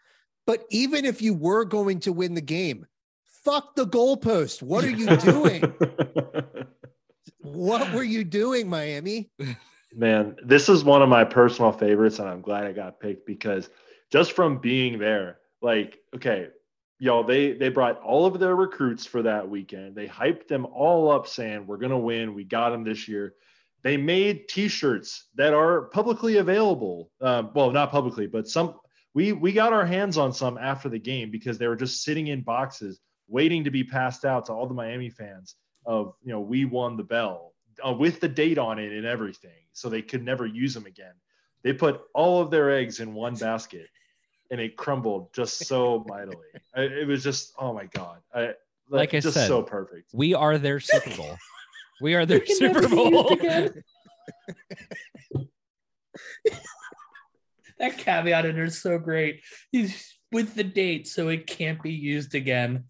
But 0.47 0.65
even 0.71 1.05
if 1.05 1.23
you 1.23 1.35
were 1.35 1.65
going 1.65 2.01
to 2.01 2.13
win 2.13 2.35
the 2.35 2.41
game, 2.41 2.87
fuck 3.45 3.75
the 3.75 3.87
goalpost. 3.87 4.63
What 4.63 4.85
are 4.85 4.91
you 4.91 5.17
doing? 5.17 5.63
what 7.39 7.93
were 7.93 8.03
you 8.03 8.25
doing, 8.25 8.69
Miami? 8.69 9.31
Man, 9.95 10.37
this 10.45 10.69
is 10.69 10.85
one 10.85 11.03
of 11.03 11.09
my 11.09 11.25
personal 11.25 11.73
favorites, 11.73 12.19
and 12.19 12.29
I'm 12.29 12.41
glad 12.41 12.65
I 12.65 12.73
got 12.73 13.01
picked 13.01 13.27
because 13.27 13.71
just 14.11 14.33
from 14.33 14.59
being 14.59 14.99
there, 14.99 15.39
like, 15.61 15.99
okay, 16.15 16.49
y'all, 16.99 17.25
they 17.25 17.53
they 17.53 17.69
brought 17.69 18.01
all 18.03 18.27
of 18.27 18.39
their 18.39 18.55
recruits 18.55 19.07
for 19.07 19.23
that 19.23 19.49
weekend. 19.49 19.97
They 19.97 20.07
hyped 20.07 20.49
them 20.49 20.67
all 20.67 21.11
up, 21.11 21.27
saying, 21.27 21.67
"We're 21.67 21.79
gonna 21.79 21.99
win. 21.99 22.35
We 22.35 22.45
got 22.45 22.71
them 22.71 22.85
this 22.85 23.09
year." 23.09 23.35
They 23.83 23.97
made 23.97 24.49
T-shirts 24.49 25.29
that 25.37 25.55
are 25.55 25.83
publicly 25.87 26.37
available. 26.37 27.11
Um, 27.21 27.51
well, 27.55 27.71
not 27.71 27.91
publicly, 27.91 28.27
but 28.27 28.47
some 28.47 28.75
we 29.15 29.33
we 29.33 29.53
got 29.53 29.73
our 29.73 29.87
hands 29.87 30.19
on 30.19 30.33
some 30.33 30.59
after 30.59 30.89
the 30.89 30.99
game 30.99 31.31
because 31.31 31.59
they 31.59 31.67
were 31.67 31.77
just 31.77 32.03
sitting 32.03 32.29
in 32.29 32.43
boxes 32.43 33.01
waiting 33.29 33.65
to 33.65 33.71
be 33.71 33.85
passed 33.85 34.25
out 34.25 34.47
to 34.47 34.53
all 34.53 34.67
the 34.67 34.75
Miami 34.75 35.09
fans 35.09 35.57
of 35.87 36.15
you 36.23 36.33
know 36.33 36.41
we 36.41 36.65
won 36.65 36.97
the 36.97 37.03
bell 37.03 37.55
uh, 37.87 37.93
with 37.93 38.21
the 38.21 38.29
date 38.29 38.59
on 38.59 38.79
it 38.79 38.93
and 38.93 39.07
everything, 39.07 39.65
so 39.73 39.89
they 39.89 40.03
could 40.03 40.23
never 40.23 40.47
use 40.47 40.75
them 40.75 40.87
again. 40.87 41.15
They 41.63 41.73
put 41.73 42.01
all 42.15 42.41
of 42.41 42.51
their 42.51 42.71
eggs 42.71 43.01
in 43.01 43.15
one 43.15 43.35
basket, 43.35 43.87
and 44.51 44.61
it 44.61 44.77
crumbled 44.77 45.33
just 45.33 45.67
so 45.67 46.05
mightily. 46.09 46.37
I, 46.75 46.83
it 46.83 47.07
was 47.07 47.23
just 47.23 47.55
oh 47.59 47.73
my 47.73 47.87
god, 47.87 48.19
I, 48.35 48.41
like, 48.41 48.57
Like 48.89 49.15
I 49.15 49.21
just 49.21 49.35
said, 49.35 49.49
so 49.49 49.63
perfect. 49.63 50.11
We 50.13 50.35
are 50.35 50.59
their 50.59 50.81
Super 50.81 51.17
Bowl. 51.17 51.37
We 52.03 52.15
are 52.15 52.25
their 52.25 52.41
can 52.41 52.57
Super 52.57 52.81
never 52.81 52.89
be 52.89 52.97
used 52.97 53.13
Bowl. 53.13 53.33
again. 53.33 53.83
that 57.79 57.99
caveat 57.99 58.47
in 58.47 58.55
there 58.55 58.65
is 58.65 58.81
so 58.81 58.99
great. 58.99 59.43
He's 59.71 60.17
with 60.33 60.55
the 60.55 60.65
date, 60.65 61.09
so 61.09 61.29
it 61.29 61.47
can't 61.47 61.83
be 61.83 61.93
used 61.93 62.35
again. 62.35 62.85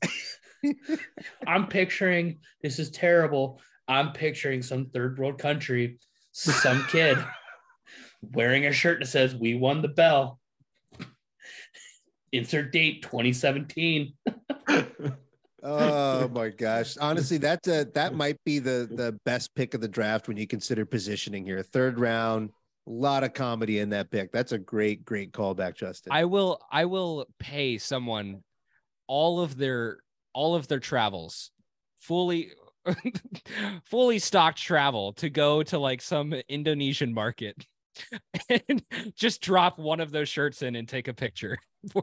I'm 1.46 1.66
picturing 1.66 2.38
this 2.62 2.78
is 2.78 2.90
terrible. 2.90 3.60
I'm 3.88 4.12
picturing 4.12 4.62
some 4.62 4.86
third 4.86 5.18
world 5.18 5.38
country, 5.38 5.98
some 6.30 6.84
kid 6.84 7.18
wearing 8.22 8.66
a 8.66 8.72
shirt 8.72 9.00
that 9.00 9.06
says 9.06 9.34
"We 9.34 9.54
won 9.54 9.82
the 9.82 9.88
bell." 9.88 10.39
Insert 12.32 12.72
date 12.72 13.02
2017. 13.02 14.12
Oh 15.62 16.28
my 16.28 16.48
gosh. 16.58 16.96
Honestly, 16.98 17.38
that's 17.38 17.68
a 17.68 17.80
uh, 17.80 17.84
that 17.94 18.14
might 18.14 18.42
be 18.44 18.58
the 18.58 18.88
the 18.90 19.18
best 19.24 19.54
pick 19.54 19.74
of 19.74 19.80
the 19.80 19.88
draft 19.88 20.28
when 20.28 20.36
you 20.36 20.46
consider 20.46 20.84
positioning 20.86 21.44
here. 21.44 21.62
Third 21.62 21.98
round, 21.98 22.50
a 22.86 22.90
lot 22.90 23.24
of 23.24 23.34
comedy 23.34 23.80
in 23.80 23.90
that 23.90 24.10
pick. 24.10 24.32
That's 24.32 24.52
a 24.52 24.58
great, 24.58 25.04
great 25.04 25.32
callback, 25.32 25.76
Justin. 25.76 26.12
I 26.12 26.24
will 26.24 26.60
I 26.70 26.84
will 26.86 27.26
pay 27.38 27.78
someone 27.78 28.42
all 29.06 29.40
of 29.40 29.56
their 29.56 29.98
all 30.32 30.54
of 30.54 30.68
their 30.68 30.78
travels 30.78 31.50
fully 31.98 32.50
fully 33.84 34.18
stocked 34.18 34.58
travel 34.58 35.12
to 35.14 35.28
go 35.28 35.62
to 35.64 35.78
like 35.78 36.00
some 36.00 36.32
Indonesian 36.48 37.12
market 37.12 37.66
and 38.68 38.82
just 39.16 39.40
drop 39.40 39.78
one 39.78 40.00
of 40.00 40.10
those 40.10 40.28
shirts 40.28 40.62
in 40.62 40.74
and 40.76 40.88
take 40.88 41.08
a 41.08 41.14
picture. 41.14 41.56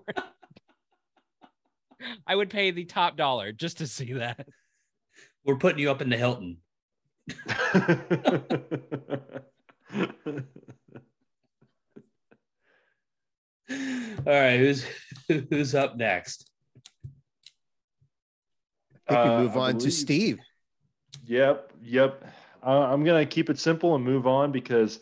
I 2.28 2.36
would 2.36 2.50
pay 2.50 2.72
the 2.72 2.86
top 2.86 3.18
dollar 3.18 3.52
just 3.52 3.78
to 3.80 3.88
see 3.88 4.14
that. 4.14 4.48
We're 5.46 5.58
putting 5.58 5.80
you 5.80 5.92
up 5.92 6.02
in 6.02 6.10
the 6.10 6.18
Hilton. 6.18 6.58
All 13.70 14.34
right, 14.34 14.58
who's 14.60 14.86
who's 15.28 15.76
up 15.76 15.98
next? 15.98 16.50
I 19.10 19.14
think 19.14 19.24
we 19.26 19.30
Uh, 19.30 19.40
move 19.40 19.58
I 19.58 19.60
on 19.60 19.78
to 19.80 19.92
Steve. 19.92 20.40
Yep, 21.26 21.74
yep. 21.82 22.24
Uh, 22.66 22.88
I'm 22.92 23.04
gonna 23.04 23.26
keep 23.26 23.50
it 23.50 23.60
simple 23.60 23.96
and 23.96 24.04
move 24.04 24.26
on 24.28 24.52
because 24.52 25.00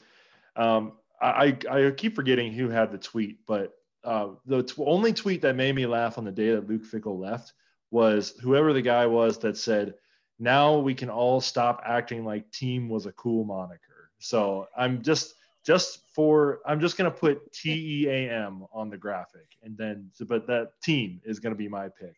um, 0.55 0.93
I 1.21 1.57
I 1.69 1.91
keep 1.91 2.15
forgetting 2.15 2.51
who 2.51 2.69
had 2.69 2.91
the 2.91 2.97
tweet, 2.97 3.39
but 3.47 3.73
uh, 4.03 4.29
the 4.45 4.63
t- 4.63 4.83
only 4.85 5.13
tweet 5.13 5.41
that 5.41 5.55
made 5.55 5.73
me 5.75 5.85
laugh 5.85 6.17
on 6.17 6.25
the 6.25 6.31
day 6.31 6.51
that 6.51 6.67
Luke 6.67 6.83
Fickell 6.83 7.19
left 7.19 7.53
was 7.91 8.33
whoever 8.41 8.73
the 8.73 8.81
guy 8.81 9.05
was 9.05 9.37
that 9.39 9.57
said, 9.57 9.95
"Now 10.39 10.77
we 10.77 10.93
can 10.93 11.09
all 11.09 11.41
stop 11.41 11.81
acting 11.85 12.25
like 12.25 12.51
team 12.51 12.89
was 12.89 13.05
a 13.05 13.11
cool 13.13 13.43
moniker." 13.45 14.11
So 14.19 14.67
I'm 14.77 15.01
just 15.01 15.35
just 15.65 16.01
for 16.13 16.59
I'm 16.65 16.79
just 16.79 16.97
gonna 16.97 17.11
put 17.11 17.51
T 17.53 18.03
E 18.03 18.07
A 18.07 18.29
M 18.31 18.65
on 18.71 18.89
the 18.89 18.97
graphic, 18.97 19.47
and 19.63 19.77
then 19.77 20.11
but 20.27 20.45
that 20.47 20.71
team 20.83 21.21
is 21.25 21.39
gonna 21.39 21.55
be 21.55 21.67
my 21.67 21.89
pick. 21.89 22.15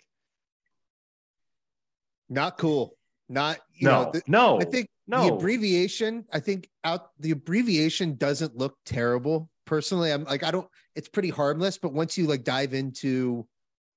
Not 2.29 2.57
cool. 2.57 2.97
Not 3.29 3.59
you 3.73 3.87
No, 3.87 4.03
know. 4.03 4.11
The, 4.11 4.21
no, 4.27 4.59
I 4.59 4.65
think 4.65 4.89
the 5.07 5.33
abbreviation. 5.33 6.25
I 6.31 6.39
think 6.39 6.69
out 6.83 7.11
the 7.19 7.31
abbreviation 7.31 8.15
doesn't 8.15 8.57
look 8.57 8.77
terrible. 8.85 9.49
Personally, 9.65 10.11
I'm 10.11 10.23
like 10.25 10.43
I 10.43 10.51
don't. 10.51 10.67
It's 10.95 11.09
pretty 11.09 11.29
harmless, 11.29 11.77
but 11.77 11.93
once 11.93 12.17
you 12.17 12.27
like 12.27 12.43
dive 12.43 12.73
into 12.73 13.47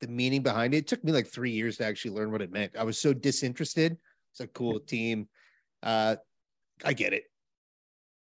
the 0.00 0.08
meaning 0.08 0.42
behind 0.42 0.74
it, 0.74 0.78
it 0.78 0.86
took 0.86 1.02
me 1.04 1.12
like 1.12 1.26
three 1.26 1.50
years 1.50 1.76
to 1.78 1.84
actually 1.84 2.12
learn 2.12 2.32
what 2.32 2.42
it 2.42 2.52
meant. 2.52 2.72
I 2.78 2.84
was 2.84 2.98
so 2.98 3.12
disinterested. 3.12 3.96
It's 4.32 4.40
a 4.40 4.46
cool 4.46 4.80
team. 4.80 5.28
Uh, 5.82 6.16
I 6.84 6.92
get 6.92 7.12
it. 7.12 7.24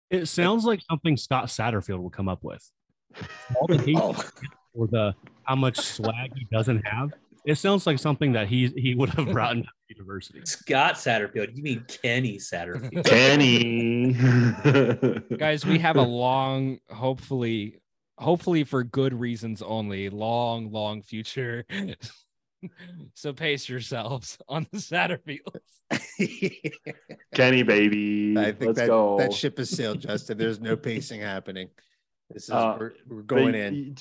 It 0.09 0.27
sounds 0.27 0.65
like 0.65 0.81
something 0.89 1.17
Scott 1.17 1.45
Satterfield 1.45 2.01
will 2.01 2.09
come 2.09 2.29
up 2.29 2.43
with. 2.43 2.69
All 3.55 3.67
the 3.67 3.77
hate 3.85 3.97
Oh, 3.99 4.15
or 4.73 4.87
the 4.87 5.15
how 5.43 5.55
much 5.55 5.79
swag 5.79 6.31
he 6.35 6.47
doesn't 6.51 6.85
have. 6.85 7.11
It 7.45 7.55
sounds 7.55 7.85
like 7.85 7.99
something 7.99 8.31
that 8.33 8.47
he 8.47 8.67
he 8.75 8.95
would 8.95 9.09
have 9.11 9.27
brought 9.31 9.51
into 9.57 9.69
the 9.87 9.95
university. 9.95 10.41
Scott 10.45 10.95
Satterfield. 10.95 11.55
You 11.55 11.61
mean 11.63 11.85
Kenny 12.01 12.37
Satterfield? 12.37 13.05
Kenny. 13.05 14.13
Guys, 15.37 15.65
we 15.65 15.77
have 15.79 15.95
a 15.97 16.01
long, 16.01 16.79
hopefully, 16.89 17.81
hopefully 18.17 18.63
for 18.63 18.83
good 18.83 19.13
reasons 19.13 19.61
only, 19.61 20.09
long, 20.09 20.71
long 20.71 21.01
future. 21.03 21.65
so 23.13 23.31
pace 23.33 23.69
yourselves 23.69 24.37
on 24.49 24.65
the 24.71 24.79
Satterfields. 24.79 25.39
Kenny, 27.35 27.63
baby. 27.63 28.35
I 28.37 28.45
think 28.53 28.61
Let's 28.67 28.79
that 28.79 28.87
go. 28.87 29.17
that 29.19 29.33
ship 29.33 29.57
has 29.59 29.69
sailed, 29.69 29.99
Justin. 29.99 30.37
There's 30.37 30.59
no 30.59 30.75
pacing 30.75 31.21
happening. 31.21 31.69
This 32.31 32.45
is 32.45 32.49
Uh, 32.49 32.75
we're, 32.79 32.93
we're 33.07 33.21
going 33.21 33.53
y- 33.53 33.59
in. 33.59 33.95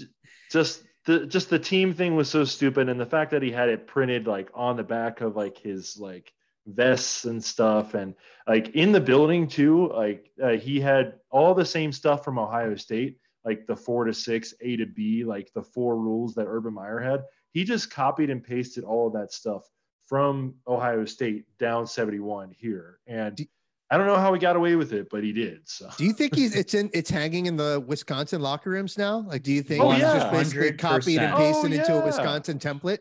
Just 0.50 0.82
the 1.04 1.26
just 1.26 1.50
the 1.50 1.58
team 1.58 1.94
thing 1.94 2.16
was 2.16 2.30
so 2.30 2.44
stupid, 2.44 2.88
and 2.88 2.98
the 2.98 3.06
fact 3.06 3.30
that 3.32 3.42
he 3.42 3.50
had 3.50 3.68
it 3.68 3.86
printed 3.86 4.26
like 4.26 4.50
on 4.54 4.76
the 4.76 4.84
back 4.84 5.20
of 5.20 5.36
like 5.36 5.58
his 5.58 5.98
like 5.98 6.32
vests 6.66 7.24
and 7.24 7.42
stuff, 7.42 7.94
and 7.94 8.14
like 8.46 8.70
in 8.70 8.92
the 8.92 9.00
building 9.00 9.46
too. 9.46 9.88
Like 9.88 10.30
uh, 10.42 10.52
he 10.52 10.80
had 10.80 11.14
all 11.30 11.54
the 11.54 11.64
same 11.64 11.92
stuff 11.92 12.24
from 12.24 12.38
Ohio 12.38 12.74
State, 12.76 13.18
like 13.44 13.66
the 13.66 13.76
four 13.76 14.04
to 14.04 14.14
six, 14.14 14.54
A 14.60 14.76
to 14.76 14.86
B, 14.86 15.24
like 15.24 15.52
the 15.54 15.62
four 15.62 15.96
rules 15.96 16.34
that 16.34 16.46
Urban 16.46 16.74
Meyer 16.74 17.00
had. 17.00 17.24
He 17.52 17.64
just 17.64 17.90
copied 17.90 18.30
and 18.30 18.42
pasted 18.42 18.84
all 18.84 19.06
of 19.06 19.12
that 19.12 19.32
stuff 19.32 19.68
from 20.06 20.54
Ohio 20.66 21.04
State 21.04 21.44
down 21.58 21.86
71 21.86 22.50
here, 22.50 22.98
and 23.06 23.38
I 23.94 23.96
don't 23.96 24.08
know 24.08 24.16
how 24.16 24.32
he 24.34 24.40
got 24.40 24.56
away 24.56 24.74
with 24.74 24.92
it, 24.92 25.06
but 25.08 25.22
he 25.22 25.32
did. 25.32 25.60
So 25.68 25.88
Do 25.96 26.04
you 26.04 26.12
think 26.12 26.34
he's 26.34 26.56
it's 26.56 26.74
in 26.74 26.90
it's 26.92 27.08
hanging 27.08 27.46
in 27.46 27.56
the 27.56 27.80
Wisconsin 27.86 28.40
locker 28.42 28.70
rooms 28.70 28.98
now? 28.98 29.18
Like, 29.28 29.44
do 29.44 29.52
you 29.52 29.62
think 29.62 29.84
Oh, 29.84 29.92
he's 29.92 30.00
yeah. 30.02 30.18
just 30.18 30.32
basically 30.32 30.72
copied 30.72 31.18
and 31.20 31.32
pasted 31.36 31.72
Oh, 31.72 31.76
into 31.76 32.02
a. 32.02 32.04
Wisconsin 32.04 32.58
template? 32.58 32.98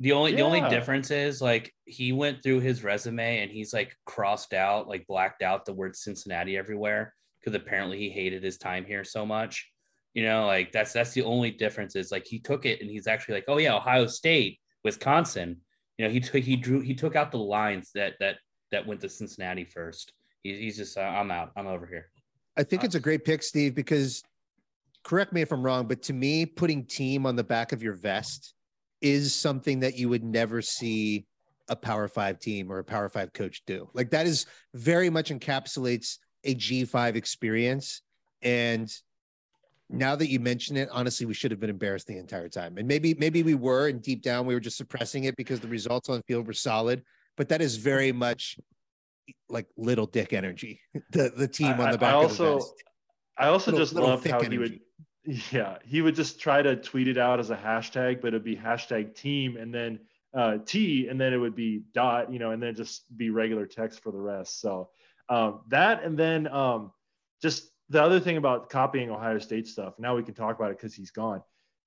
The 0.00 0.12
only 0.12 0.34
the 0.34 0.42
only 0.42 0.60
difference 0.68 1.10
is 1.10 1.40
like 1.40 1.72
he 1.86 2.12
went 2.12 2.42
through 2.42 2.60
his 2.60 2.84
resume 2.84 3.38
and 3.38 3.50
he's 3.50 3.72
like 3.72 3.96
crossed 4.04 4.52
out, 4.52 4.88
like 4.88 5.06
blacked 5.06 5.40
out 5.42 5.64
the 5.64 5.72
word 5.72 5.96
Cincinnati 5.96 6.58
everywhere 6.58 7.14
because 7.40 7.54
apparently 7.54 7.98
he 7.98 8.10
hated 8.10 8.42
his 8.44 8.58
time 8.58 8.84
here 8.84 9.04
so 9.04 9.24
much. 9.24 9.70
You 10.12 10.24
know, 10.24 10.44
like 10.44 10.70
that's 10.70 10.92
that's 10.92 11.12
the 11.12 11.22
only 11.22 11.50
difference 11.50 11.96
is 11.96 12.12
like 12.12 12.26
he 12.26 12.40
took 12.40 12.66
it 12.66 12.82
and 12.82 12.90
he's 12.90 13.06
actually 13.06 13.36
like, 13.36 13.44
oh 13.48 13.56
yeah, 13.56 13.74
Ohio 13.74 14.06
State, 14.06 14.60
Wisconsin. 14.84 15.62
You 15.96 16.04
know, 16.06 16.12
he 16.12 16.20
took 16.20 16.42
he 16.42 16.56
drew 16.56 16.80
he 16.80 16.94
took 16.94 17.16
out 17.16 17.30
the 17.30 17.38
lines 17.38 17.90
that 17.94 18.16
that 18.20 18.36
that 18.72 18.86
went 18.86 19.00
to 19.00 19.08
Cincinnati 19.08 19.64
first. 19.64 20.12
He, 20.46 20.64
he's 20.64 20.76
just 20.76 20.96
uh, 20.96 21.02
I'm 21.02 21.30
out. 21.30 21.52
I'm 21.56 21.66
over 21.66 21.86
here. 21.86 22.06
I 22.56 22.62
think 22.62 22.84
it's 22.84 22.94
a 22.94 23.00
great 23.00 23.24
pick, 23.24 23.42
Steve, 23.42 23.74
because 23.74 24.22
correct 25.04 25.32
me 25.32 25.42
if 25.42 25.52
I'm 25.52 25.62
wrong, 25.62 25.86
but 25.86 26.02
to 26.04 26.12
me, 26.12 26.46
putting 26.46 26.84
team 26.84 27.26
on 27.26 27.36
the 27.36 27.44
back 27.44 27.72
of 27.72 27.82
your 27.82 27.94
vest 27.94 28.54
is 29.00 29.34
something 29.34 29.80
that 29.80 29.96
you 29.96 30.08
would 30.08 30.24
never 30.24 30.62
see 30.62 31.26
a 31.68 31.76
power 31.76 32.08
five 32.08 32.38
team 32.38 32.70
or 32.70 32.78
a 32.78 32.84
power 32.84 33.08
five 33.08 33.32
coach 33.32 33.62
do. 33.66 33.88
Like 33.92 34.10
that 34.10 34.26
is 34.26 34.46
very 34.74 35.10
much 35.10 35.30
encapsulates 35.30 36.18
a 36.44 36.54
G5 36.54 37.16
experience. 37.16 38.02
And 38.42 38.90
now 39.90 40.16
that 40.16 40.28
you 40.28 40.40
mention 40.40 40.76
it, 40.76 40.88
honestly, 40.92 41.26
we 41.26 41.34
should 41.34 41.50
have 41.50 41.60
been 41.60 41.70
embarrassed 41.70 42.06
the 42.06 42.18
entire 42.18 42.48
time. 42.48 42.78
And 42.78 42.88
maybe, 42.88 43.14
maybe 43.14 43.42
we 43.42 43.54
were, 43.54 43.88
and 43.88 44.00
deep 44.00 44.22
down 44.22 44.46
we 44.46 44.54
were 44.54 44.60
just 44.60 44.76
suppressing 44.76 45.24
it 45.24 45.36
because 45.36 45.60
the 45.60 45.68
results 45.68 46.08
on 46.08 46.16
the 46.16 46.22
field 46.22 46.46
were 46.46 46.52
solid. 46.52 47.02
But 47.36 47.48
that 47.50 47.60
is 47.60 47.76
very 47.76 48.12
much 48.12 48.58
like 49.48 49.66
little 49.76 50.06
dick 50.06 50.32
energy. 50.32 50.80
The 51.10 51.32
the 51.36 51.48
team 51.48 51.72
on 51.72 51.80
I- 51.80 51.90
the 51.92 51.96
I 51.96 51.96
back 51.96 52.14
of 52.24 52.36
the 52.36 52.44
also- 52.44 52.74
I 53.38 53.48
also 53.48 53.70
Little- 53.70 53.84
just 53.86 53.94
loved 53.94 54.26
how 54.26 54.40
he 54.42 54.58
would. 54.58 54.80
Yeah, 55.50 55.78
he 55.84 56.02
would 56.02 56.14
just 56.14 56.38
try 56.38 56.62
to 56.62 56.76
tweet 56.76 57.08
it 57.08 57.18
out 57.18 57.40
as 57.40 57.50
a 57.50 57.56
hashtag, 57.56 58.20
but 58.20 58.28
it'd 58.28 58.44
be 58.44 58.54
hashtag 58.56 59.16
team 59.16 59.56
and 59.56 59.74
then 59.74 59.98
uh, 60.32 60.58
T, 60.64 61.08
and 61.08 61.20
then 61.20 61.32
it 61.32 61.36
would 61.36 61.56
be 61.56 61.82
dot, 61.92 62.32
you 62.32 62.38
know, 62.38 62.52
and 62.52 62.62
then 62.62 62.76
just 62.76 63.04
be 63.16 63.30
regular 63.30 63.66
text 63.66 64.00
for 64.04 64.12
the 64.12 64.20
rest. 64.20 64.60
So 64.60 64.90
um, 65.28 65.62
that, 65.70 66.04
and 66.04 66.16
then 66.16 66.46
um, 66.46 66.92
just 67.42 67.70
the 67.88 68.00
other 68.00 68.20
thing 68.20 68.36
about 68.36 68.70
copying 68.70 69.10
Ohio 69.10 69.40
State 69.40 69.66
stuff. 69.66 69.94
Now 69.98 70.14
we 70.14 70.22
can 70.22 70.34
talk 70.34 70.54
about 70.56 70.70
it 70.70 70.76
because 70.76 70.94
he's 70.94 71.10
gone. 71.10 71.42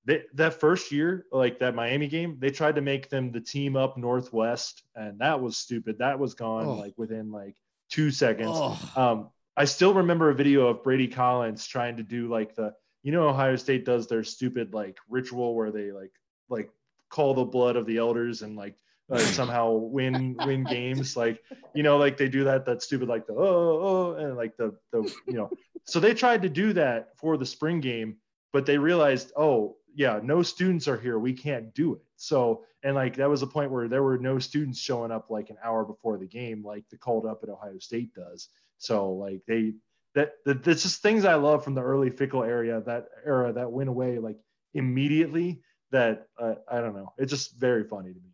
They, 0.10 0.24
that 0.34 0.60
first 0.60 0.92
year, 0.92 1.28
like 1.32 1.60
that 1.60 1.76
Miami 1.76 2.08
game, 2.08 2.38
they 2.40 2.50
tried 2.50 2.74
to 2.76 2.82
make 2.82 3.10
them 3.12 3.32
the 3.32 3.40
team 3.40 3.76
up 3.76 3.96
Northwest, 3.96 4.82
and 4.96 5.20
that 5.20 5.40
was 5.40 5.56
stupid. 5.56 6.00
That 6.00 6.18
was 6.18 6.34
gone 6.34 6.66
Oh. 6.66 6.74
like 6.74 6.96
within 6.98 7.32
like 7.32 7.56
two 7.92 8.10
seconds. 8.10 8.50
Oh, 8.52 8.92
Um, 8.96 9.30
I 9.56 9.66
still 9.66 9.94
remember 9.94 10.32
a 10.32 10.34
video 10.36 10.66
of 10.68 10.82
Brady 10.84 11.08
Collins 11.08 11.68
trying 11.68 11.98
to 11.98 12.04
do 12.04 12.28
like 12.28 12.56
the, 12.56 12.74
you 13.04 13.12
know, 13.12 13.30
Ohio 13.30 13.56
State 13.56 13.86
does 13.86 14.08
their 14.08 14.24
stupid 14.24 14.74
like 14.74 14.98
ritual 15.10 15.54
where 15.54 15.70
they 15.72 15.92
like 15.92 16.12
like 16.50 16.72
call 17.10 17.36
the 17.36 17.46
blood 17.46 17.76
of 17.76 17.86
the 17.86 17.98
elders 17.98 18.42
and 18.42 18.56
like 18.56 18.78
uh, 19.12 19.18
somehow 19.38 19.74
win 19.74 20.36
win 20.44 20.64
games. 20.64 21.16
Like 21.16 21.44
you 21.76 21.84
know, 21.84 21.98
like 21.98 22.18
they 22.18 22.30
do 22.30 22.46
that 22.46 22.66
that 22.66 22.82
stupid 22.82 23.10
like 23.10 23.28
the 23.28 23.34
oh 23.34 23.80
oh 23.90 24.14
and 24.18 24.36
like 24.36 24.58
the 24.58 24.74
the 24.92 25.04
you 25.28 25.34
know. 25.34 25.52
So 25.84 26.00
they 26.00 26.16
tried 26.16 26.42
to 26.42 26.50
do 26.50 26.74
that 26.74 27.10
for 27.20 27.38
the 27.38 27.46
spring 27.46 27.80
game, 27.80 28.18
but 28.54 28.66
they 28.66 28.78
realized 28.80 29.34
oh 29.38 29.76
yeah, 29.96 30.20
no 30.24 30.42
students 30.44 30.88
are 30.88 31.00
here, 31.00 31.20
we 31.20 31.34
can't 31.34 31.74
do 31.74 31.94
it. 31.96 32.02
So 32.16 32.64
and 32.84 32.96
like 32.96 33.16
that 33.18 33.30
was 33.30 33.42
a 33.42 33.48
point 33.48 33.72
where 33.72 33.88
there 33.88 34.04
were 34.04 34.18
no 34.18 34.40
students 34.40 34.80
showing 34.80 35.12
up 35.12 35.30
like 35.30 35.50
an 35.50 35.58
hour 35.64 35.84
before 35.84 36.18
the 36.18 36.28
game, 36.28 36.64
like 36.64 36.86
the 36.90 36.98
called 36.98 37.26
up 37.26 37.42
at 37.44 37.50
Ohio 37.50 37.80
State 37.80 38.14
does. 38.14 38.50
So 38.78 39.12
like 39.12 39.42
they 39.48 39.74
that, 40.16 40.34
that 40.46 40.64
that's 40.64 40.84
just 40.84 41.02
things 41.02 41.26
I 41.26 41.36
love 41.36 41.64
from 41.64 41.76
the 41.76 41.84
early 41.84 42.10
Fickell 42.10 42.48
area 42.48 42.82
that 42.86 43.06
era 43.26 43.54
that 43.54 43.72
went 43.72 43.90
away 43.90 44.18
like 44.20 44.38
immediately. 44.74 45.62
That 45.92 46.28
uh, 46.40 46.56
I 46.72 46.82
don't 46.82 46.96
know. 46.96 47.14
It's 47.18 47.32
just 47.32 47.58
very 47.58 47.84
funny 47.84 48.14
to 48.14 48.20
me. 48.20 48.30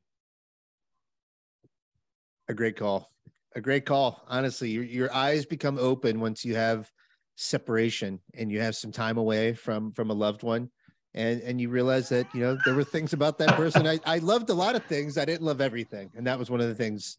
a 2.47 2.53
great 2.53 2.77
call. 2.77 3.09
A 3.55 3.61
great 3.61 3.85
call. 3.85 4.23
Honestly, 4.27 4.69
your 4.69 4.83
your 4.83 5.13
eyes 5.13 5.45
become 5.45 5.77
open 5.79 6.19
once 6.19 6.43
you 6.43 6.55
have 6.55 6.91
separation 7.35 8.19
and 8.33 8.51
you 8.51 8.59
have 8.61 8.75
some 8.75 8.91
time 8.91 9.17
away 9.17 9.53
from 9.53 9.91
from 9.93 10.09
a 10.09 10.13
loved 10.13 10.43
one. 10.43 10.69
And 11.15 11.41
and 11.41 11.59
you 11.59 11.69
realize 11.69 12.09
that, 12.09 12.27
you 12.35 12.41
know, 12.41 12.57
there 12.65 12.75
were 12.75 12.83
things 12.83 13.13
about 13.13 13.39
that 13.39 13.55
person. 13.55 13.87
I, 13.87 13.99
I 14.05 14.19
loved 14.19 14.49
a 14.49 14.53
lot 14.53 14.75
of 14.75 14.85
things. 14.85 15.17
I 15.17 15.25
didn't 15.25 15.45
love 15.45 15.61
everything. 15.61 16.11
And 16.15 16.27
that 16.27 16.37
was 16.37 16.51
one 16.51 16.61
of 16.61 16.67
the 16.67 16.75
things 16.75 17.17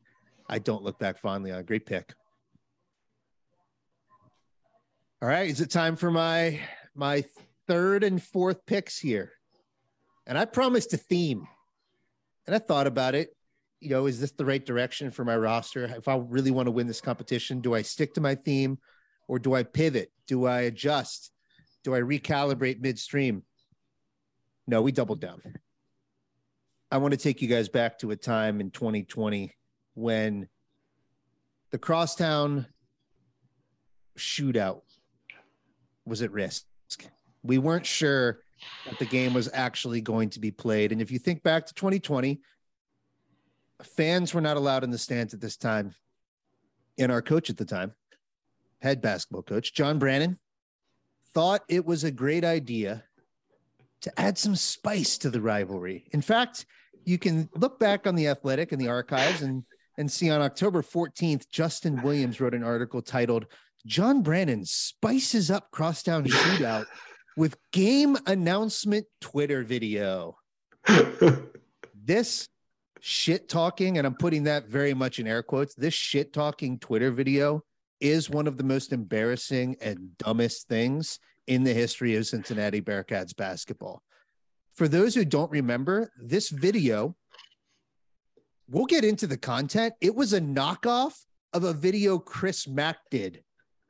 I 0.49 0.59
don't 0.59 0.85
look 0.85 0.99
back 0.99 1.19
fondly 1.19 1.51
on. 1.51 1.65
Great 1.65 1.87
pick. 1.87 2.15
All 5.21 5.29
right. 5.29 5.49
Is 5.49 5.61
it 5.61 5.71
time 5.71 5.97
for 5.97 6.11
my 6.11 6.61
my 6.95 7.25
third 7.67 8.05
and 8.05 8.23
fourth 8.23 8.65
picks 8.67 8.99
here? 8.99 9.33
And 10.27 10.37
I 10.39 10.45
promised 10.45 10.93
a 10.93 10.99
theme. 10.99 11.49
And 12.47 12.55
I 12.55 12.59
thought 12.61 12.87
about 12.87 13.17
it 13.17 13.37
you 13.81 13.91
know, 13.91 14.07
is 14.07 14.21
this 14.21 14.33
the 14.33 14.45
right 14.45 14.65
direction 14.65 15.11
for 15.11 15.25
my 15.25 15.37
roster? 15.37 15.85
If 15.85 16.09
I 16.09 16.17
really 16.17 16.51
want 16.51 16.67
to 16.67 16.73
win 16.73 16.87
this 16.87 17.01
competition, 17.01 17.61
do 17.61 17.75
I 17.75 17.83
stick 17.83 18.15
to 18.15 18.21
my 18.21 18.35
theme 18.35 18.79
or 19.29 19.39
do 19.39 19.55
I 19.55 19.63
pivot? 19.63 20.11
Do 20.27 20.47
I 20.47 20.63
adjust? 20.63 21.31
Do 21.85 21.95
I 21.95 22.01
recalibrate 22.01 22.81
midstream? 22.81 23.43
No, 24.67 24.83
we 24.83 24.93
doubled 24.93 25.21
down. 25.21 25.41
I 26.91 26.99
want 26.99 27.13
to 27.13 27.19
take 27.19 27.43
you 27.43 27.49
guys 27.49 27.69
back 27.69 27.99
to 28.01 28.11
a 28.11 28.17
time 28.17 28.61
in 28.61 28.71
2020 28.71 29.53
when 29.95 30.49
the 31.71 31.79
crosstown 31.79 32.67
shootout 34.19 34.83
was 36.05 36.23
at 36.23 36.33
risk. 36.33 36.65
We 37.43 37.59
weren't 37.59 37.87
sure 37.87 38.41
that 38.89 38.99
the 38.99 39.05
game 39.05 39.35
was 39.35 39.49
actually 39.53 40.01
going 40.01 40.31
to 40.31 40.41
be 40.41 40.51
played. 40.51 40.93
And 40.93 41.01
if 41.01 41.11
you 41.11 41.19
think 41.19 41.43
back 41.43 41.67
to 41.67 41.75
2020, 41.75 42.41
fans 43.83 44.33
were 44.33 44.41
not 44.41 44.57
allowed 44.57 44.85
in 44.85 44.91
the 44.91 44.99
stands 44.99 45.35
at 45.35 45.41
this 45.41 45.57
time. 45.57 45.95
And 46.99 47.13
our 47.13 47.23
coach 47.23 47.51
at 47.51 47.57
the 47.57 47.65
time, 47.65 47.93
head 48.81 49.03
basketball 49.03 49.43
coach, 49.43 49.75
John 49.75 49.99
Brannen, 49.99 50.39
thought 51.35 51.63
it 51.69 51.85
was 51.85 52.05
a 52.05 52.11
great 52.11 52.45
idea 52.45 53.05
to 54.03 54.21
add 54.21 54.39
some 54.39 54.57
spice 54.57 55.19
to 55.19 55.31
the 55.31 55.41
rivalry. 55.41 56.07
In 56.13 56.21
fact, 56.21 56.67
you 57.05 57.19
can 57.19 57.49
look 57.55 57.79
back 57.79 58.07
on 58.07 58.15
the 58.15 58.29
athletic 58.29 58.73
and 58.73 58.81
the 58.81 58.89
archives 58.89 59.43
and, 59.43 59.65
and 59.99 60.11
see 60.11 60.31
on 60.31 60.41
October 60.41 60.83
14th, 60.83 61.49
Justin 61.51 62.03
Williams 62.03 62.41
wrote 62.41 62.55
an 62.55 62.65
article 62.65 63.03
titled 63.03 63.47
John 63.87 64.23
Brannen 64.23 64.65
Spices 64.65 65.51
Up 65.51 65.71
Crosstown 65.71 66.25
Shootout 66.25 66.87
with 67.37 67.57
Game 67.73 68.17
Announcement 68.27 69.07
Twitter 69.21 69.63
Video 69.63 70.37
this 72.07 72.49
shit 73.01 73.49
talking, 73.49 73.99
and 73.99 74.07
I'm 74.07 74.15
putting 74.15 74.45
that 74.45 74.69
very 74.69 74.95
much 74.95 75.19
in 75.19 75.27
air 75.27 75.43
quotes, 75.43 75.75
this 75.75 75.95
shit 75.95 76.33
talking 76.33 76.79
Twitter 76.79 77.11
video 77.11 77.63
is 78.01 78.31
one 78.31 78.47
of 78.47 78.57
the 78.57 78.65
most 78.65 78.93
embarrassing 78.93 79.77
and 79.81 80.17
dumbest 80.19 80.69
things 80.69 81.19
in 81.47 81.65
the 81.65 81.73
history 81.73 82.17
of 82.17 82.27
Cincinnati 82.27 82.81
Bearcats 82.81 83.37
basketball. 83.37 84.03
For 84.75 84.89
those 84.89 85.15
who 85.15 85.25
don't 85.25 85.51
remember, 85.51 86.13
this 86.21 86.51
video, 86.51 87.17
we'll 88.69 88.87
get 88.87 89.05
into 89.05 89.27
the 89.27 89.37
content. 89.37 89.95
It 90.01 90.15
was 90.15 90.33
a 90.33 90.41
knockoff 90.41 91.15
of 91.53 91.65
a 91.65 91.73
video 91.73 92.19
Chris 92.19 92.69
Mack 92.69 92.99
did 93.11 93.43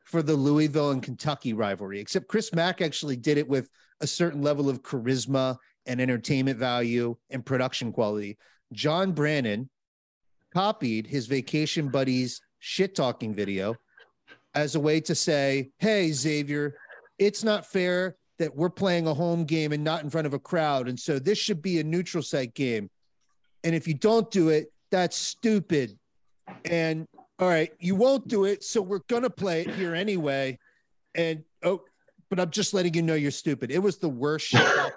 for 0.04 0.22
the 0.22 0.34
Louisville 0.34 0.92
and 0.92 1.02
Kentucky 1.02 1.52
rivalry, 1.52 1.98
except 1.98 2.28
Chris 2.28 2.54
Mack 2.54 2.80
actually 2.80 3.16
did 3.16 3.38
it 3.38 3.48
with 3.48 3.68
a 4.00 4.06
certain 4.06 4.42
level 4.42 4.68
of 4.68 4.82
charisma 4.82 5.56
and 5.86 6.00
entertainment 6.00 6.58
value 6.58 7.16
and 7.30 7.44
production 7.44 7.92
quality. 7.92 8.38
John 8.72 9.12
Brannen 9.12 9.68
copied 10.54 11.06
his 11.06 11.26
vacation 11.26 11.88
buddies 11.88 12.40
shit 12.60 12.94
talking 12.94 13.34
video 13.34 13.74
as 14.54 14.74
a 14.74 14.80
way 14.80 15.00
to 15.00 15.14
say, 15.14 15.70
Hey, 15.78 16.12
Xavier, 16.12 16.76
it's 17.18 17.44
not 17.44 17.66
fair 17.66 18.16
that 18.38 18.54
we're 18.54 18.70
playing 18.70 19.06
a 19.06 19.14
home 19.14 19.44
game 19.44 19.72
and 19.72 19.82
not 19.82 20.02
in 20.02 20.10
front 20.10 20.26
of 20.26 20.34
a 20.34 20.38
crowd. 20.38 20.88
And 20.88 20.98
so 20.98 21.18
this 21.18 21.38
should 21.38 21.62
be 21.62 21.80
a 21.80 21.84
neutral 21.84 22.22
site 22.22 22.54
game. 22.54 22.90
And 23.64 23.74
if 23.74 23.88
you 23.88 23.94
don't 23.94 24.30
do 24.30 24.50
it, 24.50 24.72
that's 24.90 25.16
stupid. 25.16 25.98
And 26.64 27.06
all 27.38 27.48
right, 27.48 27.72
you 27.80 27.94
won't 27.94 28.28
do 28.28 28.44
it. 28.44 28.62
So 28.64 28.80
we're 28.82 29.00
going 29.08 29.22
to 29.22 29.30
play 29.30 29.62
it 29.62 29.74
here 29.74 29.94
anyway. 29.94 30.58
And 31.14 31.44
oh, 31.62 31.82
but 32.28 32.40
I'm 32.40 32.50
just 32.50 32.74
letting 32.74 32.94
you 32.94 33.02
know 33.02 33.14
you're 33.14 33.30
stupid. 33.30 33.70
It 33.70 33.78
was 33.78 33.98
the 33.98 34.08
worst 34.08 34.46
shit 34.48 34.92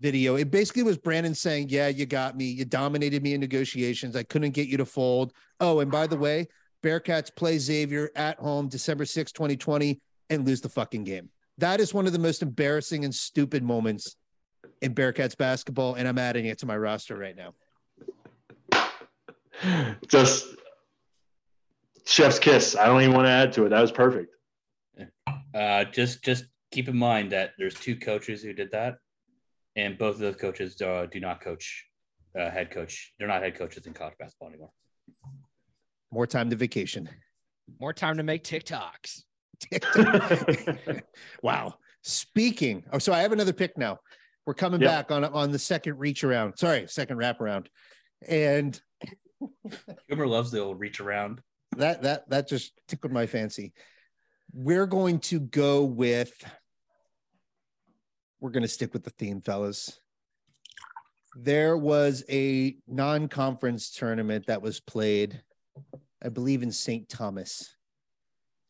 video. 0.00 0.36
It 0.36 0.50
basically 0.50 0.82
was 0.82 0.98
Brannen 0.98 1.34
saying, 1.34 1.68
Yeah, 1.68 1.88
you 1.88 2.06
got 2.06 2.36
me. 2.36 2.46
You 2.46 2.64
dominated 2.64 3.22
me 3.22 3.34
in 3.34 3.40
negotiations. 3.40 4.16
I 4.16 4.22
couldn't 4.22 4.52
get 4.52 4.68
you 4.68 4.76
to 4.78 4.86
fold. 4.86 5.32
Oh, 5.60 5.80
and 5.80 5.90
by 5.90 6.06
the 6.06 6.16
way, 6.16 6.48
Bearcats 6.82 7.34
play 7.34 7.58
Xavier 7.58 8.10
at 8.16 8.38
home 8.38 8.68
December 8.68 9.04
6, 9.04 9.32
2020, 9.32 10.00
and 10.30 10.46
lose 10.46 10.60
the 10.60 10.68
fucking 10.68 11.04
game. 11.04 11.28
That 11.58 11.80
is 11.80 11.92
one 11.92 12.06
of 12.06 12.12
the 12.12 12.18
most 12.18 12.42
embarrassing 12.42 13.04
and 13.04 13.14
stupid 13.14 13.62
moments 13.62 14.16
in 14.80 14.94
Bearcats 14.94 15.36
basketball, 15.36 15.94
and 15.94 16.08
I'm 16.08 16.18
adding 16.18 16.46
it 16.46 16.58
to 16.58 16.66
my 16.66 16.76
roster 16.76 17.16
right 17.16 17.36
now. 17.36 17.54
Just 20.08 20.46
chef's 22.06 22.38
kiss. 22.38 22.76
I 22.76 22.86
don't 22.86 23.02
even 23.02 23.14
want 23.14 23.26
to 23.26 23.30
add 23.30 23.52
to 23.54 23.66
it. 23.66 23.70
That 23.70 23.80
was 23.80 23.92
perfect. 23.92 24.34
Uh, 25.54 25.84
just 25.84 26.22
just 26.22 26.44
keep 26.70 26.88
in 26.88 26.96
mind 26.96 27.32
that 27.32 27.50
there's 27.58 27.74
two 27.74 27.96
coaches 27.96 28.42
who 28.42 28.52
did 28.52 28.70
that, 28.70 28.96
and 29.76 29.98
both 29.98 30.14
of 30.14 30.20
those 30.20 30.36
coaches 30.36 30.80
uh, 30.80 31.06
do 31.10 31.20
not 31.20 31.40
coach, 31.40 31.86
uh, 32.38 32.50
head 32.50 32.70
coach. 32.70 33.12
They're 33.18 33.28
not 33.28 33.42
head 33.42 33.58
coaches 33.58 33.86
in 33.86 33.92
college 33.92 34.14
basketball 34.18 34.48
anymore. 34.48 34.70
More 36.12 36.26
time 36.26 36.48
to 36.50 36.56
vacation. 36.56 37.08
More 37.80 37.92
time 37.92 38.16
to 38.16 38.22
make 38.22 38.44
TikToks. 38.44 39.24
wow. 41.42 41.74
Speaking, 42.02 42.84
oh, 42.92 42.98
so 42.98 43.12
I 43.12 43.20
have 43.20 43.32
another 43.32 43.52
pick 43.52 43.76
now. 43.76 43.98
We're 44.46 44.54
coming 44.54 44.80
Yep. 44.80 44.90
back 44.90 45.10
on 45.10 45.24
on 45.24 45.52
the 45.52 45.58
second 45.58 45.98
reach 45.98 46.24
around. 46.24 46.56
Sorry, 46.58 46.86
second 46.88 47.18
wrap 47.18 47.40
around, 47.40 47.68
and 48.26 48.80
Coomer 50.10 50.28
loves 50.28 50.50
the 50.50 50.60
old 50.60 50.80
reach 50.80 50.98
around. 51.00 51.40
that 51.76 52.02
that 52.02 52.28
that 52.30 52.48
just 52.48 52.72
tickled 52.88 53.12
my 53.12 53.26
fancy. 53.26 53.72
We're 54.52 54.86
going 54.86 55.20
to 55.20 55.40
go 55.40 55.84
with. 55.84 56.32
We're 58.40 58.50
going 58.50 58.62
to 58.62 58.68
stick 58.68 58.94
with 58.94 59.04
the 59.04 59.10
theme, 59.10 59.42
fellas. 59.42 60.00
There 61.36 61.76
was 61.76 62.24
a 62.30 62.76
non-conference 62.88 63.90
tournament 63.92 64.46
that 64.46 64.62
was 64.62 64.80
played, 64.80 65.42
I 66.24 66.30
believe, 66.30 66.62
in 66.62 66.72
St. 66.72 67.06
Thomas, 67.08 67.76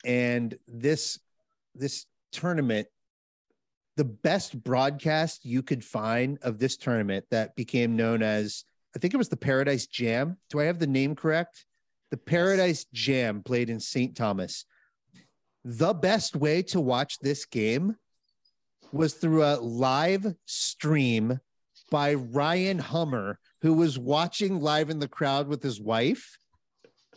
and 0.04 0.56
this 0.66 1.18
this 1.74 2.06
tournament, 2.32 2.88
the 3.96 4.04
best 4.04 4.62
broadcast 4.62 5.44
you 5.44 5.62
could 5.62 5.84
find 5.84 6.38
of 6.42 6.58
this 6.58 6.76
tournament 6.76 7.26
that 7.30 7.54
became 7.56 7.96
known 7.96 8.22
as, 8.22 8.64
I 8.96 8.98
think 8.98 9.14
it 9.14 9.18
was 9.18 9.28
the 9.28 9.36
Paradise 9.36 9.86
Jam. 9.86 10.36
Do 10.48 10.60
I 10.60 10.64
have 10.64 10.78
the 10.78 10.86
name 10.86 11.14
correct? 11.14 11.66
The 12.10 12.16
Paradise 12.16 12.86
Jam 12.92 13.42
played 13.42 13.70
in 13.70 13.78
St. 13.78 14.16
Thomas. 14.16 14.64
the 15.64 15.92
best 15.92 16.36
way 16.36 16.62
to 16.62 16.80
watch 16.80 17.18
this 17.18 17.44
game 17.44 17.96
was 18.92 19.14
through 19.14 19.44
a 19.44 19.60
live 19.60 20.34
stream 20.46 21.38
by 21.90 22.14
Ryan 22.14 22.78
Hummer, 22.78 23.38
who 23.62 23.74
was 23.74 23.98
watching 23.98 24.60
live 24.60 24.90
in 24.90 24.98
the 24.98 25.08
crowd 25.08 25.48
with 25.48 25.62
his 25.62 25.80
wife 25.80 26.38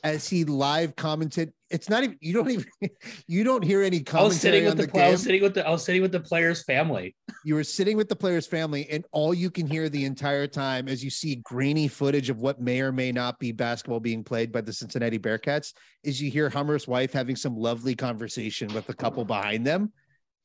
as 0.04 0.28
he 0.28 0.44
live 0.44 0.96
commented. 0.96 1.54
It's 1.70 1.90
not 1.90 2.04
even 2.04 2.18
you 2.22 2.34
don't 2.34 2.52
even 2.52 2.66
you 3.28 3.44
don't 3.44 3.64
hear 3.64 3.82
any 3.82 4.04
I 4.14 4.22
was 4.22 4.40
sitting 4.40 4.66
commentary 4.66 4.66
with 4.66 4.78
the, 4.78 5.00
the, 5.00 5.06
I 5.06 5.10
was 5.10 5.24
sitting 5.24 5.42
with 5.42 5.54
the 5.54 5.68
I 5.68 5.72
was 5.72 5.84
sitting 5.84 6.02
with 6.02 6.12
the 6.12 6.20
player's 6.20 6.64
family. 6.64 7.16
you 7.46 7.56
were 7.56 7.64
sitting 7.64 7.98
with 7.98 8.10
the 8.10 8.16
player's 8.16 8.46
family, 8.46 8.88
and 8.90 9.06
all 9.12 9.34
you 9.34 9.50
can 9.50 9.66
hear 9.66 9.90
the 9.90 10.06
entire 10.06 10.46
time 10.46 10.88
as 10.88 11.04
you 11.04 11.10
see 11.10 11.38
grainy 11.38 11.88
footage 11.88 12.30
of 12.30 12.42
what 12.42 12.62
may 12.62 12.82
or 12.82 12.92
may 12.92 13.12
not 13.12 13.40
be 13.40 13.52
basketball 13.52 14.00
being 14.00 14.24
played 14.24 14.52
by 14.52 14.62
the 14.62 14.74
Cincinnati 14.74 15.18
Bearcats 15.18 15.74
is 16.04 16.22
you 16.22 16.30
hear 16.30 16.50
Hummer's 16.50 16.88
wife 16.88 17.14
having 17.14 17.36
some 17.36 17.56
lovely 17.56 17.96
conversation 17.96 18.72
with 18.74 18.86
the 18.86 18.94
couple 18.94 19.26
behind 19.26 19.66
them. 19.66 19.92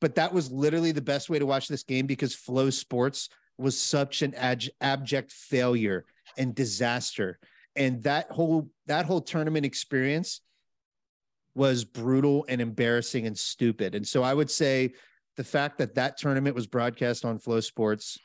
But 0.01 0.15
that 0.15 0.33
was 0.33 0.49
literally 0.49 0.93
the 0.93 1.01
best 1.01 1.29
way 1.29 1.39
to 1.39 1.45
watch 1.45 1.67
this 1.67 1.83
game 1.83 2.07
because 2.07 2.33
FloSports 2.33 3.27
was 3.57 3.77
such 3.77 4.21
an 4.21 4.33
ab- 4.35 4.61
abject 4.79 5.33
failure 5.33 6.05
and 6.37 6.55
disaster. 6.55 7.37
And 7.79 8.03
that 8.03 8.29
whole 8.29 8.69
that 8.85 9.05
whole 9.05 9.21
tournament 9.21 9.65
experience 9.65 10.41
was 11.55 11.83
brutal 11.83 12.45
and 12.47 12.61
embarrassing 12.61 13.25
and 13.25 13.37
stupid. 13.37 13.95
And 13.95 14.07
so 14.07 14.21
I 14.21 14.33
would 14.33 14.51
say 14.51 14.93
the 15.37 15.43
fact 15.43 15.79
that 15.79 15.95
that 15.95 16.17
tournament 16.17 16.55
was 16.55 16.67
broadcast 16.67 17.25
on 17.25 17.39
FloSports 17.39 18.19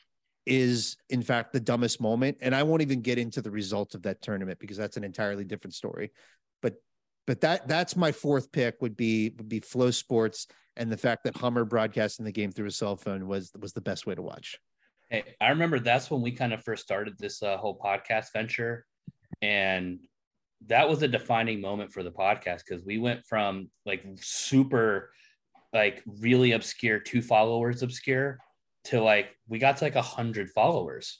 is 0.45 0.95
in 1.09 1.23
fact 1.23 1.53
the 1.53 1.59
dumbest 1.59 1.99
moment 1.99 2.37
and 2.41 2.53
I 2.53 2.61
won't 2.61 2.83
even 2.83 3.01
get 3.01 3.17
into 3.17 3.41
the 3.41 3.49
results 3.49 3.95
of 3.95 4.03
that 4.03 4.21
tournament 4.21 4.59
because 4.59 4.77
that's 4.77 4.97
an 4.97 5.03
entirely 5.03 5.43
different 5.43 5.73
story. 5.73 6.11
But 6.61 6.75
but 7.25 7.41
that 7.41 7.67
that's 7.67 7.95
my 7.95 8.11
fourth 8.11 8.51
pick 8.51 8.81
would 8.81 8.95
be 8.95 9.33
would 9.37 9.49
be 9.49 9.61
FloSports 9.61 10.47
and 10.77 10.91
the 10.91 10.97
fact 10.97 11.23
that 11.23 11.37
Hummer 11.37 11.65
broadcasting 11.65 12.25
the 12.25 12.31
game 12.31 12.51
through 12.51 12.67
a 12.67 12.71
cell 12.71 12.97
phone 12.97 13.27
was 13.27 13.51
was 13.59 13.73
the 13.73 13.81
best 13.81 14.05
way 14.05 14.15
to 14.15 14.21
watch. 14.21 14.59
Hey, 15.09 15.23
I 15.39 15.49
remember 15.49 15.79
that's 15.79 16.09
when 16.09 16.21
we 16.21 16.31
kind 16.31 16.53
of 16.53 16.63
first 16.63 16.83
started 16.83 17.17
this 17.17 17.41
uh, 17.43 17.57
whole 17.57 17.77
podcast 17.77 18.33
venture, 18.33 18.85
and 19.41 19.99
that 20.67 20.89
was 20.89 21.03
a 21.03 21.07
defining 21.07 21.61
moment 21.61 21.91
for 21.91 22.01
the 22.03 22.11
podcast 22.11 22.61
because 22.67 22.83
we 22.85 22.97
went 22.97 23.25
from 23.25 23.69
like 23.85 24.03
super, 24.21 25.11
like 25.73 26.01
really 26.21 26.53
obscure, 26.53 26.99
two 26.99 27.21
followers 27.21 27.83
obscure, 27.83 28.39
to 28.85 29.01
like 29.01 29.27
we 29.47 29.59
got 29.59 29.77
to 29.77 29.83
like 29.85 29.95
a 29.95 30.01
hundred 30.01 30.49
followers. 30.51 31.19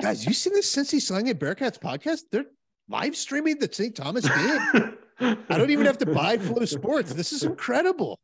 Guys, 0.00 0.24
you 0.24 0.32
see 0.32 0.50
this 0.50 0.74
Cincy 0.74 1.00
Slang 1.00 1.28
and 1.28 1.38
Bearcats 1.40 1.78
podcast? 1.78 2.20
They're 2.30 2.44
live 2.88 3.16
streaming 3.16 3.58
the 3.58 3.68
St. 3.70 3.94
Thomas 3.96 4.28
game. 4.28 4.94
I 5.20 5.58
don't 5.58 5.70
even 5.70 5.86
have 5.86 5.98
to 5.98 6.06
buy 6.06 6.36
FloSports. 6.36 7.08
This 7.08 7.32
is 7.32 7.42
incredible. 7.42 8.20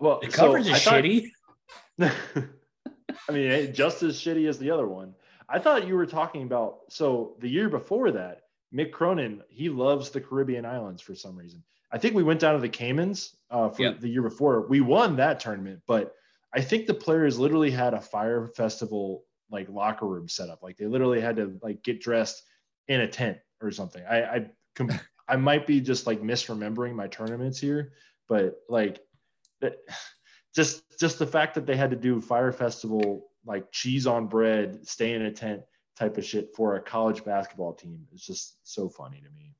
Well, 0.00 0.20
The 0.22 0.30
so 0.30 0.36
coverage 0.38 0.66
is 0.66 0.72
I 0.72 0.78
thought- 0.78 1.04
shitty. 1.04 2.48
I 3.28 3.32
mean, 3.32 3.72
just 3.72 4.02
as 4.02 4.18
shitty 4.18 4.48
as 4.48 4.58
the 4.58 4.70
other 4.70 4.86
one. 4.86 5.14
I 5.48 5.58
thought 5.58 5.86
you 5.86 5.94
were 5.94 6.06
talking 6.06 6.42
about. 6.42 6.80
So 6.90 7.36
the 7.40 7.48
year 7.48 7.68
before 7.70 8.10
that, 8.12 8.42
Mick 8.74 8.92
Cronin, 8.92 9.42
he 9.48 9.68
loves 9.70 10.10
the 10.10 10.20
Caribbean 10.20 10.66
islands 10.66 11.00
for 11.00 11.14
some 11.14 11.36
reason. 11.36 11.62
I 11.90 11.96
think 11.96 12.14
we 12.14 12.22
went 12.22 12.40
down 12.40 12.54
to 12.54 12.60
the 12.60 12.68
Caymans 12.68 13.34
uh, 13.50 13.70
for 13.70 13.82
Yep. 13.82 14.00
the 14.00 14.08
year 14.10 14.20
before. 14.22 14.66
We 14.68 14.82
won 14.82 15.16
that 15.16 15.40
tournament, 15.40 15.80
but 15.86 16.14
I 16.52 16.60
think 16.60 16.86
the 16.86 16.92
players 16.94 17.38
literally 17.38 17.70
had 17.70 17.94
a 17.94 18.00
fire 18.00 18.46
festival 18.46 19.24
like 19.50 19.70
locker 19.70 20.06
room 20.06 20.28
set 20.28 20.50
up. 20.50 20.62
Like 20.62 20.76
they 20.76 20.84
literally 20.86 21.20
had 21.22 21.36
to 21.36 21.58
like 21.62 21.82
get 21.82 22.02
dressed 22.02 22.42
in 22.88 23.00
a 23.00 23.08
tent 23.08 23.38
or 23.62 23.70
something. 23.70 24.04
I 24.04 24.22
I, 24.22 24.50
com- 24.74 24.90
I 25.28 25.36
might 25.36 25.66
be 25.66 25.80
just 25.80 26.06
like 26.06 26.20
misremembering 26.20 26.94
my 26.94 27.06
tournaments 27.06 27.58
here, 27.58 27.92
but 28.28 28.56
like 28.68 29.00
that 29.62 29.78
just 30.54 30.82
just 30.98 31.18
the 31.18 31.26
fact 31.26 31.54
that 31.54 31.66
they 31.66 31.76
had 31.76 31.90
to 31.90 31.96
do 31.96 32.20
fire 32.20 32.52
festival 32.52 33.28
like 33.46 33.70
cheese 33.72 34.06
on 34.06 34.26
bread 34.26 34.86
stay 34.86 35.12
in 35.12 35.22
a 35.22 35.30
tent 35.30 35.62
type 35.96 36.16
of 36.16 36.24
shit 36.24 36.54
for 36.54 36.76
a 36.76 36.80
college 36.80 37.24
basketball 37.24 37.72
team 37.72 38.06
is 38.14 38.22
just 38.22 38.56
so 38.62 38.88
funny 38.88 39.20
to 39.20 39.30
me 39.30 39.54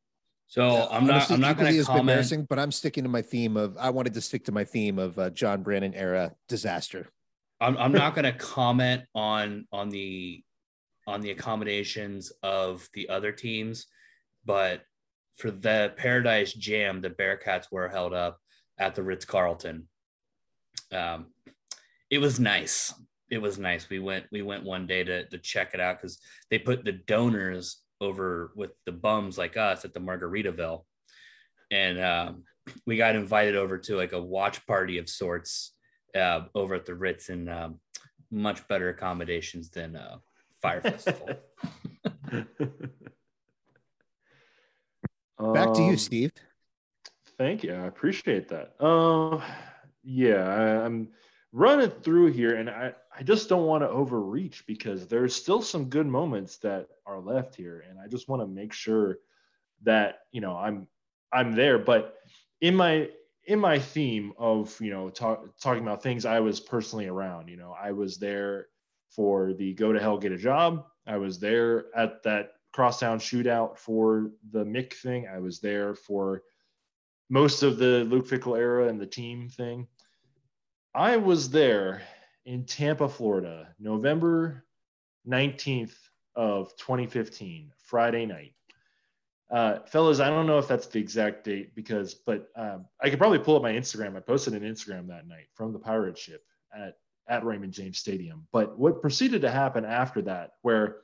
So 0.46 0.88
I'm 0.90 1.06
not. 1.06 1.14
Honestly, 1.14 1.34
I'm 1.34 1.40
not 1.40 1.58
going 1.58 1.72
to 1.72 1.78
as 1.78 1.86
comment. 1.86 2.00
embarrassing, 2.00 2.46
but 2.48 2.58
I'm 2.58 2.72
sticking 2.72 3.04
to 3.04 3.10
my 3.10 3.20
theme 3.20 3.56
of 3.56 3.76
I 3.76 3.90
wanted 3.90 4.14
to 4.14 4.20
stick 4.22 4.44
to 4.46 4.52
my 4.52 4.64
theme 4.64 4.98
of 4.98 5.18
uh, 5.18 5.30
John 5.30 5.62
Brannen 5.62 5.94
era 5.94 6.34
disaster. 6.48 7.06
I'm, 7.60 7.76
I'm 7.76 7.92
not 7.92 8.14
going 8.14 8.24
to 8.24 8.32
comment 8.32 9.02
on 9.14 9.66
on 9.72 9.90
the 9.90 10.42
on 11.06 11.20
the 11.20 11.32
accommodations 11.32 12.32
of 12.42 12.88
the 12.94 13.08
other 13.10 13.32
teams, 13.32 13.86
but 14.44 14.82
for 15.36 15.50
the 15.50 15.92
Paradise 15.96 16.52
Jam, 16.52 17.00
the 17.00 17.10
Bearcats 17.10 17.70
were 17.70 17.88
held 17.88 18.14
up 18.14 18.38
at 18.78 18.94
the 18.94 19.02
Ritz 19.02 19.24
Carlton. 19.24 19.86
Um, 20.92 21.26
it 22.10 22.18
was 22.18 22.40
nice. 22.40 22.94
It 23.30 23.38
was 23.38 23.58
nice. 23.58 23.88
We 23.90 23.98
went 23.98 24.26
we 24.32 24.42
went 24.42 24.64
one 24.64 24.86
day 24.86 25.04
to 25.04 25.26
to 25.28 25.38
check 25.38 25.74
it 25.74 25.80
out 25.80 25.98
because 26.00 26.18
they 26.50 26.58
put 26.58 26.84
the 26.84 26.92
donors 26.92 27.82
over 28.00 28.52
with 28.56 28.70
the 28.86 28.92
bums 28.92 29.36
like 29.36 29.56
us 29.56 29.84
at 29.84 29.92
the 29.92 30.00
Margaritaville, 30.00 30.84
and 31.70 32.00
um, 32.00 32.44
we 32.86 32.96
got 32.96 33.16
invited 33.16 33.56
over 33.56 33.76
to 33.78 33.96
like 33.96 34.12
a 34.12 34.22
watch 34.22 34.66
party 34.66 34.98
of 34.98 35.08
sorts 35.08 35.74
uh, 36.16 36.42
over 36.54 36.74
at 36.74 36.86
the 36.86 36.94
Ritz 36.94 37.28
and 37.28 37.50
um, 37.50 37.80
much 38.30 38.66
better 38.68 38.88
accommodations 38.88 39.68
than 39.70 39.96
uh, 39.96 40.16
Fire 40.62 40.80
Festival. 40.80 41.28
Back 45.38 45.72
to 45.74 45.82
you, 45.82 45.90
Um, 45.90 45.96
Steve. 45.96 46.32
Thank 47.38 47.62
you. 47.62 47.72
I 47.72 47.86
appreciate 47.86 48.48
that. 48.48 48.74
Uh, 48.80 49.40
yeah, 50.02 50.46
I, 50.46 50.84
I'm 50.84 51.08
running 51.52 51.90
through 51.90 52.32
here, 52.32 52.56
and 52.56 52.68
I, 52.70 52.92
I 53.16 53.22
just 53.22 53.48
don't 53.48 53.66
want 53.66 53.82
to 53.82 53.88
overreach 53.88 54.64
because 54.66 55.06
there's 55.06 55.34
still 55.34 55.62
some 55.62 55.86
good 55.86 56.06
moments 56.06 56.58
that 56.58 56.88
are 57.06 57.20
left 57.20 57.54
here, 57.54 57.84
and 57.88 57.98
I 57.98 58.08
just 58.08 58.28
want 58.28 58.42
to 58.42 58.46
make 58.46 58.72
sure 58.72 59.18
that 59.82 60.20
you 60.32 60.40
know 60.40 60.56
I'm 60.56 60.86
I'm 61.32 61.52
there. 61.52 61.78
But 61.78 62.16
in 62.60 62.74
my 62.74 63.08
in 63.44 63.58
my 63.58 63.78
theme 63.78 64.32
of 64.38 64.78
you 64.80 64.90
know 64.90 65.10
talk, 65.10 65.58
talking 65.60 65.82
about 65.82 66.02
things 66.02 66.24
I 66.24 66.40
was 66.40 66.60
personally 66.60 67.06
around, 67.06 67.48
you 67.48 67.56
know, 67.56 67.74
I 67.80 67.92
was 67.92 68.18
there 68.18 68.66
for 69.10 69.54
the 69.54 69.72
go 69.74 69.92
to 69.92 70.00
hell 70.00 70.18
get 70.18 70.32
a 70.32 70.38
job. 70.38 70.84
I 71.06 71.16
was 71.16 71.38
there 71.38 71.86
at 71.96 72.22
that 72.24 72.52
crosstown 72.72 73.18
shootout 73.18 73.78
for 73.78 74.30
the 74.52 74.64
Mick 74.64 74.92
thing. 74.92 75.26
I 75.26 75.38
was 75.38 75.60
there 75.60 75.94
for 75.94 76.42
most 77.28 77.62
of 77.62 77.78
the 77.78 78.04
Luke 78.04 78.28
Fickell 78.28 78.58
era 78.58 78.88
and 78.88 79.00
the 79.00 79.06
team 79.06 79.48
thing. 79.48 79.86
I 80.94 81.16
was 81.16 81.50
there 81.50 82.02
in 82.44 82.64
Tampa, 82.64 83.08
Florida, 83.08 83.68
November 83.78 84.64
19th 85.28 85.94
of 86.34 86.74
2015, 86.76 87.72
Friday 87.84 88.26
night. 88.26 88.54
Uh, 89.50 89.80
fellas, 89.86 90.20
I 90.20 90.28
don't 90.28 90.46
know 90.46 90.58
if 90.58 90.68
that's 90.68 90.86
the 90.86 90.98
exact 90.98 91.44
date 91.44 91.74
because, 91.74 92.14
but 92.14 92.48
um, 92.54 92.86
I 93.02 93.10
could 93.10 93.18
probably 93.18 93.38
pull 93.38 93.56
up 93.56 93.62
my 93.62 93.72
Instagram. 93.72 94.16
I 94.16 94.20
posted 94.20 94.54
an 94.54 94.62
Instagram 94.62 95.08
that 95.08 95.26
night 95.26 95.46
from 95.54 95.72
the 95.72 95.78
pirate 95.78 96.18
ship 96.18 96.42
at, 96.74 96.96
at 97.28 97.44
Raymond 97.44 97.72
James 97.72 97.98
Stadium. 97.98 98.46
But 98.52 98.78
what 98.78 99.00
proceeded 99.00 99.42
to 99.42 99.50
happen 99.50 99.84
after 99.84 100.22
that, 100.22 100.52
where 100.62 100.98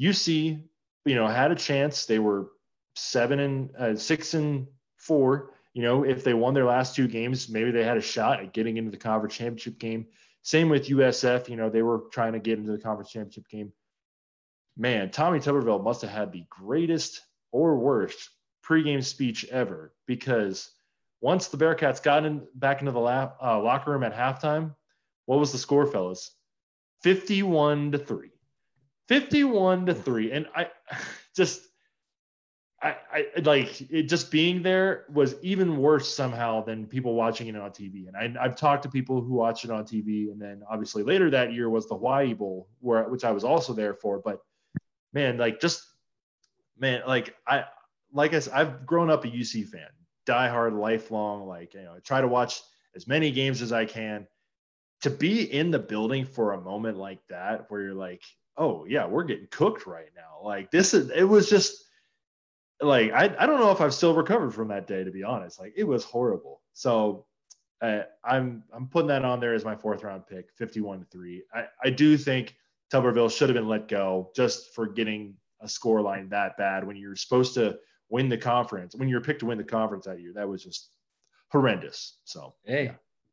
UC, 0.00 0.62
you 1.04 1.14
know, 1.14 1.26
had 1.26 1.52
a 1.52 1.56
chance, 1.56 2.04
they 2.04 2.18
were 2.18 2.48
seven 2.94 3.40
and 3.40 3.76
uh, 3.76 3.96
six 3.96 4.34
and 4.34 4.66
four. 4.96 5.54
You 5.76 5.82
know, 5.82 6.04
if 6.04 6.24
they 6.24 6.32
won 6.32 6.54
their 6.54 6.64
last 6.64 6.96
two 6.96 7.06
games, 7.06 7.50
maybe 7.50 7.70
they 7.70 7.84
had 7.84 7.98
a 7.98 8.00
shot 8.00 8.40
at 8.40 8.54
getting 8.54 8.78
into 8.78 8.90
the 8.90 8.96
conference 8.96 9.34
championship 9.34 9.78
game. 9.78 10.06
Same 10.40 10.70
with 10.70 10.88
USF. 10.88 11.50
You 11.50 11.56
know, 11.56 11.68
they 11.68 11.82
were 11.82 12.04
trying 12.10 12.32
to 12.32 12.38
get 12.38 12.58
into 12.58 12.72
the 12.72 12.78
conference 12.78 13.10
championship 13.10 13.46
game. 13.50 13.74
Man, 14.78 15.10
Tommy 15.10 15.38
Tuberville 15.38 15.84
must 15.84 16.00
have 16.00 16.10
had 16.10 16.32
the 16.32 16.46
greatest 16.48 17.20
or 17.52 17.76
worst 17.76 18.30
pregame 18.66 19.04
speech 19.04 19.44
ever 19.50 19.92
because 20.06 20.70
once 21.20 21.48
the 21.48 21.58
Bearcats 21.58 22.02
got 22.02 22.24
in 22.24 22.46
back 22.54 22.80
into 22.80 22.92
the 22.92 22.98
lap, 22.98 23.36
uh, 23.42 23.60
locker 23.60 23.90
room 23.90 24.02
at 24.02 24.14
halftime, 24.14 24.74
what 25.26 25.38
was 25.38 25.52
the 25.52 25.58
score, 25.58 25.84
fellas? 25.84 26.30
51 27.02 27.92
to 27.92 27.98
3. 27.98 28.30
51 29.08 29.84
to 29.84 29.94
3. 29.94 30.32
And 30.32 30.46
I 30.56 30.70
just 31.36 31.65
I, 32.82 32.96
I 33.10 33.26
like 33.42 33.90
it 33.90 34.02
just 34.02 34.30
being 34.30 34.62
there 34.62 35.06
was 35.10 35.36
even 35.40 35.78
worse 35.78 36.14
somehow 36.14 36.62
than 36.62 36.86
people 36.86 37.14
watching 37.14 37.48
it 37.48 37.56
on 37.56 37.70
TV. 37.70 38.06
And 38.06 38.16
I, 38.38 38.44
I've 38.44 38.54
talked 38.54 38.82
to 38.82 38.90
people 38.90 39.22
who 39.22 39.32
watch 39.32 39.64
it 39.64 39.70
on 39.70 39.84
TV. 39.84 40.30
And 40.30 40.40
then 40.40 40.62
obviously 40.70 41.02
later 41.02 41.30
that 41.30 41.54
year 41.54 41.70
was 41.70 41.88
the 41.88 41.94
Hawaii 41.94 42.34
Bowl, 42.34 42.68
where 42.80 43.04
which 43.08 43.24
I 43.24 43.30
was 43.32 43.44
also 43.44 43.72
there 43.72 43.94
for. 43.94 44.18
But 44.18 44.40
man, 45.14 45.38
like 45.38 45.58
just 45.58 45.86
man, 46.78 47.02
like 47.06 47.34
I 47.46 47.64
like 48.12 48.34
I 48.34 48.40
said, 48.40 48.52
I've 48.52 48.84
grown 48.84 49.08
up 49.10 49.24
a 49.24 49.28
UC 49.28 49.68
fan, 49.68 49.88
diehard, 50.26 50.78
lifelong. 50.78 51.46
Like 51.46 51.72
you 51.72 51.82
know, 51.82 51.94
I 51.96 52.00
try 52.00 52.20
to 52.20 52.28
watch 52.28 52.60
as 52.94 53.06
many 53.06 53.30
games 53.30 53.62
as 53.62 53.72
I 53.72 53.86
can. 53.86 54.26
To 55.02 55.10
be 55.10 55.52
in 55.52 55.70
the 55.70 55.78
building 55.78 56.24
for 56.24 56.52
a 56.52 56.60
moment 56.60 56.96
like 56.96 57.20
that, 57.28 57.70
where 57.70 57.82
you're 57.82 57.94
like, 57.94 58.22
oh 58.56 58.84
yeah, 58.86 59.06
we're 59.06 59.24
getting 59.24 59.48
cooked 59.50 59.86
right 59.86 60.10
now. 60.14 60.44
Like 60.44 60.70
this 60.70 60.94
is 60.94 61.10
it 61.10 61.24
was 61.24 61.48
just 61.48 61.85
like 62.80 63.12
I, 63.12 63.34
I 63.38 63.46
don't 63.46 63.60
know 63.60 63.70
if 63.70 63.80
I've 63.80 63.94
still 63.94 64.14
recovered 64.14 64.52
from 64.52 64.68
that 64.68 64.86
day 64.86 65.04
to 65.04 65.10
be 65.10 65.22
honest. 65.22 65.58
Like 65.60 65.74
it 65.76 65.84
was 65.84 66.04
horrible. 66.04 66.62
So 66.72 67.26
uh, 67.80 68.02
I'm 68.24 68.62
I'm 68.72 68.86
putting 68.88 69.08
that 69.08 69.24
on 69.24 69.40
there 69.40 69.54
as 69.54 69.64
my 69.64 69.76
fourth 69.76 70.02
round 70.02 70.26
pick, 70.26 70.50
51 70.56 71.00
to 71.00 71.04
three. 71.06 71.44
I, 71.54 71.64
I 71.84 71.90
do 71.90 72.16
think 72.16 72.54
Tuberville 72.92 73.30
should 73.30 73.48
have 73.48 73.56
been 73.56 73.68
let 73.68 73.88
go 73.88 74.30
just 74.34 74.74
for 74.74 74.86
getting 74.86 75.34
a 75.60 75.68
score 75.68 76.00
line 76.00 76.28
that 76.30 76.56
bad 76.56 76.86
when 76.86 76.96
you're 76.96 77.16
supposed 77.16 77.54
to 77.54 77.78
win 78.08 78.28
the 78.28 78.38
conference. 78.38 78.94
When 78.94 79.08
you're 79.08 79.20
picked 79.20 79.40
to 79.40 79.46
win 79.46 79.58
the 79.58 79.64
conference 79.64 80.04
that 80.06 80.20
year, 80.20 80.32
that 80.34 80.48
was 80.48 80.62
just 80.62 80.90
horrendous. 81.50 82.18
So 82.24 82.54
Hey, 82.64 82.84
yeah. 82.84 82.92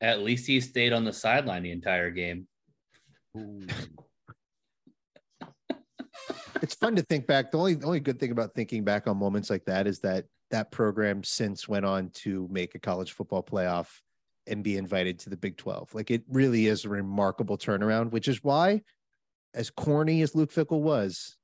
at 0.10 0.22
least 0.22 0.48
he 0.48 0.60
stayed 0.62 0.94
on 0.94 1.04
the 1.04 1.14
sideline 1.14 1.64
the 1.64 1.72
entire 1.72 2.12
game. 2.12 2.48
It's 6.64 6.74
fun 6.76 6.96
to 6.96 7.02
think 7.02 7.28
back. 7.28 7.52
The 7.52 7.58
only 7.58 7.74
the 7.76 7.86
only 7.86 8.00
good 8.00 8.22
thing 8.22 8.32
about 8.32 8.56
thinking 8.56 8.86
back 8.86 9.06
on 9.06 9.18
moments 9.18 9.50
like 9.50 9.66
that 9.66 9.86
is 9.86 10.00
that 10.00 10.26
that 10.50 10.72
program 10.72 11.22
since 11.22 11.68
went 11.68 11.86
on 11.86 12.10
to 12.12 12.48
make 12.50 12.74
a 12.74 12.80
college 12.80 13.12
football 13.12 13.44
playoff 13.44 13.88
and 14.48 14.64
be 14.64 14.78
invited 14.78 15.20
to 15.20 15.30
the 15.30 15.36
Big 15.36 15.58
12. 15.58 15.94
Like 15.94 16.10
it 16.10 16.24
really 16.30 16.68
is 16.68 16.86
a 16.86 16.90
remarkable 16.90 17.58
turnaround, 17.58 18.12
which 18.12 18.30
is 18.30 18.42
why, 18.46 18.82
as 19.54 19.70
corny 19.70 20.22
as 20.22 20.36
Luke 20.36 20.54
Fickell 20.54 20.80
was, 20.80 21.36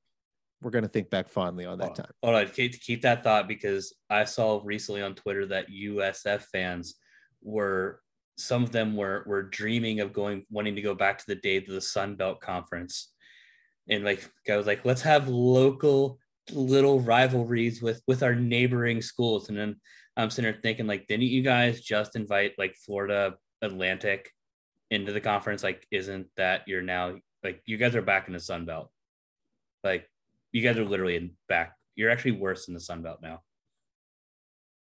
we're 0.62 0.72
going 0.72 0.84
to 0.84 0.90
think 0.90 1.10
back 1.10 1.28
fondly 1.28 1.66
on 1.66 1.80
that 1.80 1.92
Oh. 1.92 1.94
time. 1.96 2.12
Oh, 2.24 2.32
Hold 2.32 2.36
on, 2.48 2.54
keep, 2.54 2.80
keep 2.82 3.02
that 3.02 3.22
thought 3.24 3.48
because 3.48 3.94
I 4.10 4.24
saw 4.24 4.62
recently 4.64 5.02
on 5.02 5.16
Twitter 5.16 5.46
that 5.48 5.70
USF 5.70 6.44
fans 6.44 6.96
were 7.42 8.02
some 8.38 8.64
of 8.64 8.72
them 8.72 8.96
were 8.96 9.26
were 9.28 9.44
dreaming 9.44 10.00
of 10.00 10.14
going 10.14 10.46
wanting 10.50 10.76
to 10.78 10.82
go 10.82 10.96
back 10.96 11.18
to 11.18 11.26
the 11.28 11.36
days 11.36 11.68
of 11.68 11.76
the 11.76 11.82
Sun 11.82 12.16
Belt 12.16 12.40
Conference. 12.40 13.12
And 13.90 14.04
like 14.04 14.30
I 14.50 14.56
was 14.56 14.68
like, 14.68 14.86
let's 14.86 15.02
have 15.02 15.28
local 15.28 16.20
little 16.52 17.00
rivalries 17.00 17.82
with 17.82 18.02
with 18.08 18.24
our 18.24 18.36
neighboring 18.36 19.02
schools. 19.02 19.50
And 19.50 19.58
then 19.58 19.76
I'm 20.16 20.30
sitting 20.30 20.52
there 20.52 20.62
thinking, 20.62 20.88
like, 20.88 21.08
didn't 21.08 21.24
you 21.28 21.42
guys 21.42 21.82
just 21.82 22.16
invite 22.16 22.54
like 22.58 22.76
Florida 22.76 23.36
Atlantic 23.62 24.32
into 24.92 25.12
the 25.12 25.22
conference? 25.22 25.64
Like, 25.64 25.88
isn't 25.92 26.28
that 26.38 26.64
you're 26.68 26.82
now 26.82 27.16
like 27.44 27.62
you 27.66 27.78
guys 27.78 27.96
are 27.96 28.02
back 28.02 28.28
in 28.28 28.34
the 28.34 28.40
Sun 28.40 28.66
Belt? 28.66 28.92
Like 29.84 30.08
you 30.52 30.62
guys 30.62 30.78
are 30.78 30.86
literally 30.86 31.16
in 31.16 31.32
back. 31.48 31.76
You're 31.96 32.12
actually 32.12 32.34
worse 32.34 32.66
than 32.66 32.76
the 32.76 32.80
Sun 32.80 33.02
Belt 33.02 33.20
now. 33.22 33.42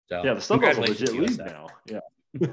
So 0.10 0.24
yeah, 0.24 0.34
the 0.34 0.42
Sun 0.42 0.60
Belt's 0.60 0.78
legit 0.78 1.14
league 1.14 1.38
now. 1.38 1.68
Yeah. 1.86 2.00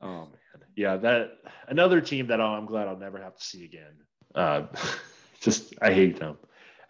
oh 0.00 0.26
man. 0.26 0.38
Yeah, 0.76 0.96
that 0.98 1.30
another 1.68 2.00
team 2.00 2.26
that 2.28 2.40
I'm 2.40 2.66
glad 2.66 2.88
I'll 2.88 2.96
never 2.96 3.18
have 3.18 3.36
to 3.36 3.44
see 3.44 3.64
again. 3.64 3.92
Uh, 4.34 4.66
just 5.40 5.74
I 5.80 5.92
hate 5.92 6.18
them. 6.18 6.36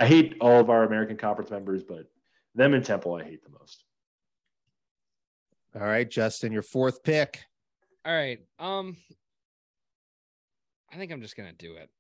I 0.01 0.07
hate 0.07 0.37
all 0.41 0.61
of 0.61 0.71
our 0.71 0.85
American 0.85 1.17
Conference 1.17 1.51
members, 1.51 1.83
but 1.83 2.05
them 2.55 2.75
in 2.75 2.83
Temple 2.83 3.15
I 3.15 3.25
hate 3.25 3.43
the 3.43 3.51
most. 3.51 3.85
All 5.75 5.87
right, 5.87 6.09
Justin, 6.09 6.53
your 6.53 6.63
fourth 6.63 7.03
pick. 7.03 7.41
All 8.05 8.15
right. 8.15 8.39
Um 8.59 8.97
I 10.93 10.97
think 10.97 11.13
I'm 11.13 11.21
just 11.21 11.37
gonna 11.37 11.53
do 11.53 11.75
it. 11.75 11.91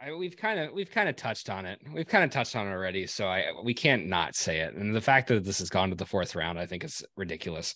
I, 0.00 0.12
we've 0.12 0.36
kind 0.36 0.60
of 0.60 0.72
we've 0.72 0.90
kind 0.90 1.08
of 1.08 1.16
touched 1.16 1.48
on 1.48 1.64
it. 1.64 1.80
We've 1.92 2.06
kind 2.06 2.24
of 2.24 2.30
touched 2.30 2.56
on 2.56 2.66
it 2.66 2.70
already, 2.70 3.06
so 3.06 3.26
I 3.26 3.46
we 3.62 3.72
can't 3.72 4.06
not 4.06 4.34
say 4.34 4.60
it. 4.60 4.74
And 4.74 4.94
the 4.94 5.00
fact 5.00 5.28
that 5.28 5.44
this 5.44 5.60
has 5.60 5.70
gone 5.70 5.90
to 5.90 5.96
the 5.96 6.06
fourth 6.06 6.34
round, 6.34 6.58
I 6.58 6.66
think 6.66 6.84
is 6.84 7.02
ridiculous. 7.16 7.74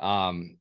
Um, 0.00 0.58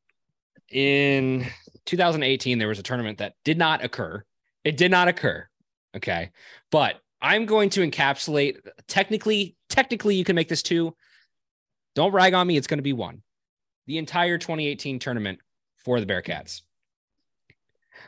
in 0.69 1.45
2018, 1.87 2.59
there 2.59 2.67
was 2.67 2.79
a 2.79 2.83
tournament 2.83 3.17
that 3.17 3.33
did 3.43 3.57
not 3.57 3.83
occur. 3.83 4.23
It 4.63 4.77
did 4.77 4.91
not 4.91 5.07
occur. 5.07 5.47
Okay, 5.95 6.31
but 6.71 6.95
I'm 7.21 7.45
going 7.45 7.69
to 7.71 7.87
encapsulate. 7.87 8.57
Technically, 8.87 9.55
technically, 9.69 10.15
you 10.15 10.23
can 10.23 10.35
make 10.35 10.49
this 10.49 10.61
two. 10.61 10.95
Don't 11.95 12.11
rag 12.11 12.35
on 12.35 12.45
me. 12.45 12.57
It's 12.57 12.67
going 12.67 12.77
to 12.77 12.83
be 12.83 12.93
one. 12.93 13.23
The 13.87 13.97
entire 13.97 14.37
2018 14.37 14.99
tournament 14.99 15.39
for 15.77 15.99
the 15.99 16.05
Bearcats. 16.05 16.61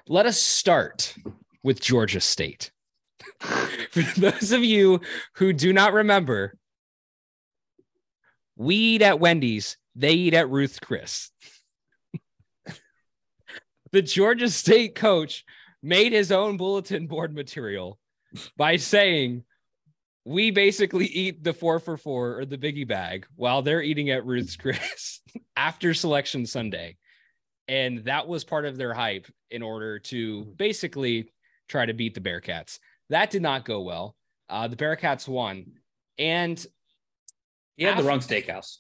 Let 0.07 0.26
us 0.26 0.39
start 0.39 1.15
with 1.64 1.81
Georgia 1.81 2.22
State. 2.22 2.72
For 3.39 4.01
those 4.19 4.51
of 4.51 4.64
you 4.64 5.01
who 5.35 5.53
do 5.53 5.73
not 5.73 5.93
remember, 5.93 6.56
we 8.56 8.76
eat 8.76 9.01
at 9.01 9.19
Wendy's, 9.19 9.77
they 9.95 10.14
eat 10.14 10.34
at 10.34 10.49
Ruth's 10.49 10.80
Chris. 10.80 11.31
The 13.91 14.02
Georgia 14.02 14.49
State 14.49 14.95
coach 14.95 15.45
made 15.82 16.11
his 16.11 16.32
own 16.32 16.57
bulletin 16.57 17.07
board 17.07 17.34
material 17.34 17.99
by 18.57 18.78
saying, 18.78 19.44
we 20.26 20.52
basically 20.52 21.06
eat 21.06 21.44
the 21.44 21.53
four 21.53 21.80
for 21.80 21.98
four 21.98 22.40
or 22.40 22.45
the 22.45 22.57
biggie 22.57 22.88
bag 22.88 23.26
while 23.36 23.61
they're 23.61 23.82
eating 23.82 24.11
at 24.11 24.26
Ruth's 24.26 24.56
Chris 24.56 25.22
after 25.56 25.94
selection 25.94 26.45
Sunday. 26.45 26.98
And 27.68 27.99
that 28.06 28.28
was 28.28 28.44
part 28.44 28.66
of 28.66 28.78
their 28.78 28.94
hype 28.94 29.28
in 29.49 29.61
order 29.61 29.99
to 29.99 30.45
basically 30.57 31.32
try 31.68 31.86
to 31.86 31.94
beat 31.94 32.14
the 32.14 32.22
Bearcats. 32.22 32.80
That 33.10 33.32
did 33.32 33.41
not 33.41 33.66
go 33.66 33.82
well. 33.82 34.16
Uh, 34.49 34.68
the 34.68 34.76
Bearcats 34.76 35.28
won. 35.28 35.74
And 36.18 36.64
You 37.78 37.88
had 37.88 37.98
the 37.98 38.03
wrong 38.03 38.20
steakhouse. 38.20 38.78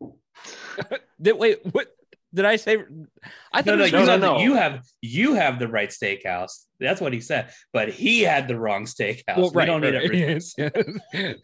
wait, 1.20 1.60
what 1.72 1.94
did 2.34 2.44
I 2.44 2.56
say? 2.56 2.76
I 3.52 3.60
No, 3.60 3.62
thought 3.62 3.78
no, 3.78 3.84
it 3.84 3.92
you, 3.92 3.98
no, 3.98 4.06
have 4.06 4.20
no. 4.20 4.38
The, 4.38 4.44
you 4.44 4.54
have 4.54 4.84
you 5.00 5.34
have 5.34 5.58
the 5.58 5.68
right 5.68 5.88
steakhouse. 5.88 6.64
That's 6.78 7.00
what 7.00 7.12
he 7.12 7.20
said. 7.20 7.52
But 7.72 7.88
he 7.90 8.20
had 8.20 8.48
the 8.48 8.58
wrong 8.58 8.84
steakhouse. 8.84 9.36
well, 9.36 9.50
we 9.52 9.64
don't 9.64 9.80
need 9.80 9.94
right, 9.94 10.12
it. 10.12 10.54
yes. 11.14 11.34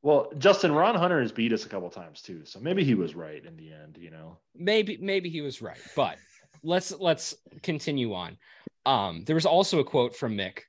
Well, 0.00 0.30
Justin 0.38 0.72
Ron 0.72 0.94
Hunter 0.94 1.20
has 1.20 1.32
beat 1.32 1.52
us 1.52 1.66
a 1.66 1.68
couple 1.68 1.90
times 1.90 2.22
too, 2.22 2.44
so 2.44 2.60
maybe 2.60 2.84
he 2.84 2.94
was 2.94 3.14
right 3.16 3.44
in 3.44 3.56
the 3.56 3.72
end. 3.72 3.98
You 3.98 4.10
know. 4.10 4.38
maybe 4.54 4.96
maybe 5.00 5.28
he 5.28 5.40
was 5.40 5.60
right 5.60 5.78
but 5.96 6.16
let's 6.62 6.92
let's 6.92 7.34
continue 7.62 8.14
on 8.14 8.36
um 8.86 9.22
there 9.26 9.34
was 9.34 9.46
also 9.46 9.78
a 9.80 9.84
quote 9.84 10.16
from 10.16 10.36
mick 10.36 10.60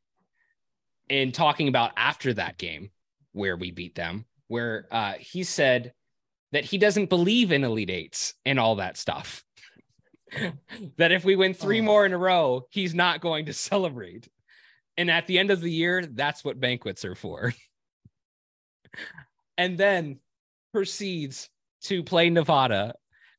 in 1.09 1.31
talking 1.31 1.67
about 1.67 1.91
after 1.97 2.33
that 2.33 2.57
game 2.57 2.91
where 3.33 3.55
we 3.55 3.71
beat 3.71 3.95
them 3.95 4.25
where 4.47 4.87
uh 4.91 5.13
he 5.13 5.43
said 5.43 5.93
that 6.51 6.65
he 6.65 6.77
doesn't 6.77 7.09
believe 7.09 7.51
in 7.51 7.63
elite 7.63 7.89
eights 7.89 8.33
and 8.45 8.59
all 8.59 8.75
that 8.75 8.97
stuff 8.97 9.43
that 10.97 11.11
if 11.11 11.23
we 11.23 11.35
win 11.35 11.53
three 11.53 11.79
Oh. 11.79 11.83
more 11.83 12.05
in 12.05 12.13
a 12.13 12.17
row 12.17 12.65
he's 12.69 12.93
not 12.93 13.21
going 13.21 13.45
to 13.47 13.53
celebrate 13.69 14.27
and 14.97 15.09
at 15.09 15.27
the 15.27 15.39
end 15.39 15.51
of 15.51 15.61
the 15.61 15.71
year 15.71 16.05
that's 16.05 16.43
what 16.43 16.59
banquets 16.59 17.05
are 17.05 17.15
for 17.15 17.53
and 19.57 19.77
then 19.77 20.19
proceeds 20.73 21.49
to 21.81 22.03
play 22.03 22.29
nevada 22.29 22.93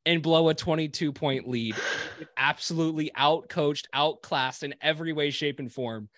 and 0.07 0.23
blow 0.23 0.49
a 0.49 0.55
22 0.55 1.13
point 1.13 1.47
lead. 1.47 1.77
Absolutely 2.37 3.11
outcoached, 3.17 3.85
outclassed 3.95 4.63
in 4.63 4.75
every 4.81 5.13
way, 5.13 5.31
shape, 5.31 5.59
and 5.59 5.71
form. 5.71 6.09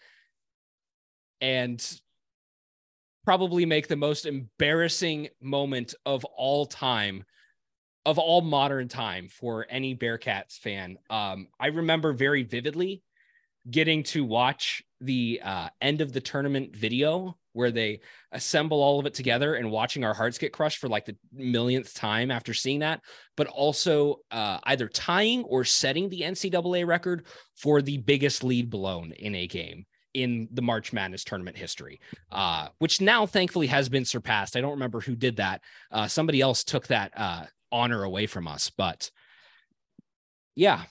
And 1.40 1.84
probably 3.24 3.66
make 3.66 3.88
the 3.88 3.96
most 3.96 4.26
embarrassing 4.26 5.28
moment 5.40 5.94
of 6.04 6.24
all 6.24 6.66
time, 6.66 7.24
of 8.04 8.18
all 8.18 8.40
modern 8.40 8.88
time 8.88 9.28
for 9.28 9.66
any 9.70 9.94
Bearcats 9.94 10.58
fan. 10.58 10.98
Um, 11.08 11.48
I 11.60 11.68
remember 11.68 12.12
very 12.12 12.42
vividly 12.42 13.02
getting 13.70 14.02
to 14.02 14.24
watch 14.24 14.82
the 15.00 15.40
uh, 15.42 15.68
end 15.80 16.00
of 16.00 16.12
the 16.12 16.20
tournament 16.20 16.74
video 16.74 17.36
where 17.52 17.70
they 17.70 18.00
assemble 18.32 18.82
all 18.82 18.98
of 18.98 19.06
it 19.06 19.14
together 19.14 19.54
and 19.54 19.70
watching 19.70 20.04
our 20.04 20.14
hearts 20.14 20.38
get 20.38 20.52
crushed 20.52 20.78
for 20.78 20.88
like 20.88 21.04
the 21.04 21.16
millionth 21.32 21.92
time 21.94 22.30
after 22.30 22.54
seeing 22.54 22.80
that 22.80 23.00
but 23.36 23.46
also 23.48 24.16
uh, 24.30 24.58
either 24.64 24.88
tying 24.88 25.44
or 25.44 25.64
setting 25.64 26.08
the 26.08 26.22
NCAA 26.22 26.86
record 26.86 27.26
for 27.56 27.82
the 27.82 27.98
biggest 27.98 28.42
lead 28.42 28.70
blown 28.70 29.12
in 29.12 29.34
a 29.34 29.46
game 29.46 29.84
in 30.14 30.48
the 30.52 30.62
March 30.62 30.92
Madness 30.92 31.24
tournament 31.24 31.56
history, 31.56 32.00
uh, 32.30 32.68
which 32.78 33.00
now 33.00 33.26
thankfully 33.26 33.66
has 33.68 33.88
been 33.88 34.04
surpassed. 34.04 34.56
I 34.56 34.60
don't 34.60 34.72
remember 34.72 35.00
who 35.00 35.14
did 35.16 35.36
that. 35.36 35.62
Uh, 35.90 36.06
somebody 36.06 36.40
else 36.40 36.64
took 36.64 36.86
that 36.88 37.12
uh, 37.16 37.44
honor 37.70 38.04
away 38.04 38.26
from 38.26 38.46
us, 38.46 38.70
but 38.70 39.10
yeah. 40.54 40.82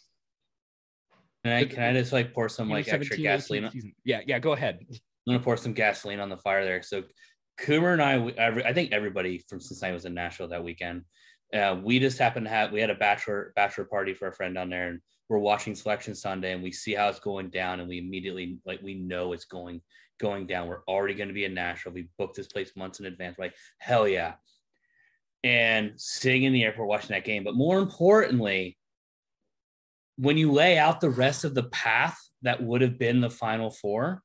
Can 1.43 1.53
I, 1.53 1.65
can 1.65 1.84
I 1.84 1.93
just 1.93 2.14
like 2.14 2.34
pour 2.34 2.49
some 2.49 2.69
like 2.69 2.88
extra 2.88 3.18
gasoline? 3.18 3.65
on- 3.65 3.93
Yeah, 4.03 4.22
yeah, 4.26 4.39
go 4.39 4.53
ahead. 4.53 4.80
I'm 4.89 4.98
gonna 5.34 5.39
pour 5.43 5.57
some 5.57 5.73
gasoline 5.73 6.19
on 6.19 6.30
the 6.30 6.38
fire 6.38 6.64
there. 6.64 6.81
So 6.81 7.03
Coomer 7.60 7.93
and 7.93 8.02
I, 8.02 8.68
I 8.68 8.73
think 8.73 8.91
everybody 8.91 9.43
from 9.48 9.60
Cincinnati 9.60 9.93
was 9.93 10.06
in 10.06 10.14
Nashville 10.14 10.48
that 10.49 10.64
weekend. 10.64 11.03
Uh, 11.53 11.77
we 11.84 11.99
just 11.99 12.18
happened 12.18 12.45
to 12.45 12.49
have 12.49 12.72
we 12.72 12.80
had 12.80 12.89
a 12.89 12.95
bachelor 12.95 13.52
bachelor 13.56 13.85
party 13.85 14.14
for 14.14 14.27
a 14.27 14.34
friend 14.34 14.56
down 14.56 14.69
there, 14.69 14.88
and 14.88 15.02
we're 15.32 15.38
watching 15.38 15.74
Selection 15.74 16.14
Sunday, 16.14 16.52
and 16.52 16.62
we 16.62 16.74
see 16.74 16.94
how 16.94 17.08
it's 17.08 17.22
going 17.22 17.49
down, 17.49 17.80
and 17.80 17.88
we 17.88 17.99
immediately 17.99 18.58
like 18.66 18.82
we 18.82 18.95
know 18.95 19.32
it's 19.32 19.45
going 19.45 19.80
going 20.20 20.45
down. 20.45 20.68
We're 20.68 20.84
already 20.90 21.14
going 21.14 21.30
to 21.30 21.34
be 21.34 21.45
in 21.45 21.53
Nashville. 21.53 21.94
We 21.94 22.10
booked 22.18 22.36
this 22.36 22.48
place 22.48 22.76
months 22.76 22.99
in 22.99 23.06
advance. 23.06 23.40
Like 23.40 23.53
hell 23.78 24.06
yeah, 24.06 24.34
and 25.41 25.94
sitting 25.95 26.44
in 26.44 26.52
the 26.52 26.66
airport 26.66 26.90
watching 26.90 27.12
that 27.12 27.24
game. 27.24 27.45
But 27.45 27.56
more 27.56 27.80
importantly, 27.80 28.78
when 30.18 30.38
you 30.38 30.52
lay 30.52 30.78
out 30.78 30.99
the 30.99 31.10
rest 31.10 31.45
of 31.45 31.56
the 31.56 31.64
path 31.64 32.20
that 32.41 32.62
would 32.62 32.82
have 32.82 32.99
been 32.99 33.22
the 33.22 33.30
Final 33.30 33.72
Four 33.72 34.22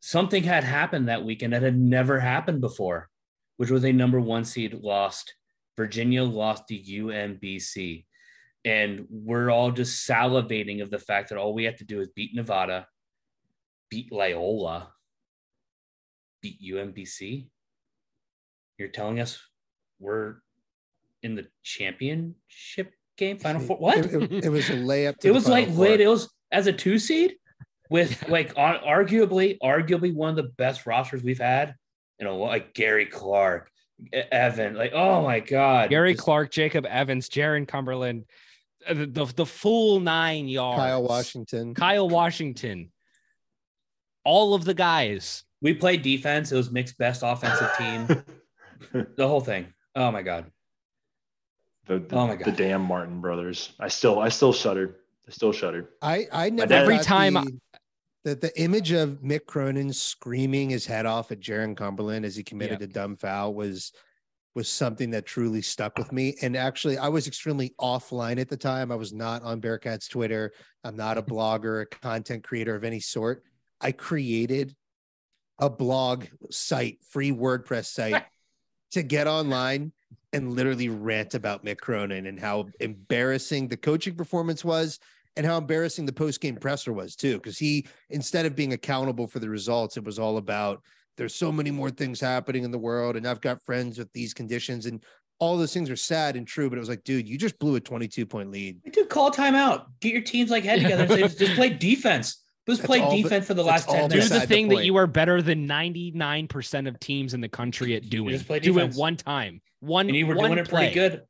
something 0.00 0.42
had 0.42 0.64
happened 0.64 1.08
that 1.08 1.24
weekend 1.24 1.52
that 1.52 1.60
had 1.60 1.76
never 1.76 2.18
happened 2.18 2.62
before, 2.62 3.10
which 3.58 3.70
was 3.70 3.84
a 3.84 3.92
number 3.92 4.20
one 4.20 4.46
seed 4.46 4.72
lost. 4.72 5.34
Virginia 5.76 6.22
lost 6.22 6.66
to 6.68 6.78
UMBC. 6.78 8.06
And 8.64 9.06
we're 9.10 9.50
all 9.50 9.70
just 9.70 10.06
salivating 10.08 10.82
of 10.82 10.90
the 10.90 10.98
fact 10.98 11.28
that 11.28 11.38
all 11.38 11.54
we 11.54 11.64
have 11.64 11.76
to 11.76 11.84
do 11.84 12.00
is 12.00 12.08
beat 12.08 12.34
Nevada, 12.34 12.86
beat 13.90 14.12
Loyola, 14.12 14.92
beat 16.42 16.60
UMBC. 16.60 17.48
You're 18.78 18.88
telling 18.88 19.20
us 19.20 19.38
we're 19.98 20.36
in 21.22 21.34
the 21.34 21.46
championship 21.62 22.92
game, 23.16 23.38
Final 23.38 23.60
Four? 23.60 23.78
What? 23.78 23.98
It, 23.98 24.32
it- 24.32 24.44
it 24.44 24.48
was 24.50 24.68
a 24.70 24.74
layup. 24.74 25.18
To 25.18 25.28
it 25.28 25.30
the 25.30 25.32
was 25.32 25.44
Final 25.44 25.58
like 25.60 25.68
Four. 25.68 25.78
wait, 25.84 26.00
it 26.00 26.08
was 26.08 26.32
as 26.52 26.66
a 26.66 26.72
two 26.72 26.98
seed 26.98 27.34
with 27.90 28.28
like 28.28 28.52
ar- 28.56 28.80
arguably, 28.80 29.58
arguably 29.62 30.14
one 30.14 30.30
of 30.30 30.36
the 30.36 30.50
best 30.56 30.86
rosters 30.86 31.22
we've 31.22 31.40
had. 31.40 31.74
You 32.20 32.26
know, 32.26 32.36
like 32.38 32.74
Gary 32.74 33.06
Clark, 33.06 33.70
Evan, 34.12 34.74
like 34.74 34.92
oh 34.92 35.22
my 35.22 35.40
god, 35.40 35.90
Gary 35.90 36.12
Just- 36.14 36.24
Clark, 36.24 36.50
Jacob 36.50 36.86
Evans, 36.86 37.28
Jarron 37.28 37.66
Cumberland, 37.66 38.24
the, 38.88 39.06
the 39.06 39.24
the 39.26 39.46
full 39.46 40.00
nine 40.00 40.48
yards. 40.48 40.78
Kyle 40.78 41.02
Washington. 41.02 41.74
Kyle 41.74 42.08
Washington. 42.08 42.90
All 44.24 44.54
of 44.54 44.64
the 44.64 44.74
guys. 44.74 45.44
We 45.60 45.74
played 45.74 46.02
defense. 46.02 46.52
It 46.52 46.56
was 46.56 46.70
mixed 46.70 46.98
best 46.98 47.22
offensive 47.24 47.70
team. 47.78 48.06
the 49.16 49.26
whole 49.26 49.40
thing. 49.40 49.66
Oh 49.94 50.10
my 50.10 50.22
god. 50.22 50.46
the, 51.86 51.98
the, 51.98 52.16
Oh 52.16 52.26
my 52.26 52.36
god. 52.36 52.44
the 52.46 52.52
damn 52.52 52.82
Martin 52.82 53.20
brothers. 53.20 53.72
I 53.80 53.88
still 53.88 54.18
I 54.18 54.28
still 54.28 54.52
shudder. 54.52 54.96
I 55.26 55.30
still 55.30 55.52
shudder. 55.52 55.90
I 56.02 56.26
I 56.32 56.50
never 56.50 56.72
Every 56.72 56.96
got 56.96 57.04
time 57.04 57.36
I- 57.36 57.44
the, 57.44 57.60
the 58.24 58.34
the 58.34 58.60
image 58.60 58.92
of 58.92 59.20
Mick 59.22 59.46
Cronin 59.46 59.92
screaming 59.92 60.70
his 60.70 60.86
head 60.86 61.06
off 61.06 61.32
at 61.32 61.40
Jarron 61.40 61.76
Cumberland 61.76 62.24
as 62.24 62.36
he 62.36 62.42
committed 62.42 62.82
a 62.82 62.86
dumb 62.86 63.16
foul 63.16 63.54
was 63.54 63.92
was 64.54 64.68
something 64.68 65.10
that 65.10 65.26
truly 65.26 65.62
stuck 65.62 65.98
with 65.98 66.12
me. 66.12 66.36
And 66.42 66.56
actually, 66.56 66.98
I 66.98 67.08
was 67.08 67.26
extremely 67.26 67.74
offline 67.80 68.40
at 68.40 68.48
the 68.48 68.56
time. 68.56 68.90
I 68.90 68.96
was 68.96 69.12
not 69.12 69.42
on 69.42 69.60
Bearcats 69.60 70.08
Twitter. 70.08 70.52
I'm 70.84 70.96
not 70.96 71.18
a 71.18 71.22
blogger, 71.22 71.82
a 71.82 71.86
content 71.86 72.44
creator 72.44 72.74
of 72.74 72.84
any 72.84 73.00
sort. 73.00 73.44
I 73.80 73.92
created 73.92 74.74
a 75.58 75.70
blog 75.70 76.26
site, 76.50 76.98
free 77.08 77.32
WordPress 77.32 77.86
site, 77.86 78.24
to 78.92 79.02
get 79.02 79.26
online 79.26 79.92
and 80.32 80.54
literally 80.54 80.88
rant 80.88 81.34
about 81.34 81.64
Mick 81.64 81.78
Cronin 81.78 82.26
and 82.26 82.38
how 82.38 82.68
embarrassing 82.80 83.68
the 83.68 83.76
coaching 83.76 84.14
performance 84.14 84.64
was 84.64 84.98
and 85.36 85.46
how 85.46 85.56
embarrassing 85.56 86.04
the 86.04 86.12
post 86.12 86.40
game 86.40 86.56
presser 86.56 86.92
was 86.92 87.14
too. 87.14 87.34
Because 87.34 87.58
he, 87.58 87.86
instead 88.10 88.44
of 88.44 88.56
being 88.56 88.72
accountable 88.72 89.26
for 89.26 89.38
the 89.38 89.48
results, 89.48 89.96
it 89.96 90.04
was 90.04 90.18
all 90.18 90.36
about 90.36 90.82
there's 91.18 91.34
so 91.34 91.52
many 91.52 91.70
more 91.70 91.90
things 91.90 92.20
happening 92.20 92.64
in 92.64 92.70
the 92.70 92.78
world, 92.78 93.16
and 93.16 93.26
I've 93.26 93.40
got 93.42 93.60
friends 93.62 93.98
with 93.98 94.10
these 94.14 94.32
conditions, 94.32 94.86
and 94.86 95.04
all 95.40 95.58
those 95.58 95.74
things 95.74 95.90
are 95.90 95.96
sad 95.96 96.36
and 96.36 96.46
true. 96.46 96.70
But 96.70 96.76
it 96.76 96.80
was 96.80 96.88
like, 96.88 97.04
dude, 97.04 97.28
you 97.28 97.36
just 97.36 97.58
blew 97.58 97.74
a 97.76 97.80
22 97.80 98.24
point 98.24 98.50
lead. 98.50 98.80
Dude, 98.90 99.10
call 99.10 99.30
timeout. 99.30 99.86
Get 100.00 100.12
your 100.14 100.22
team's 100.22 100.50
like 100.50 100.64
head 100.64 100.80
together 100.80 101.02
and 101.04 101.30
say, 101.30 101.46
just 101.46 101.54
play 101.56 101.68
defense. 101.78 102.42
Just 102.68 102.82
That's 102.82 102.86
play 102.86 103.00
the- 103.00 103.22
defense 103.22 103.46
for 103.46 103.54
the 103.54 103.62
last 103.64 103.88
10 103.88 104.00
all 104.00 104.08
Do 104.08 104.14
minutes. 104.14 104.28
beside 104.28 104.42
the 104.42 104.46
the 104.46 104.54
thing 104.54 104.68
that 104.68 104.84
you 104.84 104.96
are 104.96 105.06
better 105.06 105.40
than 105.42 105.66
99% 105.68 106.86
of 106.88 107.00
teams 107.00 107.34
in 107.34 107.40
the 107.40 107.48
country 107.48 107.94
at 107.96 108.08
doing. 108.10 108.30
just 108.30 108.46
play 108.46 108.60
Do 108.60 108.72
it 108.72 108.74
defense. 108.82 108.96
one 108.96 109.16
time. 109.16 109.60
One 109.80 110.06
And 110.08 110.16
you 110.16 110.26
were 110.26 110.34
one 110.36 110.50
doing 110.50 110.58
it 110.58 110.68
play. 110.68 110.92
pretty 110.92 110.94
good. 110.94 111.22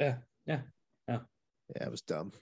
Yeah. 0.00 0.14
Yeah. 0.46 0.60
Yeah, 1.08 1.84
it 1.86 1.90
was 1.90 2.02
dumb. 2.02 2.32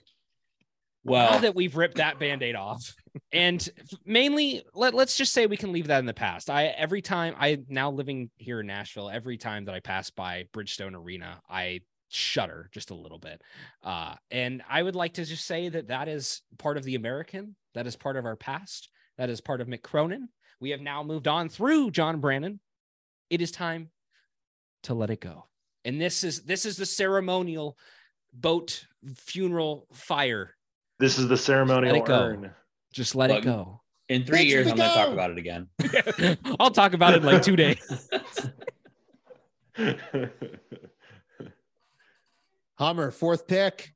Now 1.05 1.11
Well, 1.11 1.39
that 1.39 1.55
we've 1.55 1.75
ripped 1.75 1.97
that 1.97 2.19
band-aid 2.19 2.55
off. 2.55 2.95
And 3.31 3.67
mainly 4.05 4.63
let, 4.73 4.93
let's 4.93 5.17
just 5.17 5.33
say 5.33 5.45
we 5.45 5.57
can 5.57 5.71
leave 5.71 5.87
that 5.87 5.99
in 5.99 6.05
the 6.05 6.13
past. 6.13 6.49
I 6.49 6.65
every 6.65 7.01
time 7.01 7.35
i 7.37 7.59
now 7.67 7.91
living 7.91 8.29
here 8.37 8.61
in 8.61 8.67
nashville 8.67 9.09
every 9.09 9.37
time 9.37 9.65
that 9.65 9.75
i 9.75 9.79
pass 9.79 10.09
by 10.09 10.45
bridgestone 10.53 10.95
arena 10.95 11.41
i 11.49 11.81
shudder 12.09 12.69
just 12.71 12.91
a 12.91 12.95
little 12.95 13.19
bit. 13.19 13.41
Uh, 13.83 14.15
and 14.31 14.63
i 14.69 14.81
would 14.81 14.95
like 14.95 15.13
to 15.13 15.25
just 15.25 15.45
say 15.45 15.69
that 15.69 15.89
that 15.89 16.07
is 16.07 16.41
part 16.57 16.77
of 16.77 16.83
the 16.83 16.95
american. 16.95 17.55
That 17.75 17.87
is 17.87 17.95
part 17.95 18.17
of 18.17 18.25
our 18.25 18.35
past. 18.35 18.89
That 19.17 19.29
is 19.29 19.41
part 19.41 19.61
of 19.61 19.67
mick 19.67 19.83
cronin. 19.83 20.29
We 20.59 20.71
have 20.71 20.81
now 20.81 21.03
moved 21.03 21.27
on 21.27 21.49
through 21.49 21.91
john 21.91 22.19
brannen. 22.19 22.59
It 23.29 23.41
is 23.41 23.51
time 23.51 23.89
to 24.83 24.93
let 24.93 25.09
it 25.09 25.21
go. 25.21 25.45
And 25.85 25.99
this 25.99 26.23
is 26.23 26.43
this 26.43 26.65
is 26.65 26.77
the 26.77 26.85
ceremonial 26.85 27.77
boat 28.33 28.85
funeral 29.15 29.87
fire 29.93 30.55
This 31.03 31.19
is 31.19 31.27
the 31.27 31.35
ceremonial 31.35 31.95
Let 31.95 32.01
it 32.03 32.05
go. 32.07 32.13
urn. 32.13 32.51
just 32.93 33.13
let 33.13 33.29
it 33.29 33.43
go. 33.43 33.81
in 34.07 34.23
three 34.23 34.37
Thanks 34.37 34.53
for 34.53 34.57
years, 34.57 34.67
I'm 34.71 34.77
going 34.77 34.89
to 34.89 34.95
talk 34.95 35.09
about 35.09 35.31
it 35.31 35.37
again. 35.37 35.67
I'll 36.61 36.71
talk 36.71 36.93
about 36.93 37.13
it 37.13 37.17
in 37.17 37.23
like 37.23 37.41
two 37.43 37.57
days. 37.57 38.09
Hummer, 42.79 43.11
fourth 43.11 43.47
pick. 43.47 43.91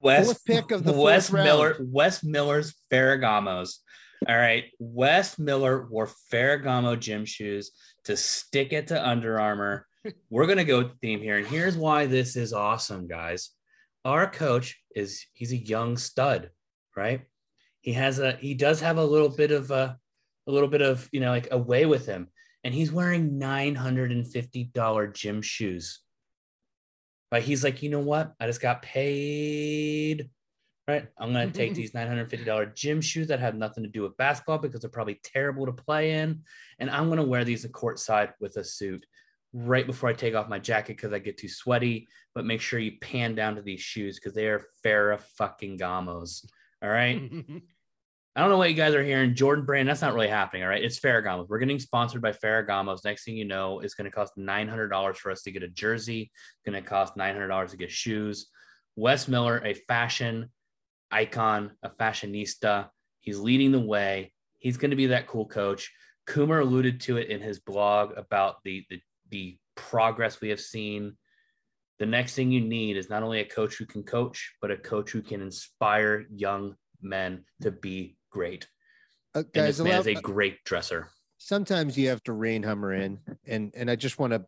Wes, 0.00 0.26
Fourth 0.26 0.44
pick 0.44 0.70
of 0.70 0.84
the 0.84 0.92
West 0.92 1.32
Miller, 1.32 1.72
round. 1.72 1.92
Wes 1.92 2.22
Miller's 2.22 2.72
Ferragamos. 2.88 3.78
All 4.28 4.36
right, 4.36 4.66
Wes 4.78 5.40
Miller 5.40 5.88
wore 5.90 6.08
Ferragamo 6.32 7.00
gym 7.00 7.24
shoes 7.24 7.72
to 8.04 8.16
stick 8.16 8.72
it 8.72 8.86
to 8.86 9.08
Under 9.08 9.40
Armour. 9.40 9.88
We're 10.30 10.46
gonna 10.46 10.62
go 10.62 10.78
with 10.78 10.92
the 10.92 10.98
theme 11.02 11.20
here, 11.20 11.38
and 11.38 11.46
here's 11.48 11.76
why 11.76 12.06
this 12.06 12.36
is 12.36 12.52
awesome, 12.52 13.08
guys. 13.08 13.50
Our 14.06 14.30
coach 14.30 14.78
is 14.94 15.26
he's 15.32 15.50
a 15.50 15.56
young 15.56 15.96
stud, 15.96 16.50
right? 16.96 17.22
He 17.80 17.92
has 17.94 18.20
a 18.20 18.36
he 18.36 18.54
does 18.54 18.80
have 18.80 18.98
a 18.98 19.04
little 19.04 19.28
bit 19.28 19.50
of 19.50 19.72
a 19.72 19.98
a 20.46 20.50
little 20.52 20.68
bit 20.68 20.80
of 20.80 21.08
you 21.10 21.18
know 21.18 21.30
like 21.30 21.48
a 21.50 21.58
way 21.58 21.86
with 21.86 22.06
him, 22.06 22.28
and 22.62 22.72
he's 22.72 22.92
wearing 22.92 23.36
nine 23.36 23.74
hundred 23.74 24.12
and 24.12 24.24
fifty 24.24 24.62
dollar 24.62 25.08
gym 25.08 25.42
shoes. 25.42 26.02
But 27.32 27.42
he's 27.42 27.64
like, 27.64 27.82
you 27.82 27.90
know 27.90 27.98
what? 27.98 28.32
I 28.38 28.46
just 28.46 28.62
got 28.62 28.82
paid. 28.82 30.30
Right. 30.86 31.08
I'm 31.18 31.32
going 31.32 31.50
to 31.50 31.58
take 31.58 31.74
these 31.80 31.90
$950 31.90 32.76
gym 32.76 33.00
shoes 33.00 33.26
that 33.26 33.40
have 33.40 33.56
nothing 33.56 33.82
to 33.82 33.90
do 33.90 34.02
with 34.02 34.16
basketball 34.16 34.58
because 34.58 34.82
they're 34.82 34.88
probably 34.90 35.20
terrible 35.24 35.66
to 35.66 35.72
play 35.72 36.12
in. 36.12 36.42
And 36.78 36.88
I'm 36.88 37.06
going 37.06 37.18
to 37.18 37.24
wear 37.24 37.42
these 37.42 37.66
courtside 37.66 38.34
with 38.38 38.56
a 38.56 38.62
suit 38.62 39.04
right 39.56 39.86
before 39.86 40.10
I 40.10 40.12
take 40.12 40.34
off 40.34 40.48
my 40.48 40.58
jacket 40.58 40.96
because 40.96 41.12
I 41.12 41.18
get 41.18 41.38
too 41.38 41.48
sweaty. 41.48 42.08
But 42.34 42.44
make 42.44 42.60
sure 42.60 42.78
you 42.78 42.98
pan 43.00 43.34
down 43.34 43.56
to 43.56 43.62
these 43.62 43.80
shoes 43.80 44.18
because 44.18 44.34
they 44.34 44.46
are 44.46 44.64
Farrah 44.84 45.20
fucking 45.38 45.78
Gamos. 45.78 46.44
All 46.82 46.90
right. 46.90 47.16
I 48.36 48.40
don't 48.40 48.50
know 48.50 48.58
what 48.58 48.68
you 48.68 48.76
guys 48.76 48.94
are 48.94 49.02
hearing. 49.02 49.34
Jordan 49.34 49.64
Brand, 49.64 49.88
that's 49.88 50.02
not 50.02 50.12
really 50.12 50.28
happening. 50.28 50.62
All 50.62 50.68
right. 50.68 50.84
It's 50.84 51.00
Ferragamos. 51.00 51.48
We're 51.48 51.58
getting 51.58 51.78
sponsored 51.78 52.20
by 52.20 52.32
Ferragamos. 52.32 53.02
Next 53.02 53.24
thing 53.24 53.34
you 53.34 53.46
know, 53.46 53.80
it's 53.80 53.94
going 53.94 54.04
to 54.04 54.14
cost 54.14 54.36
$900 54.36 55.16
for 55.16 55.30
us 55.30 55.42
to 55.44 55.50
get 55.50 55.62
a 55.62 55.68
jersey. 55.68 56.30
It's 56.30 56.70
going 56.70 56.82
to 56.82 56.86
cost 56.86 57.16
$900 57.16 57.70
to 57.70 57.76
get 57.78 57.90
shoes. 57.90 58.48
Wes 58.94 59.26
Miller, 59.26 59.62
a 59.64 59.72
fashion 59.72 60.50
icon, 61.10 61.72
a 61.82 61.88
fashionista. 61.88 62.88
He's 63.20 63.38
leading 63.38 63.72
the 63.72 63.80
way. 63.80 64.34
He's 64.58 64.76
going 64.76 64.90
to 64.90 64.96
be 64.96 65.06
that 65.06 65.28
cool 65.28 65.46
coach. 65.46 65.90
Coomer 66.28 66.60
alluded 66.60 67.00
to 67.02 67.16
it 67.16 67.30
in 67.30 67.40
his 67.40 67.60
blog 67.60 68.18
about 68.18 68.56
the, 68.64 68.84
the, 68.90 69.00
the 69.30 69.58
progress 69.74 70.40
we 70.40 70.48
have 70.50 70.60
seen. 70.60 71.16
The 71.98 72.06
next 72.06 72.34
thing 72.34 72.50
you 72.52 72.60
need 72.60 72.96
is 72.96 73.08
not 73.08 73.22
only 73.22 73.40
a 73.40 73.44
coach 73.44 73.76
who 73.76 73.86
can 73.86 74.02
coach, 74.02 74.54
but 74.60 74.70
a 74.70 74.76
coach 74.76 75.10
who 75.10 75.22
can 75.22 75.40
inspire 75.40 76.26
young 76.34 76.74
men 77.00 77.44
to 77.62 77.70
be 77.70 78.16
great. 78.30 78.66
Uh, 79.34 79.40
And 79.40 79.52
guys, 79.52 79.78
this 79.78 79.84
man 79.84 80.00
is 80.00 80.06
a 80.06 80.14
great 80.14 80.62
dresser. 80.64 81.08
sometimes 81.38 81.96
you 81.96 82.08
have 82.08 82.22
to 82.24 82.32
rein 82.32 82.62
Hummer 82.62 82.92
in, 82.94 83.18
and 83.46 83.72
and 83.74 83.90
I 83.90 83.96
just 83.96 84.18
want 84.18 84.32
to 84.32 84.44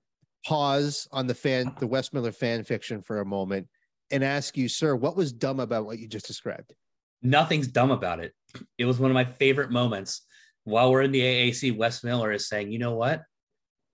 pause 0.46 1.08
on 1.12 1.26
the 1.26 1.34
fan, 1.34 1.74
the 1.78 1.86
Wes 1.86 2.12
Miller 2.12 2.32
fan 2.32 2.64
fiction 2.64 3.02
for 3.02 3.20
a 3.20 3.24
moment, 3.24 3.68
and 4.10 4.22
ask 4.24 4.56
you, 4.56 4.68
sir, 4.68 4.94
what 4.94 5.16
was 5.16 5.32
dumb 5.32 5.60
about 5.60 5.84
what 5.86 5.98
you 5.98 6.06
just 6.08 6.26
described? 6.26 6.74
Nothing's 7.22 7.68
dumb 7.68 7.90
about 7.90 8.20
it. 8.20 8.32
It 8.78 8.84
was 8.84 8.98
one 8.98 9.10
of 9.10 9.14
my 9.14 9.24
favorite 9.24 9.70
moments. 9.70 10.22
While 10.64 10.90
we're 10.92 11.02
in 11.02 11.12
the 11.12 11.20
AAC, 11.22 11.76
Wes 11.76 12.04
Miller 12.04 12.30
is 12.30 12.46
saying, 12.48 12.70
you 12.72 12.78
know 12.78 12.94
what? 12.94 13.22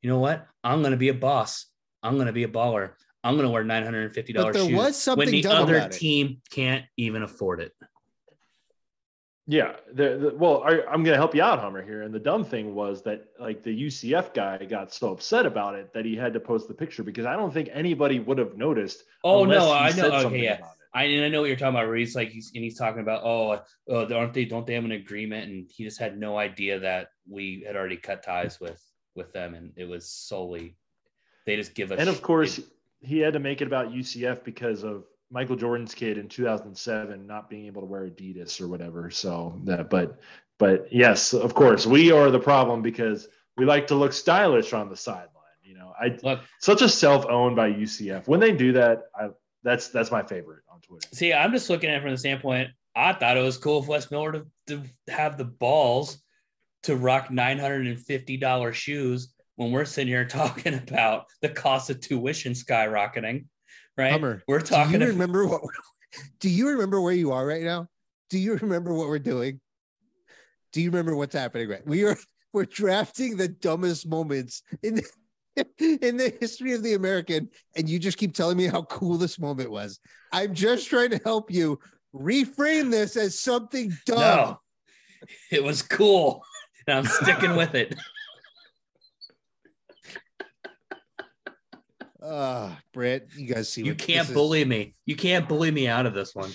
You 0.04 0.10
know 0.10 0.18
what? 0.18 0.46
I'm 0.62 0.80
going 0.80 0.90
to 0.90 0.98
be 0.98 1.08
a 1.08 1.14
boss. 1.14 1.64
I'm 2.02 2.16
going 2.16 2.26
to 2.26 2.32
be 2.34 2.44
a 2.44 2.48
baller. 2.48 2.90
I'm 3.24 3.36
going 3.36 3.46
to 3.46 3.50
wear 3.50 3.64
$950 3.64 4.34
But 4.34 4.52
there 4.52 4.66
shoes 4.66 4.76
was 4.76 5.00
something 5.00 5.24
when 5.24 5.32
the 5.32 5.40
dumb 5.40 5.62
other 5.62 5.76
about 5.76 5.94
it. 5.94 5.98
team 5.98 6.42
can't 6.50 6.84
even 6.98 7.22
afford 7.22 7.62
it. 7.62 7.72
Yeah, 9.46 9.76
the, 9.94 10.18
the, 10.18 10.34
well, 10.36 10.62
I, 10.62 10.82
I'm 10.82 11.04
going 11.04 11.14
to 11.14 11.16
help 11.16 11.34
you 11.34 11.42
out, 11.42 11.58
Hummer 11.58 11.82
here. 11.82 12.02
And 12.02 12.12
the 12.12 12.18
dumb 12.18 12.44
thing 12.44 12.74
was 12.74 13.02
that 13.04 13.24
like 13.40 13.62
the 13.62 13.86
UCF 13.86 14.34
guy 14.34 14.62
got 14.66 14.92
so 14.92 15.10
upset 15.10 15.46
about 15.46 15.74
it 15.74 15.94
that 15.94 16.04
he 16.04 16.14
had 16.16 16.34
to 16.34 16.40
post 16.40 16.68
the 16.68 16.74
picture 16.74 17.02
because 17.02 17.24
I 17.24 17.34
don't 17.34 17.52
think 17.52 17.70
anybody 17.72 18.20
would 18.20 18.36
have 18.36 18.58
noticed. 18.58 19.04
Oh 19.24 19.46
no, 19.46 19.72
I 19.72 19.90
know. 19.92 20.10
Okay, 20.26 20.44
yeah. 20.44 20.58
I, 20.92 21.04
and 21.04 21.24
I 21.24 21.28
know 21.30 21.40
what 21.40 21.46
you're 21.46 21.56
talking 21.56 21.76
about. 21.76 21.86
Where 21.86 21.96
he's 21.96 22.14
like, 22.14 22.28
he's 22.28 22.52
and 22.54 22.62
he's 22.62 22.76
talking 22.76 23.00
about, 23.00 23.22
oh, 23.24 23.52
uh, 23.52 23.62
oh, 23.88 24.14
aren't 24.14 24.34
they? 24.34 24.44
Don't 24.44 24.66
they 24.66 24.74
have 24.74 24.84
an 24.84 24.92
agreement? 24.92 25.50
And 25.50 25.70
he 25.74 25.82
just 25.82 25.98
had 25.98 26.18
no 26.18 26.36
idea 26.36 26.80
that 26.80 27.08
we 27.26 27.64
had 27.66 27.74
already 27.74 27.96
cut 27.96 28.22
ties 28.22 28.60
with 28.60 28.78
with 29.14 29.32
them, 29.32 29.54
and 29.54 29.72
it 29.76 29.88
was 29.88 30.06
solely 30.06 30.76
they 31.46 31.56
just 31.56 31.74
give 31.74 31.92
us. 31.92 32.00
And 32.00 32.08
of 32.08 32.22
course, 32.22 32.60
he 33.00 33.18
had 33.18 33.34
to 33.34 33.38
make 33.38 33.60
it 33.60 33.66
about 33.66 33.92
UCF 33.92 34.44
because 34.44 34.82
of 34.82 35.04
Michael 35.30 35.56
Jordan's 35.56 35.94
kid 35.94 36.18
in 36.18 36.28
2007 36.28 37.26
not 37.26 37.50
being 37.50 37.66
able 37.66 37.82
to 37.82 37.86
wear 37.86 38.08
Adidas 38.08 38.60
or 38.60 38.68
whatever. 38.68 39.10
So 39.10 39.60
that, 39.64 39.90
but 39.90 40.20
But 40.58 40.92
yes, 40.92 41.34
of 41.34 41.54
course, 41.54 41.86
we 41.86 42.12
are 42.12 42.30
the 42.30 42.38
problem 42.38 42.82
because 42.82 43.28
we 43.56 43.64
like 43.64 43.86
to 43.88 43.94
look 43.94 44.12
stylish 44.12 44.72
on 44.72 44.88
the 44.88 44.96
sideline. 44.96 45.30
You 45.62 45.74
know, 45.74 45.92
I 45.98 46.16
Look, 46.22 46.40
such 46.60 46.82
a 46.82 46.88
self-owned 46.88 47.56
by 47.56 47.72
UCF. 47.72 48.26
When 48.28 48.40
they 48.40 48.52
do 48.52 48.72
that, 48.72 49.04
I, 49.14 49.30
that's 49.62 49.88
that's 49.88 50.10
my 50.10 50.22
favorite 50.22 50.62
on 50.70 50.80
Twitter. 50.80 51.08
see, 51.12 51.32
I'm 51.32 51.52
just 51.52 51.70
looking 51.70 51.90
at 51.90 51.96
it 51.96 52.02
from 52.02 52.10
the 52.10 52.18
standpoint. 52.18 52.70
I 52.94 53.12
thought 53.12 53.36
it 53.36 53.42
was 53.42 53.58
cool 53.58 53.82
if 53.82 53.88
Wes 53.88 54.10
Miller 54.10 54.32
to, 54.32 54.46
to 54.68 54.82
have 55.08 55.36
the 55.36 55.44
balls 55.44 56.18
to 56.84 56.96
rock 56.96 57.28
$950 57.28 58.72
shoes 58.72 59.34
when 59.56 59.72
we're 59.72 59.84
sitting 59.84 60.08
here 60.08 60.24
talking 60.28 60.74
about 60.74 61.26
the 61.42 61.48
cost 61.48 61.90
of 61.90 62.00
tuition 62.00 62.52
skyrocketing. 62.52 63.46
Right? 63.96 64.12
Hummer, 64.12 64.42
we're 64.48 64.60
talking. 64.60 64.92
Do 64.92 64.98
you 64.98 65.04
about 65.04 65.12
remember 65.12 65.46
what? 65.46 65.62
Do 66.40 66.48
you 66.48 66.70
remember 66.70 67.00
where 67.00 67.12
you 67.12 67.32
are 67.32 67.46
right 67.46 67.62
now? 67.62 67.88
Do 68.30 68.38
you 68.38 68.56
remember 68.56 68.92
what 68.94 69.08
we're 69.08 69.18
doing? 69.18 69.60
Do 70.72 70.80
you 70.80 70.90
remember 70.90 71.14
what's 71.14 71.34
happening? 71.34 71.68
Right, 71.68 71.86
we 71.86 72.04
are 72.04 72.16
we're 72.52 72.64
drafting 72.64 73.36
the 73.36 73.48
dumbest 73.48 74.06
moments 74.08 74.62
in 74.82 74.96
the, 74.96 75.04
in 76.02 76.16
the 76.16 76.36
history 76.40 76.72
of 76.72 76.82
the 76.82 76.94
American, 76.94 77.50
and 77.76 77.88
you 77.88 77.98
just 77.98 78.18
keep 78.18 78.34
telling 78.34 78.56
me 78.56 78.66
how 78.66 78.82
cool 78.82 79.16
this 79.16 79.38
moment 79.38 79.70
was. 79.70 80.00
I'm 80.32 80.54
just 80.54 80.88
trying 80.88 81.10
to 81.10 81.20
help 81.24 81.50
you 81.50 81.78
reframe 82.14 82.90
this 82.90 83.16
as 83.16 83.38
something 83.38 83.92
dumb. 84.06 84.18
no. 84.18 84.60
It 85.50 85.64
was 85.64 85.80
cool. 85.80 86.44
And 86.86 86.98
I'm 86.98 87.06
sticking 87.06 87.56
with 87.56 87.74
it. 87.74 87.94
Ah, 92.26 92.78
Brett, 92.94 93.26
you 93.36 93.46
guys 93.52 93.70
see 93.70 93.82
You 93.82 93.94
can't 93.94 94.20
this 94.20 94.30
is- 94.30 94.34
bully 94.34 94.64
me. 94.64 94.94
You 95.04 95.14
can't 95.14 95.46
bully 95.46 95.70
me 95.70 95.86
out 95.88 96.06
of 96.06 96.14
this 96.14 96.34
one. 96.34 96.52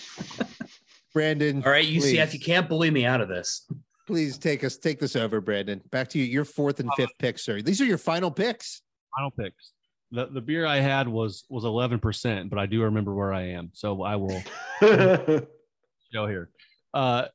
Brandon. 1.14 1.62
All 1.64 1.72
right, 1.72 1.88
UCF, 1.88 2.00
please. 2.02 2.34
you 2.34 2.40
can't 2.40 2.68
bully 2.68 2.90
me 2.90 3.06
out 3.06 3.22
of 3.22 3.30
this. 3.30 3.68
Please 4.08 4.40
take 4.40 4.64
us 4.64 4.78
take 4.78 5.00
this 5.00 5.16
over, 5.16 5.40
Brandon. 5.42 5.80
Back 5.92 6.08
to 6.10 6.18
you. 6.20 6.26
Your 6.26 6.46
fourth 6.46 6.80
and 6.80 6.90
fifth 6.98 7.12
picks, 7.20 7.44
sir. 7.46 7.62
These 7.62 7.82
are 7.82 7.86
your 7.86 8.00
final 8.00 8.32
picks. 8.32 8.82
Final 9.16 9.30
picks. 9.32 9.74
The 10.12 10.26
the 10.28 10.42
beer 10.42 10.66
I 10.66 10.78
had 10.78 11.08
was 11.08 11.46
was 11.50 11.66
eleven 11.66 12.00
percent, 12.00 12.50
but 12.50 12.58
I 12.58 12.66
do 12.66 12.82
remember 12.82 13.14
where 13.14 13.32
I 13.32 13.50
am, 13.50 13.70
so 13.74 14.02
I 14.02 14.16
will 14.16 14.42
show 14.82 16.26
here. 16.28 16.50
Uh, 16.96 17.26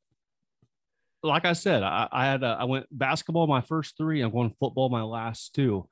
like 1.25 1.47
I 1.47 1.55
said, 1.55 1.83
I, 1.83 2.07
I 2.13 2.27
had 2.27 2.45
uh, 2.45 2.57
I 2.59 2.65
went 2.65 2.87
basketball 2.91 3.47
my 3.47 3.63
first 3.63 3.97
three. 3.97 4.21
I'm 4.21 4.31
going 4.31 4.55
football 4.61 4.89
my 4.91 5.03
last 5.03 5.55
two. 5.55 5.89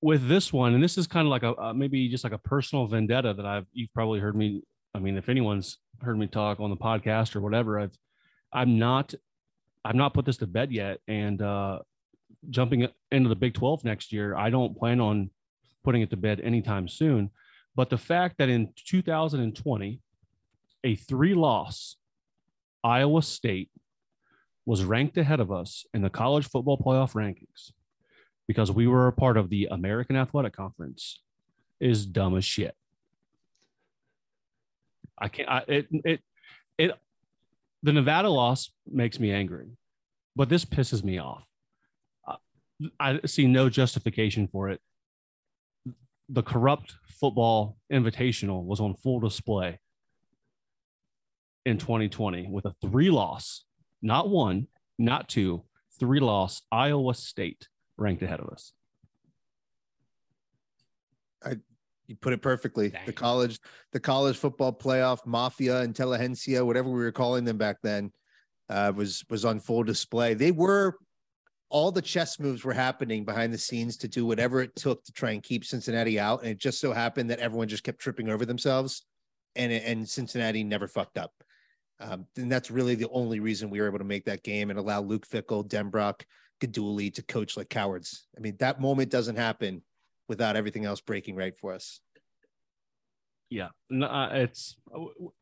With 0.00 0.28
this 0.28 0.52
one, 0.52 0.74
and 0.74 0.82
this 0.82 0.98
is 0.98 1.06
kind 1.06 1.26
of 1.26 1.30
like 1.30 1.42
a 1.42 1.56
uh, 1.56 1.72
maybe 1.74 2.08
just 2.08 2.24
like 2.24 2.32
a 2.32 2.38
personal 2.38 2.86
vendetta 2.86 3.34
that 3.34 3.46
I've 3.46 3.66
you've 3.72 3.92
probably 3.92 4.20
heard 4.20 4.36
me. 4.36 4.62
I 4.94 4.98
mean, 4.98 5.16
if 5.16 5.28
anyone's 5.28 5.78
heard 6.00 6.18
me 6.18 6.26
talk 6.26 6.60
on 6.60 6.70
the 6.70 6.76
podcast 6.76 7.36
or 7.36 7.40
whatever, 7.40 7.78
I've 7.78 7.96
I'm 8.52 8.78
not 8.78 9.14
I've 9.84 9.94
not 9.94 10.14
put 10.14 10.24
this 10.24 10.36
to 10.38 10.46
bed 10.46 10.72
yet, 10.72 10.98
and 11.08 11.40
uh, 11.42 11.80
jumping 12.50 12.88
into 13.10 13.28
the 13.28 13.36
Big 13.36 13.54
12 13.54 13.84
next 13.84 14.12
year, 14.12 14.36
I 14.36 14.50
don't 14.50 14.76
plan 14.76 15.00
on 15.00 15.30
putting 15.84 16.02
it 16.02 16.10
to 16.10 16.16
bed 16.16 16.40
anytime 16.40 16.88
soon. 16.88 17.30
But 17.74 17.90
the 17.90 17.98
fact 17.98 18.38
that 18.38 18.48
in 18.48 18.72
2020, 18.86 20.00
a 20.84 20.96
three 20.96 21.34
loss 21.34 21.96
Iowa 22.84 23.22
State 23.22 23.70
was 24.64 24.84
ranked 24.84 25.18
ahead 25.18 25.40
of 25.40 25.50
us 25.50 25.84
in 25.92 26.02
the 26.02 26.10
college 26.10 26.48
football 26.48 26.78
playoff 26.78 27.14
rankings 27.14 27.72
because 28.46 28.70
we 28.70 28.86
were 28.86 29.08
a 29.08 29.12
part 29.12 29.36
of 29.36 29.50
the 29.50 29.68
American 29.70 30.16
Athletic 30.16 30.54
Conference 30.54 31.20
is 31.80 32.06
dumb 32.06 32.36
as 32.36 32.44
shit. 32.44 32.74
I 35.18 35.28
can't, 35.28 35.48
I, 35.48 35.64
it, 35.68 35.86
it, 36.04 36.20
it, 36.78 36.92
the 37.82 37.92
Nevada 37.92 38.28
loss 38.28 38.70
makes 38.90 39.18
me 39.18 39.32
angry, 39.32 39.68
but 40.36 40.48
this 40.48 40.64
pisses 40.64 41.02
me 41.02 41.18
off. 41.18 41.46
Uh, 42.26 42.36
I 42.98 43.20
see 43.26 43.46
no 43.46 43.68
justification 43.68 44.48
for 44.48 44.70
it. 44.70 44.80
The 46.28 46.42
corrupt 46.42 46.94
football 47.08 47.76
invitational 47.92 48.64
was 48.64 48.80
on 48.80 48.94
full 48.94 49.20
display 49.20 49.78
in 51.64 51.78
2020 51.78 52.48
with 52.50 52.64
a 52.64 52.72
three 52.80 53.10
loss, 53.10 53.64
not 54.02 54.28
one, 54.28 54.66
not 54.98 55.28
two, 55.28 55.62
three 55.98 56.20
loss 56.20 56.62
Iowa 56.70 57.14
State 57.14 57.68
ranked 57.96 58.22
ahead 58.22 58.40
of 58.40 58.48
us. 58.48 58.72
You 62.12 62.16
put 62.16 62.32
it 62.32 62.42
perfectly. 62.42 62.92
The 63.06 63.12
college, 63.12 63.58
the 63.92 64.00
college 64.00 64.36
football 64.36 64.72
playoff 64.72 65.24
mafia, 65.24 65.82
intelligentsia, 65.82 66.64
whatever 66.64 66.90
we 66.90 67.00
were 67.00 67.12
calling 67.12 67.44
them 67.44 67.56
back 67.56 67.78
then, 67.82 68.12
uh, 68.68 68.92
was 68.94 69.24
was 69.30 69.44
on 69.44 69.60
full 69.60 69.82
display. 69.82 70.34
They 70.34 70.50
were 70.50 70.96
all 71.68 71.90
the 71.90 72.02
chess 72.02 72.38
moves 72.38 72.64
were 72.64 72.74
happening 72.74 73.24
behind 73.24 73.52
the 73.52 73.58
scenes 73.58 73.96
to 73.96 74.08
do 74.08 74.26
whatever 74.26 74.60
it 74.60 74.76
took 74.76 75.02
to 75.04 75.12
try 75.12 75.30
and 75.30 75.42
keep 75.42 75.64
Cincinnati 75.64 76.20
out. 76.20 76.42
And 76.42 76.50
it 76.50 76.58
just 76.58 76.80
so 76.80 76.92
happened 76.92 77.30
that 77.30 77.38
everyone 77.38 77.68
just 77.68 77.82
kept 77.82 77.98
tripping 77.98 78.28
over 78.28 78.44
themselves, 78.44 79.06
and 79.56 79.72
and 79.72 80.08
Cincinnati 80.08 80.64
never 80.64 80.88
fucked 80.88 81.16
up. 81.16 81.32
Um, 82.02 82.26
and 82.36 82.50
that's 82.50 82.70
really 82.70 82.94
the 82.94 83.08
only 83.10 83.40
reason 83.40 83.70
we 83.70 83.80
were 83.80 83.86
able 83.86 83.98
to 83.98 84.04
make 84.04 84.24
that 84.24 84.42
game 84.42 84.70
and 84.70 84.78
allow 84.78 85.00
Luke 85.00 85.26
Fickell, 85.26 85.66
Denbrock, 85.66 86.22
Gaduli 86.60 87.12
to 87.14 87.22
coach 87.22 87.56
like 87.56 87.68
cowards. 87.68 88.26
I 88.36 88.40
mean, 88.40 88.56
that 88.58 88.80
moment 88.80 89.10
doesn't 89.10 89.36
happen 89.36 89.82
without 90.28 90.56
everything 90.56 90.84
else 90.84 91.00
breaking 91.00 91.36
right 91.36 91.56
for 91.56 91.72
us. 91.72 92.00
Yeah, 93.50 93.68
no, 93.90 94.06
uh, 94.06 94.30
it's. 94.32 94.76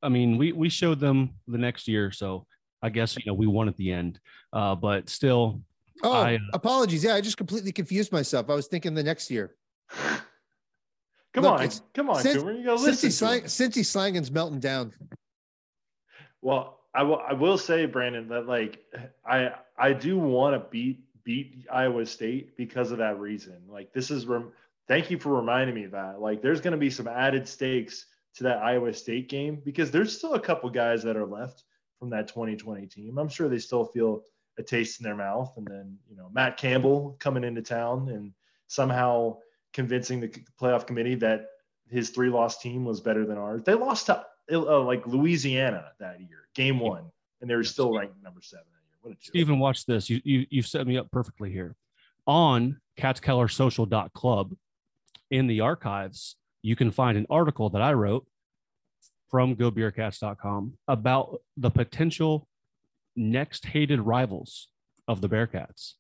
I 0.03 0.09
mean, 0.09 0.37
we 0.37 0.51
we 0.53 0.69
showed 0.69 0.99
them 0.99 1.31
the 1.47 1.59
next 1.59 1.87
year, 1.87 2.11
so 2.11 2.45
I 2.83 2.89
guess 2.89 3.17
you 3.17 3.23
know 3.25 3.35
we 3.35 3.47
won 3.47 3.69
at 3.69 3.77
the 3.77 3.93
end. 3.93 4.19
Uh, 4.53 4.75
but 4.75 5.09
still, 5.09 5.63
Oh, 6.03 6.13
I, 6.13 6.35
uh, 6.35 6.39
apologies. 6.53 7.05
Yeah, 7.05 7.15
I 7.15 7.21
just 7.21 7.37
completely 7.37 7.73
confused 7.73 8.11
myself. 8.13 8.51
I 8.51 8.55
was 8.55 8.67
thinking 8.67 8.95
the 8.95 9.03
next 9.03 9.31
year. 9.31 9.55
come 11.35 11.45
Look, 11.45 11.61
on, 11.61 11.69
come 11.95 12.11
on, 12.11 12.23
since- 12.23 12.39
Cooper. 12.39 12.53
You 12.53 12.65
gotta 12.65 12.81
Cincy, 12.81 12.85
listen. 12.87 13.11
Slang, 13.11 13.39
to 13.39 13.45
him. 13.45 13.49
Cincy 13.49 13.85
Slangen's 13.85 14.31
melting 14.31 14.61
down. 14.61 14.93
Well, 16.43 16.79
I 16.95 17.03
will. 17.03 17.21
I 17.21 17.35
will 17.35 17.59
say, 17.59 17.87
Brandon, 17.87 18.29
that 18.29 18.47
like 18.47 18.85
I 19.25 19.53
I 19.79 19.93
do 19.93 20.19
want 20.19 20.55
to 20.55 20.69
beat 20.71 21.05
beat 21.23 21.67
Iowa 21.71 22.07
State 22.07 22.57
because 22.57 22.91
of 22.91 22.99
that 22.99 23.19
reason. 23.19 23.63
Like 23.69 23.93
this 23.93 24.11
is. 24.11 24.27
Rem- 24.27 24.53
thank 24.89 25.11
you 25.11 25.19
for 25.19 25.35
reminding 25.37 25.75
me 25.75 25.85
of 25.85 25.93
that. 25.93 26.21
Like 26.21 26.43
there's 26.43 26.61
going 26.61 26.73
to 26.73 26.79
be 26.79 26.91
some 26.91 27.07
added 27.07 27.47
stakes 27.47 28.07
to 28.35 28.45
that 28.45 28.59
Iowa 28.59 28.93
State 28.93 29.29
game 29.29 29.61
because 29.65 29.91
there's 29.91 30.17
still 30.17 30.35
a 30.35 30.41
couple 30.41 30.69
guys 30.71 31.03
that 31.05 31.17
are 31.17 31.27
left 31.27 31.65
from 31.99 32.11
that 32.11 32.29
2020 32.29 32.87
team. 32.87 33.19
I'm 33.19 33.29
sure 33.29 33.49
they 33.49 33.59
still 33.59 33.85
feel 33.85 34.23
a 34.59 34.63
taste 34.63 35.01
in 35.01 35.05
their 35.05 35.15
mouth. 35.17 35.53
And 35.57 35.67
then 35.67 35.99
you 36.09 36.17
know 36.17 36.29
Matt 36.33 36.57
Campbell 36.57 37.17
coming 37.21 37.45
into 37.45 37.63
town 37.63 38.09
and 38.09 38.33
somehow 38.67 39.37
convincing 39.73 40.21
the 40.21 40.29
playoff 40.61 40.87
committee 40.87 41.15
that 41.17 41.47
his 41.89 42.11
three 42.11 42.31
loss 42.31 42.61
team 42.61 42.85
was 42.85 43.01
better 43.01 43.25
than 43.25 43.39
ours. 43.39 43.63
They 43.63 43.75
lost 43.75 44.07
to 44.07 44.25
uh, 44.53 44.81
like 44.81 45.07
Louisiana 45.07 45.93
that 45.99 46.21
year, 46.21 46.49
game 46.55 46.79
one, 46.79 47.05
and 47.41 47.51
they 47.51 47.55
were 47.55 47.65
still 47.65 47.93
ranked 47.93 48.23
number 48.23 48.41
seven 48.43 48.65
that 48.73 48.89
year. 48.89 48.99
What 49.03 49.11
a 49.11 49.15
joke. 49.15 49.23
Stephen, 49.23 49.59
watch 49.59 49.87
this. 49.87 50.11
You, 50.11 50.21
you 50.25 50.47
you've 50.51 50.67
set 50.67 50.87
me 50.87 50.99
up 50.99 51.11
perfectly 51.11 51.51
here. 51.51 51.77
On 52.27 52.81
catskellersocial.club 52.99 54.55
in 55.31 55.47
the 55.47 55.61
archives, 55.61 56.37
you 56.63 56.77
can 56.77 56.91
find 56.91 57.17
an 57.17 57.27
article 57.31 57.71
that 57.71 57.83
I 57.83 57.93
wrote 57.93 58.27
from 59.31 59.55
gobearcats.com 59.57 60.75
about 60.89 61.41
the 61.57 61.71
potential 61.71 62.49
next 63.17 63.67
hated 63.67 64.01
rivals 64.01 64.69
of 65.07 65.21
the 65.21 65.29
Bearcats. 65.29 65.95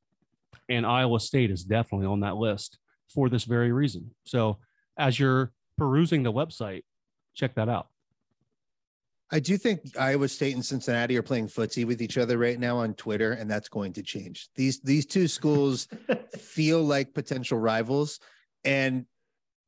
And 0.68 0.84
Iowa 0.84 1.20
State 1.20 1.50
is 1.50 1.64
definitely 1.64 2.06
on 2.06 2.20
that 2.20 2.36
list 2.36 2.78
for 3.08 3.28
this 3.28 3.44
very 3.44 3.72
reason. 3.72 4.14
So 4.24 4.58
as 4.98 5.18
you're 5.18 5.52
perusing 5.78 6.22
the 6.22 6.32
website, 6.32 6.82
check 7.34 7.54
that 7.54 7.68
out. 7.68 7.88
I 9.32 9.38
do 9.38 9.56
think 9.56 9.96
Iowa 9.98 10.28
State 10.28 10.54
and 10.54 10.64
Cincinnati 10.64 11.16
are 11.16 11.22
playing 11.22 11.46
footsie 11.46 11.84
with 11.84 12.02
each 12.02 12.18
other 12.18 12.36
right 12.36 12.58
now 12.58 12.78
on 12.78 12.94
Twitter, 12.94 13.32
and 13.32 13.48
that's 13.48 13.68
going 13.68 13.92
to 13.92 14.02
change. 14.02 14.48
These 14.56 14.80
these 14.80 15.06
two 15.06 15.28
schools 15.28 15.86
feel 16.38 16.82
like 16.82 17.14
potential 17.14 17.58
rivals, 17.58 18.18
and 18.64 19.06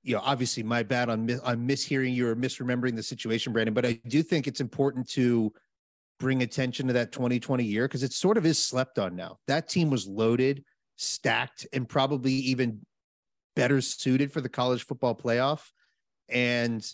you 0.02 0.16
know, 0.16 0.22
obviously, 0.24 0.64
my 0.64 0.82
bad 0.82 1.08
on 1.08 1.30
on 1.44 1.66
mishearing 1.66 2.12
you 2.12 2.26
or 2.26 2.34
misremembering 2.34 2.96
the 2.96 3.02
situation, 3.02 3.52
Brandon. 3.52 3.74
But 3.74 3.86
I 3.86 4.00
do 4.08 4.22
think 4.22 4.48
it's 4.48 4.60
important 4.60 5.08
to 5.10 5.52
bring 6.18 6.42
attention 6.42 6.88
to 6.88 6.92
that 6.94 7.12
2020 7.12 7.64
year 7.64 7.86
because 7.86 8.02
it 8.02 8.12
sort 8.12 8.36
of 8.36 8.46
is 8.46 8.58
slept 8.58 8.98
on 8.98 9.14
now. 9.14 9.38
That 9.46 9.68
team 9.68 9.90
was 9.90 10.08
loaded, 10.08 10.64
stacked, 10.96 11.68
and 11.72 11.88
probably 11.88 12.32
even 12.32 12.84
better 13.54 13.80
suited 13.80 14.32
for 14.32 14.40
the 14.40 14.48
college 14.48 14.84
football 14.84 15.14
playoff, 15.14 15.70
and 16.28 16.84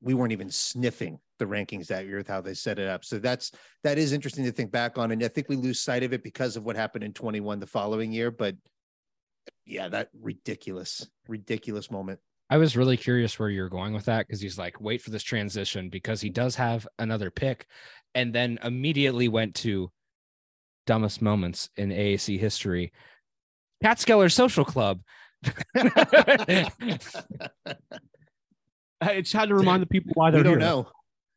we 0.00 0.14
weren't 0.14 0.32
even 0.32 0.50
sniffing 0.50 1.18
the 1.38 1.46
rankings 1.46 1.86
that 1.86 2.06
year 2.06 2.18
with 2.18 2.28
how 2.28 2.40
they 2.40 2.54
set 2.54 2.78
it 2.78 2.88
up. 2.88 3.04
So 3.04 3.18
that's 3.18 3.52
that 3.84 3.98
is 3.98 4.12
interesting 4.12 4.44
to 4.44 4.52
think 4.52 4.70
back 4.70 4.98
on. 4.98 5.10
And 5.10 5.22
I 5.22 5.28
think 5.28 5.48
we 5.48 5.56
lose 5.56 5.80
sight 5.80 6.02
of 6.02 6.12
it 6.12 6.22
because 6.22 6.56
of 6.56 6.64
what 6.64 6.76
happened 6.76 7.04
in 7.04 7.12
21 7.12 7.60
the 7.60 7.66
following 7.66 8.12
year. 8.12 8.30
But 8.30 8.56
yeah, 9.64 9.88
that 9.88 10.10
ridiculous, 10.20 11.08
ridiculous 11.26 11.90
moment. 11.90 12.20
I 12.50 12.56
was 12.56 12.76
really 12.76 12.96
curious 12.96 13.38
where 13.38 13.50
you're 13.50 13.68
going 13.68 13.92
with 13.92 14.06
that 14.06 14.26
because 14.26 14.40
he's 14.40 14.58
like, 14.58 14.80
wait 14.80 15.02
for 15.02 15.10
this 15.10 15.22
transition 15.22 15.90
because 15.90 16.20
he 16.20 16.30
does 16.30 16.54
have 16.56 16.88
another 16.98 17.30
pick, 17.30 17.66
and 18.14 18.34
then 18.34 18.58
immediately 18.62 19.28
went 19.28 19.54
to 19.56 19.90
dumbest 20.86 21.20
moments 21.20 21.68
in 21.76 21.90
AAC 21.90 22.38
history. 22.38 22.92
Catskeller 23.84 24.32
Social 24.32 24.64
Club. 24.64 25.00
Hey, 29.00 29.18
It's 29.18 29.32
had 29.32 29.48
to 29.50 29.54
remind 29.54 29.82
the 29.82 29.86
people 29.86 30.12
why 30.14 30.30
they're 30.30 30.42
don't 30.42 30.54
here. 30.54 30.58
know. 30.58 30.88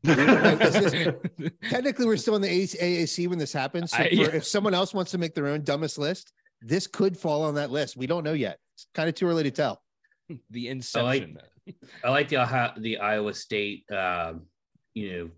We 0.04 0.16
don't 0.16 0.28
know. 0.44 0.56
This 0.56 0.94
is- 0.94 1.52
Technically, 1.70 2.06
we're 2.08 2.18
still 2.18 2.36
in 2.36 2.42
the 2.42 2.48
AAC 2.50 3.28
when 3.28 3.38
this 3.40 3.54
happens. 3.54 3.92
So 3.92 3.98
I- 3.98 4.10
for- 4.10 4.16
yeah. 4.16 4.28
if 4.34 4.46
someone 4.46 4.74
else 4.74 4.94
wants 4.94 5.12
to 5.12 5.18
make 5.18 5.36
their 5.36 5.48
own 5.48 5.64
dumbest 5.64 5.98
list, 5.98 6.34
this 6.62 6.88
could 6.88 7.18
fall 7.18 7.44
on 7.44 7.56
that 7.56 7.72
list. 7.72 7.98
We 7.98 8.08
don't 8.08 8.24
know 8.24 8.34
yet. 8.34 8.58
It's 8.76 8.88
kind 8.94 9.10
of 9.10 9.16
too 9.16 9.28
early 9.28 9.44
to 9.44 9.52
tell. 9.52 9.82
the 10.50 10.68
inception. 10.70 11.38
I 12.04 12.10
like 12.10 12.30
the 12.30 12.38
Ohio- 12.38 12.74
the 12.78 12.98
Iowa 12.98 13.34
State, 13.34 13.84
um, 13.92 14.44
you 14.94 15.12
know, 15.14 15.30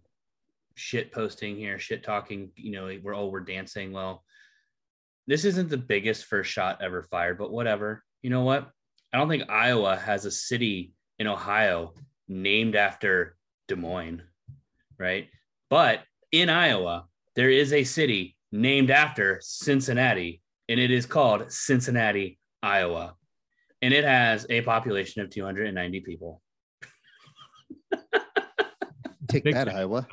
shit 0.76 1.12
posting 1.12 1.56
here, 1.58 1.78
shit 1.80 2.04
talking. 2.04 2.52
You 2.56 2.72
know, 2.72 2.98
we're 3.04 3.16
oh 3.16 3.28
we're 3.28 3.42
dancing. 3.42 3.92
Well, 3.92 4.24
this 5.28 5.46
isn't 5.46 5.70
the 5.70 5.78
biggest 5.78 6.26
first 6.26 6.52
shot 6.52 6.80
ever 6.82 7.04
fired, 7.04 7.38
but 7.38 7.52
whatever. 7.52 8.04
You 8.22 8.30
know 8.30 8.44
what? 8.44 8.70
I 9.14 9.18
don't 9.18 9.30
think 9.30 9.50
Iowa 9.50 9.96
has 9.98 10.26
a 10.26 10.32
city 10.32 10.94
in 11.20 11.28
Ohio 11.28 11.94
named 12.28 12.76
after 12.76 13.36
Des 13.68 13.76
Moines, 13.76 14.24
right? 14.98 15.30
But 15.70 16.02
in 16.32 16.50
Iowa, 16.50 17.06
there 17.36 17.50
is 17.50 17.74
a 17.74 17.84
city 17.84 18.36
named 18.52 18.92
after 18.92 19.40
Cincinnati, 19.42 20.42
and 20.70 20.80
it 20.80 20.92
is 20.92 21.06
called 21.06 21.52
Cincinnati, 21.52 22.40
Iowa 22.62 23.16
and 23.84 23.94
it 23.94 24.06
has 24.06 24.48
a 24.50 24.62
population 24.62 25.22
of 25.22 25.30
290 25.30 26.00
people. 26.00 26.42
Take 29.28 29.44
that. 29.44 29.68
Iowa. 29.68 30.08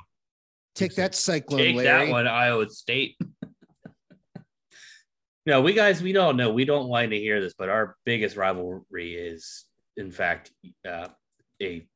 Take 0.74 0.96
that, 0.96 1.14
Cyclone 1.14 1.58
Take 1.58 1.76
Larry. 1.76 2.06
that 2.06 2.10
one, 2.10 2.26
Iowa 2.26 2.68
State. 2.68 3.16
no, 5.46 5.60
we 5.60 5.72
guys, 5.72 6.02
we 6.02 6.12
don't 6.12 6.36
know. 6.36 6.52
We 6.52 6.64
don't 6.64 6.88
like 6.88 7.10
to 7.10 7.16
hear 7.16 7.40
this, 7.40 7.54
but 7.56 7.68
our 7.68 7.96
biggest 8.04 8.36
rivalry 8.36 9.14
is, 9.14 9.66
in 9.96 10.10
fact, 10.10 10.50
uh, 10.88 11.06
a 11.62 11.86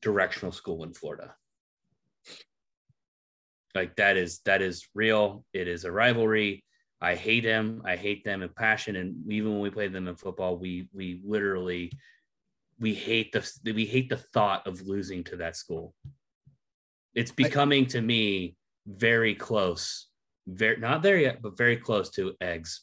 directional 0.00 0.52
school 0.52 0.84
in 0.84 0.94
Florida. 0.94 1.34
Like 3.74 3.96
that 3.96 4.16
is 4.16 4.40
that 4.44 4.62
is 4.62 4.88
real. 4.94 5.44
It 5.52 5.66
is 5.66 5.84
a 5.84 5.92
rivalry. 5.92 6.64
I 7.00 7.16
hate 7.16 7.44
him. 7.44 7.82
I 7.84 7.96
hate 7.96 8.24
them 8.24 8.42
in 8.42 8.48
passion, 8.50 8.96
and 8.96 9.30
even 9.30 9.52
when 9.52 9.60
we 9.60 9.70
played 9.70 9.92
them 9.92 10.08
in 10.08 10.16
football, 10.16 10.56
we 10.56 10.88
we 10.92 11.20
literally 11.24 11.92
we 12.78 12.94
hate 12.94 13.32
the 13.32 13.72
we 13.72 13.84
hate 13.84 14.08
the 14.08 14.16
thought 14.16 14.66
of 14.66 14.86
losing 14.86 15.24
to 15.24 15.36
that 15.36 15.56
school. 15.56 15.94
It's 17.14 17.30
becoming 17.30 17.86
to 17.86 18.00
me 18.00 18.56
very 18.86 19.34
close, 19.34 20.08
very 20.46 20.76
not 20.76 21.02
there 21.02 21.18
yet, 21.18 21.42
but 21.42 21.56
very 21.56 21.76
close 21.76 22.10
to 22.10 22.34
eggs. 22.40 22.82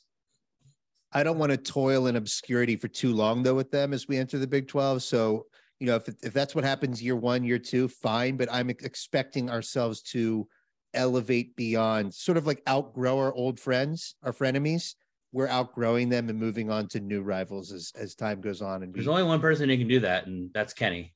I 1.14 1.24
don't 1.24 1.38
want 1.38 1.52
to 1.52 1.58
toil 1.58 2.08
in 2.08 2.16
obscurity 2.16 2.78
for 2.78 2.88
too 2.88 3.14
long 3.14 3.44
though 3.44 3.56
with 3.56 3.72
them 3.72 3.94
as 3.94 4.08
we 4.08 4.18
enter 4.18 4.38
the 4.38 4.48
Big 4.48 4.68
12. 4.68 5.04
So, 5.04 5.48
you 5.80 5.88
know, 5.88 5.96
if 5.96 6.08
if 6.24 6.34
that's 6.34 6.56
what 6.56 6.64
happens 6.64 7.04
year 7.04 7.16
1, 7.16 7.44
year 7.44 7.60
2, 7.60 7.88
fine, 7.88 8.38
but 8.38 8.50
I'm 8.52 8.70
expecting 8.70 9.50
ourselves 9.50 10.02
to 10.14 10.48
elevate 10.94 11.56
beyond 11.56 12.14
sort 12.14 12.38
of 12.38 12.46
like 12.48 12.62
outgrow 12.68 13.18
our 13.18 13.34
old 13.34 13.60
friends, 13.60 14.16
our 14.24 14.34
frenemies. 14.34 14.96
We're 15.34 15.48
outgrowing 15.48 16.10
them 16.10 16.30
and 16.30 16.38
moving 16.38 16.70
on 16.70 16.88
to 16.90 17.00
new 17.00 17.22
rivals 17.22 17.72
as 17.72 17.92
as 17.96 18.16
time 18.16 18.42
goes 18.42 18.62
on 18.62 18.84
and 18.84 18.92
we, 18.92 18.98
There's 19.00 19.08
only 19.08 19.24
one 19.24 19.40
person 19.40 19.70
who 19.70 19.78
can 19.78 19.88
do 19.88 20.02
that, 20.02 20.28
and 20.28 20.50
that's 20.54 20.74
Kenny. 20.74 21.14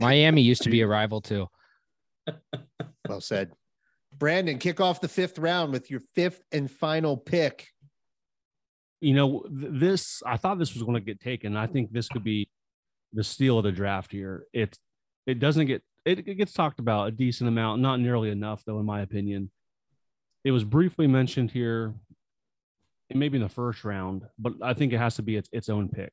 Miami 0.00 0.42
used 0.42 0.62
to 0.62 0.70
be 0.70 0.80
a 0.80 0.86
rival 0.86 1.20
too. 1.20 1.46
well 3.08 3.20
said. 3.20 3.52
Brandon, 4.16 4.58
kick 4.58 4.80
off 4.80 5.00
the 5.00 5.08
fifth 5.08 5.38
round 5.38 5.72
with 5.72 5.90
your 5.90 6.00
fifth 6.14 6.42
and 6.52 6.70
final 6.70 7.16
pick. 7.16 7.68
you 9.00 9.14
know 9.14 9.44
this 9.48 10.22
i 10.26 10.36
thought 10.36 10.58
this 10.58 10.74
was 10.74 10.82
going 10.82 10.94
to 10.94 11.00
get 11.00 11.20
taken 11.20 11.56
i 11.56 11.66
think 11.68 11.92
this 11.92 12.08
could 12.08 12.24
be 12.24 12.48
the 13.12 13.22
steal 13.22 13.58
of 13.58 13.64
the 13.64 13.70
draft 13.70 14.10
here 14.10 14.44
it 14.52 14.76
it 15.26 15.38
doesn't 15.38 15.66
get 15.66 15.82
it, 16.08 16.36
gets 16.36 16.52
talked 16.52 16.78
about 16.78 17.08
a 17.08 17.10
decent 17.10 17.48
amount 17.48 17.82
not 17.82 18.00
nearly 18.00 18.30
enough 18.30 18.64
though 18.64 18.78
in 18.78 18.86
my 18.86 19.00
opinion. 19.00 19.50
It 20.44 20.52
was 20.52 20.64
briefly 20.64 21.06
mentioned 21.06 21.50
here 21.50 21.94
maybe 23.12 23.36
in 23.36 23.42
the 23.42 23.48
first 23.48 23.84
round 23.84 24.26
but 24.38 24.52
i 24.62 24.74
think 24.74 24.92
it 24.92 24.98
has 24.98 25.16
to 25.16 25.22
be 25.22 25.36
its, 25.36 25.48
its 25.52 25.68
own 25.68 25.88
pick. 25.88 26.12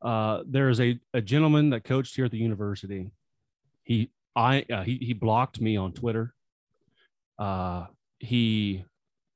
Uh, 0.00 0.42
there 0.46 0.68
is 0.68 0.80
a, 0.80 0.98
a 1.14 1.20
gentleman 1.20 1.70
that 1.70 1.84
coached 1.84 2.16
here 2.16 2.24
at 2.24 2.30
the 2.32 2.38
university. 2.38 3.10
He 3.84 4.10
i 4.34 4.64
uh, 4.72 4.82
he, 4.82 4.96
he 4.96 5.12
blocked 5.12 5.60
me 5.60 5.76
on 5.76 5.92
twitter. 5.92 6.34
Uh, 7.38 7.86
he 8.18 8.84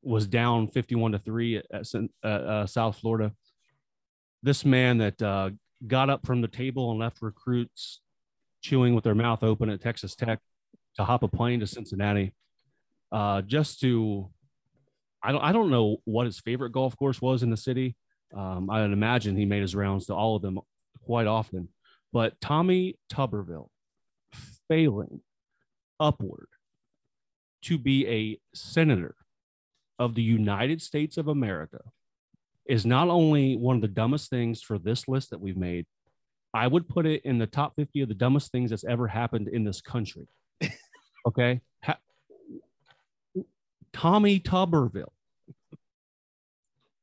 was 0.02 0.26
down 0.26 0.68
51 0.68 1.12
to 1.12 1.18
3 1.18 1.56
at, 1.56 1.64
at 1.72 1.94
uh, 2.22 2.26
uh, 2.26 2.66
South 2.66 2.96
Florida. 2.98 3.32
This 4.42 4.64
man 4.64 4.98
that 4.98 5.20
uh, 5.20 5.50
got 5.84 6.08
up 6.10 6.24
from 6.24 6.40
the 6.40 6.48
table 6.48 6.92
and 6.92 7.00
left 7.00 7.20
recruits 7.20 8.00
chewing 8.62 8.94
with 8.94 9.04
their 9.04 9.14
mouth 9.14 9.42
open 9.42 9.70
at 9.70 9.80
Texas 9.80 10.14
Tech 10.14 10.40
to 10.96 11.04
hop 11.04 11.22
a 11.22 11.28
plane 11.28 11.60
to 11.60 11.66
Cincinnati 11.66 12.34
uh, 13.12 13.42
just 13.42 13.80
to, 13.80 14.30
I 15.22 15.32
don't, 15.32 15.42
I 15.42 15.52
don't 15.52 15.70
know 15.70 15.98
what 16.04 16.26
his 16.26 16.40
favorite 16.40 16.72
golf 16.72 16.96
course 16.96 17.20
was 17.20 17.42
in 17.42 17.50
the 17.50 17.56
city. 17.56 17.96
Um, 18.36 18.68
I'd 18.70 18.90
imagine 18.90 19.36
he 19.36 19.44
made 19.44 19.62
his 19.62 19.74
rounds 19.74 20.06
to 20.06 20.14
all 20.14 20.36
of 20.36 20.42
them 20.42 20.58
quite 21.04 21.26
often. 21.26 21.68
But 22.12 22.40
Tommy 22.40 22.98
Tuberville 23.12 23.68
failing 24.68 25.20
upward 26.00 26.48
to 27.62 27.78
be 27.78 28.06
a 28.06 28.38
senator 28.54 29.14
of 29.98 30.14
the 30.14 30.22
United 30.22 30.82
States 30.82 31.16
of 31.16 31.28
America 31.28 31.80
is 32.66 32.84
not 32.84 33.08
only 33.08 33.56
one 33.56 33.76
of 33.76 33.82
the 33.82 33.88
dumbest 33.88 34.28
things 34.30 34.60
for 34.60 34.78
this 34.78 35.08
list 35.08 35.30
that 35.30 35.40
we've 35.40 35.56
made, 35.56 35.86
I 36.54 36.66
would 36.66 36.88
put 36.88 37.06
it 37.06 37.22
in 37.24 37.38
the 37.38 37.46
top 37.46 37.74
50 37.76 38.00
of 38.02 38.08
the 38.08 38.14
dumbest 38.14 38.50
things 38.50 38.70
that's 38.70 38.84
ever 38.84 39.06
happened 39.08 39.48
in 39.48 39.64
this 39.64 39.80
country. 39.80 40.28
Okay. 41.26 41.60
Ha- 41.82 41.98
Tommy 43.92 44.38
Tuberville 44.38 45.12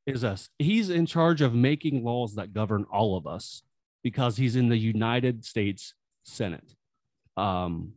is 0.05 0.23
us. 0.23 0.49
He's 0.59 0.89
in 0.89 1.05
charge 1.05 1.41
of 1.41 1.53
making 1.53 2.05
laws 2.05 2.35
that 2.35 2.53
govern 2.53 2.85
all 2.89 3.17
of 3.17 3.27
us 3.27 3.63
because 4.01 4.37
he's 4.37 4.55
in 4.55 4.69
the 4.69 4.77
United 4.77 5.43
States 5.43 5.93
Senate. 6.23 6.73
Um, 7.35 7.95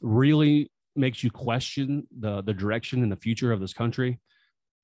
really 0.00 0.70
makes 0.94 1.22
you 1.22 1.30
question 1.30 2.06
the 2.18 2.42
the 2.42 2.54
direction 2.54 3.02
and 3.02 3.12
the 3.12 3.16
future 3.16 3.52
of 3.52 3.60
this 3.60 3.72
country 3.72 4.18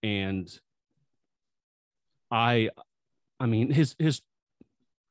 and 0.02 0.58
i 2.30 2.68
i 3.40 3.46
mean 3.46 3.70
his 3.70 3.94
his 3.98 4.20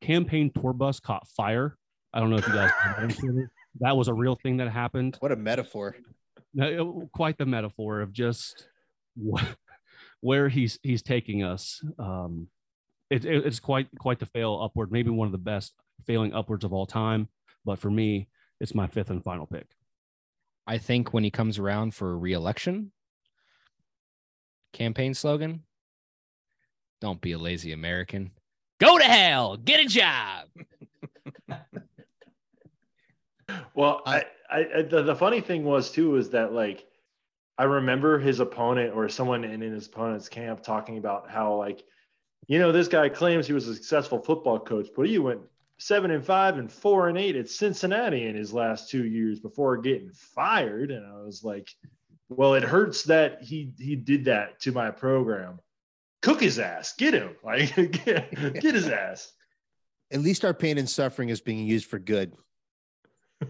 campaign 0.02 0.52
tour 0.54 0.74
bus 0.74 1.00
caught 1.00 1.28
fire. 1.28 1.78
I 2.14 2.20
don't 2.20 2.30
know 2.30 2.38
if 2.38 2.48
you 2.48 2.54
guys 2.54 2.72
know 2.98 3.08
that 3.08 3.50
that 3.80 3.96
was 3.98 4.08
a 4.10 4.14
real 4.14 4.36
thing 4.36 4.58
that 4.58 4.70
happened. 4.70 5.16
What 5.20 5.32
a 5.32 5.36
metaphor. 5.36 5.96
No, 6.54 7.08
quite 7.14 7.38
the 7.38 7.46
metaphor 7.46 8.02
of 8.02 8.12
just 8.12 8.68
wh- 9.18 9.44
where 10.20 10.50
he's 10.50 10.78
he's 10.84 11.02
taking 11.02 11.44
us. 11.44 11.82
Um 11.98 12.48
it, 13.10 13.24
it- 13.26 13.46
it's 13.46 13.60
quite 13.60 13.88
quite 14.00 14.20
the 14.20 14.26
fail 14.26 14.60
upward 14.62 14.92
maybe 14.92 15.10
one 15.10 15.28
of 15.28 15.32
the 15.32 15.38
best 15.38 15.74
failing 16.06 16.34
upwards 16.34 16.66
of 16.66 16.74
all 16.74 16.86
time. 16.86 17.30
But 17.64 17.80
for 17.80 17.90
me 17.90 18.28
it's 18.60 18.76
my 18.76 18.88
fifth 18.88 19.10
and 19.10 19.24
final 19.24 19.48
pick. 19.48 19.68
I 20.68 20.78
think 20.78 21.14
when 21.14 21.24
he 21.24 21.32
comes 21.32 21.58
around 21.58 21.96
for 21.96 22.12
a 22.12 22.18
reelection, 22.18 22.92
campaign 24.74 25.14
slogan, 25.14 25.64
don't 27.00 27.20
be 27.22 27.32
a 27.32 27.38
lazy 27.38 27.72
American. 27.72 28.32
Go 28.82 28.98
to 28.98 29.04
hell, 29.04 29.58
get 29.58 29.80
a 29.80 29.86
job. 29.88 30.48
Well, 33.76 34.02
I- 34.06 34.26
I, 34.50 34.66
I, 34.78 34.82
the, 34.82 35.02
the 35.04 35.16
funny 35.16 35.40
thing 35.40 35.64
was 35.64 35.92
too 35.92 36.18
is 36.18 36.30
that 36.32 36.52
like 36.54 36.86
I 37.58 37.64
remember 37.64 38.20
his 38.20 38.40
opponent 38.42 38.94
or 38.94 39.08
someone 39.08 39.44
in, 39.46 39.62
in 39.62 39.72
his 39.74 39.88
opponent's 39.88 40.28
camp 40.28 40.62
talking 40.62 40.98
about 40.98 41.30
how 41.30 41.56
like 41.56 41.84
you 42.48 42.60
know 42.60 42.72
this 42.74 42.88
guy 42.90 43.08
claims 43.08 43.48
he 43.48 43.54
was 43.54 43.68
a 43.70 43.76
successful 43.76 44.20
football 44.20 44.60
coach, 44.60 44.88
but 44.96 45.08
he 45.08 45.20
went 45.20 45.40
seven 45.78 46.12
and 46.12 46.26
five 46.26 46.58
and 46.58 46.70
four 46.72 47.08
and 47.08 47.18
eight 47.18 47.36
at 47.38 47.50
Cincinnati 47.50 48.26
in 48.28 48.36
his 48.36 48.52
last 48.54 48.90
two 48.90 49.06
years 49.06 49.40
before 49.40 49.78
getting 49.78 50.12
fired, 50.12 50.92
and 50.92 51.06
I 51.06 51.22
was 51.22 51.44
like, 51.44 51.70
well, 52.30 52.56
it 52.56 52.64
hurts 52.64 53.04
that 53.04 53.42
he 53.42 53.72
he 53.80 53.96
did 53.96 54.26
that 54.26 54.60
to 54.62 54.72
my 54.74 54.92
program. 54.92 55.60
Cook 56.22 56.42
his 56.42 56.60
ass, 56.60 56.94
get 56.98 57.14
him, 57.14 57.36
like 57.44 57.76
get, 58.06 58.32
get 58.62 58.76
his 58.76 58.88
ass. 58.88 59.32
At 60.12 60.22
least 60.22 60.46
our 60.46 60.54
pain 60.54 60.78
and 60.78 60.90
suffering 60.90 61.30
is 61.30 61.42
being 61.42 61.66
used 61.66 61.86
for 61.86 62.00
good. 62.00 62.34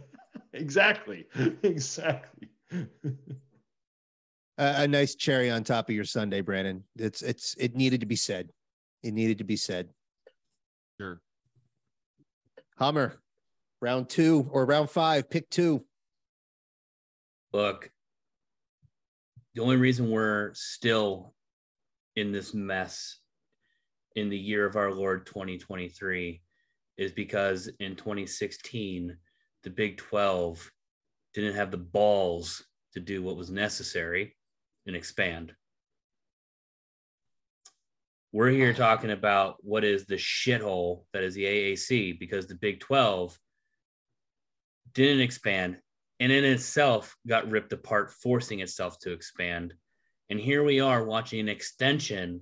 Exactly, 0.53 1.27
exactly. 1.64 2.49
a, 2.73 2.84
a 4.57 4.88
nice 4.88 5.15
cherry 5.15 5.49
on 5.49 5.64
top 5.64 5.88
of 5.88 5.95
your 5.95 6.03
Sunday, 6.03 6.41
Brandon. 6.41 6.84
It's 6.98 7.22
it's 7.22 7.56
it 7.57 7.73
needed 7.77 8.02
to 8.02 8.06
be 8.06 8.18
said. 8.18 8.49
It 9.02 9.14
needed 9.14 9.38
to 9.38 9.45
be 9.45 9.56
said. 9.56 9.88
Sure. 10.99 11.22
Hummer, 12.77 13.22
round 13.81 14.10
two 14.10 14.49
or 14.52 14.65
round 14.65 14.89
five, 14.89 15.30
pick 15.30 15.49
two. 15.49 15.85
Look, 17.53 17.89
the 19.56 19.61
only 19.61 19.77
reason 19.77 20.11
we're 20.11 20.53
still 20.53 21.34
in 22.15 22.31
this 22.31 22.53
mess 22.53 23.17
in 24.15 24.29
the 24.29 24.38
year 24.38 24.65
of 24.65 24.75
our 24.75 24.91
Lord 24.91 25.25
2023 25.25 26.41
is 26.97 27.11
because 27.11 27.69
in 27.79 27.95
2016, 27.95 29.17
the 29.63 29.69
Big 29.69 29.97
12 29.97 30.71
didn't 31.33 31.55
have 31.55 31.71
the 31.71 31.77
balls 31.77 32.63
to 32.93 32.99
do 32.99 33.23
what 33.23 33.38
was 33.38 33.49
necessary 33.49 34.35
and 34.85 34.95
expand. 34.95 35.53
We're 38.33 38.49
here 38.49 38.73
talking 38.73 39.11
about 39.11 39.57
what 39.61 39.83
is 39.83 40.05
the 40.05 40.15
shithole 40.15 41.03
that 41.13 41.23
is 41.23 41.35
the 41.35 41.45
AAC 41.45 42.19
because 42.19 42.47
the 42.47 42.55
Big 42.55 42.79
12 42.79 43.38
didn't 44.93 45.21
expand 45.21 45.77
and 46.19 46.31
in 46.31 46.45
itself 46.45 47.15
got 47.27 47.49
ripped 47.49 47.73
apart, 47.73 48.11
forcing 48.11 48.59
itself 48.59 48.99
to 48.99 49.11
expand. 49.11 49.73
And 50.32 50.40
here 50.40 50.64
we 50.64 50.80
are 50.80 51.03
watching 51.03 51.41
an 51.41 51.49
extension 51.49 52.40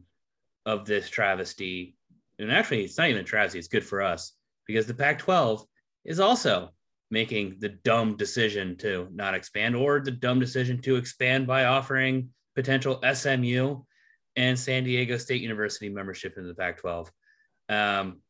of 0.64 0.86
this 0.86 1.10
travesty. 1.10 1.98
And 2.38 2.52
actually, 2.52 2.84
it's 2.84 3.00
not 3.00 3.10
even 3.10 3.22
a 3.22 3.26
travesty, 3.26 3.58
it's 3.58 3.68
good 3.68 3.84
for 3.84 4.04
us 4.04 4.34
because 4.68 4.86
the 4.86 4.94
Pac 4.94 5.18
12 5.18 5.66
is 6.06 6.20
also 6.20 6.70
making 7.10 7.56
the 7.58 7.70
dumb 7.70 8.16
decision 8.16 8.78
to 8.78 9.08
not 9.12 9.34
expand 9.34 9.76
or 9.76 10.00
the 10.00 10.12
dumb 10.12 10.40
decision 10.40 10.80
to 10.84 10.98
expand 10.98 11.48
by 11.48 11.66
offering 11.66 12.30
potential 12.56 13.02
SMU 13.12 13.82
and 14.36 14.60
San 14.60 14.84
Diego 14.84 15.18
State 15.18 15.42
University 15.42 15.90
membership 15.90 16.38
in 16.38 16.48
the 16.48 16.54
Pac 16.54 16.78
12. 16.78 17.12
Um, 17.70 18.22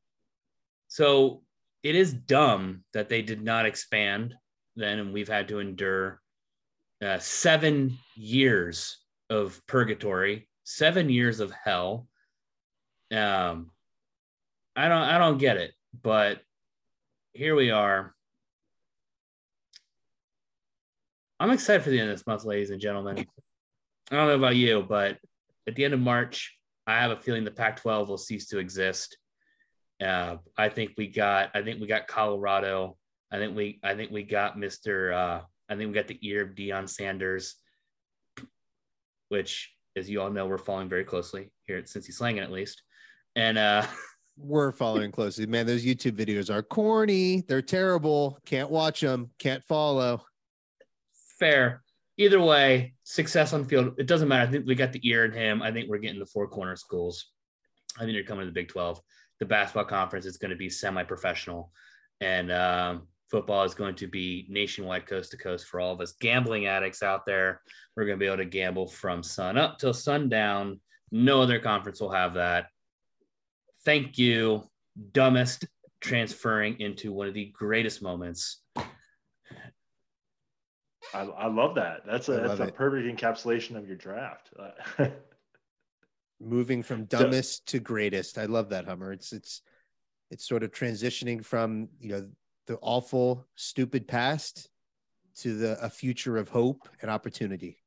so 0.87 1.41
it 1.83 1.95
is 1.95 2.13
dumb 2.13 2.85
that 2.93 3.09
they 3.09 3.21
did 3.21 3.43
not 3.43 3.65
expand 3.65 4.35
then, 4.77 4.99
and 4.99 5.11
we've 5.11 5.27
had 5.27 5.49
to 5.49 5.59
endure 5.59 6.21
uh, 7.01 7.19
seven 7.19 7.97
years 8.15 8.99
of 9.29 9.61
purgatory, 9.67 10.47
seven 10.63 11.09
years 11.09 11.39
of 11.39 11.51
hell. 11.51 12.07
Um, 13.11 13.71
I 14.75 14.87
don't, 14.87 15.01
I 15.01 15.17
don't 15.17 15.37
get 15.37 15.57
it, 15.57 15.73
but 16.01 16.41
here 17.33 17.55
we 17.55 17.71
are. 17.71 18.13
I'm 21.39 21.51
excited 21.51 21.83
for 21.83 21.89
the 21.89 21.99
end 21.99 22.09
of 22.09 22.17
this 22.17 22.27
month, 22.27 22.43
ladies 22.43 22.69
and 22.69 22.81
gentlemen. 22.81 23.25
I 24.11 24.15
don't 24.15 24.27
know 24.27 24.35
about 24.35 24.55
you, 24.55 24.83
but 24.87 25.17
at 25.67 25.75
the 25.75 25.85
end 25.85 25.93
of 25.93 25.99
March, 25.99 26.57
I 26.85 26.99
have 26.99 27.11
a 27.11 27.17
feeling 27.17 27.45
the 27.45 27.51
Pac-12 27.51 28.07
will 28.07 28.17
cease 28.17 28.47
to 28.47 28.57
exist. 28.57 29.17
Uh, 30.03 30.37
I 30.57 30.69
think 30.69 30.93
we 30.97 31.07
got, 31.07 31.51
I 31.53 31.61
think 31.61 31.79
we 31.79 31.87
got 31.87 32.07
Colorado. 32.07 32.97
I 33.31 33.37
think 33.37 33.55
we, 33.55 33.79
I 33.83 33.95
think 33.95 34.11
we 34.11 34.23
got 34.23 34.57
Mr. 34.57 35.13
Uh, 35.13 35.41
I 35.69 35.75
think 35.75 35.87
we 35.89 35.93
got 35.93 36.07
the 36.07 36.19
ear 36.27 36.43
of 36.43 36.55
Deion 36.55 36.89
Sanders, 36.89 37.55
which, 39.29 39.71
as 39.95 40.09
you 40.09 40.21
all 40.21 40.29
know, 40.29 40.45
we're 40.45 40.57
following 40.57 40.89
very 40.89 41.05
closely 41.05 41.51
here 41.65 41.77
at 41.77 41.85
Cincy 41.85 42.13
Slanging 42.13 42.43
at 42.43 42.51
least. 42.51 42.83
And 43.35 43.57
uh, 43.57 43.85
We're 44.41 44.71
following 44.71 45.11
closely. 45.11 45.45
Man, 45.45 45.65
those 45.65 45.83
YouTube 45.83 46.13
videos 46.13 46.49
are 46.49 46.63
corny. 46.63 47.41
They're 47.41 47.61
terrible. 47.61 48.39
Can't 48.45 48.69
watch 48.69 49.01
them. 49.01 49.31
Can't 49.37 49.63
follow. 49.65 50.23
fair. 51.37 51.83
Either 52.17 52.39
way, 52.39 52.93
success 53.03 53.53
on 53.53 53.65
field. 53.65 53.95
It 53.97 54.07
doesn't 54.07 54.27
matter. 54.27 54.47
I 54.47 54.51
think 54.51 54.65
we 54.65 54.75
got 54.75 54.93
the 54.93 55.01
ear 55.03 55.25
in 55.25 55.33
him. 55.33 55.61
I 55.61 55.71
think 55.71 55.89
we're 55.89 55.99
getting 55.99 56.19
the 56.19 56.25
four 56.25 56.47
corner 56.47 56.75
schools. 56.75 57.27
I 57.97 58.01
think 58.01 58.13
you're 58.13 58.23
coming 58.23 58.41
to 58.41 58.45
the 58.47 58.53
Big 58.53 58.69
12. 58.69 59.01
The 59.39 59.45
basketball 59.45 59.85
conference 59.85 60.25
is 60.25 60.37
going 60.37 60.51
to 60.51 60.57
be 60.57 60.69
semi 60.69 61.03
professional, 61.03 61.71
and 62.19 62.51
um, 62.51 63.07
football 63.29 63.63
is 63.63 63.73
going 63.73 63.95
to 63.95 64.07
be 64.07 64.45
nationwide, 64.49 65.05
coast 65.05 65.31
to 65.31 65.37
coast 65.37 65.67
for 65.67 65.79
all 65.79 65.93
of 65.93 66.01
us 66.01 66.13
gambling 66.19 66.65
addicts 66.65 67.03
out 67.03 67.25
there. 67.25 67.61
We're 67.95 68.05
going 68.05 68.17
to 68.17 68.23
be 68.23 68.27
able 68.27 68.37
to 68.37 68.45
gamble 68.45 68.87
from 68.87 69.23
sun 69.23 69.57
up 69.57 69.79
till 69.79 69.93
sundown. 69.93 70.79
No 71.11 71.41
other 71.41 71.59
conference 71.59 72.01
will 72.01 72.11
have 72.11 72.35
that. 72.35 72.67
Thank 73.85 74.17
you, 74.17 74.63
dumbest 75.11 75.65
transferring 76.01 76.79
into 76.79 77.11
one 77.11 77.27
of 77.27 77.33
the 77.33 77.51
greatest 77.53 78.01
moments 78.01 78.61
I, 81.13 81.21
I 81.21 81.47
love 81.47 81.75
that. 81.75 82.01
That's 82.05 82.29
a 82.29 82.43
I 82.43 82.47
that's 82.47 82.59
a 82.59 82.63
it. 82.63 82.75
perfect 82.75 83.19
encapsulation 83.19 83.75
of 83.75 83.87
your 83.87 83.97
draft. 83.97 84.51
Moving 86.41 86.83
from 86.83 87.05
dumbest 87.05 87.67
to 87.67 87.79
greatest. 87.79 88.37
I 88.37 88.45
love 88.45 88.69
that 88.69 88.85
Hummer. 88.85 89.11
It's 89.11 89.33
it's 89.33 89.61
it's 90.31 90.47
sort 90.47 90.63
of 90.63 90.71
transitioning 90.71 91.43
from 91.43 91.89
you 91.99 92.09
know 92.09 92.27
the 92.69 92.77
awful, 92.81 93.45
stupid 93.55 94.07
past 94.07 94.69
to 95.39 95.57
the 95.57 95.77
a 95.83 95.89
future 95.89 96.37
of 96.37 96.47
hope 96.47 96.87
and 97.01 97.11
opportunity. 97.11 97.79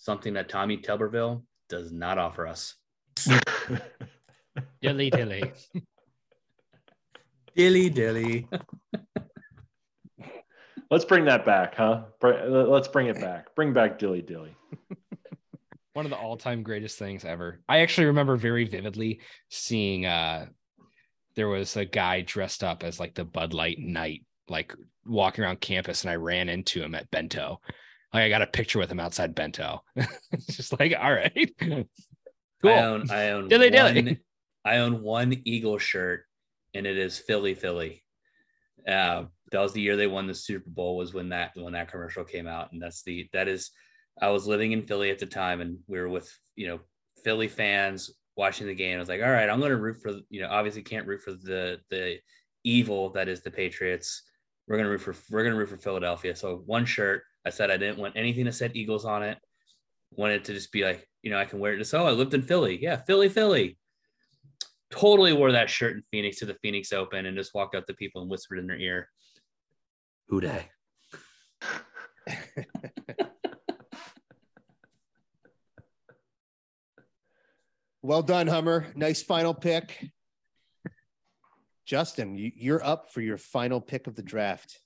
something 0.00 0.34
that 0.34 0.48
Tommy 0.48 0.76
Tuberville 0.78 1.42
does 1.68 1.92
not 1.92 2.18
offer 2.18 2.46
us. 2.46 2.74
Dilly 4.82 5.10
dilly. 5.10 5.52
Dilly 7.56 7.90
dilly. 7.90 8.48
Let's 10.90 11.04
bring 11.04 11.26
that 11.26 11.44
back, 11.46 11.76
huh? 11.76 12.04
Let's 12.22 12.88
bring 12.88 13.06
it 13.06 13.20
back. 13.20 13.54
Bring 13.54 13.72
back 13.72 13.98
Dilly 13.98 14.22
Dilly. 14.22 14.56
One 15.92 16.06
of 16.06 16.10
the 16.10 16.16
all-time 16.16 16.62
greatest 16.62 16.98
things 16.98 17.24
ever. 17.24 17.60
I 17.68 17.80
actually 17.80 18.06
remember 18.06 18.36
very 18.36 18.64
vividly 18.64 19.20
seeing 19.48 20.06
uh 20.06 20.46
there 21.40 21.48
was 21.48 21.74
a 21.74 21.86
guy 21.86 22.20
dressed 22.20 22.62
up 22.62 22.84
as 22.84 23.00
like 23.00 23.14
the 23.14 23.24
Bud 23.24 23.54
Light 23.54 23.78
Knight, 23.78 24.26
like 24.46 24.74
walking 25.06 25.42
around 25.42 25.58
campus, 25.62 26.02
and 26.02 26.10
I 26.10 26.16
ran 26.16 26.50
into 26.50 26.82
him 26.82 26.94
at 26.94 27.10
Bento. 27.10 27.62
Like 28.12 28.24
I 28.24 28.28
got 28.28 28.42
a 28.42 28.46
picture 28.46 28.78
with 28.78 28.92
him 28.92 29.00
outside 29.00 29.34
Bento. 29.34 29.82
it's 29.96 30.54
just 30.54 30.78
like, 30.78 30.94
all 31.00 31.12
right. 31.12 31.50
Cool. 32.62 32.72
I 32.72 32.82
own 32.82 33.10
I 33.10 33.28
own 33.30 33.48
Dilly 33.48 33.70
one, 33.70 33.94
dilly. 33.94 34.18
I 34.66 34.76
own 34.76 35.00
one 35.00 35.34
Eagle 35.46 35.78
shirt 35.78 36.26
and 36.74 36.86
it 36.86 36.98
is 36.98 37.18
Philly 37.18 37.54
Philly. 37.54 38.04
Uh, 38.86 39.24
that 39.50 39.60
was 39.60 39.72
the 39.72 39.80
year 39.80 39.96
they 39.96 40.06
won 40.06 40.26
the 40.26 40.34
Super 40.34 40.68
Bowl 40.68 40.98
was 40.98 41.14
when 41.14 41.30
that 41.30 41.52
when 41.54 41.72
that 41.72 41.90
commercial 41.90 42.22
came 42.22 42.46
out 42.46 42.70
and 42.72 42.82
that's 42.82 43.02
the 43.02 43.30
that 43.32 43.48
is 43.48 43.70
I 44.20 44.28
was 44.28 44.46
living 44.46 44.72
in 44.72 44.82
Philly 44.82 45.08
at 45.08 45.18
the 45.18 45.24
time 45.24 45.62
and 45.62 45.78
we 45.86 45.98
were 45.98 46.10
with 46.10 46.30
you 46.54 46.66
know 46.66 46.80
Philly 47.24 47.48
fans 47.48 48.10
watching 48.40 48.66
the 48.66 48.74
game. 48.74 48.96
I 48.96 49.00
was 49.00 49.08
like, 49.08 49.22
all 49.22 49.30
right, 49.30 49.48
I'm 49.48 49.60
going 49.60 49.70
to 49.70 49.76
root 49.76 49.98
for 50.02 50.12
you 50.30 50.40
know 50.40 50.48
obviously 50.50 50.82
can't 50.82 51.06
root 51.06 51.20
for 51.20 51.32
the 51.32 51.78
the 51.90 52.18
evil 52.64 53.10
that 53.10 53.28
is 53.28 53.42
the 53.42 53.50
Patriots. 53.50 54.22
We're 54.66 54.78
gonna 54.78 54.88
root 54.88 55.00
for 55.02 55.14
we're 55.30 55.44
gonna 55.44 55.56
root 55.56 55.68
for 55.68 55.76
Philadelphia. 55.76 56.34
So 56.34 56.62
one 56.66 56.84
shirt. 56.84 57.22
I 57.46 57.50
said 57.50 57.70
I 57.70 57.76
didn't 57.76 57.98
want 57.98 58.16
anything 58.16 58.44
that 58.46 58.54
said 58.54 58.72
Eagles 58.74 59.04
on 59.04 59.22
it. 59.22 59.38
Wanted 60.12 60.44
to 60.44 60.54
just 60.54 60.72
be 60.72 60.84
like, 60.84 61.06
you 61.22 61.30
know, 61.30 61.38
I 61.38 61.44
can 61.44 61.58
wear 61.58 61.74
it. 61.74 61.78
Just 61.78 61.94
oh, 61.94 62.06
I 62.06 62.10
lived 62.10 62.34
in 62.34 62.42
Philly. 62.42 62.78
Yeah, 62.80 62.96
Philly, 62.96 63.28
Philly. 63.28 63.78
Totally 64.90 65.32
wore 65.32 65.52
that 65.52 65.70
shirt 65.70 65.96
in 65.96 66.02
Phoenix 66.10 66.38
to 66.38 66.46
the 66.46 66.56
Phoenix 66.62 66.92
Open 66.92 67.26
and 67.26 67.36
just 67.36 67.54
walked 67.54 67.74
up 67.74 67.86
to 67.86 67.94
people 67.94 68.22
and 68.22 68.30
whispered 68.30 68.58
in 68.58 68.66
their 68.66 68.78
ear, 68.78 69.08
"Who 70.28 70.40
Dey?" 70.40 70.68
Well 78.02 78.22
done, 78.22 78.46
Hummer. 78.46 78.86
Nice 78.94 79.22
final 79.22 79.52
pick. 79.54 80.10
Justin, 81.86 82.36
you, 82.36 82.52
you're 82.54 82.84
up 82.84 83.12
for 83.12 83.20
your 83.20 83.36
final 83.36 83.80
pick 83.80 84.06
of 84.06 84.14
the 84.14 84.22
draft. 84.22 84.80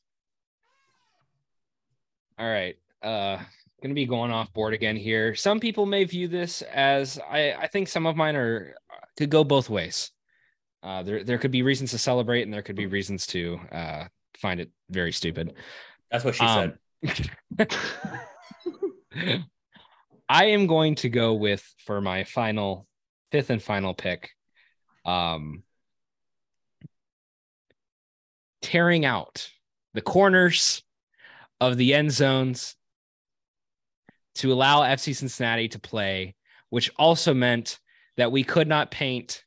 All 2.38 2.48
right. 2.50 2.76
Uh 3.02 3.38
gonna 3.82 3.94
be 3.94 4.06
going 4.06 4.30
off 4.30 4.52
board 4.52 4.72
again 4.72 4.96
here. 4.96 5.34
Some 5.34 5.60
people 5.60 5.84
may 5.84 6.04
view 6.04 6.26
this 6.26 6.62
as 6.62 7.20
I, 7.30 7.52
I 7.52 7.66
think 7.66 7.88
some 7.88 8.06
of 8.06 8.16
mine 8.16 8.34
are 8.34 8.74
could 9.18 9.28
go 9.30 9.44
both 9.44 9.68
ways. 9.68 10.10
Uh 10.82 11.02
there 11.02 11.22
there 11.22 11.38
could 11.38 11.50
be 11.50 11.62
reasons 11.62 11.90
to 11.92 11.98
celebrate 11.98 12.42
and 12.42 12.52
there 12.52 12.62
could 12.62 12.76
be 12.76 12.86
reasons 12.86 13.26
to 13.28 13.60
uh 13.70 14.04
find 14.38 14.60
it 14.60 14.70
very 14.90 15.12
stupid. 15.12 15.52
That's 16.10 16.24
what 16.24 16.34
she 16.34 16.44
Um, 16.44 16.72
said. 17.04 17.68
I 20.28 20.46
am 20.46 20.66
going 20.66 20.94
to 20.96 21.08
go 21.10 21.34
with 21.34 21.62
for 21.84 22.00
my 22.00 22.24
final 22.24 22.86
fifth 23.34 23.50
and 23.50 23.60
final 23.60 23.94
pick. 23.94 24.30
Um 25.04 25.64
tearing 28.62 29.04
out 29.04 29.50
the 29.92 30.00
corners 30.00 30.84
of 31.60 31.76
the 31.76 31.94
end 31.94 32.12
zones 32.12 32.76
to 34.36 34.52
allow 34.52 34.82
FC 34.82 35.16
Cincinnati 35.16 35.66
to 35.66 35.80
play, 35.80 36.36
which 36.70 36.92
also 36.96 37.34
meant 37.34 37.80
that 38.16 38.30
we 38.30 38.44
could 38.44 38.68
not 38.68 38.92
paint 38.92 39.42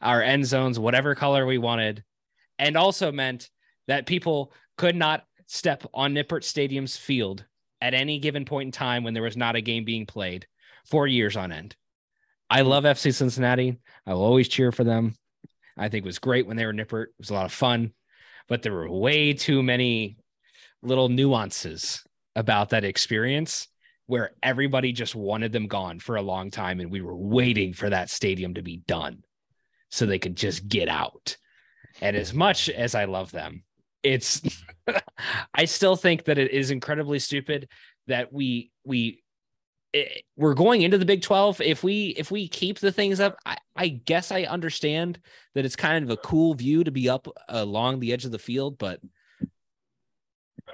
our 0.00 0.22
end 0.22 0.46
zones 0.46 0.78
whatever 0.78 1.14
color 1.14 1.44
we 1.44 1.58
wanted, 1.58 2.04
and 2.58 2.74
also 2.74 3.12
meant 3.12 3.50
that 3.86 4.06
people 4.06 4.50
could 4.78 4.96
not 4.96 5.26
step 5.46 5.84
on 5.92 6.14
Nippert 6.14 6.42
Stadium's 6.42 6.96
field 6.96 7.44
at 7.82 7.92
any 7.92 8.18
given 8.18 8.46
point 8.46 8.68
in 8.68 8.72
time 8.72 9.04
when 9.04 9.12
there 9.12 9.22
was 9.22 9.36
not 9.36 9.56
a 9.56 9.60
game 9.60 9.84
being 9.84 10.06
played 10.06 10.46
for 10.86 11.06
years 11.06 11.36
on 11.36 11.52
end. 11.52 11.76
I 12.48 12.62
love 12.62 12.84
FC 12.84 13.12
Cincinnati. 13.12 13.78
I 14.06 14.14
will 14.14 14.22
always 14.22 14.48
cheer 14.48 14.72
for 14.72 14.84
them. 14.84 15.14
I 15.76 15.88
think 15.88 16.04
it 16.04 16.08
was 16.08 16.18
great 16.18 16.46
when 16.46 16.56
they 16.56 16.66
were 16.66 16.72
Nippert. 16.72 17.04
It 17.04 17.18
was 17.18 17.30
a 17.30 17.34
lot 17.34 17.44
of 17.44 17.52
fun, 17.52 17.92
but 18.48 18.62
there 18.62 18.72
were 18.72 18.90
way 18.90 19.32
too 19.32 19.62
many 19.62 20.16
little 20.82 21.08
nuances 21.08 22.02
about 22.34 22.70
that 22.70 22.84
experience 22.84 23.68
where 24.06 24.32
everybody 24.42 24.92
just 24.92 25.14
wanted 25.14 25.52
them 25.52 25.66
gone 25.66 25.98
for 25.98 26.16
a 26.16 26.22
long 26.22 26.50
time 26.50 26.80
and 26.80 26.90
we 26.90 27.00
were 27.00 27.16
waiting 27.16 27.72
for 27.72 27.90
that 27.90 28.08
stadium 28.08 28.54
to 28.54 28.62
be 28.62 28.78
done 28.86 29.22
so 29.90 30.06
they 30.06 30.18
could 30.18 30.36
just 30.36 30.68
get 30.68 30.88
out. 30.88 31.36
And 32.00 32.16
as 32.16 32.32
much 32.32 32.68
as 32.68 32.94
I 32.94 33.06
love 33.06 33.32
them, 33.32 33.64
it's 34.02 34.40
I 35.54 35.64
still 35.64 35.96
think 35.96 36.24
that 36.24 36.38
it 36.38 36.52
is 36.52 36.70
incredibly 36.70 37.18
stupid 37.18 37.68
that 38.06 38.32
we 38.32 38.70
we 38.84 39.22
eh, 39.94 40.04
we're 40.36 40.54
going 40.54 40.82
into 40.82 40.98
the 40.98 41.04
Big 41.04 41.22
12. 41.22 41.60
If 41.60 41.82
we 41.82 42.08
if 42.16 42.30
we 42.30 42.48
keep 42.48 42.78
the 42.78 42.92
things 42.92 43.20
up, 43.20 43.38
I, 43.44 43.56
I 43.74 43.88
guess 43.88 44.32
I 44.32 44.42
understand 44.42 45.18
that 45.54 45.64
it's 45.64 45.76
kind 45.76 46.04
of 46.04 46.10
a 46.10 46.16
cool 46.16 46.54
view 46.54 46.84
to 46.84 46.90
be 46.90 47.08
up 47.08 47.28
along 47.48 48.00
the 48.00 48.12
edge 48.12 48.24
of 48.24 48.32
the 48.32 48.38
field, 48.38 48.78
but 48.78 49.00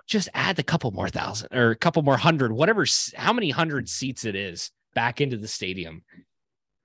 just 0.07 0.29
add 0.35 0.59
a 0.59 0.65
couple 0.65 0.91
more 0.91 1.09
thousand 1.09 1.49
or 1.53 1.71
a 1.71 1.77
couple 1.77 2.03
more 2.03 2.17
hundred, 2.17 2.53
whatever, 2.53 2.85
how 3.17 3.33
many 3.33 3.51
hundred 3.51 3.89
seats 3.89 4.25
it 4.25 4.35
is 4.35 4.71
back 4.95 5.21
into 5.21 5.37
the 5.37 5.49
stadium. 5.49 6.03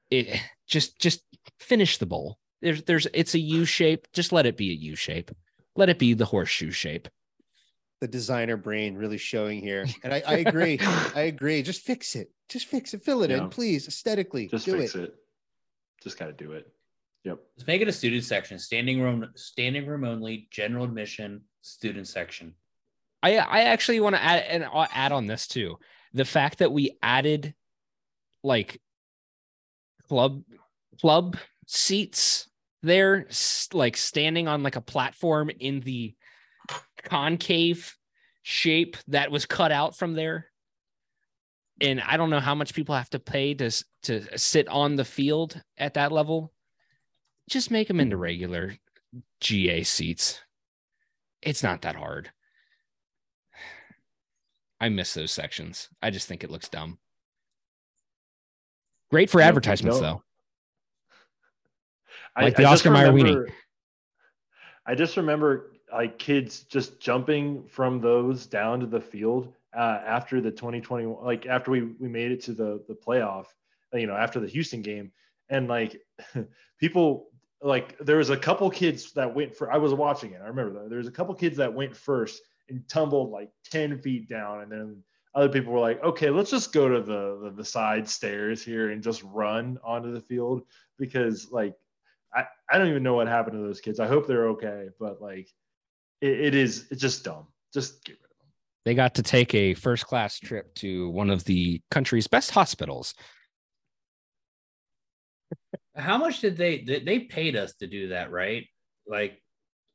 It 0.10 0.40
just, 0.68 1.00
just 1.00 1.24
finish 1.60 1.98
the 1.98 2.06
bowl. 2.06 2.38
There's, 2.62 2.84
there's, 2.84 3.08
it's 3.14 3.36
a 3.36 3.40
U 3.40 3.66
shape. 3.66 4.08
Just 4.14 4.32
let 4.32 4.46
it 4.46 4.58
be 4.58 4.72
a 4.72 4.76
U 4.76 4.96
shape. 4.96 5.32
Let 5.76 5.90
it 5.90 6.00
be 6.00 6.14
the 6.14 6.26
horseshoe 6.26 6.72
shape. 6.72 7.08
The 8.00 8.08
designer 8.08 8.58
brain 8.58 8.96
really 8.96 9.18
showing 9.18 9.62
here. 9.62 9.86
And 10.04 10.14
I, 10.14 10.24
I 10.26 10.34
agree. 10.38 10.80
I 11.16 11.22
agree. 11.22 11.62
Just 11.64 11.82
fix 11.82 12.16
it. 12.16 12.32
Just 12.50 12.68
fix 12.68 12.94
it. 12.94 13.04
Fill 13.04 13.24
it 13.24 13.32
yeah. 13.32 13.38
in, 13.38 13.50
please. 13.50 13.88
Aesthetically. 13.88 14.48
Just 14.48 14.66
do 14.66 14.78
fix 14.78 14.96
it. 14.96 15.04
it. 15.06 15.16
Just 16.04 16.20
got 16.20 16.28
to 16.28 16.34
do 16.34 16.52
it. 16.52 16.72
Yep. 17.24 17.40
Just 17.56 17.68
make 17.68 17.82
it 17.82 17.88
a 17.88 17.92
student 17.92 18.24
section, 18.24 18.60
standing 18.60 19.02
room, 19.02 19.28
standing 19.36 19.86
room 19.86 20.04
only, 20.04 20.48
general 20.52 20.86
admission, 20.86 21.42
student 21.62 22.08
section. 22.08 22.54
I 23.24 23.38
I 23.38 23.62
actually 23.64 24.00
want 24.00 24.16
to 24.16 24.24
add 24.24 24.44
and 24.48 24.64
I'll 24.64 24.88
add 24.94 25.12
on 25.12 25.28
this 25.28 25.48
too. 25.48 25.78
The 26.14 26.26
fact 26.26 26.60
that 26.60 26.72
we 26.72 26.98
added 27.02 27.54
like 28.44 28.80
club 30.08 30.44
club 31.02 31.38
seats 31.66 32.48
there 32.84 33.28
like 33.74 33.98
standing 33.98 34.48
on 34.48 34.64
like 34.64 34.76
a 34.76 34.82
platform 34.82 35.50
in 35.50 35.82
the 35.82 36.16
concave 37.08 37.96
shape 38.44 38.98
that 39.08 39.32
was 39.32 39.46
cut 39.46 39.72
out 39.72 39.96
from 39.96 40.14
there 40.14 40.48
and 41.82 42.02
i 42.02 42.18
don't 42.18 42.30
know 42.30 42.40
how 42.40 42.56
much 42.56 42.74
people 42.74 42.96
have 42.96 43.10
to 43.10 43.20
pay 43.20 43.54
to 43.54 43.72
to 44.04 44.38
sit 44.38 44.68
on 44.68 44.96
the 44.96 45.06
field 45.06 45.62
at 45.78 45.96
that 45.96 46.12
level 46.12 46.52
just 47.50 47.72
make 47.72 47.88
them 47.88 48.00
into 48.00 48.18
regular 48.18 48.76
ga 49.40 49.84
seats 49.84 50.42
it's 51.42 51.64
not 51.64 51.82
that 51.82 51.96
hard 51.96 52.30
I 54.80 54.90
miss 54.90 55.16
those 55.16 55.32
sections. 55.32 55.90
I 56.04 56.12
just 56.12 56.28
think 56.28 56.44
it 56.44 56.52
looks 56.52 56.70
dumb. 56.70 57.00
Great 59.10 59.30
for 59.30 59.42
advertisements, 59.42 60.00
though. 60.00 60.22
Like 62.40 62.54
I, 62.60 62.62
the 62.62 62.68
I 62.68 62.72
Oscar 62.72 62.92
Mayer 62.92 63.12
weenie. 63.12 63.50
I 64.86 64.96
just 64.96 65.18
remember 65.18 65.72
like 65.92 66.20
kids 66.20 66.62
just 66.64 67.00
jumping 67.00 67.66
from 67.68 68.02
those 68.02 68.46
down 68.46 68.80
to 68.80 68.86
the 68.86 69.00
field 69.00 69.54
uh, 69.76 70.00
after 70.06 70.42
the 70.42 70.52
2021 70.52 71.24
like 71.24 71.46
after 71.46 71.72
we 71.72 71.82
we 71.82 72.08
made 72.08 72.32
it 72.32 72.42
to 72.44 72.54
the 72.54 72.84
the 72.88 72.96
playoff, 72.96 73.46
you 73.94 74.08
know, 74.08 74.16
after 74.16 74.40
the 74.40 74.48
Houston 74.48 74.82
game, 74.82 75.12
and 75.50 75.68
like 75.68 76.02
people 76.80 77.30
like 77.62 77.98
there 78.00 78.18
was 78.18 78.30
a 78.30 78.38
couple 78.38 78.70
kids 78.70 79.14
that 79.14 79.34
went 79.34 79.56
for. 79.56 79.72
I 79.72 79.78
was 79.78 79.94
watching 79.94 80.32
it. 80.34 80.42
I 80.44 80.48
remember 80.48 80.82
that 80.82 80.90
there 80.90 81.00
was 81.00 81.08
a 81.08 81.12
couple 81.12 81.34
kids 81.36 81.58
that 81.58 81.74
went 81.74 81.96
first 81.96 82.42
and 82.70 82.88
tumbled 82.88 83.32
like 83.32 83.50
10 83.72 84.00
feet 84.00 84.28
down. 84.28 84.62
And 84.62 84.72
then 84.72 85.04
other 85.36 85.50
people 85.50 85.74
were 85.74 85.80
like, 85.80 86.04
okay, 86.04 86.30
let's 86.30 86.52
just 86.52 86.74
go 86.74 86.90
to 86.90 87.02
the, 87.02 87.40
the, 87.44 87.54
the 87.56 87.66
side 87.66 88.08
stairs 88.08 88.64
here 88.64 88.92
and 88.92 89.04
just 89.04 89.24
run 89.24 89.78
onto 89.84 90.12
the 90.12 90.22
field 90.22 90.64
because 90.98 91.52
like, 91.52 91.76
I, 92.34 92.46
I 92.70 92.78
don't 92.78 92.90
even 92.90 93.04
know 93.04 93.14
what 93.14 93.28
happened 93.28 93.58
to 93.58 93.66
those 93.66 93.82
kids. 93.82 94.00
I 94.00 94.08
hope 94.08 94.28
they're 94.28 94.50
okay, 94.50 94.90
but 95.00 95.22
like 95.22 95.50
it, 96.22 96.40
it 96.40 96.56
is, 96.56 96.88
it's 96.92 97.02
just 97.02 97.24
dumb. 97.24 97.48
Just 97.74 98.04
get 98.04 98.14
rid 98.14 98.32
of 98.32 98.38
them. 98.40 98.48
They 98.86 98.94
got 98.94 99.16
to 99.16 99.24
take 99.24 99.54
a 99.54 99.74
first 99.74 100.06
class 100.06 100.40
trip 100.40 100.74
to 100.76 101.10
one 101.10 101.30
of 101.30 101.44
the 101.44 101.82
country's 101.92 102.28
best 102.28 102.52
hospitals. 102.52 103.14
How 105.96 106.18
much 106.18 106.42
did 106.42 106.58
they, 106.58 106.80
they 106.80 107.20
paid 107.20 107.56
us 107.56 107.74
to 107.76 107.88
do 107.88 108.10
that, 108.10 108.32
right? 108.32 108.68
Like 109.08 109.42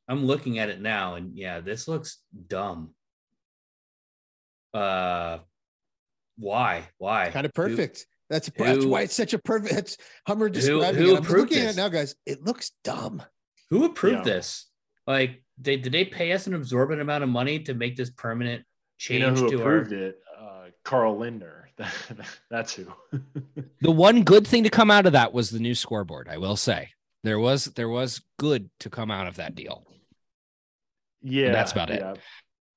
I'm 0.07 0.25
looking 0.25 0.59
at 0.59 0.69
it 0.69 0.81
now, 0.81 1.15
and 1.15 1.37
yeah, 1.37 1.61
this 1.61 1.87
looks 1.87 2.17
dumb. 2.47 2.93
Uh, 4.73 5.37
why? 6.37 6.89
Why? 6.97 7.29
Kind 7.29 7.45
of 7.45 7.53
perfect. 7.53 7.99
Who, 7.99 8.05
that's, 8.29 8.51
who, 8.57 8.63
that's 8.63 8.85
why 8.85 9.01
it's 9.03 9.15
such 9.15 9.33
a 9.33 9.39
perfect. 9.39 9.73
That's 9.73 9.97
Hummer 10.27 10.49
describing 10.49 11.01
who, 11.01 11.09
who 11.09 11.15
it. 11.15 11.17
I'm 11.19 11.31
looking 11.31 11.59
this? 11.59 11.65
at 11.65 11.73
it 11.75 11.77
now, 11.77 11.89
guys. 11.89 12.15
It 12.25 12.43
looks 12.43 12.71
dumb. 12.83 13.23
Who 13.69 13.85
approved 13.85 14.25
yeah. 14.27 14.33
this? 14.33 14.65
Like, 15.05 15.42
they 15.57 15.77
did 15.77 15.91
they 15.91 16.05
pay 16.05 16.31
us 16.31 16.47
an 16.47 16.53
absorbent 16.53 17.01
amount 17.01 17.23
of 17.23 17.29
money 17.29 17.59
to 17.59 17.73
make 17.73 17.95
this 17.95 18.09
permanent 18.09 18.63
change 18.97 19.21
you 19.21 19.27
know 19.27 19.33
who 19.33 19.49
to 19.49 19.59
approved 19.59 19.93
our... 19.93 19.99
it? 19.99 20.19
Uh, 20.39 20.65
Carl 20.83 21.17
Lindner. 21.17 21.69
That's 22.49 22.73
who. 22.73 22.87
the 23.81 23.91
one 23.91 24.23
good 24.23 24.45
thing 24.47 24.63
to 24.63 24.69
come 24.69 24.91
out 24.91 25.05
of 25.05 25.13
that 25.13 25.33
was 25.33 25.49
the 25.49 25.59
new 25.59 25.75
scoreboard. 25.75 26.27
I 26.29 26.37
will 26.37 26.55
say 26.55 26.89
there 27.23 27.39
was 27.39 27.65
there 27.65 27.89
was 27.89 28.21
good 28.37 28.69
to 28.81 28.89
come 28.89 29.11
out 29.11 29.27
of 29.27 29.37
that 29.37 29.55
deal. 29.55 29.85
Yeah, 31.21 31.47
and 31.47 31.55
that's 31.55 31.71
about 31.71 31.89
it. 31.89 32.03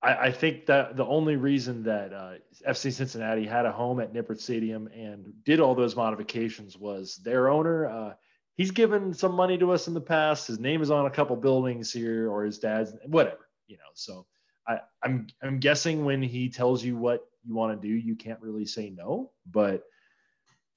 I, 0.03 0.17
I, 0.27 0.31
think 0.31 0.67
that 0.67 0.97
the 0.97 1.05
only 1.05 1.37
reason 1.37 1.83
that 1.85 2.13
uh, 2.13 2.35
FC 2.69 2.93
Cincinnati 2.93 3.45
had 3.45 3.67
a 3.67 3.73
home 3.73 3.99
at 3.99 4.13
Nippert 4.13 4.41
Stadium 4.41 4.89
and 4.95 5.33
did 5.45 5.59
all 5.59 5.75
those 5.75 5.97
modifications 5.97 6.79
was 6.79 7.17
their 7.17 7.49
owner. 7.49 7.89
Uh, 7.89 8.13
he's 8.57 8.71
given 8.71 9.13
some 9.15 9.35
money 9.35 9.59
to 9.59 9.73
us 9.73 9.87
in 9.89 9.95
the 9.95 10.01
past. 10.01 10.47
His 10.47 10.59
name 10.59 10.83
is 10.83 10.91
on 10.91 11.07
a 11.07 11.11
couple 11.11 11.37
buildings 11.37 11.93
here, 11.93 12.31
or 12.31 12.45
his 12.45 12.59
dad's, 12.59 12.95
whatever, 13.05 13.49
you 13.69 13.77
know. 13.77 13.91
So 13.95 14.27
I, 14.67 14.81
I'm 15.03 15.27
I'm 15.43 15.59
guessing 15.59 16.05
when 16.05 16.23
he 16.23 16.49
tells 16.49 16.85
you 16.85 16.97
what 16.97 17.27
you 17.45 17.55
want 17.55 17.81
to 17.81 17.89
do, 17.89 17.95
you 17.95 18.17
can't 18.17 18.41
really 18.41 18.67
say 18.67 18.91
no. 18.91 19.31
But 19.51 19.85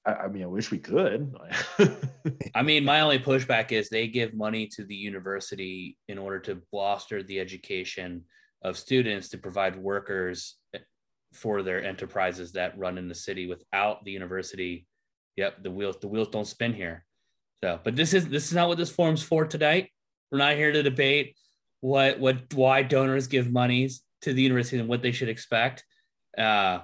I, 0.06 0.12
I 0.12 0.28
mean, 0.28 0.42
I 0.42 0.46
wish 0.46 0.70
we 0.70 0.78
could. 0.78 1.34
I 2.54 2.62
mean, 2.62 2.84
my 2.84 3.00
only 3.00 3.18
pushback 3.18 3.72
is 3.72 3.88
they 3.88 4.08
give 4.08 4.34
money 4.34 4.66
to 4.68 4.84
the 4.84 4.94
university 4.94 5.98
in 6.08 6.18
order 6.18 6.38
to 6.40 6.62
bolster 6.70 7.22
the 7.22 7.40
education 7.40 8.24
of 8.62 8.76
students 8.76 9.30
to 9.30 9.38
provide 9.38 9.76
workers 9.76 10.56
for 11.32 11.62
their 11.62 11.82
enterprises 11.82 12.52
that 12.52 12.78
run 12.78 12.98
in 12.98 13.08
the 13.08 13.14
city. 13.14 13.46
Without 13.46 14.04
the 14.04 14.10
university, 14.10 14.86
yep, 15.36 15.62
the 15.62 15.70
wheels 15.70 15.96
the 16.00 16.08
wheels 16.08 16.28
don't 16.28 16.46
spin 16.46 16.74
here. 16.74 17.04
So, 17.62 17.78
but 17.82 17.94
this 17.94 18.14
is 18.14 18.28
this 18.28 18.46
is 18.46 18.54
not 18.54 18.68
what 18.68 18.78
this 18.78 18.90
forum's 18.90 19.22
for 19.22 19.44
tonight. 19.44 19.90
We're 20.30 20.38
not 20.38 20.54
here 20.54 20.72
to 20.72 20.82
debate 20.82 21.36
what 21.80 22.18
what 22.18 22.52
why 22.54 22.82
donors 22.82 23.26
give 23.26 23.52
monies 23.52 24.02
to 24.22 24.32
the 24.32 24.42
university 24.42 24.78
and 24.78 24.88
what 24.88 25.02
they 25.02 25.12
should 25.12 25.28
expect. 25.28 25.84
Uh, 26.36 26.80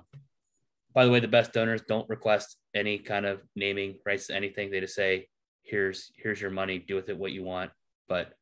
by 0.95 1.05
the 1.05 1.11
way, 1.11 1.21
the 1.21 1.29
best 1.29 1.53
donors 1.53 1.83
don't 1.83 2.09
request 2.09 2.57
any 2.75 2.99
kind 2.99 3.27
of 3.27 3.41
naming 3.55 3.97
rights 4.05 4.27
to 4.27 4.35
anything. 4.35 4.71
They 4.71 4.81
just 4.81 4.95
say, 4.95 5.29
"Here's 5.63 6.11
here's 6.17 6.41
your 6.41 6.51
money. 6.51 6.79
Do 6.79 6.97
with 6.97 7.09
it 7.09 7.19
what 7.19 7.33
you 7.33 7.43
want." 7.43 7.71
But 8.09 8.33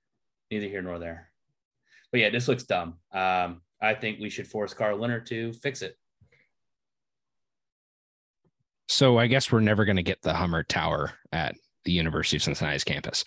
neither 0.50 0.66
here 0.66 0.82
nor 0.82 0.98
there. 0.98 1.30
But 2.10 2.20
yeah, 2.20 2.30
this 2.30 2.48
looks 2.48 2.64
dumb. 2.64 2.98
Um, 3.12 3.62
I 3.80 3.94
think 3.94 4.20
we 4.20 4.30
should 4.30 4.46
force 4.46 4.74
Carl 4.74 4.98
Lindner 4.98 5.20
to 5.20 5.52
fix 5.54 5.82
it. 5.82 5.96
So 8.88 9.18
I 9.18 9.26
guess 9.26 9.50
we're 9.50 9.60
never 9.60 9.84
going 9.84 9.96
to 9.96 10.02
get 10.02 10.22
the 10.22 10.34
Hummer 10.34 10.62
Tower 10.62 11.12
at 11.32 11.56
the 11.84 11.92
University 11.92 12.36
of 12.36 12.42
Cincinnati's 12.42 12.84
campus. 12.84 13.24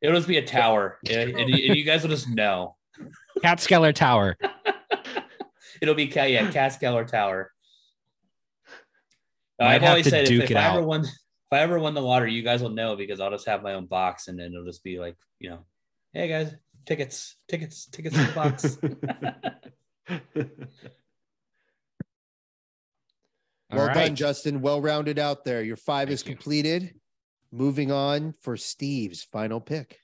It'll 0.00 0.16
just 0.16 0.28
be 0.28 0.38
a 0.38 0.46
tower, 0.46 0.98
and, 1.08 1.30
and 1.36 1.50
you 1.50 1.84
guys 1.84 2.02
will 2.02 2.10
just 2.10 2.28
know. 2.28 2.76
Catskeller 3.44 3.94
Tower. 3.94 4.36
It'll 5.82 5.94
be 5.94 6.04
yeah, 6.04 6.50
Catskeller 6.50 7.06
Tower. 7.06 7.50
I've 9.58 9.82
always 9.82 10.08
said 10.08 10.28
if, 10.28 10.50
if 10.50 10.56
I 10.56 10.76
ever 10.76 10.82
won, 10.82 11.02
if 11.04 11.10
I 11.52 11.58
ever 11.60 11.78
won 11.78 11.94
the 11.94 12.00
lottery, 12.00 12.32
you 12.32 12.42
guys 12.42 12.62
will 12.62 12.70
know 12.70 12.96
because 12.96 13.20
I'll 13.20 13.30
just 13.30 13.46
have 13.46 13.62
my 13.62 13.74
own 13.74 13.86
box, 13.86 14.28
and 14.28 14.38
then 14.38 14.52
it'll 14.52 14.64
just 14.64 14.82
be 14.82 14.98
like, 14.98 15.16
you 15.38 15.50
know, 15.50 15.58
hey 16.12 16.28
guys, 16.28 16.54
tickets, 16.86 17.36
tickets, 17.48 17.86
tickets 17.86 18.16
in 18.16 18.26
the 18.26 18.32
box. 18.32 18.78
well 23.70 23.86
right. 23.86 23.94
done, 23.94 24.16
Justin. 24.16 24.60
Well 24.62 24.80
rounded 24.80 25.18
out 25.18 25.44
there. 25.44 25.62
Your 25.62 25.76
five 25.76 26.08
Thank 26.08 26.14
is 26.14 26.22
completed. 26.22 26.82
You. 26.82 26.99
Moving 27.52 27.90
on 27.90 28.34
for 28.40 28.56
Steve's 28.56 29.22
final 29.22 29.60
pick. 29.60 29.98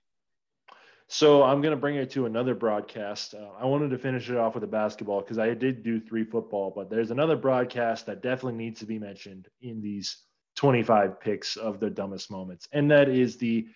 So 1.09 1.45
I'm 1.45 1.61
going 1.63 1.75
to 1.75 1.81
bring 1.81 1.95
it 1.95 2.11
to 2.13 2.27
another 2.27 2.55
broadcast. 2.55 3.35
Uh, 3.35 3.51
I 3.61 3.65
wanted 3.65 3.91
to 3.91 3.99
finish 3.99 4.29
it 4.29 4.37
off 4.37 4.55
with 4.55 4.65
a 4.65 4.69
basketball 4.69 5.21
because 5.21 5.39
I 5.39 5.55
did 5.55 5.85
do 5.85 6.01
three 6.01 6.25
football, 6.25 6.73
but 6.75 6.91
there's 6.91 7.13
another 7.13 7.37
broadcast 7.37 8.07
that 8.07 8.23
definitely 8.23 8.59
needs 8.59 8.81
to 8.81 8.87
be 8.87 8.99
mentioned 8.99 9.47
in 9.63 9.81
these 9.81 10.17
25 10.57 11.21
picks 11.21 11.57
of 11.57 11.79
the 11.79 11.91
dumbest 11.91 12.31
moments, 12.31 12.67
and 12.73 12.91
that 12.91 13.09
is 13.09 13.37
the 13.37 13.69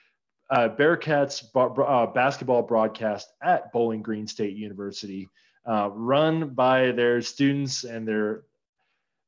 uh, 0.51 0.69
Bearcats 0.69 1.45
uh, 1.55 2.07
basketball 2.07 2.63
broadcast 2.63 3.29
at 3.41 3.71
Bowling 3.73 4.03
Green 4.03 4.27
State 4.27 4.57
University. 4.57 5.29
uh, 5.67 5.91
run 5.93 6.49
by 6.51 6.91
their 6.93 7.21
students 7.21 7.85
and 7.85 8.09
their 8.09 8.43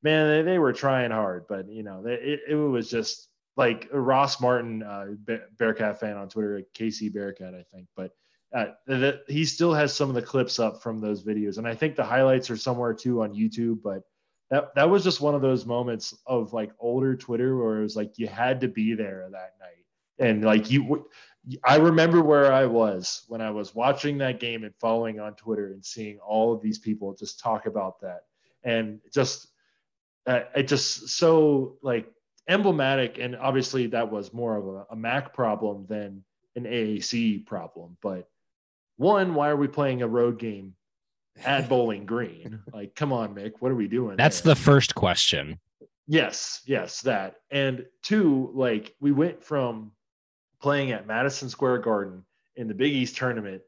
man. 0.02 0.28
They, 0.28 0.52
they 0.52 0.58
were 0.58 0.72
trying 0.72 1.10
hard, 1.10 1.44
but 1.48 1.68
you 1.68 1.82
know, 1.82 2.02
it, 2.06 2.40
it 2.48 2.54
was 2.54 2.90
just 2.90 3.28
like 3.56 3.88
Ross 3.92 4.40
Martin, 4.40 4.82
uh, 4.82 5.06
Bearcat 5.58 6.00
fan 6.00 6.16
on 6.16 6.28
Twitter, 6.28 6.62
KC 6.74 7.12
Bearcat, 7.12 7.54
I 7.54 7.62
think, 7.62 7.86
but 7.96 8.12
uh, 8.54 8.66
that 8.86 9.22
he 9.28 9.44
still 9.44 9.72
has 9.72 9.94
some 9.94 10.08
of 10.08 10.14
the 10.14 10.22
clips 10.22 10.58
up 10.58 10.82
from 10.82 11.00
those 11.00 11.24
videos, 11.24 11.58
and 11.58 11.66
I 11.66 11.74
think 11.74 11.96
the 11.96 12.04
highlights 12.04 12.50
are 12.50 12.56
somewhere 12.56 12.92
too 12.92 13.22
on 13.22 13.34
YouTube. 13.34 13.82
But 13.82 14.02
that 14.50 14.74
that 14.74 14.90
was 14.90 15.02
just 15.04 15.20
one 15.20 15.34
of 15.34 15.40
those 15.40 15.64
moments 15.64 16.14
of 16.26 16.52
like 16.52 16.70
older 16.78 17.16
Twitter 17.16 17.56
where 17.56 17.78
it 17.78 17.82
was 17.82 17.96
like 17.96 18.18
you 18.18 18.26
had 18.26 18.60
to 18.60 18.68
be 18.68 18.94
there 18.94 19.26
that 19.30 19.54
night, 19.60 20.28
and 20.28 20.44
like 20.44 20.70
you. 20.70 21.08
I 21.64 21.76
remember 21.76 22.22
where 22.22 22.52
I 22.52 22.66
was 22.66 23.24
when 23.26 23.40
I 23.40 23.50
was 23.50 23.74
watching 23.74 24.18
that 24.18 24.38
game 24.38 24.62
and 24.62 24.72
following 24.76 25.18
on 25.18 25.34
Twitter 25.34 25.72
and 25.72 25.84
seeing 25.84 26.18
all 26.20 26.52
of 26.52 26.62
these 26.62 26.78
people 26.78 27.14
just 27.14 27.40
talk 27.40 27.66
about 27.66 28.00
that, 28.02 28.24
and 28.62 29.00
just 29.12 29.48
uh, 30.26 30.42
it 30.54 30.68
just 30.68 31.08
so 31.08 31.78
like 31.82 32.06
emblematic. 32.48 33.18
And 33.18 33.36
obviously, 33.36 33.88
that 33.88 34.10
was 34.10 34.32
more 34.32 34.56
of 34.56 34.66
a, 34.66 34.86
a 34.92 34.96
MAC 34.96 35.32
problem 35.32 35.86
than 35.88 36.24
an 36.56 36.64
AAC 36.64 37.46
problem, 37.46 37.96
but 38.02 38.28
one, 38.96 39.34
why 39.34 39.48
are 39.48 39.56
we 39.56 39.68
playing 39.68 40.02
a 40.02 40.08
road 40.08 40.38
game 40.38 40.74
at 41.44 41.68
Bowling 41.68 42.06
Green? 42.06 42.60
Like, 42.72 42.94
come 42.94 43.12
on, 43.12 43.34
Mick, 43.34 43.52
what 43.60 43.72
are 43.72 43.76
we 43.76 43.88
doing? 43.88 44.16
That's 44.16 44.40
there? 44.40 44.54
the 44.54 44.60
first 44.60 44.94
question. 44.94 45.58
Yes, 46.06 46.60
yes, 46.66 47.00
that. 47.02 47.36
And 47.50 47.86
two, 48.02 48.50
like 48.54 48.94
we 49.00 49.12
went 49.12 49.42
from 49.42 49.92
playing 50.60 50.92
at 50.92 51.06
Madison 51.06 51.48
Square 51.48 51.78
Garden 51.78 52.24
in 52.56 52.68
the 52.68 52.74
Big 52.74 52.92
East 52.92 53.16
tournament 53.16 53.62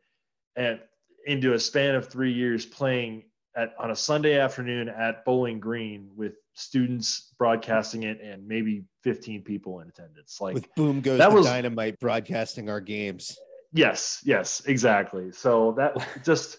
and 0.57 0.79
into 1.27 1.55
a 1.55 1.59
span 1.59 1.95
of 1.95 2.09
three 2.09 2.33
years 2.33 2.67
playing 2.67 3.25
at 3.57 3.75
on 3.79 3.91
a 3.91 3.97
Sunday 3.97 4.39
afternoon 4.39 4.89
at 4.89 5.25
Bowling 5.25 5.59
Green 5.59 6.11
with 6.15 6.35
students 6.55 7.33
broadcasting 7.39 8.05
it 8.05 8.21
and 8.21 8.47
maybe 8.47 8.85
15 9.03 9.43
people 9.43 9.81
in 9.81 9.89
attendance. 9.89 10.41
Like 10.41 10.55
with 10.55 10.75
boom 10.75 11.01
goes 11.01 11.19
that 11.19 11.33
was, 11.33 11.47
dynamite 11.47 12.01
broadcasting 12.01 12.71
our 12.71 12.81
games. 12.81 13.37
Yes, 13.73 14.21
yes, 14.25 14.63
exactly. 14.67 15.33
So 15.33 15.75
that 15.77 15.97
just 16.25 16.59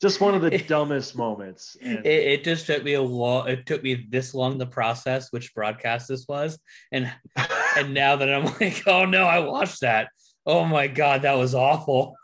just 0.00 0.20
one 0.20 0.34
of 0.34 0.42
the 0.42 0.58
dumbest 0.68 1.16
moments. 1.16 1.76
It, 1.80 2.06
it, 2.06 2.44
just 2.44 2.66
took 2.66 2.82
me 2.82 2.94
a 2.94 3.02
while. 3.02 3.44
It 3.44 3.66
took 3.66 3.82
me 3.82 4.06
this 4.08 4.32
long 4.32 4.58
to 4.58 4.66
process 4.66 5.30
which 5.30 5.54
broadcast 5.54 6.08
this 6.08 6.26
was, 6.28 6.58
and 6.92 7.12
and 7.76 7.92
now 7.92 8.16
that 8.16 8.32
I'm 8.32 8.44
like, 8.60 8.82
oh 8.86 9.04
no, 9.04 9.24
I 9.24 9.40
watched 9.40 9.80
that. 9.80 10.08
Oh 10.46 10.64
my 10.64 10.86
god, 10.86 11.22
that 11.22 11.34
was 11.34 11.54
awful. 11.54 12.14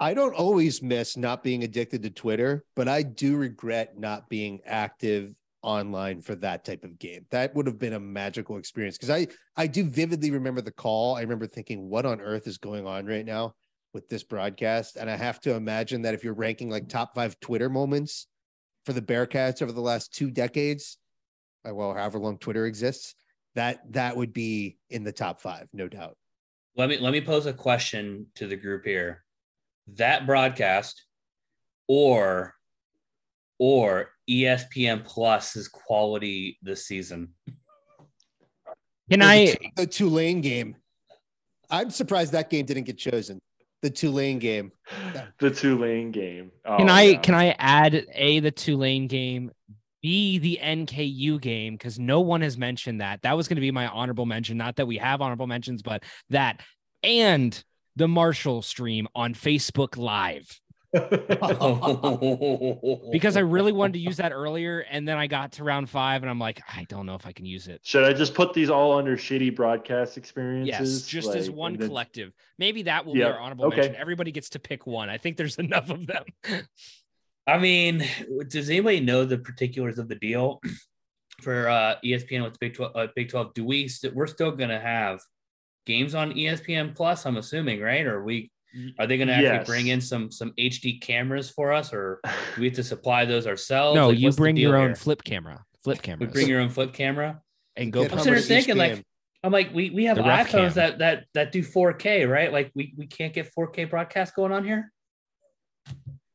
I 0.00 0.14
don't 0.14 0.34
always 0.34 0.82
miss 0.82 1.16
not 1.16 1.44
being 1.44 1.62
addicted 1.62 2.02
to 2.02 2.10
Twitter, 2.10 2.64
but 2.74 2.88
I 2.88 3.02
do 3.02 3.36
regret 3.36 3.98
not 3.98 4.28
being 4.28 4.60
active 4.66 5.34
online 5.62 6.20
for 6.20 6.34
that 6.36 6.64
type 6.64 6.84
of 6.84 6.98
game. 6.98 7.24
That 7.30 7.54
would 7.54 7.66
have 7.66 7.78
been 7.78 7.92
a 7.92 8.00
magical 8.00 8.56
experience 8.56 8.96
because 8.96 9.10
I 9.10 9.28
I 9.56 9.66
do 9.66 9.84
vividly 9.84 10.30
remember 10.30 10.60
the 10.60 10.72
call. 10.72 11.16
I 11.16 11.20
remember 11.22 11.46
thinking, 11.46 11.88
what 11.88 12.06
on 12.06 12.20
earth 12.20 12.46
is 12.46 12.58
going 12.58 12.86
on 12.86 13.06
right 13.06 13.24
now 13.24 13.54
with 13.94 14.08
this 14.08 14.24
broadcast? 14.24 14.96
And 14.96 15.08
I 15.08 15.16
have 15.16 15.40
to 15.40 15.54
imagine 15.54 16.02
that 16.02 16.14
if 16.14 16.24
you're 16.24 16.34
ranking 16.34 16.70
like 16.70 16.88
top 16.88 17.14
five 17.14 17.38
Twitter 17.40 17.70
moments 17.70 18.26
for 18.84 18.92
the 18.92 19.02
Bearcats 19.02 19.62
over 19.62 19.72
the 19.72 19.80
last 19.80 20.12
two 20.12 20.30
decades, 20.30 20.98
uh, 21.68 21.74
well, 21.74 21.94
however 21.94 22.18
long 22.18 22.38
Twitter 22.38 22.66
exists, 22.66 23.14
that 23.54 23.80
that 23.92 24.16
would 24.16 24.32
be 24.32 24.78
in 24.90 25.04
the 25.04 25.12
top 25.12 25.40
five, 25.40 25.68
no 25.72 25.88
doubt. 25.88 26.16
Let 26.76 26.88
me 26.88 26.98
let 26.98 27.12
me 27.12 27.20
pose 27.20 27.46
a 27.46 27.52
question 27.52 28.26
to 28.36 28.46
the 28.46 28.56
group 28.56 28.84
here. 28.84 29.24
That 29.96 30.26
broadcast 30.26 31.04
or 31.86 32.54
or 33.64 34.10
ESPN 34.28 35.04
Plus's 35.04 35.68
quality 35.68 36.58
this 36.62 36.84
season. 36.84 37.28
Can 39.08 39.20
the, 39.20 39.24
I 39.24 39.56
the 39.76 39.86
Tulane 39.86 40.40
game? 40.40 40.74
I'm 41.70 41.90
surprised 41.90 42.32
that 42.32 42.50
game 42.50 42.66
didn't 42.66 42.84
get 42.84 42.98
chosen. 42.98 43.38
The 43.82 43.90
Tulane 43.90 44.40
game. 44.40 44.72
The 45.38 45.50
Tulane 45.52 46.10
game. 46.10 46.50
Oh, 46.64 46.76
can 46.76 46.90
I 46.90 47.14
can 47.14 47.36
I 47.36 47.54
add 47.56 48.04
a 48.12 48.40
the 48.40 48.50
Tulane 48.50 49.06
game, 49.06 49.52
B 50.02 50.38
the 50.38 50.58
NKU 50.60 51.40
game 51.40 51.74
because 51.74 52.00
no 52.00 52.20
one 52.20 52.40
has 52.40 52.58
mentioned 52.58 53.00
that. 53.00 53.22
That 53.22 53.36
was 53.36 53.46
going 53.46 53.58
to 53.58 53.60
be 53.60 53.70
my 53.70 53.86
honorable 53.86 54.26
mention. 54.26 54.56
Not 54.56 54.74
that 54.76 54.86
we 54.86 54.98
have 54.98 55.20
honorable 55.20 55.46
mentions, 55.46 55.82
but 55.82 56.02
that 56.30 56.62
and 57.04 57.62
the 57.94 58.08
Marshall 58.08 58.62
stream 58.62 59.06
on 59.14 59.34
Facebook 59.34 59.96
Live. 59.96 60.60
Because 63.10 63.36
I 63.36 63.40
really 63.44 63.72
wanted 63.72 63.94
to 63.94 63.98
use 63.98 64.18
that 64.18 64.32
earlier, 64.32 64.80
and 64.90 65.08
then 65.08 65.16
I 65.16 65.26
got 65.26 65.52
to 65.52 65.64
round 65.64 65.88
five, 65.88 66.22
and 66.22 66.30
I'm 66.30 66.38
like, 66.38 66.60
I 66.68 66.84
don't 66.84 67.06
know 67.06 67.14
if 67.14 67.24
I 67.26 67.32
can 67.32 67.46
use 67.46 67.66
it. 67.66 67.80
Should 67.82 68.04
I 68.04 68.12
just 68.12 68.34
put 68.34 68.52
these 68.52 68.68
all 68.68 68.98
under 68.98 69.16
shitty 69.16 69.56
broadcast 69.56 70.18
experiences? 70.18 70.68
Yes, 70.68 71.06
just 71.06 71.28
like, 71.28 71.38
as 71.38 71.50
one 71.50 71.76
then... 71.76 71.88
collective. 71.88 72.32
Maybe 72.58 72.82
that 72.82 73.06
will 73.06 73.16
yep. 73.16 73.28
be 73.28 73.32
our 73.32 73.40
honorable 73.40 73.66
okay. 73.66 73.76
mention. 73.76 73.96
Everybody 73.96 74.32
gets 74.32 74.50
to 74.50 74.58
pick 74.58 74.86
one. 74.86 75.08
I 75.08 75.16
think 75.16 75.38
there's 75.38 75.56
enough 75.58 75.88
of 75.88 76.06
them. 76.06 76.24
I 77.46 77.58
mean, 77.58 78.04
does 78.48 78.68
anybody 78.68 79.00
know 79.00 79.24
the 79.24 79.38
particulars 79.38 79.98
of 79.98 80.08
the 80.08 80.16
deal 80.16 80.60
for 81.40 81.68
uh, 81.68 81.96
ESPN 82.04 82.44
with 82.44 82.60
Big 82.60 82.74
12? 82.74 82.92
Uh, 82.94 83.06
Big 83.16 83.30
12? 83.30 83.54
Do 83.54 83.64
we? 83.64 83.84
we 83.84 83.88
st- 83.88 84.14
we're 84.14 84.26
still 84.26 84.52
gonna 84.52 84.78
have 84.78 85.20
games 85.86 86.14
on 86.14 86.32
ESPN 86.32 86.94
Plus? 86.94 87.24
I'm 87.24 87.38
assuming, 87.38 87.80
right? 87.80 88.06
Or 88.06 88.22
we 88.22 88.50
are 88.98 89.06
they 89.06 89.16
going 89.16 89.28
to 89.28 89.34
actually 89.34 89.48
yes. 89.48 89.66
bring 89.66 89.86
in 89.88 90.00
some 90.00 90.30
some 90.30 90.52
HD 90.58 91.00
cameras 91.00 91.50
for 91.50 91.72
us, 91.72 91.92
or 91.92 92.20
do 92.54 92.60
we 92.60 92.66
have 92.66 92.76
to 92.76 92.84
supply 92.94 93.24
those 93.24 93.46
ourselves? 93.46 93.96
No, 93.96 94.08
like, 94.08 94.18
you 94.18 94.32
bring 94.32 94.56
your 94.56 94.76
own 94.76 94.88
here? 94.88 94.94
flip 94.94 95.22
camera. 95.24 95.64
Flip 95.84 96.00
camera. 96.00 96.26
We 96.26 96.32
bring 96.32 96.48
your 96.48 96.60
own 96.60 96.70
flip 96.70 96.92
camera 96.92 97.40
and 97.76 97.92
go. 97.92 98.04
I'm 98.04 98.18
sitting 98.18 98.42
thinking 98.42 98.76
like. 98.76 99.04
I'm 99.44 99.50
like, 99.50 99.74
we, 99.74 99.90
we 99.90 100.04
have 100.04 100.18
iPhones 100.18 100.74
that, 100.74 101.00
that 101.00 101.24
that 101.34 101.50
do 101.50 101.62
4K, 101.64 102.30
right? 102.30 102.52
Like 102.52 102.70
we, 102.76 102.94
we 102.96 103.08
can't 103.08 103.34
get 103.34 103.50
4K 103.58 103.90
broadcast 103.90 104.36
going 104.36 104.52
on 104.52 104.64
here. 104.64 104.92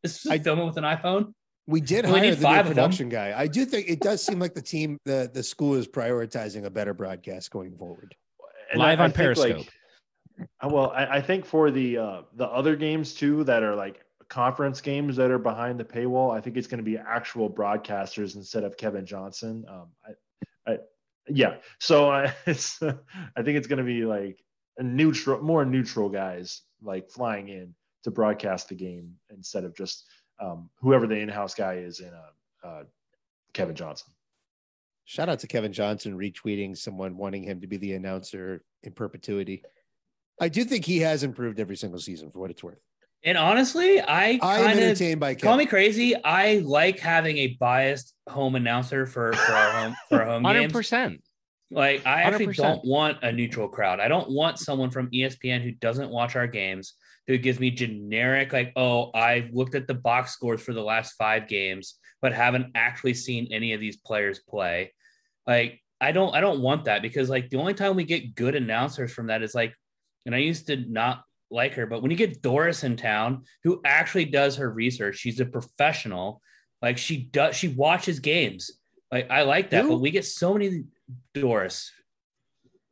This 0.04 0.26
is 0.26 0.30
I 0.30 0.40
film 0.40 0.60
it 0.60 0.66
with 0.66 0.76
an 0.76 0.84
iPhone. 0.84 1.34
We 1.68 1.80
did 1.80 2.06
we 2.06 2.12
hire 2.12 2.36
the 2.36 2.42
five 2.42 2.66
production 2.66 3.08
guy. 3.08 3.34
I 3.38 3.48
do 3.48 3.66
think 3.66 3.90
it 3.90 4.02
does 4.02 4.22
seem 4.22 4.40
like 4.40 4.54
the 4.54 4.62
team, 4.62 4.98
the 5.06 5.30
the 5.34 5.44
school 5.44 5.76
is 5.76 5.88
prioritizing 5.88 6.66
a 6.66 6.70
better 6.70 6.94
broadcast 6.94 7.50
going 7.50 7.78
forward. 7.78 8.14
And 8.72 8.80
Live 8.80 9.00
I, 9.00 9.06
on 9.06 9.10
I 9.12 9.14
Periscope. 9.14 9.58
Like, 9.58 9.74
well, 10.64 10.92
I, 10.92 11.18
I 11.18 11.22
think 11.22 11.46
for 11.46 11.72
the 11.72 11.98
uh, 11.98 12.22
the 12.36 12.48
other 12.48 12.76
games 12.76 13.14
too 13.14 13.44
that 13.46 13.64
are 13.64 13.76
like 13.76 14.02
conference 14.30 14.82
games 14.82 15.16
that 15.16 15.32
are 15.32 15.40
behind 15.40 15.80
the 15.80 15.86
paywall, 15.86 16.36
I 16.36 16.42
think 16.42 16.58
it's 16.58 16.68
going 16.68 16.80
to 16.80 16.84
be 16.84 16.98
actual 16.98 17.50
broadcasters 17.50 18.36
instead 18.36 18.64
of 18.64 18.78
Kevin 18.78 19.06
Johnson. 19.06 19.66
Um, 19.70 19.88
I, 20.06 20.72
I, 20.72 20.78
yeah, 21.30 21.56
so 21.80 22.10
I, 22.12 22.34
it's 22.46 22.82
I 22.82 23.42
think 23.44 23.58
it's 23.58 23.68
going 23.68 23.80
to 23.80 23.86
be 23.86 24.06
like 24.06 24.44
a 24.78 24.84
neutral, 24.84 25.42
more 25.42 25.66
neutral 25.66 26.10
guys 26.10 26.62
like 26.82 27.10
flying 27.10 27.50
in 27.50 27.74
to 28.04 28.12
broadcast 28.12 28.70
the 28.70 28.76
game 28.76 29.14
instead 29.30 29.64
of 29.64 29.76
just 29.76 30.06
um, 30.40 30.70
whoever 30.80 31.08
the 31.08 31.16
in-house 31.16 31.56
guy 31.56 31.76
is 31.76 32.00
in 32.00 32.12
a, 32.14 32.68
uh, 32.68 32.84
Kevin 33.54 33.76
Johnson. 33.76 34.12
Shout 35.06 35.30
out 35.30 35.40
to 35.40 35.48
Kevin 35.48 35.74
Johnson 35.74 36.18
retweeting 36.18 36.78
someone 36.78 37.18
wanting 37.18 37.44
him 37.44 37.62
to 37.62 37.68
be 37.68 37.78
the 37.78 37.94
announcer 37.94 38.64
in 38.84 38.92
perpetuity. 38.92 39.64
I 40.40 40.50
do 40.50 40.64
think 40.64 40.86
he 40.86 41.00
has 41.00 41.24
improved 41.24 41.60
every 41.60 41.76
single 41.76 42.00
season 42.00 42.32
for 42.32 42.40
what 42.40 42.52
it's 42.52 42.64
worth. 42.64 42.80
And 43.24 43.38
honestly, 43.38 44.00
I 44.00 44.38
kind 44.38 44.80
of 44.80 45.20
by 45.20 45.36
call 45.36 45.58
me 45.58 45.66
crazy. 45.66 46.16
I 46.24 46.60
like 46.60 47.00
having 47.00 47.38
a 47.38 47.58
biased 47.60 48.14
home 48.30 48.56
announcer 48.56 49.06
for, 49.06 49.34
for 49.34 49.52
our 49.52 49.72
home 49.72 49.96
for 50.08 50.22
our 50.22 50.28
home 50.28 50.44
100%. 50.46 50.54
games. 50.54 50.74
percent. 50.74 51.24
Like 51.70 52.06
I 52.06 52.22
actually 52.22 52.54
do 52.54 52.62
not 52.62 52.86
want 52.86 53.18
a 53.24 53.32
neutral 53.32 53.68
crowd. 53.68 54.00
I 54.00 54.08
don't 54.08 54.30
want 54.30 54.60
someone 54.60 54.92
from 54.92 55.10
ESPN 55.12 55.62
who 55.64 55.72
doesn't 55.72 56.10
watch 56.10 56.36
our 56.36 56.48
games 56.48 56.94
who 57.28 57.38
gives 57.38 57.60
me 57.60 57.70
generic 57.70 58.54
like, 58.54 58.72
oh, 58.76 59.12
I've 59.14 59.50
looked 59.52 59.76
at 59.76 59.88
the 59.88 59.94
box 59.94 60.32
scores 60.32 60.62
for 60.62 60.74
the 60.74 60.82
last 60.82 61.14
five 61.18 61.48
games, 61.48 61.96
but 62.22 62.32
haven't 62.32 62.72
actually 62.74 63.14
seen 63.14 63.50
any 63.52 63.74
of 63.74 63.82
these 63.82 63.98
players 63.98 64.40
play. 64.40 64.94
Like 65.46 65.82
I 66.00 66.12
don't 66.12 66.34
I 66.34 66.40
don't 66.40 66.62
want 66.62 66.86
that 66.86 67.02
because 67.02 67.30
like 67.30 67.50
the 67.50 67.58
only 67.58 67.74
time 67.74 67.96
we 67.96 68.06
get 68.06 68.36
good 68.36 68.56
announcers 68.56 69.12
from 69.12 69.28
that 69.28 69.44
is 69.44 69.54
like 69.54 69.74
and 70.28 70.36
I 70.36 70.40
used 70.40 70.68
to 70.68 70.76
not 70.76 71.24
like 71.50 71.74
her, 71.76 71.88
but 71.88 72.02
when 72.02 72.12
you 72.12 72.18
get 72.18 72.42
Doris 72.42 72.84
in 72.84 72.98
town, 72.98 73.46
who 73.64 73.82
actually 73.86 74.26
does 74.26 74.58
her 74.58 74.70
research, 74.70 75.16
she's 75.16 75.40
a 75.40 75.46
professional. 75.46 76.42
Like 76.82 76.98
she 76.98 77.18
does, 77.18 77.56
she 77.56 77.70
watches 77.70 78.20
games. 78.20 78.70
Like 79.12 79.32
I 79.32 79.44
like 79.44 79.70
that, 79.72 79.88
but 79.88 79.98
we 79.98 80.12
get 80.12 80.26
so 80.26 80.54
many 80.54 80.84
Doris. 81.34 81.92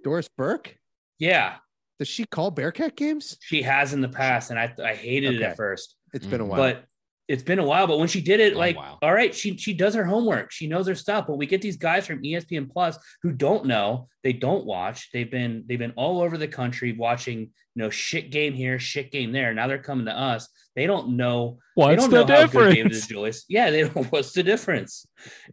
Doris 0.03 0.29
Burke. 0.29 0.77
Yeah. 1.19 1.57
Does 1.99 2.07
she 2.07 2.25
call 2.25 2.51
Bearcat 2.51 2.95
games? 2.95 3.37
She 3.41 3.61
has 3.63 3.93
in 3.93 4.01
the 4.01 4.09
past, 4.09 4.49
and 4.49 4.59
I 4.59 4.73
I 4.83 4.95
hated 4.95 5.35
okay. 5.35 5.43
it 5.43 5.47
at 5.49 5.57
first. 5.57 5.95
It's 6.13 6.25
been 6.25 6.41
a 6.41 6.45
mm. 6.45 6.47
while, 6.47 6.57
but 6.59 6.85
it's 7.27 7.43
been 7.43 7.59
a 7.59 7.65
while, 7.65 7.87
but 7.87 7.97
when 7.97 8.07
she 8.07 8.21
did 8.21 8.39
it, 8.39 8.53
Oh, 8.53 8.59
like, 8.59 8.77
wow. 8.77 8.99
all 9.01 9.13
right, 9.13 9.33
she 9.33 9.57
she 9.57 9.73
does 9.73 9.95
her 9.95 10.05
homework, 10.05 10.51
she 10.51 10.67
knows 10.67 10.87
her 10.87 10.95
stuff. 10.95 11.25
But 11.27 11.37
we 11.37 11.45
get 11.47 11.61
these 11.61 11.77
guys 11.77 12.05
from 12.05 12.21
ESPN 12.21 12.69
Plus 12.71 12.97
who 13.23 13.31
don't 13.31 13.65
know, 13.65 14.07
they 14.23 14.33
don't 14.33 14.65
watch. 14.65 15.09
They've 15.11 15.29
been 15.29 15.63
they've 15.67 15.79
been 15.79 15.93
all 15.95 16.21
over 16.21 16.37
the 16.37 16.47
country 16.47 16.93
watching, 16.93 17.39
you 17.39 17.49
know, 17.75 17.89
shit 17.89 18.29
game 18.29 18.53
here, 18.53 18.77
shit 18.77 19.11
game 19.11 19.31
there. 19.31 19.53
Now 19.53 19.67
they're 19.67 19.79
coming 19.79 20.05
to 20.05 20.11
us. 20.17 20.47
They 20.75 20.85
don't 20.87 21.15
know 21.17 21.57
they 21.75 21.81
What's 21.81 22.03
don't 22.03 22.11
the 22.11 22.25
know 22.25 22.35
how 22.41 22.47
good 22.47 22.73
David 22.75 22.91
difference? 22.91 23.07
Joyce. 23.07 23.45
Yeah, 23.49 23.71
they 23.71 23.83
don't. 23.87 24.05
What's 24.11 24.33
the 24.33 24.43
difference? 24.43 25.07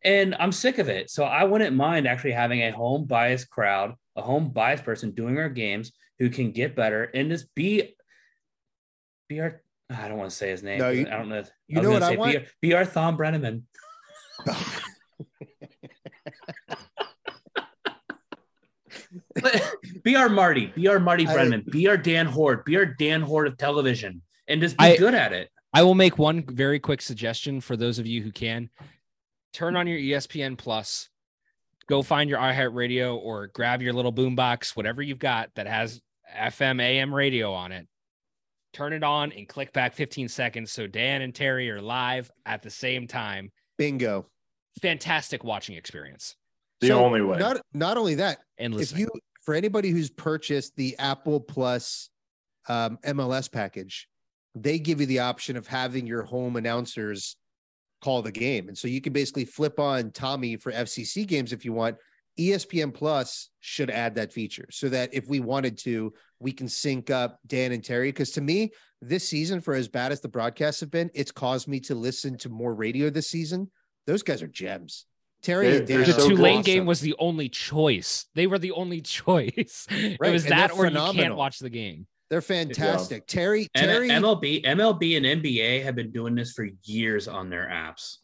And 0.05 0.35
I'm 0.39 0.53
sick 0.53 0.79
of 0.79 0.89
it. 0.89 1.11
So 1.11 1.25
I 1.25 1.45
wouldn't 1.45 1.75
mind 1.77 2.07
actually 2.07 2.33
having 2.33 2.61
a 2.63 2.71
home 2.73 3.07
bias 3.07 3.45
crowd, 3.47 3.95
a 4.17 4.21
home 4.23 4.51
bias 4.51 4.83
person 4.83 5.13
doing 5.13 5.39
our 5.39 5.49
games 5.49 5.93
who 6.19 6.29
can 6.29 6.51
get 6.53 6.77
better 6.77 7.05
and 7.05 7.31
just 7.31 7.55
be 7.55 7.97
be 9.29 9.41
our. 9.41 9.62
I 9.95 10.09
don't 10.09 10.19
want 10.19 10.31
to 10.31 10.37
say 10.37 10.51
his 10.51 10.63
name. 10.63 10.79
No, 10.79 10.91
you- 10.91 11.07
I 11.07 11.17
don't 11.17 11.29
know. 11.29 11.45
you 11.69 11.79
was 11.79 11.87
know 11.87 11.93
what 11.93 12.03
I 12.03 12.17
want? 12.17 12.39
Be, 12.61 12.75
our- 12.75 12.85
Thom 12.85 13.17
Brenneman. 13.17 13.63
be 20.03 20.17
our 20.17 20.29
Marty. 20.29 20.67
Be 20.75 20.89
our 20.89 20.99
Marty 20.99 21.27
I- 21.27 21.35
Brenneman. 21.35 21.71
Be 21.71 21.89
our 21.89 21.97
Dan 21.97 22.27
Hoard. 22.27 22.65
Be 22.65 22.77
our 22.77 22.87
Dan 22.87 23.23
Hoard 23.23 23.47
of 23.47 23.57
television, 23.57 24.23
and 24.49 24.61
just 24.61 24.77
be 24.77 24.85
I- 24.85 24.97
good 24.97 25.15
at 25.15 25.33
it. 25.33 25.49
I 25.75 25.83
will 25.83 25.95
make 25.95 26.19
one 26.19 26.45
very 26.47 26.79
quick 26.79 27.01
suggestion 27.01 27.63
for 27.63 27.79
those 27.79 27.99
of 27.99 28.07
you 28.07 28.23
who 28.23 28.31
can. 28.31 28.69
Turn 29.55 29.75
on 29.75 29.87
your 29.87 29.99
ESPN 29.99 30.59
Plus, 30.59 31.09
go 31.89 32.03
find 32.03 32.29
your 32.29 32.41
iHeartRadio 32.41 33.17
or 33.17 33.47
grab 33.47 33.81
your 33.81 33.95
little 33.95 34.13
boombox, 34.13 34.77
whatever 34.77 35.01
you've 35.01 35.19
got 35.19 35.49
that 35.55 35.67
has 35.67 36.03
FM, 36.37 36.79
AM 36.81 37.15
radio 37.15 37.55
on 37.55 37.73
it. 37.73 37.89
Turn 38.73 38.93
it 38.93 39.05
on 39.05 39.33
and 39.33 39.47
click 39.49 39.73
back 39.73 39.95
15 39.95 40.29
seconds 40.29 40.73
so 40.73 40.87
Dan 40.87 41.23
and 41.23 41.35
Terry 41.35 41.71
are 41.71 41.81
live 41.81 42.31
at 42.47 42.63
the 42.63 42.71
same 42.71 43.07
time. 43.07 43.51
Bingo. 43.77 44.27
Fantastic 44.81 45.45
watching 45.45 45.77
experience 45.77 46.37
The 46.81 46.89
So 46.89 47.05
only 47.05 47.21
way. 47.21 47.39
Not 47.39 47.61
not 47.75 47.99
only 47.99 48.15
that, 48.17 48.39
and 48.57 48.75
if 48.75 48.97
you 48.97 49.09
for 49.43 49.55
anybody 49.55 49.91
who's 49.91 50.09
purchased 50.09 50.75
the 50.77 50.97
Apple 50.99 51.41
Plus 51.41 52.09
um, 52.69 52.99
MLS 53.05 53.53
package, 53.53 54.09
they 54.55 54.79
give 54.79 55.01
you 55.01 55.07
the 55.07 55.19
option 55.19 55.57
of 55.57 55.67
having 55.67 56.07
your 56.07 56.23
home 56.23 56.57
announcers 56.57 57.37
call 58.01 58.23
the 58.23 58.33
game, 58.33 58.69
and 58.69 58.79
so 58.79 58.89
you 58.89 59.03
can 59.03 59.13
basically 59.13 59.45
flip 59.45 59.79
on 59.79 60.11
Tommy 60.13 60.57
for 60.57 60.73
FCC 60.73 61.27
games 61.27 61.53
if 61.53 61.65
you 61.65 61.73
want. 61.75 61.97
ESPN 62.39 62.95
Plus 62.95 63.51
should 63.61 63.91
add 63.91 64.15
that 64.15 64.33
feature 64.33 64.67
so 64.71 64.89
that 64.89 65.13
if 65.13 65.29
we 65.29 65.41
wanted 65.41 65.77
to, 65.77 66.15
we 66.43 66.53
can 66.53 66.69
sync 66.69 67.11
up 67.11 67.39
Dan 67.47 67.73
and 67.73 67.83
Terry. 67.85 68.09
Because 68.09 68.33
to 68.33 68.41
me, 68.41 68.73
this 69.01 69.29
season, 69.29 69.61
for 69.61 69.75
as 69.75 69.89
bad 69.89 70.13
as 70.13 70.21
the 70.21 70.29
broadcasts 70.29 70.81
have 70.81 70.91
been, 70.91 71.11
it's 71.15 71.31
caused 71.33 71.69
me 71.69 71.81
to 71.81 71.95
listen 71.95 72.37
to 72.39 72.49
more 72.49 72.75
radio 72.75 73.11
this 73.11 73.29
season. 73.31 73.71
Those 74.07 74.23
guys 74.23 74.43
are 74.43 74.49
gems. 74.49 75.07
Terry 75.43 75.67
They're- 75.71 75.79
and 75.79 75.87
Dan 75.89 76.01
the 76.03 76.11
are 76.11 76.21
so 76.21 76.29
Tulane 76.29 76.53
awesome. 76.59 76.63
game 76.63 76.87
was 76.87 77.01
the 77.01 77.15
only 77.19 77.49
choice. 77.49 78.27
They 78.35 78.47
were 78.47 78.59
the 78.59 78.73
only 78.73 79.01
choice. 79.19 79.87
it 79.91 80.19
Right, 80.21 80.33
was 80.33 80.45
and 80.45 80.53
that 80.53 80.71
they're 80.71 80.79
or 80.79 80.87
you 80.87 81.13
can't 81.15 81.35
watch 81.37 81.59
the 81.59 81.71
game. 81.71 82.07
They're 82.31 82.41
fantastic. 82.41 83.27
Terry, 83.27 83.69
And 83.75 83.87
Terry, 83.87 84.09
MLB, 84.09 84.65
MLB 84.65 85.17
and 85.19 85.27
NBA 85.43 85.83
have 85.83 85.95
been 85.95 86.11
doing 86.13 86.35
this 86.35 86.53
for 86.53 86.67
years 86.85 87.29
on 87.29 87.51
their 87.51 87.67
apps. 87.69 88.19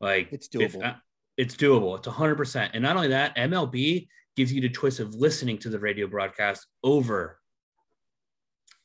Like 0.00 0.28
It's 0.32 0.48
if- 0.52 0.74
doable. 0.74 0.84
uh, 0.84 0.94
it's 1.38 1.54
doable. 1.56 1.96
It's 1.98 2.06
100%. 2.08 2.70
And 2.74 2.82
not 2.82 2.96
only 2.96 3.08
that, 3.08 3.34
MLB 3.36 4.08
gives 4.36 4.52
you 4.52 4.60
the 4.60 4.68
choice 4.68 4.98
of 5.00 5.14
listening 5.14 5.56
to 5.58 5.70
the 5.70 5.78
radio 5.78 6.06
broadcast 6.06 6.66
over 6.82 7.38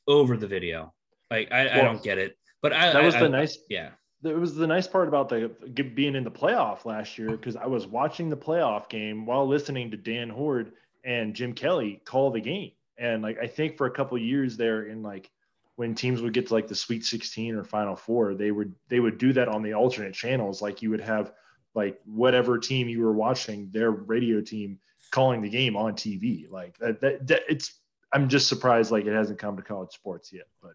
over 0.06 0.36
the 0.36 0.46
video. 0.46 0.92
Like 1.30 1.50
I, 1.52 1.78
I 1.78 1.82
don't 1.82 2.02
get 2.02 2.18
it. 2.18 2.36
But 2.60 2.72
I 2.72 2.92
that 2.92 3.02
was 3.02 3.14
I- 3.14 3.20
the 3.20 3.26
I- 3.26 3.28
nice 3.28 3.58
yeah. 3.68 3.90
it 4.24 4.36
was 4.36 4.54
the 4.54 4.66
nice 4.66 4.86
part 4.86 5.08
about 5.08 5.28
the 5.28 5.48
being 5.94 6.14
in 6.14 6.24
the 6.24 6.30
playoff 6.30 6.84
last 6.84 7.18
year 7.18 7.30
because 7.30 7.56
I 7.56 7.66
was 7.66 7.86
watching 7.86 8.28
the 8.28 8.36
playoff 8.36 8.88
game 8.88 9.26
while 9.26 9.46
listening 9.46 9.90
to 9.90 9.96
Dan 9.96 10.28
Hoard 10.28 10.72
and 11.04 11.34
Jim 11.34 11.52
Kelly 11.52 12.00
call 12.04 12.30
the 12.30 12.40
game. 12.40 12.72
And 12.98 13.22
like 13.22 13.38
I 13.38 13.46
think 13.46 13.76
for 13.76 13.86
a 13.86 13.90
couple 13.90 14.16
of 14.16 14.22
years 14.22 14.56
there 14.56 14.84
in 14.84 15.02
like 15.02 15.30
when 15.76 15.94
teams 15.94 16.20
would 16.20 16.34
get 16.34 16.48
to 16.48 16.54
like 16.54 16.68
the 16.68 16.74
Sweet 16.74 17.04
16 17.04 17.54
or 17.56 17.64
Final 17.64 17.96
Four, 17.96 18.34
they 18.34 18.50
would 18.50 18.74
they 18.88 19.00
would 19.00 19.18
do 19.18 19.32
that 19.32 19.48
on 19.48 19.62
the 19.62 19.74
alternate 19.74 20.14
channels. 20.14 20.60
Like 20.62 20.82
you 20.82 20.90
would 20.90 21.00
have 21.00 21.32
like 21.74 21.98
whatever 22.04 22.58
team 22.58 22.88
you 22.88 23.00
were 23.02 23.14
watching, 23.14 23.70
their 23.72 23.90
radio 23.90 24.42
team 24.42 24.78
calling 25.10 25.40
the 25.40 25.48
game 25.48 25.74
on 25.76 25.94
TV. 25.94 26.48
Like 26.50 26.76
that, 26.78 27.00
that, 27.00 27.26
that 27.26 27.42
it's 27.48 27.72
I'm 28.12 28.28
just 28.28 28.48
surprised 28.48 28.90
like 28.90 29.06
it 29.06 29.14
hasn't 29.14 29.38
come 29.38 29.56
to 29.56 29.62
college 29.62 29.92
sports 29.92 30.32
yet, 30.32 30.46
but 30.60 30.72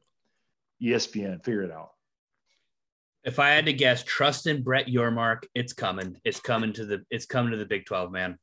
ESPN, 0.81 1.43
figure 1.43 1.63
it 1.63 1.71
out. 1.71 1.91
If 3.23 3.39
I 3.39 3.49
had 3.49 3.65
to 3.65 3.73
guess, 3.73 4.03
trust 4.03 4.47
in 4.47 4.63
Brett 4.63 4.87
Yormark, 4.87 5.43
it's 5.53 5.73
coming. 5.73 6.19
It's 6.23 6.39
coming 6.39 6.73
to 6.73 6.85
the 6.85 7.03
it's 7.09 7.25
coming 7.25 7.51
to 7.51 7.57
the 7.57 7.65
Big 7.65 7.85
12, 7.85 8.11
man. 8.11 8.37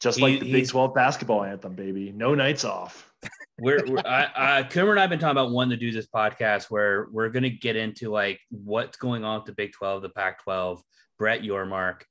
Just 0.00 0.18
He- 0.18 0.24
like 0.24 0.40
the 0.40 0.52
Big 0.52 0.68
12 0.68 0.94
basketball 0.94 1.44
anthem, 1.44 1.74
baby. 1.74 2.12
No 2.12 2.34
nights 2.34 2.64
off. 2.64 3.12
we're, 3.58 3.84
we're 3.86 3.98
I, 4.04 4.28
I 4.58 4.62
Coomer 4.64 4.92
and 4.92 5.00
I've 5.00 5.10
been 5.10 5.18
talking 5.18 5.32
about 5.32 5.50
wanting 5.50 5.78
to 5.78 5.84
do 5.84 5.92
this 5.92 6.06
podcast 6.06 6.70
where 6.70 7.08
we're 7.12 7.28
going 7.28 7.44
to 7.44 7.50
get 7.50 7.76
into 7.76 8.10
like 8.10 8.40
what's 8.50 8.96
going 8.96 9.24
on 9.24 9.40
with 9.40 9.46
the 9.46 9.52
Big 9.52 9.72
12, 9.72 10.02
the 10.02 10.08
Pac 10.08 10.42
12, 10.42 10.82
Brett 11.18 11.42
Yormark. 11.42 12.02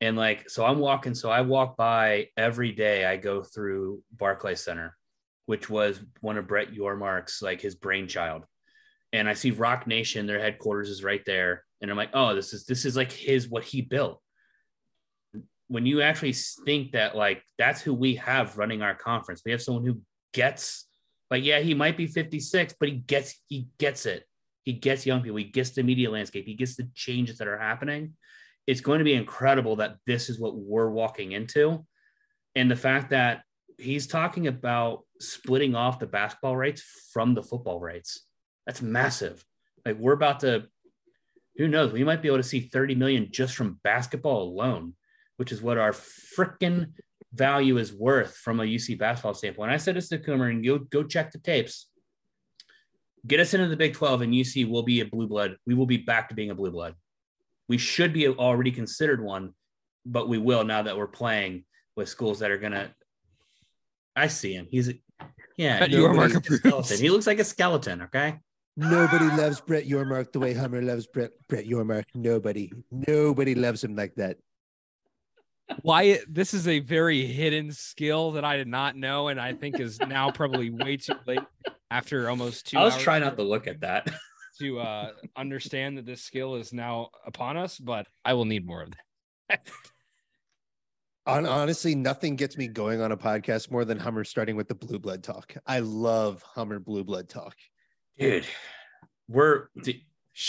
And 0.00 0.16
like, 0.16 0.50
so 0.50 0.64
I'm 0.64 0.78
walking, 0.78 1.14
so 1.14 1.30
I 1.30 1.42
walk 1.42 1.76
by 1.76 2.28
every 2.36 2.72
day. 2.72 3.04
I 3.04 3.16
go 3.16 3.42
through 3.42 4.02
Barclay 4.12 4.56
Center, 4.56 4.96
which 5.46 5.68
was 5.68 6.00
one 6.20 6.38
of 6.38 6.46
Brett 6.46 6.72
Yormark's, 6.72 7.42
like 7.42 7.60
his 7.60 7.74
brainchild. 7.74 8.44
And 9.12 9.28
I 9.28 9.34
see 9.34 9.50
Roc 9.50 9.86
Nation, 9.86 10.26
their 10.26 10.40
headquarters 10.40 10.88
is 10.88 11.04
right 11.04 11.22
there. 11.26 11.64
And 11.80 11.90
I'm 11.90 11.96
like, 11.96 12.10
oh, 12.14 12.34
this 12.34 12.54
is, 12.54 12.64
this 12.64 12.84
is 12.84 12.96
like 12.96 13.12
his, 13.12 13.48
what 13.48 13.64
he 13.64 13.82
built. 13.82 14.20
When 15.68 15.86
you 15.86 16.02
actually 16.02 16.32
think 16.32 16.92
that, 16.92 17.16
like, 17.16 17.42
that's 17.58 17.80
who 17.80 17.94
we 17.94 18.16
have 18.16 18.58
running 18.58 18.82
our 18.82 18.94
conference, 18.94 19.42
we 19.44 19.52
have 19.52 19.62
someone 19.62 19.84
who 19.84 20.00
gets 20.32 20.86
like 21.32 21.44
yeah 21.44 21.60
he 21.60 21.74
might 21.74 21.96
be 21.96 22.06
56 22.06 22.74
but 22.78 22.88
he 22.88 22.96
gets 22.96 23.40
he 23.48 23.68
gets 23.78 24.06
it 24.06 24.24
he 24.64 24.72
gets 24.72 25.06
young 25.06 25.22
people 25.22 25.38
he 25.38 25.44
gets 25.44 25.70
the 25.70 25.82
media 25.82 26.10
landscape 26.10 26.46
he 26.46 26.54
gets 26.54 26.76
the 26.76 26.88
changes 26.94 27.38
that 27.38 27.48
are 27.48 27.58
happening 27.58 28.14
it's 28.66 28.80
going 28.80 28.98
to 28.98 29.04
be 29.04 29.14
incredible 29.14 29.76
that 29.76 29.96
this 30.06 30.30
is 30.30 30.38
what 30.38 30.54
we're 30.54 30.90
walking 30.90 31.32
into 31.32 31.84
and 32.54 32.70
the 32.70 32.76
fact 32.76 33.10
that 33.10 33.42
he's 33.82 34.06
talking 34.06 34.46
about 34.46 35.04
splitting 35.20 35.74
off 35.74 35.98
the 35.98 36.06
basketball 36.06 36.56
rights 36.56 36.82
from 37.12 37.34
the 37.34 37.42
football 37.42 37.80
rights 37.80 38.26
that's 38.66 38.82
massive 38.82 39.44
like 39.84 39.96
we're 39.98 40.12
about 40.12 40.40
to 40.40 40.64
who 41.56 41.68
knows 41.68 41.92
we 41.92 42.04
might 42.04 42.22
be 42.22 42.28
able 42.28 42.38
to 42.38 42.42
see 42.42 42.60
30 42.60 42.94
million 42.94 43.28
just 43.30 43.54
from 43.54 43.80
basketball 43.84 44.42
alone 44.42 44.94
which 45.36 45.52
is 45.52 45.60
what 45.60 45.78
our 45.78 45.92
freaking 45.92 46.88
value 47.32 47.78
is 47.78 47.92
worth 47.92 48.36
from 48.36 48.60
a 48.60 48.64
UC 48.64 48.98
basketball 48.98 49.34
standpoint. 49.34 49.70
I 49.70 49.76
said 49.76 49.96
this 49.96 50.08
to 50.10 50.18
Coomer, 50.18 50.50
and 50.50 50.64
go 50.64 50.78
go 50.78 51.02
check 51.02 51.32
the 51.32 51.38
tapes. 51.38 51.88
Get 53.26 53.40
us 53.40 53.54
into 53.54 53.68
the 53.68 53.76
Big 53.76 53.94
12, 53.94 54.22
and 54.22 54.34
UC 54.34 54.68
will 54.68 54.82
be 54.82 55.00
a 55.00 55.06
blue 55.06 55.28
blood. 55.28 55.56
We 55.66 55.74
will 55.74 55.86
be 55.86 55.96
back 55.96 56.28
to 56.28 56.34
being 56.34 56.50
a 56.50 56.54
blue 56.54 56.70
blood. 56.70 56.94
We 57.68 57.78
should 57.78 58.12
be 58.12 58.28
already 58.28 58.72
considered 58.72 59.22
one, 59.22 59.54
but 60.04 60.28
we 60.28 60.38
will 60.38 60.64
now 60.64 60.82
that 60.82 60.96
we're 60.96 61.06
playing 61.06 61.64
with 61.96 62.08
schools 62.08 62.40
that 62.40 62.50
are 62.50 62.58
gonna. 62.58 62.94
I 64.14 64.26
see 64.26 64.52
him. 64.54 64.68
He's 64.70 64.92
yeah. 65.56 65.80
Bet 65.80 65.90
he 65.90 65.98
looks 65.98 66.16
like 66.16 66.34
a 66.34 66.38
approves. 66.38 66.60
skeleton. 66.60 66.98
He 66.98 67.10
looks 67.10 67.26
like 67.26 67.38
a 67.38 67.44
skeleton. 67.44 68.02
Okay. 68.02 68.38
nobody 68.76 69.26
loves 69.36 69.60
Brett 69.60 69.86
Yormark 69.86 70.32
the 70.32 70.40
way 70.40 70.54
Hummer 70.54 70.82
loves 70.82 71.06
Brett 71.06 71.30
Brett 71.48 71.66
Yormark. 71.66 72.04
Nobody, 72.14 72.72
nobody 72.90 73.54
loves 73.54 73.82
him 73.84 73.94
like 73.96 74.14
that. 74.16 74.38
Why 75.82 76.20
this 76.28 76.52
is 76.52 76.68
a 76.68 76.80
very 76.80 77.24
hidden 77.26 77.72
skill 77.72 78.32
that 78.32 78.44
I 78.44 78.56
did 78.56 78.68
not 78.68 78.96
know, 78.96 79.28
and 79.28 79.40
I 79.40 79.54
think 79.54 79.80
is 79.80 79.98
now 80.00 80.30
probably 80.30 80.70
way 80.70 80.98
too 80.98 81.14
late 81.26 81.40
after 81.90 82.28
almost 82.28 82.66
two 82.66 82.78
I 82.78 82.84
was 82.84 82.94
hours 82.94 83.02
trying 83.02 83.20
not 83.22 83.36
to 83.36 83.42
look 83.42 83.66
at 83.66 83.80
that. 83.80 84.12
to 84.58 84.80
uh, 84.80 85.10
understand 85.36 85.96
that 85.98 86.06
this 86.06 86.22
skill 86.22 86.56
is 86.56 86.72
now 86.72 87.08
upon 87.26 87.56
us, 87.56 87.78
but 87.78 88.06
I 88.24 88.34
will 88.34 88.44
need 88.44 88.66
more 88.66 88.82
of 88.82 88.90
that. 89.48 89.66
Hon- 91.26 91.46
honestly, 91.46 91.94
nothing 91.94 92.34
gets 92.36 92.56
me 92.56 92.66
going 92.66 93.00
on 93.00 93.12
a 93.12 93.16
podcast 93.16 93.70
more 93.70 93.84
than 93.84 93.98
Hummer 93.98 94.24
starting 94.24 94.56
with 94.56 94.68
the 94.68 94.74
blue 94.74 94.98
blood 94.98 95.22
talk. 95.22 95.54
I 95.66 95.78
love 95.80 96.42
Hummer 96.42 96.78
blue 96.80 97.04
blood 97.04 97.28
talk. 97.28 97.54
Dude, 98.18 98.44
we're 99.28 99.68
d- 99.82 100.04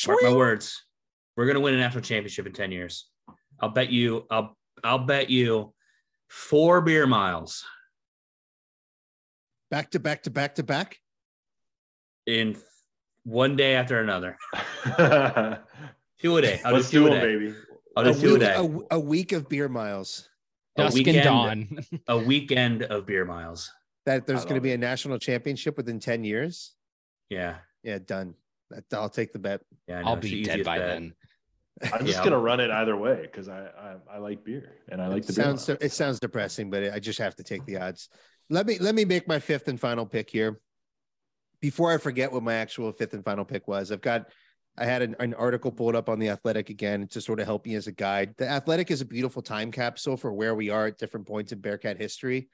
mark 0.07 0.23
my 0.23 0.33
words. 0.33 0.83
We're 1.37 1.45
gonna 1.45 1.59
win 1.59 1.75
a 1.75 1.77
national 1.77 2.01
championship 2.03 2.47
in 2.47 2.53
10 2.53 2.71
years. 2.71 3.07
I'll 3.59 3.69
bet 3.69 3.89
you, 3.91 4.25
I'll 4.31 4.57
I'll 4.83 4.99
bet 5.05 5.29
you 5.29 5.73
four 6.27 6.81
beer 6.81 7.05
miles 7.07 7.63
Back 9.71 9.89
to 9.91 9.99
back 9.99 10.23
to 10.23 10.29
back 10.31 10.55
to 10.55 10.63
back. 10.63 10.97
in 12.27 12.55
one 13.23 13.55
day 13.55 13.75
after 13.75 13.99
another. 13.99 14.37
Let's 14.97 15.61
Two 16.19 16.37
a 16.37 16.41
day. 16.41 16.61
I'll 16.63 16.81
do 16.81 16.83
do 16.89 17.07
a 17.07 17.11
it, 17.11 17.19
day. 17.19 17.21
baby. 17.21 17.55
I'll 17.97 18.07
A 18.07 18.13
do 18.13 18.19
two 18.19 18.35
a 18.35 18.39
day. 18.39 18.53
a, 18.55 18.95
a 18.95 18.99
week 18.99 19.31
of 19.31 19.49
beer 19.49 19.67
miles. 19.69 20.29
A 20.77 20.83
Dusk 20.83 20.95
weekend. 20.95 21.17
and 21.17 21.23
dawn. 21.25 21.79
A 22.07 22.17
weekend 22.17 22.83
of 22.83 23.05
beer 23.05 23.25
miles. 23.25 23.71
That 24.05 24.25
there's 24.27 24.43
going 24.43 24.55
to 24.55 24.61
be 24.61 24.71
it. 24.71 24.75
a 24.75 24.77
national 24.77 25.17
championship 25.19 25.77
within 25.77 25.99
10 25.99 26.23
years. 26.23 26.73
Yeah. 27.29 27.57
Yeah, 27.83 27.99
done. 28.05 28.33
I'll 28.93 29.09
take 29.09 29.33
the 29.33 29.39
bet. 29.39 29.61
Yeah, 29.87 29.99
I 29.99 30.01
know, 30.01 30.07
I'll 30.09 30.15
be 30.15 30.43
dead 30.43 30.63
by 30.63 30.79
bet. 30.79 30.87
then. 30.87 31.13
I'm 31.93 32.05
just 32.05 32.17
Yeah. 32.19 32.23
gonna 32.23 32.39
run 32.39 32.59
it 32.59 32.69
either 32.71 32.95
way 32.95 33.21
because 33.23 33.49
I, 33.49 33.65
I 33.65 33.95
I 34.15 34.17
like 34.19 34.43
beer 34.43 34.73
and 34.89 35.01
I 35.01 35.07
like 35.07 35.23
it 35.23 35.27
the 35.27 35.33
beer. 35.33 35.43
sounds 35.45 35.69
it 35.69 35.91
sounds 35.91 36.19
depressing, 36.19 36.69
but 36.69 36.93
I 36.93 36.99
just 36.99 37.19
have 37.19 37.35
to 37.37 37.43
take 37.43 37.65
the 37.65 37.77
odds. 37.77 38.09
Let 38.49 38.65
me 38.67 38.77
let 38.79 38.93
me 38.95 39.05
make 39.05 39.27
my 39.27 39.39
fifth 39.39 39.67
and 39.67 39.79
final 39.79 40.05
pick 40.05 40.29
here. 40.29 40.59
Before 41.61 41.91
I 41.91 41.97
forget 41.97 42.31
what 42.31 42.43
my 42.43 42.53
actual 42.55 42.91
fifth 42.91 43.13
and 43.13 43.23
final 43.25 43.43
pick 43.45 43.67
was, 43.67 43.91
I've 43.91 44.01
got 44.01 44.27
I 44.77 44.85
had 44.85 45.01
an, 45.01 45.15
an 45.19 45.33
article 45.35 45.71
pulled 45.71 45.95
up 45.95 46.09
on 46.09 46.19
the 46.19 46.29
Athletic 46.29 46.69
again 46.69 47.07
to 47.09 47.21
sort 47.21 47.39
of 47.39 47.45
help 47.45 47.65
me 47.65 47.75
as 47.75 47.87
a 47.87 47.91
guide. 47.91 48.33
The 48.37 48.49
Athletic 48.49 48.89
is 48.89 49.01
a 49.01 49.05
beautiful 49.05 49.41
time 49.41 49.71
capsule 49.71 50.17
for 50.17 50.33
where 50.33 50.55
we 50.55 50.69
are 50.69 50.87
at 50.87 50.97
different 50.97 51.27
points 51.27 51.51
in 51.51 51.59
Bearcat 51.59 51.97
history. 51.97 52.49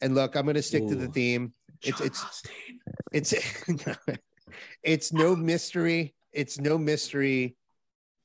And 0.00 0.14
look, 0.14 0.36
I'm 0.36 0.44
going 0.44 0.54
to 0.54 0.62
stick 0.62 0.86
to 0.88 0.94
the 0.94 1.08
theme. 1.08 1.54
It's 1.82 1.98
John 1.98 2.06
it's 3.12 3.34
it's 3.34 3.34
it's 4.82 5.12
no 5.12 5.34
mystery. 5.34 6.14
It's 6.32 6.60
no 6.60 6.78
mystery 6.78 7.56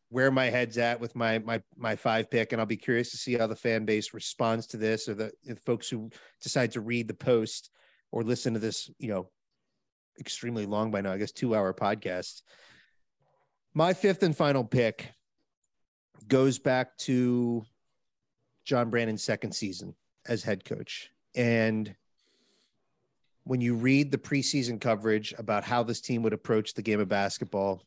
where 0.09 0.29
my 0.29 0.49
head's 0.49 0.77
at 0.77 0.99
with 0.99 1.15
my 1.15 1.39
my 1.39 1.61
my 1.77 1.95
five 1.95 2.29
pick, 2.29 2.51
and 2.51 2.59
I'll 2.59 2.67
be 2.67 2.77
curious 2.77 3.11
to 3.11 3.17
see 3.17 3.35
how 3.35 3.47
the 3.47 3.55
fan 3.55 3.85
base 3.85 4.13
responds 4.13 4.67
to 4.67 4.77
this, 4.77 5.07
or 5.07 5.15
the, 5.15 5.31
the 5.45 5.55
folks 5.55 5.89
who 5.89 6.09
decide 6.41 6.73
to 6.73 6.81
read 6.81 7.07
the 7.07 7.13
post 7.13 7.71
or 8.11 8.23
listen 8.23 8.53
to 8.53 8.59
this, 8.59 8.89
you 8.99 9.07
know, 9.07 9.29
extremely 10.19 10.65
long 10.65 10.91
by 10.91 11.01
now, 11.01 11.13
I 11.13 11.17
guess 11.17 11.31
two 11.31 11.55
hour 11.55 11.73
podcast. 11.73 12.41
My 13.73 13.93
fifth 13.93 14.23
and 14.23 14.35
final 14.35 14.65
pick 14.65 15.13
goes 16.27 16.59
back 16.59 16.97
to 16.99 17.65
John 18.65 18.89
Brannen's 18.89 19.23
second 19.23 19.53
season 19.53 19.95
as 20.25 20.43
head 20.43 20.65
coach, 20.65 21.09
and 21.35 21.95
when 23.43 23.61
you 23.61 23.75
read 23.75 24.11
the 24.11 24.17
preseason 24.17 24.79
coverage 24.79 25.33
about 25.37 25.63
how 25.63 25.83
this 25.83 26.01
team 26.01 26.21
would 26.23 26.33
approach 26.33 26.73
the 26.73 26.81
game 26.81 26.99
of 26.99 27.07
basketball 27.09 27.83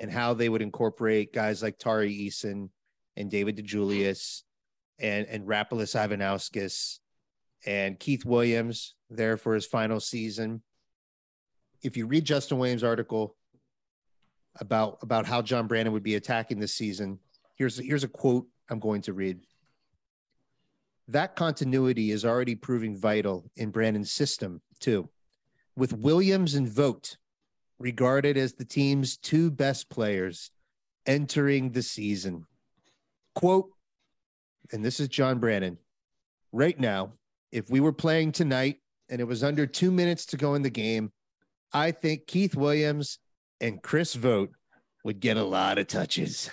and 0.00 0.10
how 0.10 0.34
they 0.34 0.48
would 0.48 0.62
incorporate 0.62 1.32
guys 1.32 1.62
like 1.62 1.78
Tari 1.78 2.12
Eason 2.14 2.68
and 3.16 3.30
David 3.30 3.56
DeJulius 3.56 4.42
and 4.98 5.26
and 5.26 5.46
Rapolas 5.46 5.94
Ivanauskas 5.96 6.98
and 7.66 7.98
Keith 7.98 8.24
Williams 8.24 8.94
there 9.08 9.36
for 9.36 9.54
his 9.54 9.66
final 9.66 10.00
season. 10.00 10.62
If 11.82 11.96
you 11.96 12.06
read 12.06 12.24
Justin 12.24 12.58
Williams' 12.58 12.84
article 12.84 13.36
about 14.60 14.98
about 15.02 15.26
how 15.26 15.42
John 15.42 15.66
Brannen 15.66 15.92
would 15.92 16.02
be 16.02 16.14
attacking 16.14 16.60
this 16.60 16.74
season, 16.74 17.18
here's 17.56 17.78
here's 17.78 18.04
a 18.04 18.08
quote 18.08 18.46
I'm 18.70 18.78
going 18.78 19.02
to 19.02 19.12
read. 19.12 19.40
That 21.08 21.36
continuity 21.36 22.10
is 22.10 22.24
already 22.24 22.54
proving 22.54 22.96
vital 22.96 23.50
in 23.56 23.70
Brannen's 23.70 24.10
system, 24.10 24.62
too. 24.80 25.10
With 25.76 25.92
Williams 25.92 26.54
and 26.54 26.68
Vogt 26.68 27.18
regarded 27.78 28.36
as 28.36 28.54
the 28.54 28.64
team's 28.64 29.16
two 29.16 29.50
best 29.50 29.90
players 29.90 30.50
entering 31.06 31.72
the 31.72 31.82
season. 31.82 32.46
Quote, 33.34 33.70
and 34.72 34.84
this 34.84 35.00
is 35.00 35.08
John 35.08 35.38
Brannen. 35.38 35.76
Right 36.52 36.78
now, 36.78 37.12
if 37.52 37.68
we 37.68 37.80
were 37.80 37.92
playing 37.92 38.32
tonight 38.32 38.76
and 39.10 39.20
it 39.20 39.24
was 39.24 39.44
under 39.44 39.66
two 39.66 39.90
minutes 39.90 40.24
to 40.26 40.36
go 40.36 40.54
in 40.54 40.62
the 40.62 40.70
game, 40.70 41.12
I 41.72 41.90
think 41.90 42.26
Keith 42.26 42.54
Williams 42.54 43.18
and 43.60 43.82
Chris 43.82 44.14
Vogt 44.14 44.54
would 45.04 45.20
get 45.20 45.36
a 45.36 45.44
lot 45.44 45.78
of 45.78 45.86
touches. 45.86 46.50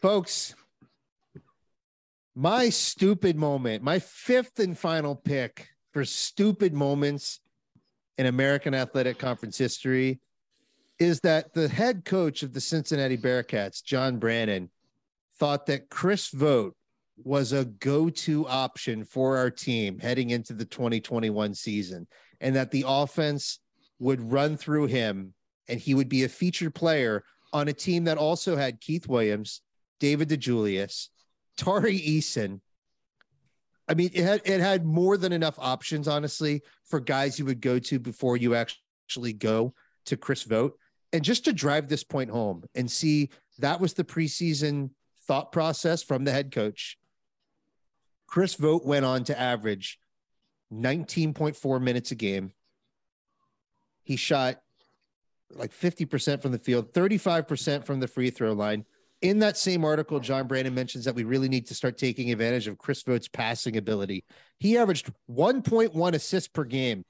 Folks, 0.00 0.54
my 2.34 2.68
stupid 2.70 3.36
moment, 3.36 3.82
my 3.82 3.98
fifth 3.98 4.58
and 4.58 4.76
final 4.76 5.14
pick 5.14 5.68
for 5.92 6.04
stupid 6.04 6.72
moments 6.72 7.40
in 8.18 8.26
American 8.26 8.74
Athletic 8.74 9.18
Conference 9.18 9.58
history 9.58 10.20
is 10.98 11.20
that 11.20 11.52
the 11.54 11.68
head 11.68 12.04
coach 12.04 12.42
of 12.42 12.52
the 12.52 12.60
Cincinnati 12.60 13.16
Bearcats, 13.16 13.82
John 13.82 14.18
Brannen, 14.18 14.70
thought 15.38 15.66
that 15.66 15.90
Chris 15.90 16.28
Vogt 16.28 16.76
was 17.16 17.52
a 17.52 17.64
go-to 17.64 18.46
option 18.46 19.04
for 19.04 19.36
our 19.36 19.50
team 19.50 19.98
heading 19.98 20.30
into 20.30 20.52
the 20.52 20.64
2021 20.64 21.54
season 21.54 22.06
and 22.40 22.56
that 22.56 22.70
the 22.70 22.84
offense 22.86 23.60
would 24.02 24.32
run 24.32 24.56
through 24.56 24.86
him 24.86 25.32
and 25.68 25.78
he 25.78 25.94
would 25.94 26.08
be 26.08 26.24
a 26.24 26.28
featured 26.28 26.74
player 26.74 27.24
on 27.52 27.68
a 27.68 27.72
team 27.72 28.04
that 28.04 28.18
also 28.18 28.56
had 28.56 28.80
Keith 28.80 29.06
Williams, 29.06 29.60
David 30.00 30.28
DeJulius, 30.28 31.08
Tari 31.56 32.00
Eason. 32.00 32.60
I 33.88 33.94
mean, 33.94 34.10
it 34.12 34.24
had 34.24 34.42
it 34.44 34.60
had 34.60 34.84
more 34.84 35.16
than 35.16 35.32
enough 35.32 35.54
options, 35.58 36.08
honestly, 36.08 36.62
for 36.84 36.98
guys 36.98 37.38
you 37.38 37.44
would 37.44 37.60
go 37.60 37.78
to 37.78 38.00
before 38.00 38.36
you 38.36 38.56
actually 38.56 39.34
go 39.34 39.72
to 40.06 40.16
Chris 40.16 40.42
Vogt. 40.42 40.78
And 41.12 41.22
just 41.22 41.44
to 41.44 41.52
drive 41.52 41.88
this 41.88 42.02
point 42.02 42.30
home 42.30 42.64
and 42.74 42.90
see 42.90 43.30
that 43.58 43.80
was 43.80 43.92
the 43.92 44.04
preseason 44.04 44.90
thought 45.28 45.52
process 45.52 46.02
from 46.02 46.24
the 46.24 46.32
head 46.32 46.50
coach. 46.50 46.98
Chris 48.26 48.54
Vogt 48.54 48.84
went 48.84 49.04
on 49.04 49.24
to 49.24 49.38
average 49.38 49.98
19.4 50.72 51.82
minutes 51.82 52.10
a 52.10 52.14
game. 52.14 52.52
He 54.04 54.16
shot 54.16 54.60
like 55.50 55.72
50% 55.72 56.40
from 56.40 56.52
the 56.52 56.58
field, 56.58 56.92
35% 56.92 57.84
from 57.84 58.00
the 58.00 58.08
free 58.08 58.30
throw 58.30 58.52
line. 58.52 58.84
In 59.20 59.38
that 59.38 59.56
same 59.56 59.84
article, 59.84 60.18
John 60.18 60.48
Brannen 60.48 60.74
mentions 60.74 61.04
that 61.04 61.14
we 61.14 61.24
really 61.24 61.48
need 61.48 61.66
to 61.68 61.74
start 61.74 61.96
taking 61.96 62.32
advantage 62.32 62.66
of 62.66 62.78
Chris 62.78 63.02
Vogt's 63.02 63.28
passing 63.28 63.76
ability. 63.76 64.24
He 64.58 64.76
averaged 64.76 65.12
1.1 65.30 66.14
assists 66.14 66.48
per 66.48 66.64
game, 66.64 67.04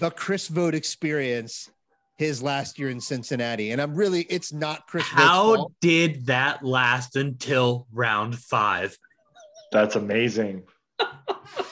the 0.00 0.10
Chris 0.10 0.48
Vogt 0.48 0.74
experience 0.74 1.70
his 2.16 2.42
last 2.42 2.78
year 2.78 2.90
in 2.90 3.00
Cincinnati. 3.00 3.72
And 3.72 3.80
I'm 3.80 3.94
really, 3.94 4.22
it's 4.22 4.52
not 4.52 4.86
Chris 4.86 5.04
How 5.04 5.56
fault. 5.56 5.72
did 5.80 6.26
that 6.26 6.64
last 6.64 7.16
until 7.16 7.86
round 7.92 8.38
five? 8.38 8.96
That's 9.72 9.96
amazing. 9.96 10.62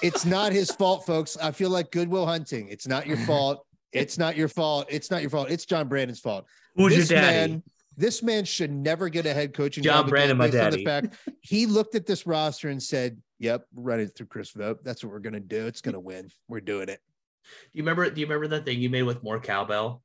It's 0.02 0.24
not 0.24 0.52
his 0.52 0.70
fault, 0.70 1.06
folks. 1.06 1.36
I 1.36 1.52
feel 1.52 1.70
like 1.70 1.90
Goodwill 1.92 2.26
Hunting. 2.26 2.68
It's 2.68 2.86
not 2.88 3.06
your 3.06 3.16
fault. 3.28 3.64
It's 3.92 4.18
not 4.18 4.36
your 4.36 4.48
fault. 4.48 4.86
It's 4.88 5.10
not 5.10 5.20
your 5.20 5.30
fault. 5.30 5.50
It's 5.50 5.64
John 5.66 5.88
Brannen's 5.88 6.18
fault. 6.20 6.46
Who's 6.76 6.96
this 6.96 7.10
your 7.10 7.20
daddy? 7.20 7.52
man, 7.52 7.62
this 8.02 8.20
man 8.20 8.44
should 8.44 8.72
never 8.72 9.08
get 9.08 9.26
a 9.26 9.32
head 9.32 9.54
coaching 9.54 9.84
John 9.84 9.92
job 9.92 10.06
again 10.06 10.10
Brannen, 10.10 10.36
my 10.36 10.50
daddy. 10.50 10.78
The 10.78 10.84
fact 10.84 11.16
he 11.40 11.66
looked 11.66 11.94
at 11.94 12.04
this 12.04 12.26
roster 12.26 12.68
and 12.68 12.82
said, 12.82 13.22
"Yep, 13.38 13.64
run 13.76 14.00
it 14.00 14.16
through 14.16 14.26
Chris 14.26 14.50
Vogt. 14.50 14.82
That's 14.82 15.04
what 15.04 15.12
we're 15.12 15.20
gonna 15.20 15.38
do. 15.38 15.68
It's 15.68 15.80
gonna 15.80 16.00
win. 16.00 16.28
We're 16.48 16.60
doing 16.60 16.88
it. 16.88 17.00
Do 17.44 17.78
you 17.78 17.82
remember? 17.82 18.10
Do 18.10 18.20
you 18.20 18.26
remember 18.26 18.48
that 18.48 18.64
thing 18.64 18.80
you 18.80 18.90
made 18.90 19.04
with 19.04 19.22
more 19.22 19.38
cowbell? 19.38 20.02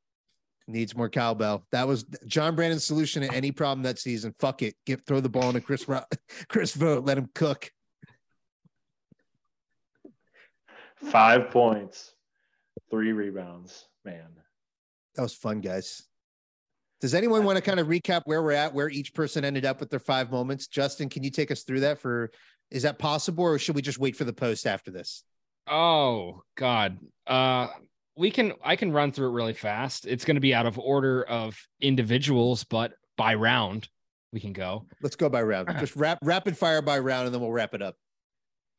Needs 0.67 0.95
more 0.95 1.09
cowbell. 1.09 1.65
That 1.71 1.87
was 1.87 2.03
John 2.27 2.55
Brannen's 2.55 2.83
solution 2.85 3.23
to 3.23 3.33
any 3.33 3.51
problem 3.51 3.81
that 3.83 3.97
season. 3.97 4.35
Fuck 4.37 4.61
it. 4.61 4.75
Get 4.85 5.03
throw 5.07 5.19
the 5.19 5.29
ball 5.29 5.49
into 5.49 5.61
Chris 5.61 5.87
Ro- 5.87 6.03
Chris 6.49 6.75
Vogt. 6.75 7.03
Let 7.03 7.17
him 7.17 7.31
cook. 7.33 7.71
Five 10.97 11.49
points, 11.49 12.13
three 12.91 13.11
rebounds. 13.11 13.87
Man, 14.05 14.27
That 15.15 15.23
was 15.23 15.33
fun, 15.33 15.61
guys. 15.61 16.06
Does 16.99 17.13
anyone 17.13 17.43
want 17.43 17.57
to 17.57 17.61
kind 17.61 17.79
of 17.79 17.87
recap 17.87 18.23
where 18.25 18.41
we're 18.41 18.53
at, 18.53 18.73
where 18.73 18.89
each 18.89 19.13
person 19.13 19.45
ended 19.45 19.65
up 19.65 19.79
with 19.79 19.89
their 19.89 19.99
five 19.99 20.31
moments? 20.31 20.67
Justin, 20.67 21.09
can 21.09 21.23
you 21.23 21.29
take 21.29 21.51
us 21.51 21.63
through 21.63 21.81
that 21.81 21.99
for 21.99 22.31
is 22.71 22.83
that 22.83 22.99
possible 22.99 23.43
or 23.43 23.59
should 23.59 23.75
we 23.75 23.81
just 23.81 23.99
wait 23.99 24.15
for 24.15 24.23
the 24.23 24.33
post 24.33 24.65
after 24.65 24.91
this? 24.91 25.23
Oh 25.67 26.41
God. 26.55 26.97
Uh 27.25 27.67
we 28.17 28.31
can 28.31 28.53
I 28.63 28.75
can 28.75 28.91
run 28.91 29.11
through 29.11 29.27
it 29.27 29.33
really 29.33 29.53
fast. 29.53 30.07
It's 30.07 30.25
going 30.25 30.35
to 30.35 30.41
be 30.41 30.55
out 30.55 30.65
of 30.65 30.79
order 30.79 31.23
of 31.23 31.55
individuals, 31.79 32.63
but 32.63 32.93
by 33.15 33.35
round 33.35 33.87
we 34.33 34.39
can 34.39 34.53
go. 34.53 34.85
Let's 35.01 35.15
go 35.15 35.29
by 35.29 35.43
round. 35.43 35.69
Just 35.79 35.95
rap, 35.95 36.17
rapid 36.23 36.57
fire 36.57 36.81
by 36.81 36.99
round 36.99 37.27
and 37.27 37.33
then 37.33 37.41
we'll 37.41 37.51
wrap 37.51 37.75
it 37.75 37.81
up. 37.81 37.95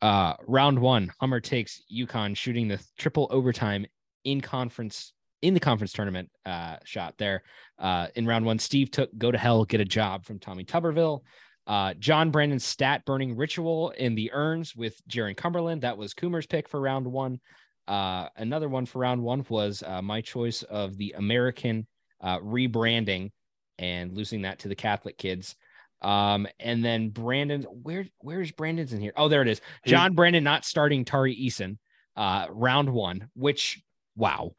Uh 0.02 0.34
round 0.46 0.80
1, 0.80 1.12
Hummer 1.20 1.40
takes 1.40 1.82
UConn 1.92 2.36
shooting 2.36 2.66
the 2.66 2.82
triple 2.98 3.28
overtime 3.30 3.86
in 4.24 4.40
conference 4.40 5.12
in 5.42 5.54
the 5.54 5.60
conference 5.60 5.92
tournament 5.92 6.30
uh 6.46 6.76
shot 6.84 7.14
there. 7.18 7.42
Uh 7.78 8.08
in 8.14 8.26
round 8.26 8.44
1, 8.44 8.58
Steve 8.58 8.90
took 8.90 9.16
go 9.16 9.30
to 9.30 9.38
hell 9.38 9.64
get 9.64 9.80
a 9.80 9.84
job 9.84 10.24
from 10.24 10.38
Tommy 10.38 10.64
Tuberville. 10.64 11.22
Uh, 11.68 11.92
John 11.98 12.30
Brannen's 12.30 12.64
stat 12.64 13.04
burning 13.04 13.36
ritual 13.36 13.90
in 13.90 14.14
the 14.14 14.30
urns 14.32 14.74
with 14.74 15.06
Jarron 15.06 15.36
Cumberland. 15.36 15.82
That 15.82 15.98
was 15.98 16.14
Coomer's 16.14 16.46
pick 16.46 16.66
for 16.66 16.80
round 16.80 17.06
one. 17.06 17.40
Uh, 17.86 18.28
another 18.36 18.70
one 18.70 18.86
for 18.86 19.00
round 19.00 19.22
one 19.22 19.44
was 19.50 19.82
uh, 19.86 20.00
my 20.00 20.22
choice 20.22 20.62
of 20.62 20.96
the 20.96 21.14
American 21.18 21.86
uh, 22.22 22.38
rebranding 22.38 23.32
and 23.78 24.14
losing 24.16 24.42
that 24.42 24.60
to 24.60 24.68
the 24.68 24.74
Catholic 24.74 25.18
kids. 25.18 25.56
Um, 26.00 26.46
and 26.58 26.82
then 26.82 27.10
Brandon, 27.10 27.62
where 27.64 28.06
where's 28.18 28.50
Brandon's 28.50 28.94
in 28.94 29.00
here? 29.00 29.12
Oh, 29.14 29.28
there 29.28 29.42
it 29.42 29.48
is. 29.48 29.60
John 29.84 30.14
Brannen 30.14 30.44
not 30.44 30.64
starting 30.64 31.04
Tari 31.04 31.36
Eason, 31.36 31.76
uh, 32.16 32.46
round 32.50 32.88
one, 32.88 33.28
which 33.34 33.82
wow, 34.16 34.52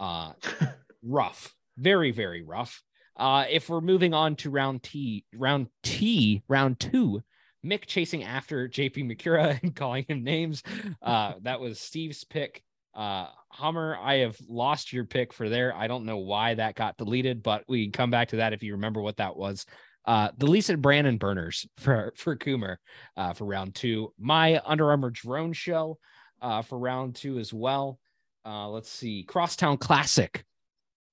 uh, 0.00 0.32
rough, 1.02 1.54
very 1.76 2.10
very 2.10 2.42
rough. 2.42 2.82
Uh, 3.16 3.44
if 3.48 3.68
we're 3.68 3.80
moving 3.80 4.12
on 4.12 4.34
to 4.36 4.50
round 4.50 4.82
T, 4.82 5.24
round 5.32 5.68
T, 5.82 6.42
round 6.48 6.80
two, 6.80 7.22
Mick 7.64 7.86
chasing 7.86 8.22
after 8.22 8.68
JP 8.68 9.10
Macura 9.10 9.58
and 9.62 9.74
calling 9.74 10.04
him 10.06 10.22
names. 10.22 10.62
Uh, 11.02 11.34
that 11.42 11.60
was 11.60 11.80
Steve's 11.80 12.24
pick. 12.24 12.62
Uh, 12.94 13.26
Hummer, 13.48 13.96
I 14.00 14.18
have 14.18 14.36
lost 14.48 14.92
your 14.92 15.04
pick 15.04 15.32
for 15.32 15.48
there. 15.48 15.74
I 15.74 15.88
don't 15.88 16.04
know 16.04 16.18
why 16.18 16.54
that 16.54 16.76
got 16.76 16.96
deleted, 16.96 17.42
but 17.42 17.64
we 17.68 17.84
can 17.84 17.92
come 17.92 18.10
back 18.10 18.28
to 18.28 18.36
that 18.36 18.52
if 18.52 18.62
you 18.62 18.72
remember 18.72 19.02
what 19.02 19.16
that 19.16 19.36
was. 19.36 19.66
Uh, 20.06 20.28
the 20.36 20.46
Lisa 20.46 20.76
Brannen 20.76 21.16
burners 21.16 21.66
for 21.78 22.12
for 22.16 22.36
Coomer 22.36 22.76
uh, 23.16 23.32
for 23.32 23.46
round 23.46 23.74
two. 23.74 24.12
My 24.18 24.60
Under 24.64 24.90
Armour 24.90 25.10
drone 25.10 25.54
show 25.54 25.98
uh, 26.42 26.62
for 26.62 26.78
round 26.78 27.16
two 27.16 27.38
as 27.38 27.52
well. 27.52 27.98
Uh, 28.46 28.68
let's 28.68 28.90
see, 28.90 29.22
Crosstown 29.22 29.78
Classic 29.78 30.44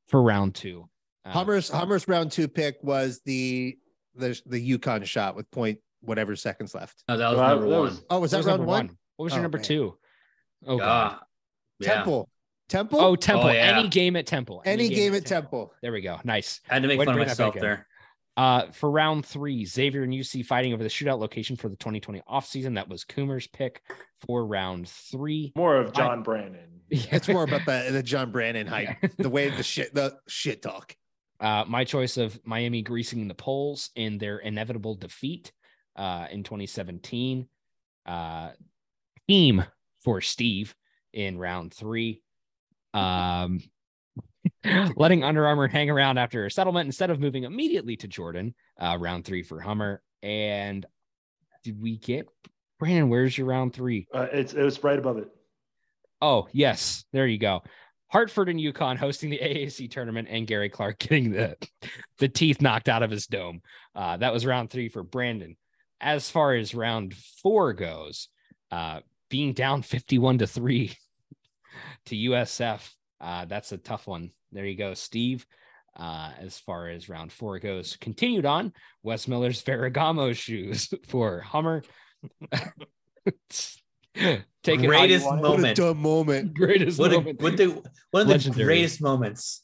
for 0.08 0.22
round 0.22 0.56
two. 0.56 0.90
Uh, 1.26 1.32
Hummer's 1.32 1.70
Hummer's 1.70 2.08
round 2.08 2.32
two 2.32 2.48
pick 2.48 2.78
was 2.82 3.22
the 3.26 3.78
the 4.16 4.40
the 4.46 4.78
UConn 4.78 5.06
shot 5.06 5.36
with 5.36 5.50
point 5.52 5.80
whatever 6.02 6.36
seconds 6.36 6.74
left. 6.76 7.04
No, 7.08 7.18
that 7.18 7.30
was 7.30 7.38
Well, 7.38 7.48
number 7.50 7.66
that 7.70 7.72
one. 7.72 7.82
was- 7.84 8.04
Oh, 8.10 8.20
was 8.20 8.32
what 8.34 8.44
that 8.44 8.48
round 8.50 8.60
number 8.62 8.70
one? 8.72 8.98
What 9.18 9.24
was 9.26 9.34
your 9.34 9.40
Oh, 9.40 9.44
number 9.44 9.58
man. 9.60 9.66
two? 9.66 9.98
Oh, 10.66 10.78
God. 10.78 10.88
Ah, 10.88 11.24
yeah. 11.80 11.94
Temple. 11.96 12.30
Temple. 12.70 13.00
Oh, 13.00 13.16
Temple. 13.16 13.50
Oh, 13.50 13.52
yeah. 13.52 13.78
Any 13.78 13.88
game 13.88 14.16
at 14.16 14.26
Temple. 14.26 14.62
any 14.66 14.90
game 14.90 15.14
at 15.14 15.26
Temple. 15.26 15.74
There 15.82 15.92
we 15.92 16.02
go. 16.02 16.20
Nice. 16.24 16.60
Had 16.68 16.82
to 16.82 16.88
make 16.88 16.98
Way 17.00 17.06
to 17.06 17.12
fun 17.12 17.22
of 17.22 17.28
myself 17.28 17.54
back 17.54 17.62
there. 17.62 17.88
Uh, 18.38 18.72
for 18.72 18.90
round 18.90 19.26
three, 19.26 19.66
Xavier 19.66 20.04
and 20.04 20.14
UC 20.14 20.46
fighting 20.46 20.74
over 20.74 20.84
the 20.84 20.90
shootout 20.90 21.20
location 21.20 21.56
for 21.58 21.68
the 21.68 21.76
2020 21.76 22.22
offseason. 22.30 22.76
That 22.76 22.88
was 22.88 23.04
Coomer's 23.04 23.48
pick 23.48 23.82
for 24.26 24.46
round 24.46 24.88
three. 24.88 25.52
More 25.56 25.76
of 25.78 25.94
John 25.94 26.24
Brannen. 26.24 26.68
It's 26.94 27.30
more 27.30 27.44
about 27.44 27.66
the 27.66 27.88
the 27.90 28.04
John 28.04 28.32
Brannen 28.32 28.68
hype, 28.68 28.98
the 29.18 29.30
way 29.30 29.50
the 29.50 29.64
shit 29.64 29.94
the 29.94 30.18
shit 30.28 30.62
talk. 30.62 30.94
Uh, 31.40 31.64
my 31.68 31.86
choice 31.86 32.18
of 32.18 32.40
Miami 32.46 32.82
greasing 32.82 33.28
the 33.28 33.34
poles 33.34 33.90
in 33.96 34.18
their 34.18 34.38
inevitable 34.40 34.96
defeat 34.96 35.52
uh, 35.96 36.28
in 36.30 36.44
2017. 36.44 37.48
Uh, 38.06 38.50
team 39.28 39.64
for 40.04 40.22
Steve 40.22 40.76
in 41.14 41.38
round 41.38 41.74
three. 41.74 42.22
Um, 42.94 43.62
letting 44.96 45.24
Under 45.24 45.46
Armour 45.46 45.68
hang 45.68 45.90
around 45.90 46.18
after 46.18 46.46
a 46.46 46.52
settlement 46.52 46.86
instead 46.86 47.10
of 47.10 47.20
moving 47.20 47.44
immediately 47.44 47.96
to 47.98 48.08
Jordan. 48.08 48.54
Uh, 48.80 48.98
round 49.00 49.26
three 49.26 49.44
for 49.44 49.60
Hummer. 49.60 50.02
And 50.24 50.86
did 51.64 51.82
we 51.82 51.98
get 51.98 52.28
Brandon? 52.80 53.10
Where's 53.10 53.38
your 53.38 53.48
round 53.48 53.74
three? 53.74 54.08
Uh, 54.14 54.28
it's 54.32 54.54
it 54.54 54.64
was 54.64 54.84
right 54.84 54.98
above 54.98 55.18
it. 55.18 55.30
Oh, 56.22 56.48
yes. 56.52 57.04
There 57.12 57.28
you 57.28 57.40
go. 57.40 57.64
Hartford 58.12 58.50
and 58.50 58.60
UConn 58.60 58.98
hosting 58.98 59.30
the 59.30 59.40
AAC 59.44 59.90
tournament 59.90 60.28
and 60.30 60.46
Gary 60.46 60.70
Clark 60.70 61.00
getting 61.00 61.32
the, 61.32 61.56
the 62.20 62.28
teeth 62.28 62.62
knocked 62.62 62.90
out 62.90 63.04
of 63.04 63.12
his 63.12 63.28
dome. 63.28 63.62
Uh, 63.96 64.18
that 64.18 64.34
was 64.34 64.46
round 64.46 64.70
three 64.70 64.90
for 64.90 65.04
Brandon. 65.04 65.56
As 66.00 66.30
far 66.30 66.56
as 66.56 66.76
round 66.76 67.16
four 67.16 67.74
goes, 67.74 68.28
uh, 68.72 69.02
being 69.30 69.54
down 69.54 69.82
51 69.82 70.40
to 70.40 70.48
three 70.48 70.96
to 72.06 72.16
USF, 72.16 72.88
uh, 73.22 73.46
that's 73.46 73.72
a 73.72 73.78
tough 73.78 74.08
one. 74.08 74.32
There 74.52 74.66
you 74.66 74.76
go, 74.76 74.94
Steve. 74.94 75.46
Uh, 75.96 76.32
as 76.40 76.58
far 76.58 76.88
as 76.88 77.10
round 77.10 77.32
four 77.32 77.60
goes, 77.60 77.98
continued 78.00 78.46
on 78.46 78.74
Wes 79.04 79.28
Miller's 79.28 79.62
Ferragamo 79.64 80.36
shoes 80.36 80.94
for 81.08 81.42
Hummer. 81.42 81.84
Take 84.14 84.84
it 84.84 84.88
Greatest 84.88 85.26
want 85.26 85.40
it. 85.40 85.44
What 85.44 85.54
a 85.54 85.58
moment. 85.58 85.78
dumb 85.78 85.98
moment. 85.98 86.54
greatest 86.58 87.00
What, 87.00 87.14
a, 87.14 87.18
moment. 87.18 87.42
what 87.42 87.58
the 87.58 87.82
one 88.12 88.30
of 88.30 88.44
the 88.44 88.64
greatest 88.64 89.02
moments. 89.02 89.64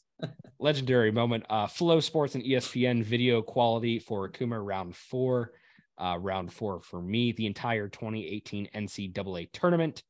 legendary 0.58 1.10
moment. 1.10 1.44
Uh, 1.48 1.66
FloSports 1.66 2.34
and 2.34 2.44
ESPN 2.44 3.02
video 3.04 3.42
quality 3.42 3.98
for 3.98 4.28
Akuma 4.28 4.64
round 4.64 4.96
four. 4.96 5.52
Uh, 5.98 6.16
round 6.20 6.52
four 6.52 6.80
for 6.80 7.02
me, 7.02 7.32
the 7.32 7.46
entire 7.46 7.88
2018 7.88 8.68
NCAA 8.74 9.48
tournament. 9.52 10.02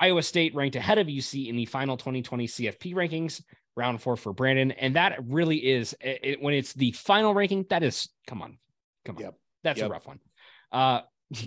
Iowa 0.00 0.22
State 0.22 0.54
ranked 0.54 0.76
ahead 0.76 0.98
of 0.98 1.06
UC 1.06 1.48
in 1.48 1.56
the 1.56 1.66
final 1.66 1.96
2020 1.96 2.46
CFP 2.46 2.94
rankings. 2.94 3.42
Round 3.76 4.00
four 4.02 4.16
for 4.16 4.32
Brandon, 4.32 4.72
and 4.72 4.96
that 4.96 5.18
really 5.26 5.56
is 5.58 5.94
it, 6.00 6.20
it- 6.22 6.42
when 6.42 6.54
it's 6.54 6.72
the 6.72 6.90
final 6.92 7.32
ranking. 7.34 7.64
That 7.70 7.82
is, 7.84 8.08
come 8.26 8.42
on, 8.42 8.58
come 9.04 9.16
on, 9.16 9.22
Yep. 9.22 9.34
that's 9.62 9.78
Yep. 9.78 9.86
a 9.88 9.92
rough 9.92 10.06
one. 10.06 10.18
Uh, 10.72 11.00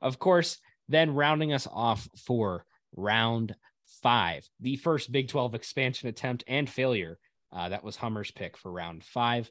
of 0.00 0.18
course, 0.18 0.58
then 0.88 1.14
rounding 1.14 1.52
us 1.52 1.68
off 1.70 2.08
for 2.24 2.64
round 2.96 3.54
five, 4.02 4.48
the 4.60 4.76
first 4.76 5.12
Big 5.12 5.28
12 5.28 5.54
expansion 5.54 6.08
attempt 6.08 6.42
and 6.46 6.68
failure. 6.68 7.18
Uh, 7.52 7.68
that 7.68 7.84
was 7.84 7.96
Hummer's 7.96 8.30
pick 8.30 8.56
for 8.56 8.72
round 8.72 9.04
five. 9.04 9.50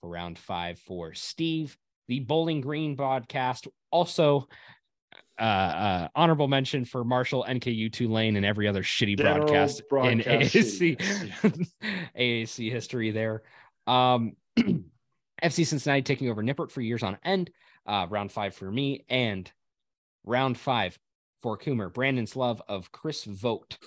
For 0.00 0.08
round 0.08 0.38
five 0.38 0.78
for 0.80 1.12
Steve, 1.14 1.76
the 2.08 2.20
Bowling 2.20 2.60
Green 2.62 2.96
broadcast. 2.96 3.68
Also, 3.90 4.48
uh, 5.38 5.42
uh, 5.42 6.08
honorable 6.14 6.48
mention 6.48 6.84
for 6.84 7.04
Marshall, 7.04 7.44
NKU, 7.48 7.92
Tulane, 7.92 8.36
and 8.36 8.46
every 8.46 8.68
other 8.68 8.82
shitty 8.82 9.16
General 9.16 9.46
broadcast, 9.46 9.82
broadcast 9.88 10.54
in 10.54 10.98
AAC. 10.98 11.68
AAC 12.16 12.70
history 12.72 13.10
there. 13.10 13.42
Um, 13.86 14.36
FC 15.42 15.66
Cincinnati 15.66 16.02
taking 16.02 16.28
over 16.28 16.42
Nippert 16.42 16.70
for 16.70 16.80
years 16.80 17.02
on 17.02 17.18
end. 17.24 17.50
Uh, 17.84 18.06
round 18.08 18.30
five 18.30 18.54
for 18.54 18.70
me, 18.70 19.04
and 19.08 19.50
round 20.24 20.56
five 20.56 20.96
for 21.40 21.58
Coomer, 21.58 21.92
Brannen's 21.92 22.36
love 22.36 22.62
of 22.68 22.92
Chris 22.92 23.24
Vogt. 23.24 23.78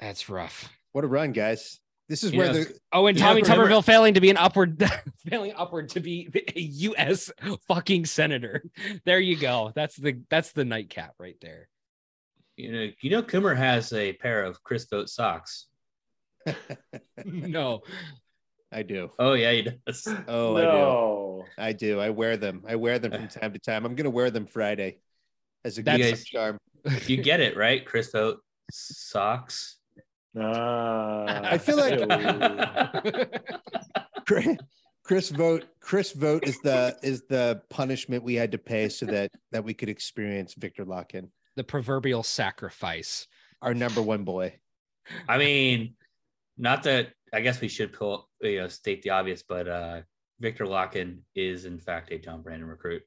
That's 0.00 0.28
rough. 0.28 0.68
What 0.92 1.04
a 1.04 1.06
run, 1.06 1.32
guys. 1.32 1.78
This 2.10 2.24
is 2.24 2.32
You 2.32 2.38
where 2.40 2.48
know, 2.48 2.52
the 2.64 2.74
Oh, 2.92 3.06
and 3.06 3.16
Tommy 3.16 3.40
know, 3.40 3.48
remember- 3.48 3.68
Tuberville 3.72 3.84
failing 3.84 4.14
to 4.14 4.20
be 4.20 4.30
an 4.30 4.36
upward, 4.36 4.82
failing 5.28 5.52
upward 5.56 5.90
to 5.90 6.00
be 6.00 6.28
a 6.56 6.60
U.S. 6.60 7.30
fucking 7.68 8.04
senator. 8.04 8.64
There 9.04 9.20
you 9.20 9.36
go. 9.36 9.70
That's 9.76 9.94
the 9.94 10.20
that's 10.28 10.50
the 10.50 10.64
nightcap 10.64 11.14
right 11.20 11.36
there. 11.40 11.68
You 12.56 12.72
know, 12.72 12.90
you 13.00 13.10
know, 13.10 13.22
Coomer 13.22 13.56
has 13.56 13.92
a 13.92 14.12
pair 14.14 14.42
of 14.42 14.60
Chris 14.64 14.86
Vogt 14.90 15.08
socks. 15.08 15.66
no, 17.24 17.82
I 18.72 18.82
do. 18.82 19.12
Oh 19.18 19.34
yeah, 19.34 19.52
he 19.52 19.62
does. 19.62 20.08
Oh, 20.26 20.56
I 20.56 20.62
do. 20.62 21.44
I 21.58 21.72
do. 21.72 22.00
I 22.00 22.10
wear 22.10 22.36
them. 22.36 22.64
I 22.68 22.74
wear 22.74 22.98
them 22.98 23.12
from 23.12 23.28
time 23.28 23.52
to 23.52 23.58
time. 23.60 23.86
I'm 23.86 23.94
gonna 23.94 24.10
wear 24.10 24.32
them 24.32 24.46
Friday 24.46 24.98
as 25.64 25.78
a 25.78 25.82
That's- 25.84 26.10
good 26.24 26.26
charm. 26.26 26.58
You 27.06 27.18
get 27.22 27.38
it 27.40 27.56
right, 27.64 27.86
Chris 27.86 28.10
Vogt 28.10 28.40
socks. 28.72 29.76
Ah, 30.38 31.40
I 31.44 31.58
feel 31.58 31.76
like- 31.76 33.30
Chris- 34.26 34.56
Chris 35.04 35.30
Vogt. 35.30 35.66
Chris 35.80 36.12
Vogt 36.12 36.46
is 36.46 36.60
the 36.60 36.96
is 37.02 37.22
the 37.28 37.62
punishment 37.70 38.22
we 38.22 38.34
had 38.34 38.52
to 38.52 38.58
pay 38.58 38.88
so 38.88 39.06
that 39.06 39.32
that 39.50 39.64
we 39.64 39.74
could 39.74 39.88
experience 39.88 40.54
Viktor 40.54 40.84
Lakhin, 40.84 41.30
the 41.56 41.64
proverbial 41.64 42.22
sacrifice. 42.22 43.26
our 43.62 43.74
number 43.74 44.00
one 44.00 44.22
boy. 44.24 44.54
I 45.28 45.36
mean, 45.38 45.94
not 46.56 46.84
that 46.84 47.08
I 47.32 47.40
guess 47.40 47.60
we 47.60 47.68
should 47.68 47.92
pull, 47.92 48.28
you 48.40 48.58
know, 48.60 48.68
state 48.68 49.02
the 49.02 49.10
obvious, 49.10 49.42
but 49.42 49.66
uh 49.68 50.02
Viktor 50.38 50.64
Lakhin 50.66 51.18
is 51.34 51.64
in 51.64 51.78
fact 51.80 52.12
a 52.12 52.18
John 52.18 52.42
Brannen 52.42 52.64
recruit. 52.66 53.02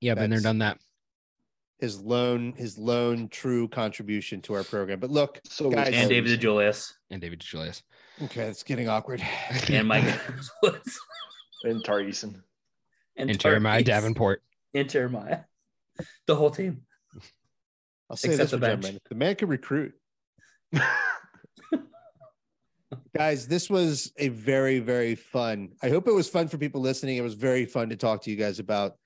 Yeah, 0.00 0.14
been 0.14 0.30
there, 0.30 0.38
That's- 0.40 0.42
done 0.42 0.58
that. 0.58 0.78
His 1.78 2.00
lone 2.00 2.54
his 2.56 2.78
lone 2.78 3.28
true 3.28 3.68
contribution 3.68 4.40
to 4.42 4.54
our 4.54 4.64
program. 4.64 4.98
But 4.98 5.10
look, 5.10 5.40
so 5.44 5.70
Guys- 5.70 5.92
And 5.94 6.08
David 6.08 6.40
DeJulius 6.40 6.92
And 7.10 7.20
David 7.20 7.40
DeJulius. 7.40 7.82
okay, 8.24 8.42
it's 8.42 8.62
getting 8.62 8.88
awkward. 8.88 9.22
and 9.68 9.86
Mike 9.86 10.04
Woods 10.62 10.98
and 11.64 11.84
Tari 11.84 12.06
Eason. 12.10 12.40
and 13.16 13.30
And 13.30 13.38
Jeremiah 13.38 13.82
Tarkis. 13.82 13.86
Davenport. 13.86 14.42
And 14.74 14.88
Jeremiah. 14.88 15.40
The 16.26 16.34
whole 16.36 16.50
team. 16.50 16.82
I'll 18.08 18.16
say 18.16 18.28
Except 18.30 18.50
this 18.52 18.60
the 18.60 18.66
for 18.76 18.76
John 18.82 18.98
The 19.10 19.14
man 19.14 19.34
can 19.34 19.48
recruit. 19.48 19.92
guys 23.16 23.48
this 23.48 23.68
was 23.70 24.12
a 24.18 24.28
very 24.28 24.78
very 24.78 25.14
fun 25.14 25.70
i 25.82 25.88
hope 25.88 26.06
it 26.06 26.12
was 26.12 26.28
fun 26.28 26.46
for 26.48 26.58
people 26.58 26.80
listening 26.80 27.16
it 27.16 27.22
was 27.22 27.34
very 27.34 27.64
fun 27.64 27.88
to 27.88 27.96
talk 27.96 28.22
to 28.22 28.30
you 28.30 28.36
guys 28.36 28.58
about 28.58 28.96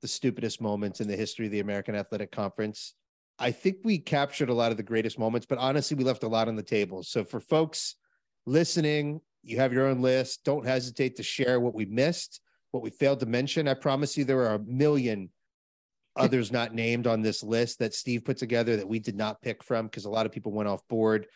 the 0.00 0.08
stupidest 0.08 0.60
moments 0.60 1.00
in 1.00 1.08
the 1.08 1.16
history 1.16 1.46
of 1.46 1.52
the 1.52 1.60
american 1.60 1.94
athletic 1.94 2.30
conference. 2.32 2.94
I 3.38 3.52
think 3.52 3.78
we 3.84 3.98
captured 3.98 4.50
a 4.50 4.54
lot 4.54 4.70
of 4.70 4.76
the 4.76 4.82
greatest 4.82 5.18
moments 5.18 5.46
but 5.46 5.58
honestly 5.58 5.96
we 5.96 6.04
left 6.04 6.22
a 6.22 6.28
lot 6.28 6.48
on 6.48 6.56
the 6.56 6.62
table. 6.62 7.02
So 7.02 7.24
for 7.24 7.40
folks 7.40 7.96
listening 8.46 9.20
you 9.42 9.56
have 9.56 9.72
your 9.72 9.86
own 9.86 10.02
list. 10.02 10.44
Don't 10.44 10.66
hesitate 10.66 11.16
to 11.16 11.22
share 11.22 11.60
what 11.60 11.74
we 11.74 11.86
missed 11.86 12.40
what 12.70 12.82
we 12.82 12.90
failed 12.90 13.20
to 13.20 13.26
mention. 13.26 13.68
I 13.68 13.74
promise 13.74 14.16
you 14.16 14.24
there 14.24 14.46
are 14.46 14.54
a 14.54 14.60
million 14.60 15.30
others 16.16 16.52
not 16.52 16.74
named 16.74 17.06
on 17.06 17.22
this 17.22 17.42
list 17.42 17.78
that 17.78 17.94
steve 17.94 18.24
put 18.24 18.36
together 18.36 18.76
that 18.76 18.88
we 18.88 18.98
did 18.98 19.14
not 19.14 19.40
pick 19.40 19.62
from 19.62 19.86
because 19.86 20.04
a 20.04 20.10
lot 20.10 20.26
of 20.26 20.32
people 20.32 20.52
went 20.52 20.68
off 20.68 20.86
board. 20.88 21.26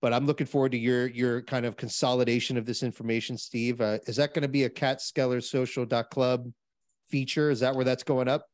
But 0.00 0.12
I'm 0.12 0.26
looking 0.26 0.46
forward 0.46 0.72
to 0.72 0.78
your 0.78 1.06
your 1.06 1.42
kind 1.42 1.64
of 1.64 1.76
consolidation 1.76 2.56
of 2.56 2.66
this 2.66 2.82
information, 2.82 3.38
Steve. 3.38 3.80
Uh, 3.80 3.98
is 4.06 4.16
that 4.16 4.34
going 4.34 4.42
to 4.42 4.48
be 4.48 4.64
a 4.64 4.70
catskellersocial.club 4.70 6.52
feature? 7.12 7.50
Is 7.50 7.60
that 7.60 7.76
where 7.76 7.84
that's 7.84 8.02
going 8.02 8.26
up? 8.26 8.46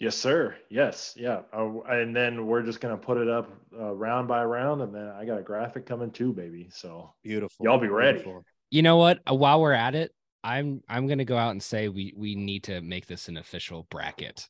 Yes, 0.00 0.16
sir. 0.16 0.56
Yes, 0.70 1.14
yeah. 1.16 1.42
Uh, 1.56 1.80
and 1.82 2.16
then 2.16 2.46
we're 2.46 2.62
just 2.62 2.80
gonna 2.80 2.96
put 2.96 3.16
it 3.16 3.28
up 3.28 3.48
uh, 3.78 3.92
round 3.94 4.26
by 4.26 4.42
round, 4.44 4.82
and 4.82 4.92
then 4.92 5.06
I 5.08 5.24
got 5.24 5.38
a 5.38 5.42
graphic 5.42 5.86
coming 5.86 6.10
too, 6.10 6.32
baby. 6.32 6.68
So 6.72 7.14
Beautiful. 7.22 7.64
Y'all 7.64 7.78
be 7.78 7.86
ready. 7.86 8.18
Beautiful. 8.18 8.42
You 8.70 8.82
know 8.82 8.96
what? 8.96 9.20
Uh, 9.30 9.34
While 9.34 9.60
we're 9.60 9.72
at 9.72 9.94
it, 9.94 10.12
I'm 10.42 10.82
I'm 10.88 11.06
gonna 11.06 11.24
go 11.24 11.36
out 11.36 11.52
and 11.52 11.62
say 11.62 11.88
we 11.88 12.12
we 12.16 12.34
need 12.34 12.64
to 12.64 12.80
make 12.80 13.06
this 13.06 13.28
an 13.28 13.36
official 13.36 13.86
bracket. 13.88 14.48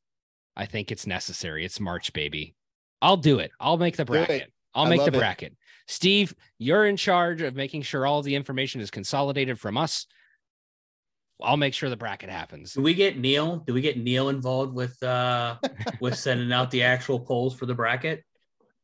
I 0.56 0.65
think 0.66 0.90
it's 0.90 1.06
necessary. 1.06 1.65
It's 1.65 1.78
March, 1.78 2.12
baby. 2.15 2.55
I'll 3.02 3.19
do 3.19 3.39
it. 3.40 3.51
I'll 3.61 3.77
make 3.77 3.97
the 3.97 4.05
bracket. 4.06 4.51
I'll 4.74 4.86
I 4.86 4.89
make 4.89 5.01
the 5.01 5.06
love 5.06 5.15
it. 5.15 5.19
bracket. 5.19 5.56
Steve, 5.86 6.35
you're 6.59 6.86
in 6.86 6.97
charge 6.97 7.43
of 7.43 7.55
making 7.55 7.82
sure 7.82 8.06
all 8.06 8.23
the 8.23 8.35
information 8.35 8.81
is 8.81 8.90
consolidated 8.90 9.61
from 9.61 9.77
us. 9.77 10.06
I'll 11.43 11.56
make 11.56 11.74
sure 11.74 11.90
the 11.90 11.97
bracket 11.97 12.31
happens. 12.31 12.73
Do 12.74 12.81
we 12.82 12.94
get 12.94 13.19
Neil? 13.19 13.56
Do 13.66 13.74
we 13.74 13.81
get 13.81 13.98
Neil 13.98 14.28
involved 14.28 14.74
with 14.74 15.01
uh 15.02 15.56
with 16.01 16.16
sending 16.16 16.52
out 16.52 16.70
the 16.70 16.82
actual 16.82 17.19
polls 17.20 17.55
for 17.55 17.66
the 17.66 17.74
bracket? 17.74 18.23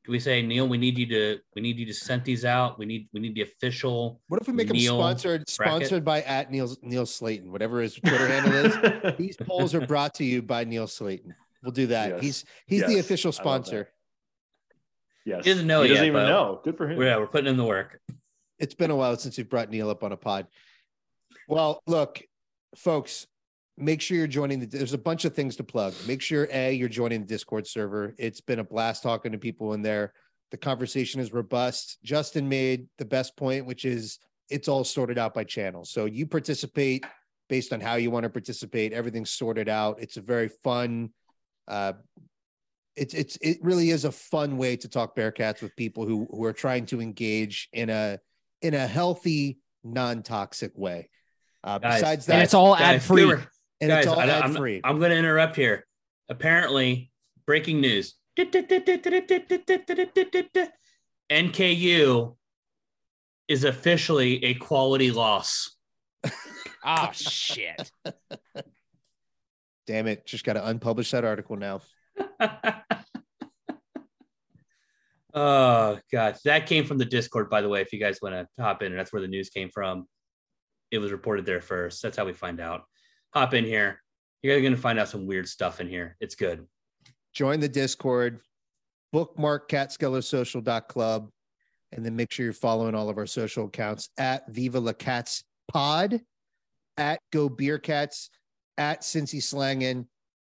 Do 0.05 0.12
we 0.12 0.18
say 0.18 0.43
Neil? 0.43 0.66
We 0.66 0.77
need 0.78 0.98
you 0.98 1.06
to 1.06 1.39
we 1.55 1.62
need 1.62 1.78
you 1.78 1.86
to 1.86 1.94
send 1.94 2.24
these 2.24 2.44
out. 2.44 2.78
We 2.78 2.86
need 2.86 3.09
we 3.12 3.20
need 3.20 3.35
the 3.35 3.43
official. 3.43 4.20
What 4.28 4.40
if 4.40 4.48
we 4.48 4.52
make 4.55 4.68
them 4.68 4.78
sponsored 4.78 5.44
bracket? 5.56 5.86
sponsored 5.89 6.05
by 6.05 6.22
at 6.22 6.51
Neil 6.51 6.74
Neil 6.82 7.06
Slayton, 7.06 7.52
whatever 7.52 7.81
his 7.81 7.94
Twitter 7.94 8.27
handle 8.27 8.52
is? 8.52 9.16
These 9.18 9.36
polls 9.36 9.74
are 9.74 9.86
brought 9.86 10.14
to 10.14 10.24
you 10.24 10.43
by 10.43 10.64
Neil 10.64 10.86
Slayton. 10.89 11.35
We'll 11.62 11.72
do 11.72 11.86
that. 11.89 12.09
Yes. 12.10 12.20
He's 12.22 12.44
he's 12.66 12.86
the 12.86 12.98
official 12.98 13.28
I 13.28 13.31
love 13.31 13.36
that. 13.36 13.66
sponsor. 13.68 13.89
yes, 15.24 15.44
He 15.44 15.51
doesn't 15.52 15.66
know 15.66 15.82
He 15.82 15.89
doesn't 15.89 16.05
yet, 16.05 16.09
even 16.10 16.22
but- 16.22 16.28
know. 16.28 16.60
Good 16.64 16.77
for 16.77 16.89
him. 16.89 17.01
Yeah, 17.01 17.18
we're 17.18 17.27
putting 17.28 17.48
in 17.48 17.56
the 17.56 17.64
work. 17.64 18.01
It's 18.59 18.74
been 18.74 18.90
a 18.90 18.97
while 18.97 19.16
since 19.16 19.36
we've 19.36 19.48
brought 19.48 19.70
Neil 19.70 19.89
up 19.90 20.02
on 20.02 20.12
a 20.12 20.16
pod. 20.16 20.47
Well, 21.48 21.82
look, 21.86 22.22
folks, 22.77 23.27
make 23.77 24.01
sure 24.01 24.17
you're 24.17 24.27
joining 24.27 24.61
the 24.61 24.67
there's 24.67 24.93
a 24.93 24.99
bunch 24.99 25.25
of 25.25 25.35
things 25.35 25.57
to 25.57 25.65
plug. 25.65 25.95
Make 26.07 26.23
sure 26.23 26.49
A, 26.53 26.73
you're 26.73 26.89
joining 26.89 27.21
the 27.21 27.27
Discord 27.27 27.67
server. 27.67 28.15
It's 28.19 28.41
been 28.41 28.59
a 28.59 28.65
blast 28.65 29.03
talking 29.03 29.33
to 29.33 29.39
people 29.39 29.73
in 29.73 29.83
there. 29.83 30.13
The 30.51 30.57
conversation 30.57 31.21
is 31.21 31.33
robust. 31.33 31.99
Justin 32.03 32.49
made 32.49 32.89
the 32.99 33.05
best 33.05 33.37
point, 33.37 33.67
which 33.67 33.85
is 33.85 34.19
it's 34.49 34.69
all 34.69 34.85
sorted 34.85 35.19
out 35.19 35.33
by 35.33 35.45
channel. 35.45 35.85
So 35.85 36.07
you 36.07 36.27
participate 36.27 37.07
based 37.49 37.73
on 37.73 37.81
how 37.81 37.95
you 37.95 38.11
want 38.11 38.25
to 38.25 38.31
participate. 38.31 38.93
Everything's 38.93 39.31
sorted 39.31 39.69
out. 39.69 40.01
It's 40.01 40.17
a 40.17 40.23
very 40.23 40.49
fun 40.63 41.11
uh 41.69 41.93
it's 42.97 43.15
it's 43.15 43.39
it 43.41 43.59
really 43.63 43.91
is 43.91 44.05
a 44.05 44.13
fun 44.13 44.57
way 44.57 44.77
to 44.77 44.89
talk 44.89 45.17
Bearcats 45.17 45.63
with 45.63 45.75
people 45.77 46.05
who 46.05 46.27
who 46.31 46.45
are 46.45 46.53
trying 46.53 46.87
to 46.87 47.01
engage 47.01 47.69
in 47.73 47.89
a 47.91 48.19
in 48.63 48.75
a 48.75 48.87
healthy, 48.87 49.59
non-toxic 49.85 50.73
way. 50.77 51.09
Uh, 51.62 51.78
Guys, 51.78 52.01
besides 52.01 52.28
And 52.28 52.39
that, 52.39 52.45
it's 52.45 52.55
all 52.55 52.77
ad 52.77 53.03
free. 53.03 53.24
we 53.24 53.31
were- 53.35 53.45
and 53.81 53.89
guys, 53.91 54.05
it's 54.05 54.12
all 54.12 54.20
I, 54.20 54.27
ad 54.27 54.45
am 54.45 54.55
free. 54.55 54.81
I'm 54.85 54.99
going 54.99 55.11
to 55.11 55.16
interrupt 55.16 55.57
here. 55.57 55.87
Apparently, 56.28 57.11
breaking 57.47 57.81
news. 57.81 58.15
NKU 61.31 62.37
is 63.49 63.65
officially 63.65 64.45
a 64.45 64.55
quality 64.55 65.11
loss. 65.11 65.77
Oh 66.82 67.11
shit. 67.12 67.93
Damn 69.87 70.07
it! 70.07 70.24
Just 70.24 70.45
got 70.45 70.55
to 70.55 70.61
unpublish 70.61 71.11
that 71.11 71.27
article 71.27 71.57
now. 71.59 71.82
oh 75.35 75.99
god, 76.11 76.39
that 76.47 76.66
came 76.66 76.87
from 76.87 76.97
the 76.97 77.05
Discord, 77.05 77.51
by 77.51 77.61
the 77.61 77.69
way. 77.69 77.82
If 77.82 77.93
you 77.93 78.01
guys 78.01 78.19
want 78.23 78.35
to 78.35 78.49
hop 78.62 78.82
in, 78.82 78.97
that's 78.97 79.12
where 79.12 79.20
the 79.20 79.28
news 79.28 79.51
came 79.51 79.69
from. 79.69 80.07
It 80.91 80.99
was 80.99 81.12
reported 81.12 81.47
there 81.47 81.61
first. 81.61 82.03
That's 82.03 82.17
how 82.17 82.25
we 82.25 82.33
find 82.33 82.61
out. 82.61 82.85
Hop 83.35 83.55
in 83.55 83.65
here. 83.65 84.03
You're 84.43 84.61
going 84.61 84.75
to 84.75 84.81
find 84.81 84.99
out 84.99 85.09
some 85.09 85.27
weird 85.27 85.49
stuff 85.49 85.81
in 85.81 85.89
here. 85.89 86.17
It's 86.21 86.35
good. 86.35 86.67
Join 87.33 87.61
the 87.61 87.69
Discord, 87.69 88.41
bookmark 89.12 89.71
catskellersocial.club, 89.71 91.31
and 91.93 92.05
then 92.05 92.17
make 92.17 92.33
sure 92.33 92.45
you're 92.45 92.53
following 92.53 92.95
all 92.95 93.09
of 93.09 93.19
our 93.19 93.27
social 93.27 93.67
accounts 93.67 94.09
at 94.19 94.51
Viva 94.51 94.81
La 94.81 94.93
Cats 94.93 95.45
Pod, 95.69 96.21
at 96.97 97.21
Go 97.31 97.49
Bearcats, 97.49 98.31
at 98.79 99.03
Cincy 99.03 99.41
Slangin. 99.41 100.07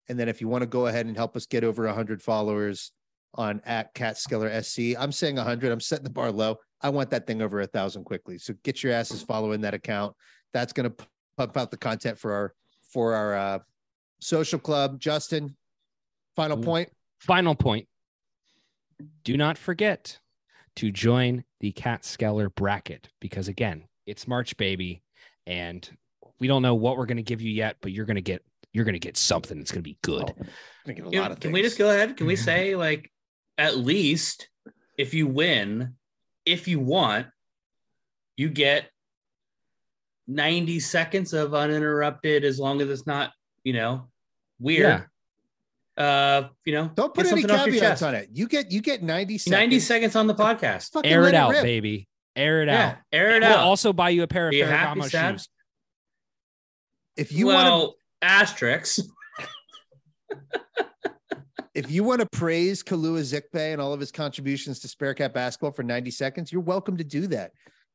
And 0.09 0.19
then 0.19 0.29
if 0.29 0.41
you 0.41 0.49
want 0.49 0.63
to 0.63 0.67
go 0.67 0.87
ahead 0.87 1.07
and 1.07 1.17
help 1.17 1.37
us 1.37 1.47
get 1.47 1.65
over 1.65 1.87
100 1.87 2.23
followers 2.23 2.93
on 3.35 3.61
at 3.65 3.95
Catskeller 3.95 4.63
SC, 4.65 4.99
I'm 4.99 5.13
saying 5.13 5.37
100. 5.37 5.71
I'm 5.71 5.81
setting 5.81 6.05
the 6.05 6.11
bar 6.11 6.33
low. 6.33 6.59
I 6.85 6.91
want 6.91 7.11
that 7.11 7.27
thing 7.27 7.41
over 7.41 7.63
a 7.63 7.67
thousand 7.67 8.05
quickly. 8.05 8.37
So 8.37 8.55
get 8.63 8.83
your 8.83 8.93
asses 8.93 9.23
following 9.23 9.63
that 9.63 9.73
account. 9.73 10.15
That's 10.53 10.75
going 10.75 10.91
to 10.91 11.07
pump 11.39 11.57
out 11.57 11.71
the 11.71 11.79
content 11.79 12.19
for 12.19 12.33
our 12.33 12.55
for 12.93 13.15
our 13.15 13.35
uh, 13.35 13.59
social 14.21 14.59
club. 14.59 15.01
Justin, 15.01 15.57
final 16.37 16.59
point. 16.59 16.91
Final 17.21 17.55
point. 17.55 17.89
Do 19.25 19.39
not 19.39 19.57
forget 19.57 20.21
to 20.77 20.93
join 20.93 21.45
the 21.61 21.73
Catskeller 21.73 22.55
bracket 22.55 23.09
because 23.19 23.49
again, 23.49 23.85
it's 24.07 24.29
March 24.29 24.55
baby 24.59 25.03
and 25.47 25.89
we 26.39 26.47
don't 26.47 26.61
know 26.61 26.75
what 26.75 26.99
we're 26.99 27.07
going 27.07 27.17
to 27.17 27.23
give 27.23 27.41
you 27.41 27.51
yet, 27.51 27.77
but 27.81 27.93
you're 27.93 28.05
going 28.05 28.17
to 28.17 28.23
get 28.23 28.43
you're 28.75 28.85
going 28.85 28.93
to 28.93 28.99
get 28.99 29.17
something 29.17 29.57
that's 29.57 29.71
going 29.73 29.83
to 29.83 29.89
be 29.89 29.97
good. 30.03 30.35
Oh, 30.39 30.47
thinking 30.85 31.07
a 31.07 31.11
Can, 31.11 31.21
lot 31.21 31.31
of 31.31 31.41
can 31.41 31.53
we 31.53 31.63
just 31.63 31.79
go 31.79 31.89
ahead? 31.89 32.19
Can 32.19 32.27
we 32.27 32.37
say 32.51 32.77
like 32.77 33.11
at 33.57 33.79
least 33.79 34.51
if 34.99 35.15
you 35.15 35.27
win, 35.27 35.95
if 36.47 36.69
you 36.69 36.81
want, 36.81 37.27
you 38.37 38.49
get 38.49 38.91
90 40.27 40.81
seconds 40.81 41.33
of 41.33 41.55
uninterrupted 41.55 42.45
as 42.45 42.59
long 42.59 42.81
as 42.81 42.89
it's 42.91 43.07
not, 43.07 43.31
you 43.63 43.73
know, 43.73 44.09
weird. 44.59 45.07
Uh, 45.97 46.49
you 46.65 46.73
know, 46.73 46.91
Don't 46.95 47.15
put 47.15 47.25
get 47.25 47.33
any 47.33 47.45
off 47.45 47.51
your 47.67 47.75
caveats 47.77 47.81
chest. 47.81 48.03
on 48.03 48.15
it. 48.17 48.29
You 48.33 48.49
get 48.49 48.73
you 48.73 48.81
get 48.81 49.03
90 49.03 49.39
seconds. 49.39 49.53
90 49.53 49.81
seconds 49.81 50.17
on 50.17 50.27
the 50.27 50.35
podcast. 50.35 50.91
Air 51.05 51.23
let 51.23 51.35
it 51.35 51.37
out, 51.37 51.51
rip. 51.53 51.63
baby. 51.63 52.09
Air 52.35 52.63
it 52.63 52.69
Yeah, 52.69 52.89
out. 52.89 52.97
air 53.13 53.37
it 53.37 53.43
we'll 53.43 53.53
out. 53.53 53.59
also 53.61 53.93
buy 53.93 54.11
you 54.11 54.25
a 54.25 54.27
pair 54.27 54.49
of 54.49 54.53
Are 54.53 54.57
you 54.57 54.65
happy, 54.65 55.01
Ferragamo 55.01 55.33
shoes. 55.35 55.49
If 57.17 57.31
you 57.31 57.47
well, 57.47 57.81
want 57.83 57.95
asterisks. 58.23 59.01
if 61.75 61.91
you 61.91 62.05
want 62.05 62.21
to 62.21 62.27
praise 62.27 62.83
Kalu 62.83 63.19
Ezikpe 63.19 63.73
and 63.73 63.81
all 63.81 63.93
of 63.93 64.01
his 64.01 64.13
contributions 64.13 64.79
to 64.81 64.89
Spare 64.89 65.15
Cat 65.15 65.35
basketball 65.35 65.73
for 65.73 65.83
90 65.83 66.11
seconds, 66.11 66.53
you're 66.53 66.63
welcome 66.63 66.97
to 66.97 67.05
do 67.05 67.27
that. 67.29 67.53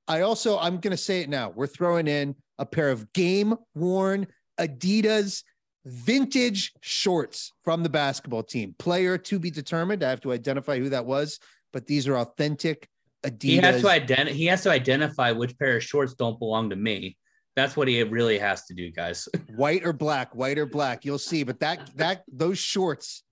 I 0.08 0.22
also 0.22 0.58
I'm 0.58 0.80
going 0.80 0.92
to 0.92 0.98
say 0.98 1.22
it 1.22 1.30
now. 1.30 1.52
We're 1.56 1.68
throwing 1.68 2.08
in 2.08 2.36
a 2.58 2.66
pair 2.66 2.90
of 2.90 3.12
game 3.14 3.56
worn 3.76 4.28
Adidas 4.60 5.44
vintage 5.86 6.74
shorts 6.82 7.54
from 7.64 7.84
the 7.84 7.90
basketball 7.90 8.44
team. 8.44 8.76
Player 8.80 9.18
to 9.18 9.40
be 9.40 9.50
determined. 9.50 10.04
I 10.04 10.10
have 10.10 10.22
to 10.22 10.32
identify 10.32 10.78
who 10.80 10.90
that 10.90 11.06
was, 11.06 11.40
but 11.72 11.86
these 11.86 12.08
are 12.08 12.18
authentic 12.18 12.88
Adidas. 13.24 13.44
He 13.44 13.58
has 13.58 13.82
to 13.82 13.90
identify 13.90 14.34
he 14.34 14.46
has 14.48 14.64
to 14.64 14.72
identify 14.72 15.32
which 15.32 15.58
pair 15.58 15.78
of 15.78 15.84
shorts 15.84 16.14
don't 16.16 16.40
belong 16.40 16.72
to 16.72 16.76
me. 16.76 17.18
That's 17.56 17.76
what 17.76 17.88
he 17.88 18.02
really 18.04 18.40
has 18.40 18.66
to 18.66 18.74
do, 18.74 18.92
guys. 18.92 19.28
white 19.56 19.86
or 19.86 19.94
black, 19.94 20.34
white 20.34 20.58
or 20.58 20.66
black. 20.66 21.06
You'll 21.06 21.18
see. 21.18 21.44
But 21.44 21.60
that 21.60 21.92
that 21.96 22.24
those 22.32 22.58
shorts, 22.58 23.24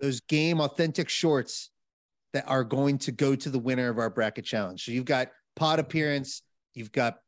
those 0.00 0.20
game 0.20 0.60
authentic 0.60 1.08
shorts 1.08 1.70
that 2.32 2.48
are 2.48 2.64
going 2.64 2.98
to 2.98 3.12
go 3.12 3.34
to 3.34 3.50
the 3.50 3.58
winner 3.58 3.88
of 3.88 3.98
our 3.98 4.10
bracket 4.10 4.44
challenge. 4.44 4.84
So 4.84 4.92
you've 4.92 5.04
got 5.04 5.28
pod 5.56 5.78
appearance, 5.78 6.42
you've 6.74 6.92
got 6.92 7.18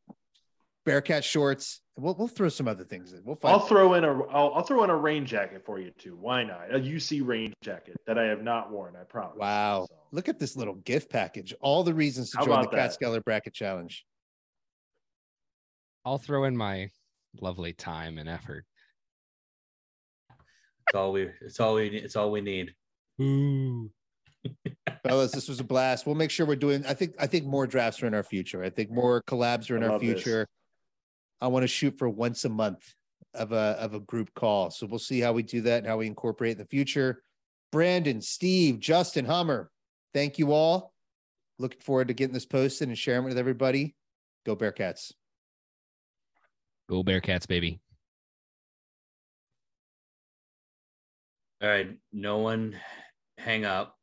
Bearcat 0.85 1.25
shorts. 1.25 1.81
We'll 1.97 2.15
we'll 2.15 2.29
throw 2.29 2.49
some 2.49 2.67
other 2.67 2.85
things 2.85 3.13
in. 3.13 3.23
We'll 3.25 3.37
find 3.37 3.53
I'll 3.53 3.61
throw 3.61 3.95
in 3.95 4.05
a 4.05 4.23
I'll, 4.25 4.55
I'll 4.55 4.63
throw 4.63 4.83
in 4.83 4.91
a 4.91 4.97
rain 4.97 5.27
jacket 5.27 5.63
for 5.65 5.79
you 5.79 5.93
too. 5.99 6.17
Why 6.19 6.43
not? 6.43 6.75
A 6.75 6.79
UC 6.79 7.25
rain 7.25 7.53
jacket 7.63 7.97
that 8.07 8.19
I 8.19 8.25
have 8.25 8.43
not 8.43 8.73
worn. 8.73 8.95
I 9.01 9.05
promise. 9.05 9.37
wow. 9.39 9.87
So, 9.89 9.97
Look 10.11 10.29
at 10.29 10.39
this 10.39 10.57
little 10.57 10.75
gift 10.75 11.11
package. 11.11 11.55
All 11.61 11.85
the 11.85 11.95
reasons 11.95 12.31
to 12.31 12.39
How 12.39 12.45
join 12.47 12.63
the 12.63 12.69
about 12.69 12.73
that? 12.73 12.99
Catskeller 12.99 13.23
bracket 13.23 13.55
challenge. 13.55 14.05
I'll 16.05 16.19
throw 16.19 16.45
in 16.45 16.57
my 16.57 16.89
lovely 17.41 17.73
time 17.73 18.19
and 18.19 18.29
effort. 18.29 18.65
It's 20.93 20.99
all 20.99 21.13
we 21.13 21.31
it's 21.41 21.59
all 21.59 21.75
we 21.77 21.87
it's 21.87 22.17
all 22.17 22.31
we 22.31 22.43
need. 22.43 22.75
Ooh. 23.19 23.91
Fellas, 25.07 25.33
this 25.33 25.49
was 25.49 25.59
a 25.59 25.65
blast. 25.65 26.05
We'll 26.05 26.17
make 26.17 26.31
sure 26.31 26.45
we're 26.45 26.55
doing. 26.55 26.85
I 26.85 26.93
think 26.93 27.15
I 27.19 27.27
think 27.27 27.47
more 27.47 27.67
drafts 27.67 28.03
are 28.03 28.07
in 28.07 28.13
our 28.13 28.23
future. 28.23 28.63
I 28.63 28.69
think 28.69 28.91
more 28.91 29.23
collabs 29.23 29.71
are 29.71 29.79
in 29.79 29.85
I 29.85 29.87
our 29.87 29.93
love 29.93 30.03
this. 30.03 30.23
future. 30.23 30.47
I 31.41 31.47
want 31.47 31.63
to 31.63 31.67
shoot 31.67 31.97
for 31.97 32.11
once 32.11 32.45
a 32.45 32.51
month 32.51 32.93
of 33.33 33.53
a 33.53 33.75
of 33.81 33.95
a 33.95 34.01
group 34.01 34.35
call. 34.35 34.71
So 34.71 34.85
we'll 34.85 34.99
see 34.99 35.19
how 35.19 35.33
we 35.33 35.43
do 35.43 35.63
that 35.63 35.79
and 35.79 35.87
how 35.87 35.97
we 35.97 36.07
incorporate 36.07 36.53
in 36.53 36.59
the 36.59 36.67
future. 36.67 37.23
Brandon, 37.71 38.21
Steve, 38.21 38.79
Justin, 38.79 39.25
Hummer, 39.25 39.71
thank 40.13 40.39
you 40.39 40.53
all. 40.53 40.93
Looking 41.59 41.81
forward 41.81 42.09
to 42.09 42.15
getting 42.15 42.35
this 42.35 42.45
posted 42.45 42.89
and 42.89 42.99
sharing 42.99 43.25
it 43.25 43.29
with 43.29 43.39
everybody. 43.39 43.95
Go 44.45 44.55
Bearcats. 44.57 45.11
Go 46.91 47.03
Bearcats, 47.03 47.49
baby. 47.49 47.81
All 51.63 51.69
right, 51.69 51.97
no 52.13 52.39
one 52.39 52.75
hang 53.39 53.65
up. 53.65 53.97